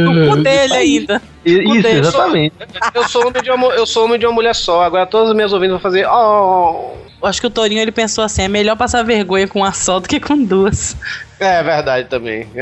No 0.05 0.31
cu 0.31 0.37
dele 0.43 0.75
ainda. 0.75 1.23
Isso, 1.45 1.83
dele, 1.83 2.01
exatamente. 2.01 2.55
Eu 2.95 3.09
sou 3.09 3.27
homem 3.27 3.43
de 3.43 3.51
uma, 3.51 3.67
eu 3.75 3.87
sou 3.87 4.05
homem 4.05 4.19
de 4.19 4.27
uma 4.27 4.33
mulher 4.33 4.55
só, 4.55 4.83
agora 4.83 5.07
todas 5.07 5.31
as 5.31 5.35
minhas 5.35 5.53
ouvintes 5.53 5.73
vão 5.73 5.81
fazer. 5.81 6.07
Oh. 6.07 7.08
Eu 7.21 7.29
acho 7.29 7.41
que 7.41 7.47
o 7.47 7.51
Torinho 7.51 7.81
ele 7.81 7.93
pensou 7.93 8.25
assim: 8.25 8.43
é 8.43 8.49
melhor 8.49 8.77
passar 8.77 9.03
vergonha 9.03 9.49
com 9.49 9.61
uma 9.61 9.73
só 9.73 9.99
do 9.99 10.09
que 10.09 10.21
com 10.21 10.45
duas. 10.45 10.97
É 11.41 11.63
verdade 11.63 12.09
também. 12.09 12.47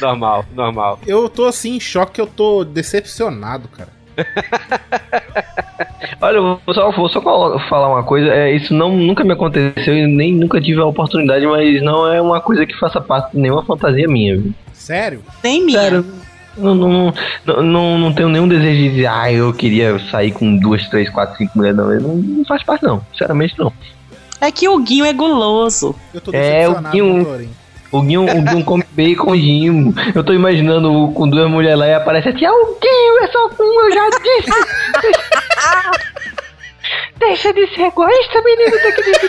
normal, 0.00 0.44
normal. 0.54 1.00
Eu 1.06 1.28
tô 1.28 1.46
assim 1.46 1.76
em 1.76 1.80
choque 1.80 2.14
que 2.14 2.20
eu 2.20 2.26
tô 2.26 2.64
decepcionado, 2.64 3.68
cara. 3.68 3.90
Olha, 6.20 6.36
eu 6.36 6.60
vou 6.64 6.74
só, 6.74 6.90
vou 6.90 7.08
só 7.08 7.20
falar 7.20 7.88
uma 7.88 8.02
coisa. 8.02 8.28
É, 8.28 8.54
isso 8.54 8.74
não, 8.74 8.96
nunca 8.96 9.22
me 9.22 9.32
aconteceu 9.32 9.96
e 9.96 10.06
nem 10.06 10.32
nunca 10.32 10.60
tive 10.60 10.80
a 10.80 10.86
oportunidade, 10.86 11.46
mas 11.46 11.82
não 11.82 12.10
é 12.10 12.20
uma 12.20 12.40
coisa 12.40 12.66
que 12.66 12.76
faça 12.78 13.00
parte 13.00 13.32
de 13.32 13.38
nenhuma 13.38 13.64
fantasia 13.64 14.08
minha, 14.08 14.36
viu? 14.36 14.54
Sério? 14.72 15.22
Nem 15.42 15.64
minha. 15.64 15.80
Sério. 15.80 16.06
Não, 16.56 16.74
não, 16.74 17.14
não, 17.44 17.62
não, 17.62 17.98
não 17.98 18.12
tenho 18.12 18.28
nenhum 18.28 18.48
desejo 18.48 18.76
de 18.76 18.88
dizer, 18.90 19.06
ah, 19.06 19.30
eu 19.32 19.52
queria 19.52 19.98
sair 20.10 20.32
com 20.32 20.56
duas, 20.56 20.88
três, 20.88 21.08
quatro, 21.10 21.36
cinco 21.36 21.52
mulheres, 21.58 21.76
não. 21.76 21.86
Não, 21.88 22.14
não 22.16 22.44
faz 22.44 22.62
parte, 22.62 22.82
não. 22.84 23.04
Sinceramente, 23.12 23.54
não. 23.58 23.72
É 24.40 24.50
que 24.50 24.68
o 24.68 24.78
Guinho 24.78 25.04
é 25.04 25.12
guloso. 25.12 25.94
Eu 26.14 26.20
tô 26.20 26.30
É, 26.34 26.68
o 26.68 26.74
Guinho- 26.90 27.24
com 27.90 27.98
o 27.98 28.02
Guinho, 28.02 28.22
o 28.24 28.42
Guinho 28.42 28.64
come 28.64 28.84
baconzinho. 28.96 29.94
Eu 30.14 30.24
tô 30.24 30.32
imaginando 30.32 31.10
com 31.14 31.28
duas 31.28 31.48
mulheres 31.50 31.78
lá 31.78 31.86
e 31.88 31.94
aparece 31.94 32.28
assim, 32.30 32.44
ah, 32.44 32.52
o 32.52 32.78
Guinho 32.80 33.18
é 33.22 33.28
só 33.28 33.46
um, 33.58 33.80
eu 33.84 33.92
já 33.92 34.10
disse. 34.10 34.50
Deixa 37.18 37.52
de 37.52 37.66
ser 37.74 37.82
egoísta, 37.86 38.42
menino. 38.42 38.76
Tem 38.82 38.92
que. 38.94 39.28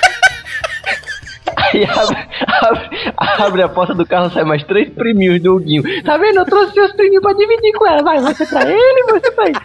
Aí 1.57 1.85
abre, 1.85 2.27
abre, 2.61 2.89
abre 3.17 3.61
a 3.63 3.69
porta 3.69 3.93
do 3.93 4.05
carro, 4.05 4.31
sai 4.31 4.43
mais 4.43 4.63
três 4.63 4.89
priminhos 4.89 5.41
do 5.41 5.59
Guinho. 5.59 5.83
Tá 6.03 6.15
vendo? 6.17 6.39
Eu 6.39 6.45
trouxe 6.45 6.73
seus 6.73 6.91
priminhos 6.93 7.23
pra 7.23 7.33
dividir 7.33 7.73
com 7.73 7.87
ela. 7.87 8.03
Vai, 8.03 8.19
você 8.19 8.45
pra 8.45 8.69
ele, 8.69 9.03
você 9.03 9.31
pra 9.31 9.45
ele. 9.45 9.59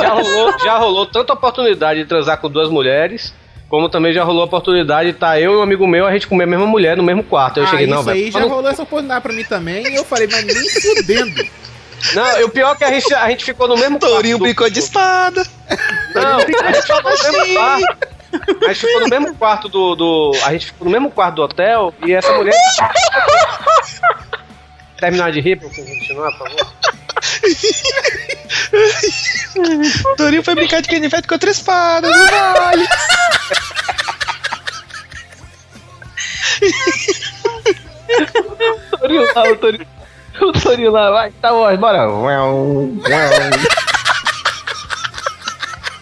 Já 0.00 0.08
rolou, 0.14 0.58
já 0.58 0.78
rolou 0.78 1.06
tanta 1.06 1.34
oportunidade 1.34 2.00
de 2.00 2.06
transar 2.06 2.40
com 2.40 2.48
duas 2.48 2.70
mulheres, 2.70 3.34
como 3.68 3.90
também 3.90 4.14
já 4.14 4.24
rolou 4.24 4.42
a 4.42 4.46
oportunidade 4.46 5.12
de 5.12 5.18
tá 5.18 5.38
eu 5.38 5.52
e 5.52 5.56
um 5.56 5.62
amigo 5.62 5.86
meu, 5.86 6.06
a 6.06 6.12
gente 6.12 6.26
comer 6.26 6.44
a 6.44 6.46
mesma 6.46 6.66
mulher 6.66 6.96
no 6.96 7.02
mesmo 7.02 7.22
quarto. 7.22 7.58
Eu 7.58 7.64
ah, 7.64 7.66
cheguei, 7.66 7.86
não, 7.86 8.00
isso 8.00 8.10
aí 8.10 8.20
velho. 8.20 8.32
já 8.32 8.40
não- 8.40 8.48
rolou 8.48 8.70
essa 8.70 8.82
oportunidade 8.82 9.20
pra 9.22 9.32
mim 9.32 9.44
também. 9.44 9.86
E 9.86 9.94
eu 9.94 10.04
falei, 10.04 10.26
mas 10.32 10.44
nem 10.44 10.54
fudendo. 10.54 11.44
Não, 12.14 12.40
e 12.40 12.44
o 12.44 12.48
pior 12.48 12.72
é 12.72 12.76
que 12.76 12.84
a 12.84 12.90
gente, 12.90 13.14
a 13.14 13.28
gente 13.28 13.44
ficou 13.44 13.68
no 13.68 13.76
mesmo 13.76 13.98
quarto. 13.98 14.14
Torinho 14.14 14.38
brincou 14.38 14.68
de 14.70 14.78
espada. 14.78 15.42
Não, 16.14 16.36
a 16.38 16.72
gente 16.72 16.82
ficou 16.82 17.02
no 17.02 17.10
mesmo 17.10 17.54
quarto. 17.54 18.13
A 18.62 18.72
gente 18.72 18.86
ficou 18.86 19.00
no 19.00 19.08
mesmo 19.08 19.34
quarto 19.36 19.68
do, 19.68 19.94
do. 19.94 20.32
A 20.44 20.52
gente 20.52 20.66
ficou 20.66 20.86
no 20.86 20.90
mesmo 20.92 21.10
quarto 21.10 21.36
do 21.36 21.42
hotel 21.42 21.94
e 22.04 22.12
essa 22.12 22.32
mulher. 22.32 22.54
Terminar 24.98 25.32
de 25.32 25.40
rir 25.40 25.56
pra 25.58 25.68
você 25.68 25.82
continuar, 25.82 26.30
por 26.32 26.50
favor. 26.50 26.72
Torinho 30.16 30.42
foi 30.42 30.54
brincar 30.54 30.80
de 30.82 30.88
canivete 30.88 31.28
contra 31.28 31.50
espada. 31.50 32.08
Não 32.08 32.26
vale. 32.26 32.88
Torinho 38.98 39.34
lá, 39.34 39.42
o 39.50 39.56
Torinho. 39.56 39.86
O 40.40 40.52
Torinho 40.52 40.90
lá, 40.90 41.10
vai, 41.10 41.30
tá 41.32 41.50
bom, 41.50 41.76
bora. 41.76 42.08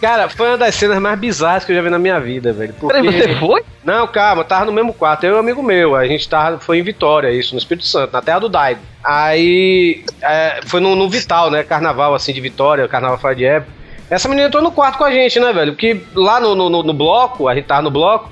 Cara, 0.03 0.27
foi 0.27 0.49
uma 0.49 0.57
das 0.57 0.75
cenas 0.75 0.99
mais 0.99 1.17
bizarras 1.17 1.63
que 1.63 1.71
eu 1.71 1.75
já 1.77 1.81
vi 1.81 1.89
na 1.89 1.97
minha 1.97 2.19
vida, 2.19 2.51
velho. 2.51 2.73
Porque... 2.77 2.93
Peraí, 3.01 3.09
você 3.21 3.35
foi? 3.39 3.63
Não, 3.85 4.05
calma, 4.05 4.43
tava 4.43 4.65
no 4.65 4.73
mesmo 4.73 4.93
quarto. 4.93 5.23
Eu 5.23 5.31
e 5.31 5.35
um 5.37 5.39
amigo 5.39 5.63
meu. 5.63 5.95
A 5.95 6.05
gente 6.05 6.27
tava, 6.27 6.59
foi 6.59 6.77
em 6.79 6.83
Vitória, 6.83 7.31
isso, 7.31 7.53
no 7.55 7.57
Espírito 7.57 7.85
Santo, 7.85 8.11
na 8.11 8.21
terra 8.21 8.39
do 8.39 8.49
Daigo. 8.49 8.81
Aí 9.01 10.03
é, 10.21 10.59
foi 10.65 10.81
no, 10.81 10.93
no 10.93 11.09
Vital, 11.09 11.49
né? 11.49 11.63
Carnaval 11.63 12.13
assim 12.13 12.33
de 12.33 12.41
Vitória, 12.41 12.85
carnaval 12.85 13.17
fora 13.17 13.33
de 13.33 13.45
época. 13.45 13.71
Essa 14.09 14.27
menina 14.27 14.47
entrou 14.49 14.61
no 14.61 14.73
quarto 14.73 14.97
com 14.97 15.05
a 15.05 15.11
gente, 15.11 15.39
né, 15.39 15.53
velho? 15.53 15.71
Porque 15.71 16.01
lá 16.13 16.37
no, 16.41 16.53
no, 16.53 16.69
no- 16.69 16.83
no 16.83 16.93
bloco, 16.93 17.47
a 17.47 17.55
gente 17.55 17.65
tava 17.67 17.81
no 17.83 17.89
bloco, 17.89 18.29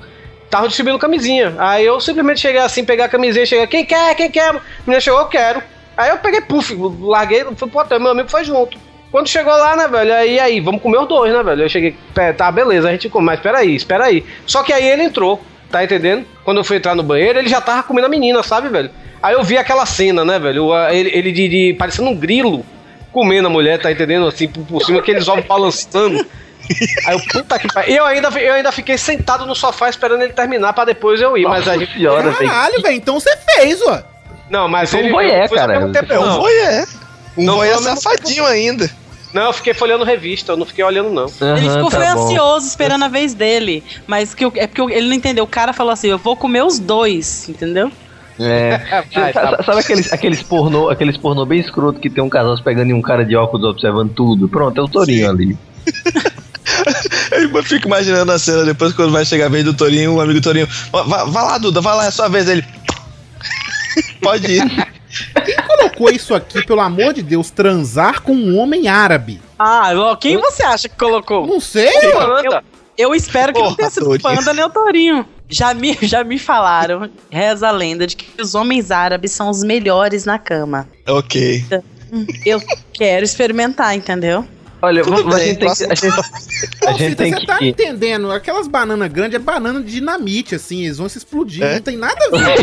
tava 0.50 0.66
distribuindo 0.68 0.98
camisinha. 0.98 1.54
Aí 1.58 1.86
eu 1.86 1.98
simplesmente 2.02 2.40
cheguei 2.40 2.60
assim, 2.60 2.84
pegar 2.84 3.06
a 3.06 3.08
camisinha, 3.08 3.46
cheguei, 3.46 3.66
quem 3.66 3.86
quer, 3.86 4.14
quem 4.14 4.30
quer? 4.30 4.50
A 4.50 4.60
menina 4.86 5.00
chegou, 5.00 5.20
eu 5.20 5.26
quero. 5.26 5.62
Aí 5.96 6.10
eu 6.10 6.18
peguei, 6.18 6.42
puf, 6.42 6.76
larguei, 7.00 7.44
fui 7.56 7.68
pro 7.70 7.80
hotel, 7.80 7.98
meu 7.98 8.10
amigo 8.10 8.28
foi 8.28 8.44
junto. 8.44 8.76
Quando 9.12 9.28
chegou 9.28 9.52
lá, 9.52 9.76
né, 9.76 9.86
velho, 9.86 10.12
aí, 10.14 10.40
aí, 10.40 10.60
vamos 10.60 10.80
comer 10.82 10.98
os 10.98 11.06
dois, 11.06 11.32
né, 11.32 11.42
velho? 11.42 11.62
Eu 11.62 11.68
cheguei, 11.68 11.94
"Pé, 12.14 12.32
tá, 12.32 12.50
beleza, 12.50 12.88
a 12.88 12.92
gente 12.92 13.08
come, 13.10 13.26
mas 13.26 13.38
peraí, 13.38 13.76
espera 13.76 14.06
aí. 14.06 14.24
Só 14.46 14.62
que 14.62 14.72
aí 14.72 14.88
ele 14.88 15.02
entrou, 15.04 15.40
tá 15.70 15.84
entendendo? 15.84 16.24
Quando 16.44 16.56
eu 16.58 16.64
fui 16.64 16.78
entrar 16.78 16.94
no 16.94 17.02
banheiro, 17.02 17.38
ele 17.38 17.48
já 17.48 17.60
tava 17.60 17.82
comendo 17.82 18.06
a 18.06 18.10
menina, 18.10 18.42
sabe, 18.42 18.68
velho? 18.68 18.90
Aí 19.22 19.34
eu 19.34 19.42
vi 19.44 19.56
aquela 19.58 19.84
cena, 19.86 20.24
né, 20.24 20.38
velho? 20.38 20.70
Ele, 20.90 21.10
ele 21.14 21.30
de, 21.30 21.48
de- 21.48 21.74
parecendo 21.78 22.08
um 22.08 22.16
grilo 22.16 22.64
comendo 23.12 23.46
a 23.48 23.50
mulher, 23.50 23.78
tá 23.78 23.92
entendendo? 23.92 24.26
Assim, 24.26 24.48
por, 24.48 24.64
por 24.64 24.82
cima, 24.82 24.98
aqueles 25.00 25.28
ovos 25.28 25.44
balançando. 25.44 26.26
Aí 27.06 27.14
eu, 27.14 27.20
puta 27.20 27.58
que 27.58 27.68
pariu. 27.72 27.94
Eu 27.96 28.04
ainda, 28.06 28.28
eu 28.40 28.54
ainda 28.54 28.72
fiquei 28.72 28.96
sentado 28.96 29.44
no 29.44 29.54
sofá 29.54 29.90
esperando 29.90 30.22
ele 30.22 30.32
terminar 30.32 30.72
pra 30.72 30.84
depois 30.86 31.20
eu 31.20 31.36
ir, 31.36 31.44
mas 31.46 31.68
a 31.68 31.76
gente. 31.76 31.98
velho. 31.98 32.32
Caralho, 32.48 32.80
velho, 32.80 32.94
então 32.96 33.20
você 33.20 33.36
fez, 33.36 33.82
ó. 33.82 34.02
Não, 34.48 34.68
mas 34.68 34.90
Foi 34.90 35.04
um 35.04 35.10
voyeur, 35.10 35.48
cara. 35.50 35.74
É 35.74 36.18
um 36.18 36.24
não. 36.26 36.40
voyeur. 36.40 36.86
Um 37.36 37.46
voyeur 37.46 37.56
foi 37.56 37.72
ao 37.74 37.80
mesmo 37.82 38.00
safadinho 38.00 38.44
ainda. 38.46 38.90
Não, 39.32 39.42
eu 39.44 39.52
fiquei 39.52 39.72
folheando 39.72 40.04
revista, 40.04 40.52
eu 40.52 40.56
não 40.56 40.66
fiquei 40.66 40.84
olhando, 40.84 41.10
não. 41.10 41.26
Ele 41.26 41.66
Aham, 41.68 41.74
ficou 41.76 41.90
tá 41.90 42.12
ansioso 42.12 42.66
esperando 42.66 43.04
a 43.04 43.08
vez 43.08 43.34
dele. 43.34 43.82
Mas 44.06 44.34
que, 44.34 44.44
é 44.44 44.66
porque 44.66 44.82
ele 44.92 45.08
não 45.08 45.14
entendeu. 45.14 45.44
O 45.44 45.48
cara 45.48 45.72
falou 45.72 45.92
assim: 45.92 46.08
eu 46.08 46.18
vou 46.18 46.36
comer 46.36 46.62
os 46.62 46.78
dois, 46.78 47.48
entendeu? 47.48 47.90
É. 48.38 48.78
Vai, 49.14 49.32
tá. 49.32 49.62
Sabe 49.62 49.80
aqueles, 49.80 50.12
aqueles, 50.12 50.42
pornô, 50.42 50.88
aqueles 50.90 51.16
pornô 51.16 51.46
bem 51.46 51.60
escroto 51.60 52.00
que 52.00 52.10
tem 52.10 52.22
um 52.22 52.28
casal 52.28 52.56
pegando 52.62 52.90
e 52.90 52.94
um 52.94 53.02
cara 53.02 53.24
de 53.24 53.34
óculos 53.36 53.64
observando 53.68 54.12
tudo? 54.12 54.48
Pronto, 54.48 54.78
é 54.80 54.82
o 54.84 54.88
Torinho 54.88 55.30
ali. 55.30 55.56
Eu 57.32 57.62
fico 57.62 57.86
imaginando 57.86 58.32
a 58.32 58.38
cena 58.38 58.64
depois 58.64 58.92
quando 58.92 59.12
vai 59.12 59.24
chegar 59.24 59.46
a 59.46 59.48
vez 59.48 59.64
do 59.64 59.74
Torinho, 59.74 60.14
o 60.14 60.20
amigo 60.20 60.40
do 60.40 60.44
Torinho. 60.44 60.68
"Vai- 60.90 61.06
lá, 61.44 61.58
Duda, 61.58 61.80
vai 61.80 61.96
lá, 61.96 62.04
é 62.04 62.08
a 62.08 62.12
sua 62.12 62.28
vez. 62.28 62.48
Ele. 62.48 62.64
Pode 64.20 64.52
ir. 64.52 64.88
Quem 65.42 65.56
colocou 65.56 66.10
isso 66.10 66.34
aqui, 66.34 66.64
pelo 66.64 66.80
amor 66.80 67.12
de 67.12 67.22
Deus, 67.22 67.50
transar 67.50 68.22
com 68.22 68.32
um 68.34 68.58
homem 68.58 68.88
árabe? 68.88 69.40
Ah, 69.58 69.90
quem 70.20 70.36
você 70.36 70.62
acha 70.62 70.88
que 70.88 70.96
colocou? 70.96 71.46
Não 71.46 71.60
sei. 71.60 71.88
Eu, 71.88 72.62
eu 72.96 73.14
espero 73.14 73.52
que 73.52 73.58
não 73.58 73.66
Porra, 73.66 73.76
tenha 73.76 73.90
sido 73.90 74.04
Torinho. 74.04 74.22
panda 74.22 74.52
nem 74.52 74.64
o 74.64 74.70
Torinho. 74.70 75.26
Já 75.48 75.74
me, 75.74 75.98
já 76.02 76.24
me 76.24 76.38
falaram, 76.38 77.10
reza 77.30 77.68
a 77.68 77.70
lenda, 77.70 78.06
de 78.06 78.16
que 78.16 78.40
os 78.40 78.54
homens 78.54 78.90
árabes 78.90 79.32
são 79.32 79.50
os 79.50 79.62
melhores 79.62 80.24
na 80.24 80.38
cama. 80.38 80.88
Ok. 81.06 81.64
Eu 82.44 82.62
quero 82.92 83.24
experimentar, 83.24 83.94
entendeu? 83.94 84.46
Olha, 84.84 85.02
Tudo 85.04 85.16
vamos- 85.18 85.34
a 85.34 85.38
bem, 85.38 85.46
gente 85.46 85.58
tem 85.60 85.72
que. 85.74 85.84
A 85.84 85.94
gente, 85.94 86.06
a 86.86 86.92
gente 86.92 87.10
Cita, 87.10 87.22
tem 87.22 87.32
você 87.32 87.46
tá 87.46 87.58
que. 87.58 87.68
entendendo? 87.68 88.32
Aquelas 88.32 88.66
bananas 88.66 89.12
grandes 89.12 89.36
é 89.36 89.38
banana 89.38 89.80
de 89.80 89.92
dinamite, 89.92 90.56
assim, 90.56 90.84
eles 90.84 90.98
vão 90.98 91.08
se 91.08 91.18
explodir, 91.18 91.62
É? 91.62 91.74
não 91.74 91.80
tem 91.82 91.96
nada 91.96 92.18
a 92.26 92.30
ver. 92.36 92.56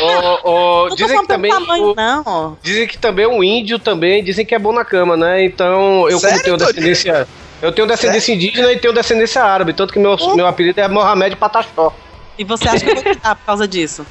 Não 0.00 0.88
tô 0.88 0.94
dizem 0.96 1.20
que 1.20 1.26
também. 1.28 1.50
tamanho, 1.52 1.92
o- 1.92 1.94
não. 1.94 2.58
Dizem 2.62 2.88
que 2.88 2.98
também 2.98 3.26
o 3.26 3.44
índio 3.44 3.78
também 3.78 4.24
dizem 4.24 4.44
que 4.44 4.54
é 4.54 4.58
bom 4.58 4.72
na 4.72 4.84
cama, 4.84 5.16
né? 5.16 5.44
Então, 5.44 6.08
eu 6.10 6.18
Sério, 6.18 6.34
como 6.42 6.44
tenho 6.44 6.56
descendência. 6.56 7.28
Eu 7.62 7.70
tenho 7.72 7.86
descendência 7.86 8.32
indígena 8.34 8.72
e 8.72 8.78
tenho 8.78 8.92
descendência 8.92 9.42
árabe, 9.42 9.72
tanto 9.72 9.92
que 9.92 9.98
meu, 10.00 10.16
meu 10.34 10.46
apelido 10.48 10.80
é 10.80 10.88
Mohamed 10.88 11.36
Pataxó. 11.36 11.94
E 12.38 12.42
você 12.44 12.68
acha 12.68 12.84
que 12.84 12.90
eu 12.90 12.94
vou 12.96 13.04
quitar 13.04 13.34
por 13.36 13.44
causa 13.46 13.68
disso? 13.68 14.04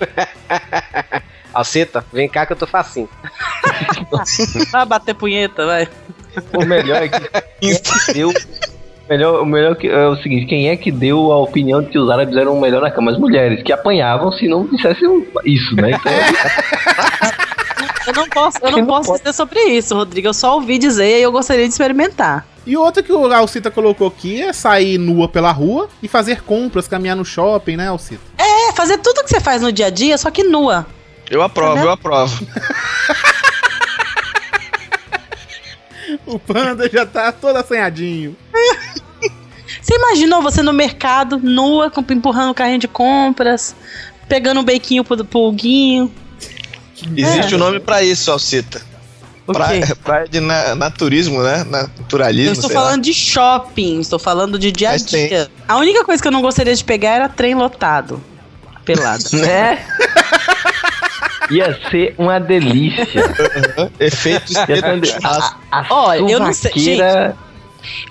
Aceita? 1.54 2.04
Vem 2.12 2.28
cá 2.28 2.46
que 2.46 2.52
eu 2.52 2.56
tô 2.56 2.66
facinho. 2.66 3.08
Vai 4.70 4.86
bater 4.86 5.14
punheta, 5.14 5.66
vai. 5.66 5.88
O 6.54 6.64
melhor 6.64 7.02
é 7.02 7.08
que. 7.08 7.20
quem 7.60 7.70
é 7.72 7.78
que 7.78 8.12
deu. 8.14 8.32
Melhor, 9.08 9.42
o 9.42 9.46
melhor 9.46 9.74
que, 9.76 9.88
é 9.88 10.06
o 10.06 10.16
seguinte: 10.16 10.46
quem 10.46 10.68
é 10.68 10.76
que 10.76 10.90
deu 10.92 11.32
a 11.32 11.38
opinião 11.38 11.82
de 11.82 11.88
que 11.90 11.98
os 11.98 12.08
árabes 12.10 12.36
eram 12.36 12.56
o 12.56 12.60
melhor 12.60 12.80
na 12.82 12.90
cama? 12.90 13.10
As 13.10 13.18
mulheres, 13.18 13.62
que 13.62 13.72
apanhavam 13.72 14.30
se 14.32 14.46
não 14.48 14.66
dissessem 14.66 15.26
isso, 15.44 15.74
né? 15.76 15.90
Então, 15.90 16.12
Eu 18.06 18.14
não 18.14 18.28
posso, 18.28 18.58
eu 18.62 18.70
não 18.72 18.78
Não 18.78 18.86
posso 18.86 19.08
pode. 19.10 19.18
dizer 19.22 19.32
sobre 19.34 19.60
isso, 19.60 19.94
Rodrigo. 19.94 20.26
Eu 20.28 20.34
só 20.34 20.54
ouvi 20.54 20.78
dizer 20.78 21.18
e 21.18 21.22
eu 21.22 21.30
gostaria 21.30 21.64
de 21.66 21.72
experimentar. 21.72 22.46
E 22.66 22.76
outra 22.76 23.02
que 23.02 23.12
o 23.12 23.32
Alcita 23.32 23.70
colocou 23.70 24.08
aqui 24.08 24.42
é 24.42 24.52
sair 24.52 24.98
nua 24.98 25.28
pela 25.28 25.52
rua 25.52 25.88
e 26.02 26.08
fazer 26.08 26.42
compras, 26.42 26.88
caminhar 26.88 27.16
no 27.16 27.24
shopping, 27.24 27.76
né, 27.76 27.88
Alcita? 27.88 28.20
É, 28.38 28.72
fazer 28.72 28.98
tudo 28.98 29.22
que 29.22 29.30
você 29.30 29.40
faz 29.40 29.62
no 29.62 29.70
dia 29.70 29.86
a 29.86 29.90
dia, 29.90 30.16
só 30.18 30.30
que 30.30 30.42
nua. 30.42 30.86
Eu 31.30 31.42
aprovo, 31.42 31.72
Entendeu? 31.72 31.88
eu 31.88 31.92
aprovo. 31.92 32.46
O 36.26 36.38
panda 36.38 36.88
já 36.92 37.04
tá 37.06 37.32
todo 37.32 37.56
assanhadinho. 37.56 38.36
Você 39.80 39.94
imaginou 39.94 40.42
você 40.42 40.62
no 40.62 40.72
mercado, 40.72 41.38
nua, 41.38 41.90
empurrando 42.10 42.50
o 42.50 42.54
carrinho 42.54 42.78
de 42.78 42.88
compras, 42.88 43.74
pegando 44.28 44.60
um 44.60 44.64
bequinho 44.64 45.04
pro, 45.04 45.24
pro 45.24 45.52
Guinho? 45.52 46.12
Existe 47.16 47.54
um 47.54 47.58
nome 47.58 47.80
pra 47.80 48.02
isso, 48.02 48.30
Alcita. 48.30 48.82
Praia, 49.46 49.96
praia 50.04 50.28
de 50.28 50.38
na- 50.40 50.74
naturismo, 50.74 51.42
né? 51.42 51.64
Naturalismo, 51.64 52.50
Eu 52.50 52.52
estou 52.52 52.68
sei 52.70 52.76
lá. 52.78 52.84
falando 52.84 53.02
de 53.02 53.14
shopping, 53.14 54.00
estou 54.00 54.18
falando 54.18 54.58
de 54.58 54.70
dia 54.70 54.90
a 54.90 54.96
dia. 54.96 55.50
A 55.66 55.76
única 55.76 56.04
coisa 56.04 56.20
que 56.22 56.28
eu 56.28 56.32
não 56.32 56.42
gostaria 56.42 56.74
de 56.74 56.84
pegar 56.84 57.10
era 57.14 57.28
trem 57.28 57.54
lotado. 57.54 58.22
Pelado. 58.84 59.24
né? 59.36 59.84
Ia 61.50 61.78
ser 61.90 62.14
uma 62.18 62.38
delícia. 62.38 63.22
Efeitos 63.98 64.54
uma 64.56 64.98
de- 64.98 65.14
a, 65.24 65.54
a 65.72 65.86
Olha, 65.90 66.30
eu 66.30 66.38
não 66.40 66.52
sei, 66.52 66.70
suvaqueira- 66.72 67.36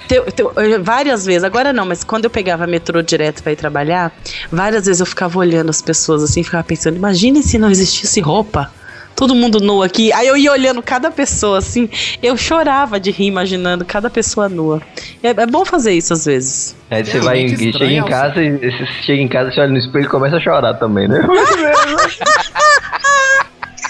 Teu- 0.07 0.25
teu- 0.31 0.51
eu- 0.55 0.83
várias 0.83 1.25
vezes, 1.25 1.43
agora 1.43 1.71
não, 1.71 1.85
mas 1.85 2.03
quando 2.03 2.23
eu 2.25 2.29
pegava 2.29 2.65
metrô 2.65 3.01
direto 3.03 3.43
pra 3.43 3.51
ir 3.51 3.55
trabalhar, 3.55 4.11
várias 4.51 4.85
vezes 4.87 4.99
eu 4.99 5.05
ficava 5.05 5.37
olhando 5.37 5.69
as 5.69 5.81
pessoas 5.81 6.23
assim, 6.23 6.41
ficava 6.43 6.63
pensando, 6.63 6.95
imagine 6.97 7.43
se 7.43 7.57
não 7.59 7.69
existisse 7.69 8.19
roupa. 8.19 8.71
Todo 9.15 9.35
mundo 9.35 9.59
nu 9.59 9.83
aqui. 9.83 10.13
Aí 10.13 10.27
eu 10.27 10.37
ia 10.37 10.49
olhando 10.49 10.81
cada 10.81 11.11
pessoa 11.11 11.57
assim, 11.57 11.89
eu 12.23 12.37
chorava 12.37 12.97
de 12.99 13.11
rir 13.11 13.25
imaginando 13.25 13.83
cada 13.83 14.09
pessoa 14.09 14.47
nua. 14.47 14.81
É, 15.21 15.29
é 15.31 15.45
bom 15.45 15.65
fazer 15.65 15.91
isso 15.91 16.13
às 16.13 16.23
vezes. 16.25 16.73
Aí 16.89 17.03
você 17.05 17.19
vai, 17.19 17.39
Realmente 17.45 17.77
chega 17.77 17.91
em 17.93 18.03
casa 18.05 18.41
e 18.41 18.51
você 18.57 18.85
chega 19.03 19.21
em 19.21 19.27
casa, 19.27 19.51
você 19.51 19.59
olha 19.59 19.71
no 19.71 19.77
espelho 19.77 20.05
e 20.05 20.07
começa 20.07 20.37
a 20.37 20.39
chorar 20.39 20.75
também, 20.75 21.07
né? 21.09 21.19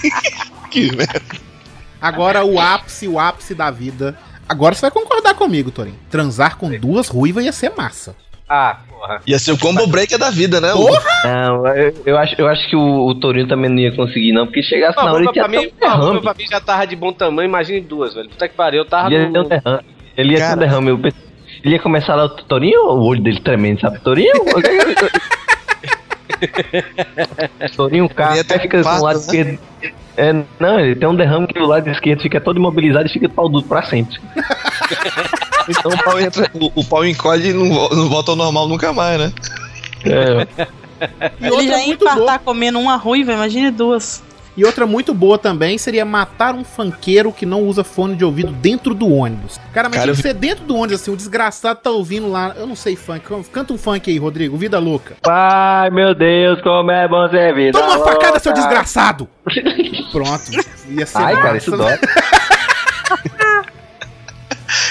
que 0.70 0.94
merda. 0.96 1.22
Agora 2.00 2.44
o 2.44 2.58
ápice, 2.58 3.06
o 3.06 3.18
ápice 3.18 3.54
da 3.54 3.70
vida. 3.70 4.18
Agora 4.48 4.74
você 4.74 4.80
vai 4.82 4.90
concordar 4.90 5.34
comigo, 5.34 5.70
Torinho. 5.70 5.98
Transar 6.10 6.56
com 6.56 6.70
duas 6.78 7.08
ruivas 7.08 7.44
ia 7.44 7.52
ser 7.52 7.72
massa. 7.76 8.16
Ah, 8.48 8.78
porra. 8.88 9.20
Ia 9.24 9.38
ser 9.38 9.52
o 9.52 9.58
combo 9.58 9.86
breaker 9.86 10.18
da 10.18 10.28
vida, 10.30 10.60
né? 10.60 10.72
Porra! 10.72 11.04
Não, 11.24 11.66
eu, 11.68 11.94
eu 12.04 12.18
acho, 12.18 12.34
eu 12.36 12.48
acho 12.48 12.68
que 12.68 12.74
o, 12.74 13.06
o 13.06 13.14
Torinho 13.14 13.46
também 13.46 13.70
não 13.70 13.78
ia 13.78 13.94
conseguir, 13.94 14.32
não, 14.32 14.44
porque 14.46 14.60
chegasse 14.62 14.96
na 14.96 15.04
hora 15.12 15.22
ele 15.22 15.30
mim, 15.32 15.38
até 15.38 15.86
um 15.86 15.90
derrame. 16.00 16.20
pra 16.20 16.34
mim 16.34 16.46
já 16.50 16.60
tava 16.60 16.84
de 16.84 16.96
bom 16.96 17.12
tamanho, 17.12 17.46
imagine 17.48 17.80
duas, 17.80 18.12
velho. 18.12 18.28
Puta 18.28 18.48
que 18.48 18.56
pariu, 18.56 18.80
eu 18.80 18.84
tava 18.84 19.06
Ele 19.14 19.22
ia 19.22 19.30
ter 19.32 19.38
um 19.38 19.42
no... 19.44 19.48
derrame. 19.48 19.84
Ele 20.16 20.32
ia 20.32 20.38
ter 20.38 20.44
um 20.44 20.48
Cara. 20.48 20.60
derrame. 20.60 20.88
Eu 20.88 20.98
pensei- 20.98 21.30
ele 21.62 21.74
ia 21.74 21.80
começar 21.80 22.14
lá 22.16 22.24
o 22.24 22.28
Torinho, 22.30 22.86
o 22.86 23.04
olho 23.06 23.22
dele 23.22 23.38
tremendo, 23.40 23.80
sabe? 23.82 24.00
Torinho? 24.00 24.32
É 27.58 27.68
Torinho, 27.68 28.04
o 28.06 28.08
carro 28.14 28.32
Ele 28.32 28.38
ia 28.38 28.44
ter 28.44 28.60
fica 28.60 28.82
patas, 28.82 29.02
lado 29.02 29.16
né? 29.18 29.20
esquerdo. 29.24 29.58
É, 30.16 30.32
não, 30.58 30.78
ele 30.80 30.96
tem 30.96 31.08
um 31.08 31.14
derrame 31.16 31.46
que 31.46 31.58
o 31.58 31.66
lado 31.66 31.88
esquerdo 31.88 32.20
fica 32.22 32.40
todo 32.40 32.58
imobilizado 32.58 33.06
e 33.06 33.12
fica 33.12 33.28
pau 33.28 33.48
duro 33.48 33.64
pra 33.64 33.82
sempre. 33.82 34.16
Então 35.68 35.92
o 35.92 36.02
pau, 36.02 36.18
entra, 36.18 36.50
o, 36.54 36.80
o 36.80 36.84
pau 36.84 37.06
encolhe 37.06 37.50
e 37.50 37.52
não, 37.52 37.68
vo- 37.68 37.94
não 37.94 38.08
volta 38.08 38.32
ao 38.32 38.36
normal 38.36 38.66
nunca 38.66 38.92
mais, 38.92 39.20
né? 39.20 39.32
É, 40.04 40.46
E 41.40 41.46
Ele 41.46 41.68
já 41.68 41.78
ia 41.78 41.86
muito 41.86 42.00
boa. 42.00 42.12
infartar 42.14 42.40
comendo 42.40 42.78
uma 42.80 42.96
ruiva, 42.96 43.32
imagine 43.32 43.70
duas. 43.70 44.20
E 44.56 44.64
outra 44.64 44.86
muito 44.86 45.14
boa 45.14 45.38
também 45.38 45.78
seria 45.78 46.04
matar 46.04 46.54
um 46.54 46.64
funkeiro 46.64 47.32
que 47.32 47.46
não 47.46 47.62
usa 47.62 47.84
fone 47.84 48.16
de 48.16 48.24
ouvido 48.24 48.52
dentro 48.52 48.94
do 48.94 49.08
ônibus. 49.08 49.58
Cara, 49.72 49.88
mas 49.88 49.98
Cara, 49.98 50.02
tem 50.06 50.10
eu 50.10 50.16
que 50.16 50.22
vi- 50.22 50.28
ser 50.28 50.34
dentro 50.34 50.64
do 50.64 50.76
ônibus, 50.76 51.00
assim, 51.00 51.10
o 51.12 51.16
desgraçado 51.16 51.80
tá 51.80 51.90
ouvindo 51.90 52.28
lá. 52.30 52.52
Eu 52.56 52.66
não 52.66 52.74
sei 52.76 52.96
funk. 52.96 53.24
Canta 53.52 53.72
um 53.72 53.78
funk 53.78 54.10
aí, 54.10 54.18
Rodrigo. 54.18 54.56
Vida 54.56 54.78
louca. 54.78 55.14
Pai, 55.22 55.88
meu 55.90 56.14
Deus, 56.14 56.60
como 56.62 56.90
é 56.90 57.06
bom 57.08 57.28
ser 57.30 57.54
vida. 57.54 57.78
Toma 57.78 57.96
uma 57.96 58.04
facada, 58.04 58.24
louca. 58.26 58.40
seu 58.40 58.52
desgraçado! 58.52 59.28
Pronto. 60.12 60.50
Ia 60.88 61.06
ser 61.06 61.18
Ai, 61.18 61.34
cara, 61.36 61.54
massa. 61.54 61.56
isso 61.56 61.76
dói. 61.76 61.98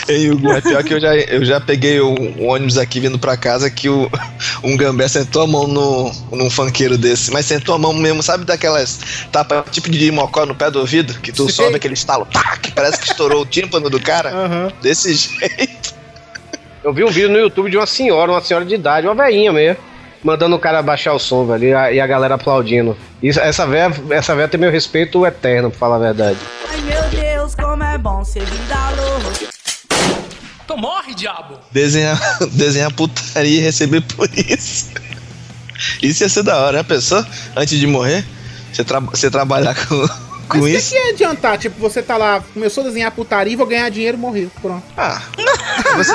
E 0.10 0.32
o 0.32 0.52
é 0.52 0.60
pior 0.60 0.84
que 0.84 0.94
eu 0.96 1.00
já, 1.00 1.16
eu 1.16 1.46
já 1.46 1.62
peguei 1.62 2.02
um, 2.02 2.42
um 2.42 2.48
ônibus 2.48 2.80
aqui 2.80 3.00
vindo 3.00 3.20
pra 3.20 3.38
casa 3.38 3.70
que 3.70 3.88
o, 3.88 4.10
um 4.64 4.76
gambé 4.76 5.08
sentou 5.08 5.44
a 5.44 5.48
mão 5.48 5.68
no, 5.68 6.12
num 6.32 6.50
funkeiro 6.50 6.98
desse. 6.98 7.32
Mas 7.32 7.46
sentou 7.46 7.76
a 7.76 7.78
mão 7.78 7.94
mesmo, 7.94 8.24
sabe 8.24 8.44
daquelas 8.44 9.00
tapa 9.32 9.64
tipo 9.70 9.90
de 9.90 10.12
mocó 10.12 10.48
no 10.48 10.56
pé 10.56 10.72
do 10.72 10.80
ouvido? 10.80 11.14
Que 11.20 11.32
tu 11.32 11.46
Sei. 11.46 11.66
sobe 11.66 11.76
aquele 11.76 11.94
estalo, 11.94 12.26
pá, 12.26 12.58
que 12.58 12.72
parece 12.72 13.00
que 13.00 13.12
estourou 13.12 13.44
o 13.44 13.46
tímpano 13.46 13.88
do 13.88 14.00
cara. 14.00 14.32
Aham. 14.32 14.72
Desse 14.82 15.14
jeito. 15.14 15.94
Eu 16.84 16.92
vi 16.92 17.04
um 17.04 17.10
vídeo 17.10 17.30
no 17.30 17.38
YouTube 17.38 17.70
de 17.70 17.78
uma 17.78 17.86
senhora, 17.86 18.32
uma 18.32 18.42
senhora 18.42 18.66
de 18.66 18.74
idade, 18.74 19.06
uma 19.06 19.14
velhinha 19.14 19.52
mesmo, 19.52 19.78
mandando 20.24 20.56
o 20.56 20.60
cara 20.60 20.82
baixar 20.82 21.14
o 21.14 21.20
som, 21.20 21.46
velho, 21.46 21.66
e 21.66 21.74
a, 21.74 21.92
e 21.92 22.00
a 22.00 22.08
galera 22.08 22.36
aplaudindo. 22.36 22.98
Isso, 23.22 23.40
essa 23.40 23.68
véia, 23.68 23.92
essa 24.10 24.34
véia 24.34 24.48
tem 24.48 24.60
meu 24.60 24.72
respeito 24.72 25.26
eterno, 25.26 25.70
pra 25.70 25.78
falar 25.78 25.98
a 25.98 26.00
verdade. 26.00 26.40
Ai 26.70 26.82
meu 26.82 27.22
Deus, 27.22 27.54
como 27.54 27.84
é 27.84 27.98
bom 27.98 28.24
ser 28.24 28.44
vida 28.46 28.76
louca. 28.96 29.59
Então 30.70 30.78
morre, 30.78 31.16
diabo. 31.16 31.56
Desenhar, 31.72 32.20
desenhar 32.54 32.94
putaria 32.94 33.60
e 33.60 33.60
receber 33.60 34.02
por 34.02 34.30
isso. 34.38 34.92
Isso 36.00 36.24
ia 36.24 36.30
ser 36.30 36.44
da 36.44 36.60
hora, 36.60 36.78
né, 36.78 36.84
pessoa? 36.84 37.28
Antes 37.56 37.80
de 37.80 37.88
morrer, 37.88 38.24
você, 38.72 38.84
tra 38.84 39.00
você 39.00 39.32
trabalhar 39.32 39.74
com, 39.74 40.08
com 40.48 40.60
Mas 40.60 40.62
o 40.62 40.66
que, 40.66 40.72
isso. 40.76 40.90
que 40.92 40.96
ia 40.96 41.10
adiantar? 41.10 41.58
Tipo, 41.58 41.80
você 41.80 42.04
tá 42.04 42.18
lá, 42.18 42.44
começou 42.54 42.84
a 42.84 42.88
desenhar 42.88 43.10
putaria, 43.10 43.58
vou 43.58 43.66
ganhar 43.66 43.90
dinheiro 43.90 44.16
e 44.16 44.20
morreu. 44.20 44.52
Pronto. 44.62 44.84
Ah, 44.96 45.20
você 45.98 46.14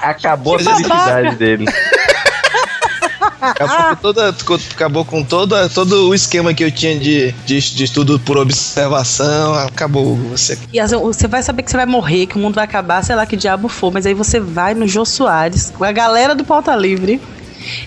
Acabou 0.00 0.56
a 0.56 0.60
felicidade 0.60 1.36
dele. 1.36 1.66
acabou 3.50 3.84
com, 3.88 3.96
toda, 3.96 4.36
acabou 4.72 5.04
com 5.04 5.24
toda, 5.24 5.68
todo 5.68 6.08
o 6.08 6.14
esquema 6.14 6.54
que 6.54 6.64
eu 6.64 6.70
tinha 6.70 6.98
de, 6.98 7.32
de, 7.44 7.60
de 7.60 7.84
estudo 7.84 8.18
por 8.20 8.36
observação. 8.36 9.54
Acabou 9.54 10.16
você. 10.16 10.58
E 10.72 10.80
assim, 10.80 10.96
você 10.96 11.26
vai 11.26 11.42
saber 11.42 11.62
que 11.62 11.70
você 11.70 11.76
vai 11.76 11.86
morrer, 11.86 12.26
que 12.26 12.36
o 12.36 12.38
mundo 12.38 12.54
vai 12.54 12.64
acabar, 12.64 13.02
sei 13.02 13.14
lá 13.16 13.26
que 13.26 13.36
diabo 13.36 13.68
for, 13.68 13.92
mas 13.92 14.06
aí 14.06 14.14
você 14.14 14.40
vai 14.40 14.74
no 14.74 14.86
Jô 14.86 15.04
Soares, 15.04 15.70
com 15.70 15.84
a 15.84 15.92
galera 15.92 16.34
do 16.34 16.44
Pauta 16.44 16.74
Livre, 16.74 17.20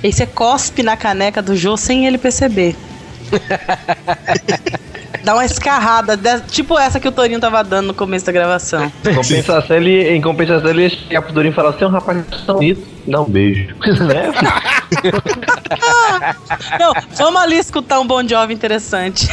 e 0.03 0.07
aí 0.07 0.13
você 0.13 0.25
cospe 0.25 0.83
na 0.83 0.97
caneca 0.97 1.41
do 1.41 1.55
Jô 1.55 1.77
sem 1.77 2.07
ele 2.07 2.17
perceber. 2.17 2.75
Dá 5.23 5.33
uma 5.33 5.43
escarrada, 5.43 6.17
tipo 6.49 6.79
essa 6.79 7.01
que 7.01 7.07
o 7.07 7.11
Torinho 7.11 7.39
tava 7.39 7.61
dando 7.61 7.87
no 7.87 7.93
começo 7.93 8.25
da 8.25 8.31
gravação. 8.31 8.89
Em 9.05 9.13
compensação, 9.13 9.75
ele, 9.75 10.09
em 10.09 10.21
compensação, 10.21 10.69
ele 10.69 10.83
ia 10.83 10.89
chegar 10.89 11.21
pro 11.21 11.33
Torinho 11.33 11.51
e 11.51 11.55
falar: 11.55 11.73
Você 11.73 11.83
é 11.83 11.87
um 11.87 11.91
rapaz 11.91 12.23
tão 12.45 12.55
bonito, 12.55 12.87
dá 13.05 13.21
um 13.21 13.25
beijo. 13.25 13.75
né? 14.07 14.31
Não, 16.79 16.93
vamos 17.15 17.41
ali 17.41 17.57
escutar 17.57 17.99
um 17.99 18.07
Bon 18.07 18.27
Jovi 18.27 18.53
interessante. 18.53 19.27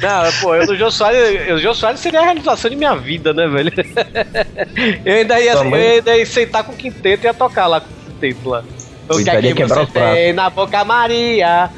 Não, 0.00 0.32
pô, 0.40 0.54
eu 0.54 0.76
Jô 0.76 0.90
Soares, 0.90 1.46
eu, 1.46 1.56
o 1.56 1.58
Jô 1.58 1.74
Soares 1.74 2.00
seria 2.00 2.20
a 2.20 2.24
realização 2.24 2.70
de 2.70 2.76
minha 2.76 2.96
vida, 2.96 3.34
né, 3.34 3.46
velho? 3.46 3.70
Eu 5.04 5.14
ainda 5.14 5.38
ia, 5.40 5.52
eu 5.52 5.74
ainda 5.74 6.16
ia 6.16 6.24
sentar 6.24 6.64
com 6.64 6.72
o 6.72 6.76
quinteto 6.76 7.24
e 7.24 7.26
ia 7.26 7.34
tocar 7.34 7.66
lá 7.66 7.80
com 7.80 7.88
o 7.88 8.12
quinteto 8.12 8.48
lá. 8.48 8.64
O 9.10 9.16
que 9.16 9.22
Então, 9.22 9.34
é 9.34 9.36
ia 9.36 9.42
que 9.42 9.54
quebrar 9.54 9.74
você 9.76 9.82
os 9.82 9.90
braços. 9.90 10.14
tem 10.14 10.32
na 10.32 10.50
boca 10.50 10.84
Maria? 10.84 11.70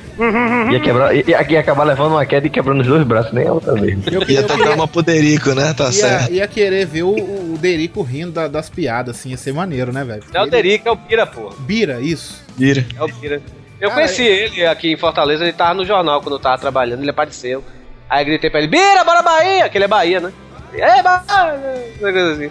Ia, 0.71 0.81
quebrar, 0.81 1.15
ia, 1.15 1.25
ia 1.51 1.61
acabar 1.61 1.85
levando 1.85 2.13
uma 2.13 2.27
queda 2.27 2.47
e 2.47 2.51
quebrando 2.51 2.83
os 2.83 2.87
dois 2.87 3.03
braços, 3.05 3.33
nem 3.33 3.47
a 3.49 3.53
outra 3.53 3.73
vez. 3.75 3.99
Eu, 4.07 4.23
Ia 4.29 4.43
tocar 4.43 4.59
queria, 4.59 4.75
uma 4.75 4.87
poderico, 4.87 5.55
né? 5.55 5.73
Tá 5.73 5.85
ia, 5.87 5.93
certo. 5.93 6.33
ia 6.33 6.47
querer 6.47 6.87
ver 6.87 7.03
o, 7.05 7.15
o 7.15 7.57
Derico 7.59 8.03
rindo 8.03 8.33
da- 8.33 8.49
das 8.49 8.69
piadas, 8.69 9.17
assim, 9.19 9.31
ia 9.31 9.37
ser 9.39 9.55
maneiro, 9.55 9.93
né, 9.93 10.05
velho? 10.05 10.23
Não 10.33 10.43
é 10.43 10.45
o 10.45 10.51
Derico, 10.51 10.87
é 10.89 10.93
o 10.93 10.97
Pira, 10.97 11.27
pô. 11.27 11.51
Bira, 11.61 12.01
isso. 12.01 12.43
Vira. 12.57 12.85
É 12.97 13.03
o 13.03 13.09
Pira. 13.09 13.41
Eu 13.81 13.89
Cara, 13.89 14.03
conheci 14.03 14.23
ele 14.23 14.67
aqui 14.67 14.93
em 14.93 14.97
Fortaleza, 14.97 15.43
ele 15.43 15.53
tava 15.55 15.75
no 15.75 15.85
jornal 15.87 16.21
quando 16.21 16.35
eu 16.35 16.39
tava 16.41 16.59
trabalhando, 16.59 17.01
ele 17.01 17.11
apareceu. 17.11 17.65
Aí 18.09 18.23
eu 18.23 18.27
gritei 18.27 18.51
pra 18.51 18.61
ele, 18.61 18.69
Bira, 18.69 19.03
bora 19.05 19.23
Bahia! 19.23 19.69
Que 19.71 19.79
ele 19.79 19.87
é 19.87 19.89
Bahia, 19.89 20.21
né? 20.21 20.31
É, 20.75 21.03
Bahia! 21.03 21.59
Uma 22.01 22.13
coisa 22.13 22.33
assim. 22.35 22.51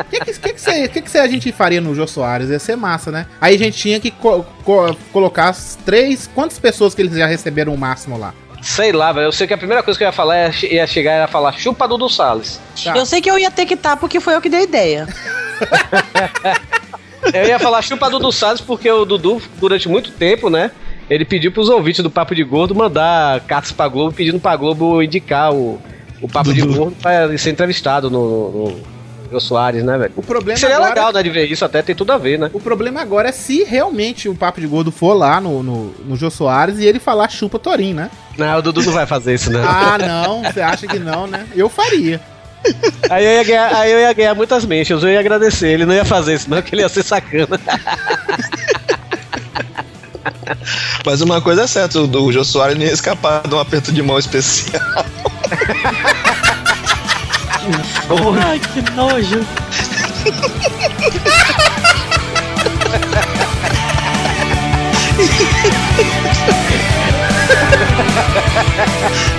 O 0.00 0.04
que, 0.10 0.20
que, 0.20 0.32
que, 0.32 0.52
que, 0.52 0.60
você- 0.60 0.88
que, 0.88 1.00
que 1.02 1.18
a 1.18 1.26
gente 1.28 1.50
faria 1.52 1.80
no 1.80 1.94
Jô 1.94 2.06
Soares? 2.06 2.50
Ia 2.50 2.58
ser 2.58 2.76
massa, 2.76 3.10
né? 3.10 3.26
Aí 3.40 3.54
a 3.54 3.58
gente 3.58 3.76
tinha 3.78 3.98
que 4.00 4.10
co- 4.10 4.44
co- 4.64 4.94
colocar 5.12 5.48
as 5.48 5.76
três. 5.84 6.28
Quantas 6.34 6.58
pessoas 6.58 6.94
que 6.94 7.02
eles 7.02 7.16
já 7.16 7.26
receberam 7.26 7.72
o 7.74 7.78
máximo 7.78 8.18
lá? 8.18 8.34
Sei 8.60 8.92
lá, 8.92 9.12
velho. 9.12 9.26
Eu 9.26 9.32
sei 9.32 9.46
que 9.46 9.54
a 9.54 9.58
primeira 9.58 9.82
coisa 9.82 9.96
que 9.96 10.04
eu 10.04 10.08
ia 10.08 10.12
falar 10.12 10.36
ia, 10.46 10.52
che- 10.52 10.66
ia 10.74 10.86
chegar 10.86 11.14
e 11.16 11.20
ia 11.20 11.28
falar 11.28 11.52
chupa 11.52 11.86
Dudu 11.88 12.08
Salles. 12.08 12.60
Tá. 12.82 12.96
Eu 12.96 13.06
sei 13.06 13.20
que 13.20 13.30
eu 13.30 13.38
ia 13.38 13.50
ter 13.50 13.66
que 13.66 13.74
estar 13.74 13.96
porque 13.96 14.20
foi 14.20 14.34
eu 14.34 14.40
que 14.40 14.48
dei 14.50 14.60
a 14.60 14.64
ideia. 14.64 15.06
Eu 17.34 17.44
ia 17.46 17.58
falar 17.58 17.82
chupa 17.82 18.08
Dudu 18.08 18.30
Salles 18.30 18.60
porque 18.60 18.88
o 18.90 19.04
Dudu, 19.04 19.42
durante 19.56 19.88
muito 19.88 20.12
tempo, 20.12 20.48
né? 20.48 20.70
Ele 21.10 21.24
pediu 21.24 21.50
pros 21.50 21.68
ouvintes 21.68 22.00
do 22.02 22.08
Papo 22.10 22.32
de 22.34 22.44
Gordo 22.44 22.74
mandar 22.76 23.40
cartas 23.40 23.72
pra 23.72 23.88
Globo 23.88 24.12
pedindo 24.14 24.38
pra 24.38 24.54
Globo 24.54 25.02
indicar 25.02 25.52
o, 25.52 25.80
o 26.20 26.28
Papo 26.28 26.52
de 26.52 26.60
Gordo 26.62 26.96
pra 27.00 27.36
ser 27.38 27.50
entrevistado 27.50 28.10
no, 28.10 28.50
no, 28.50 28.70
no 28.70 29.30
Jô 29.30 29.40
Soares, 29.40 29.84
né, 29.84 29.98
velho? 29.98 30.12
O 30.16 30.22
problema 30.22 30.58
Seria 30.58 30.76
agora, 30.76 30.90
legal, 30.90 31.12
né, 31.12 31.22
de 31.22 31.30
ver 31.30 31.50
isso, 31.50 31.64
até 31.64 31.82
tem 31.82 31.94
tudo 31.94 32.12
a 32.12 32.18
ver, 32.18 32.38
né? 32.38 32.50
O 32.52 32.60
problema 32.60 33.00
agora 33.00 33.28
é 33.28 33.32
se 33.32 33.64
realmente 33.64 34.28
o 34.28 34.34
Papo 34.34 34.60
de 34.60 34.66
Gordo 34.66 34.90
for 34.90 35.14
lá 35.14 35.40
no, 35.40 35.62
no, 35.62 35.94
no 36.04 36.16
Jô 36.16 36.30
Soares 36.30 36.78
e 36.78 36.86
ele 36.86 36.98
falar 36.98 37.28
chupa 37.28 37.58
Torim, 37.58 37.94
né? 37.94 38.10
Não, 38.36 38.58
o 38.58 38.62
Dudu 38.62 38.82
não 38.82 38.92
vai 38.92 39.06
fazer 39.06 39.34
isso, 39.34 39.50
né? 39.50 39.60
Ah, 39.64 39.98
não, 39.98 40.42
você 40.42 40.60
acha 40.60 40.86
que 40.86 40.98
não, 40.98 41.26
né? 41.26 41.46
Eu 41.54 41.68
faria. 41.68 42.20
Aí 43.08 43.24
eu, 43.24 43.32
ia 43.32 43.44
ganhar, 43.44 43.74
aí 43.74 43.92
eu 43.92 43.98
ia 44.00 44.12
ganhar 44.12 44.34
muitas 44.34 44.64
mentions, 44.64 45.02
eu 45.02 45.08
ia 45.08 45.20
agradecer. 45.20 45.68
Ele 45.68 45.86
não 45.86 45.94
ia 45.94 46.04
fazer 46.04 46.34
isso, 46.34 46.50
não, 46.50 46.60
que 46.60 46.74
ele 46.74 46.82
ia 46.82 46.88
ser 46.88 47.04
sacana. 47.04 47.58
Mas 51.04 51.20
uma 51.20 51.40
coisa 51.40 51.62
é 51.62 51.66
certa, 51.66 52.00
o 52.00 52.06
do 52.06 52.32
Jô 52.32 52.44
Soares 52.44 52.76
não 52.76 52.84
ia 52.84 52.92
escapar 52.92 53.46
de 53.46 53.54
um 53.54 53.60
aperto 53.60 53.92
de 53.92 54.02
mão 54.02 54.18
especial. 54.18 54.82
Ai, 58.44 58.60
que 58.60 58.80
nojo. 58.92 59.40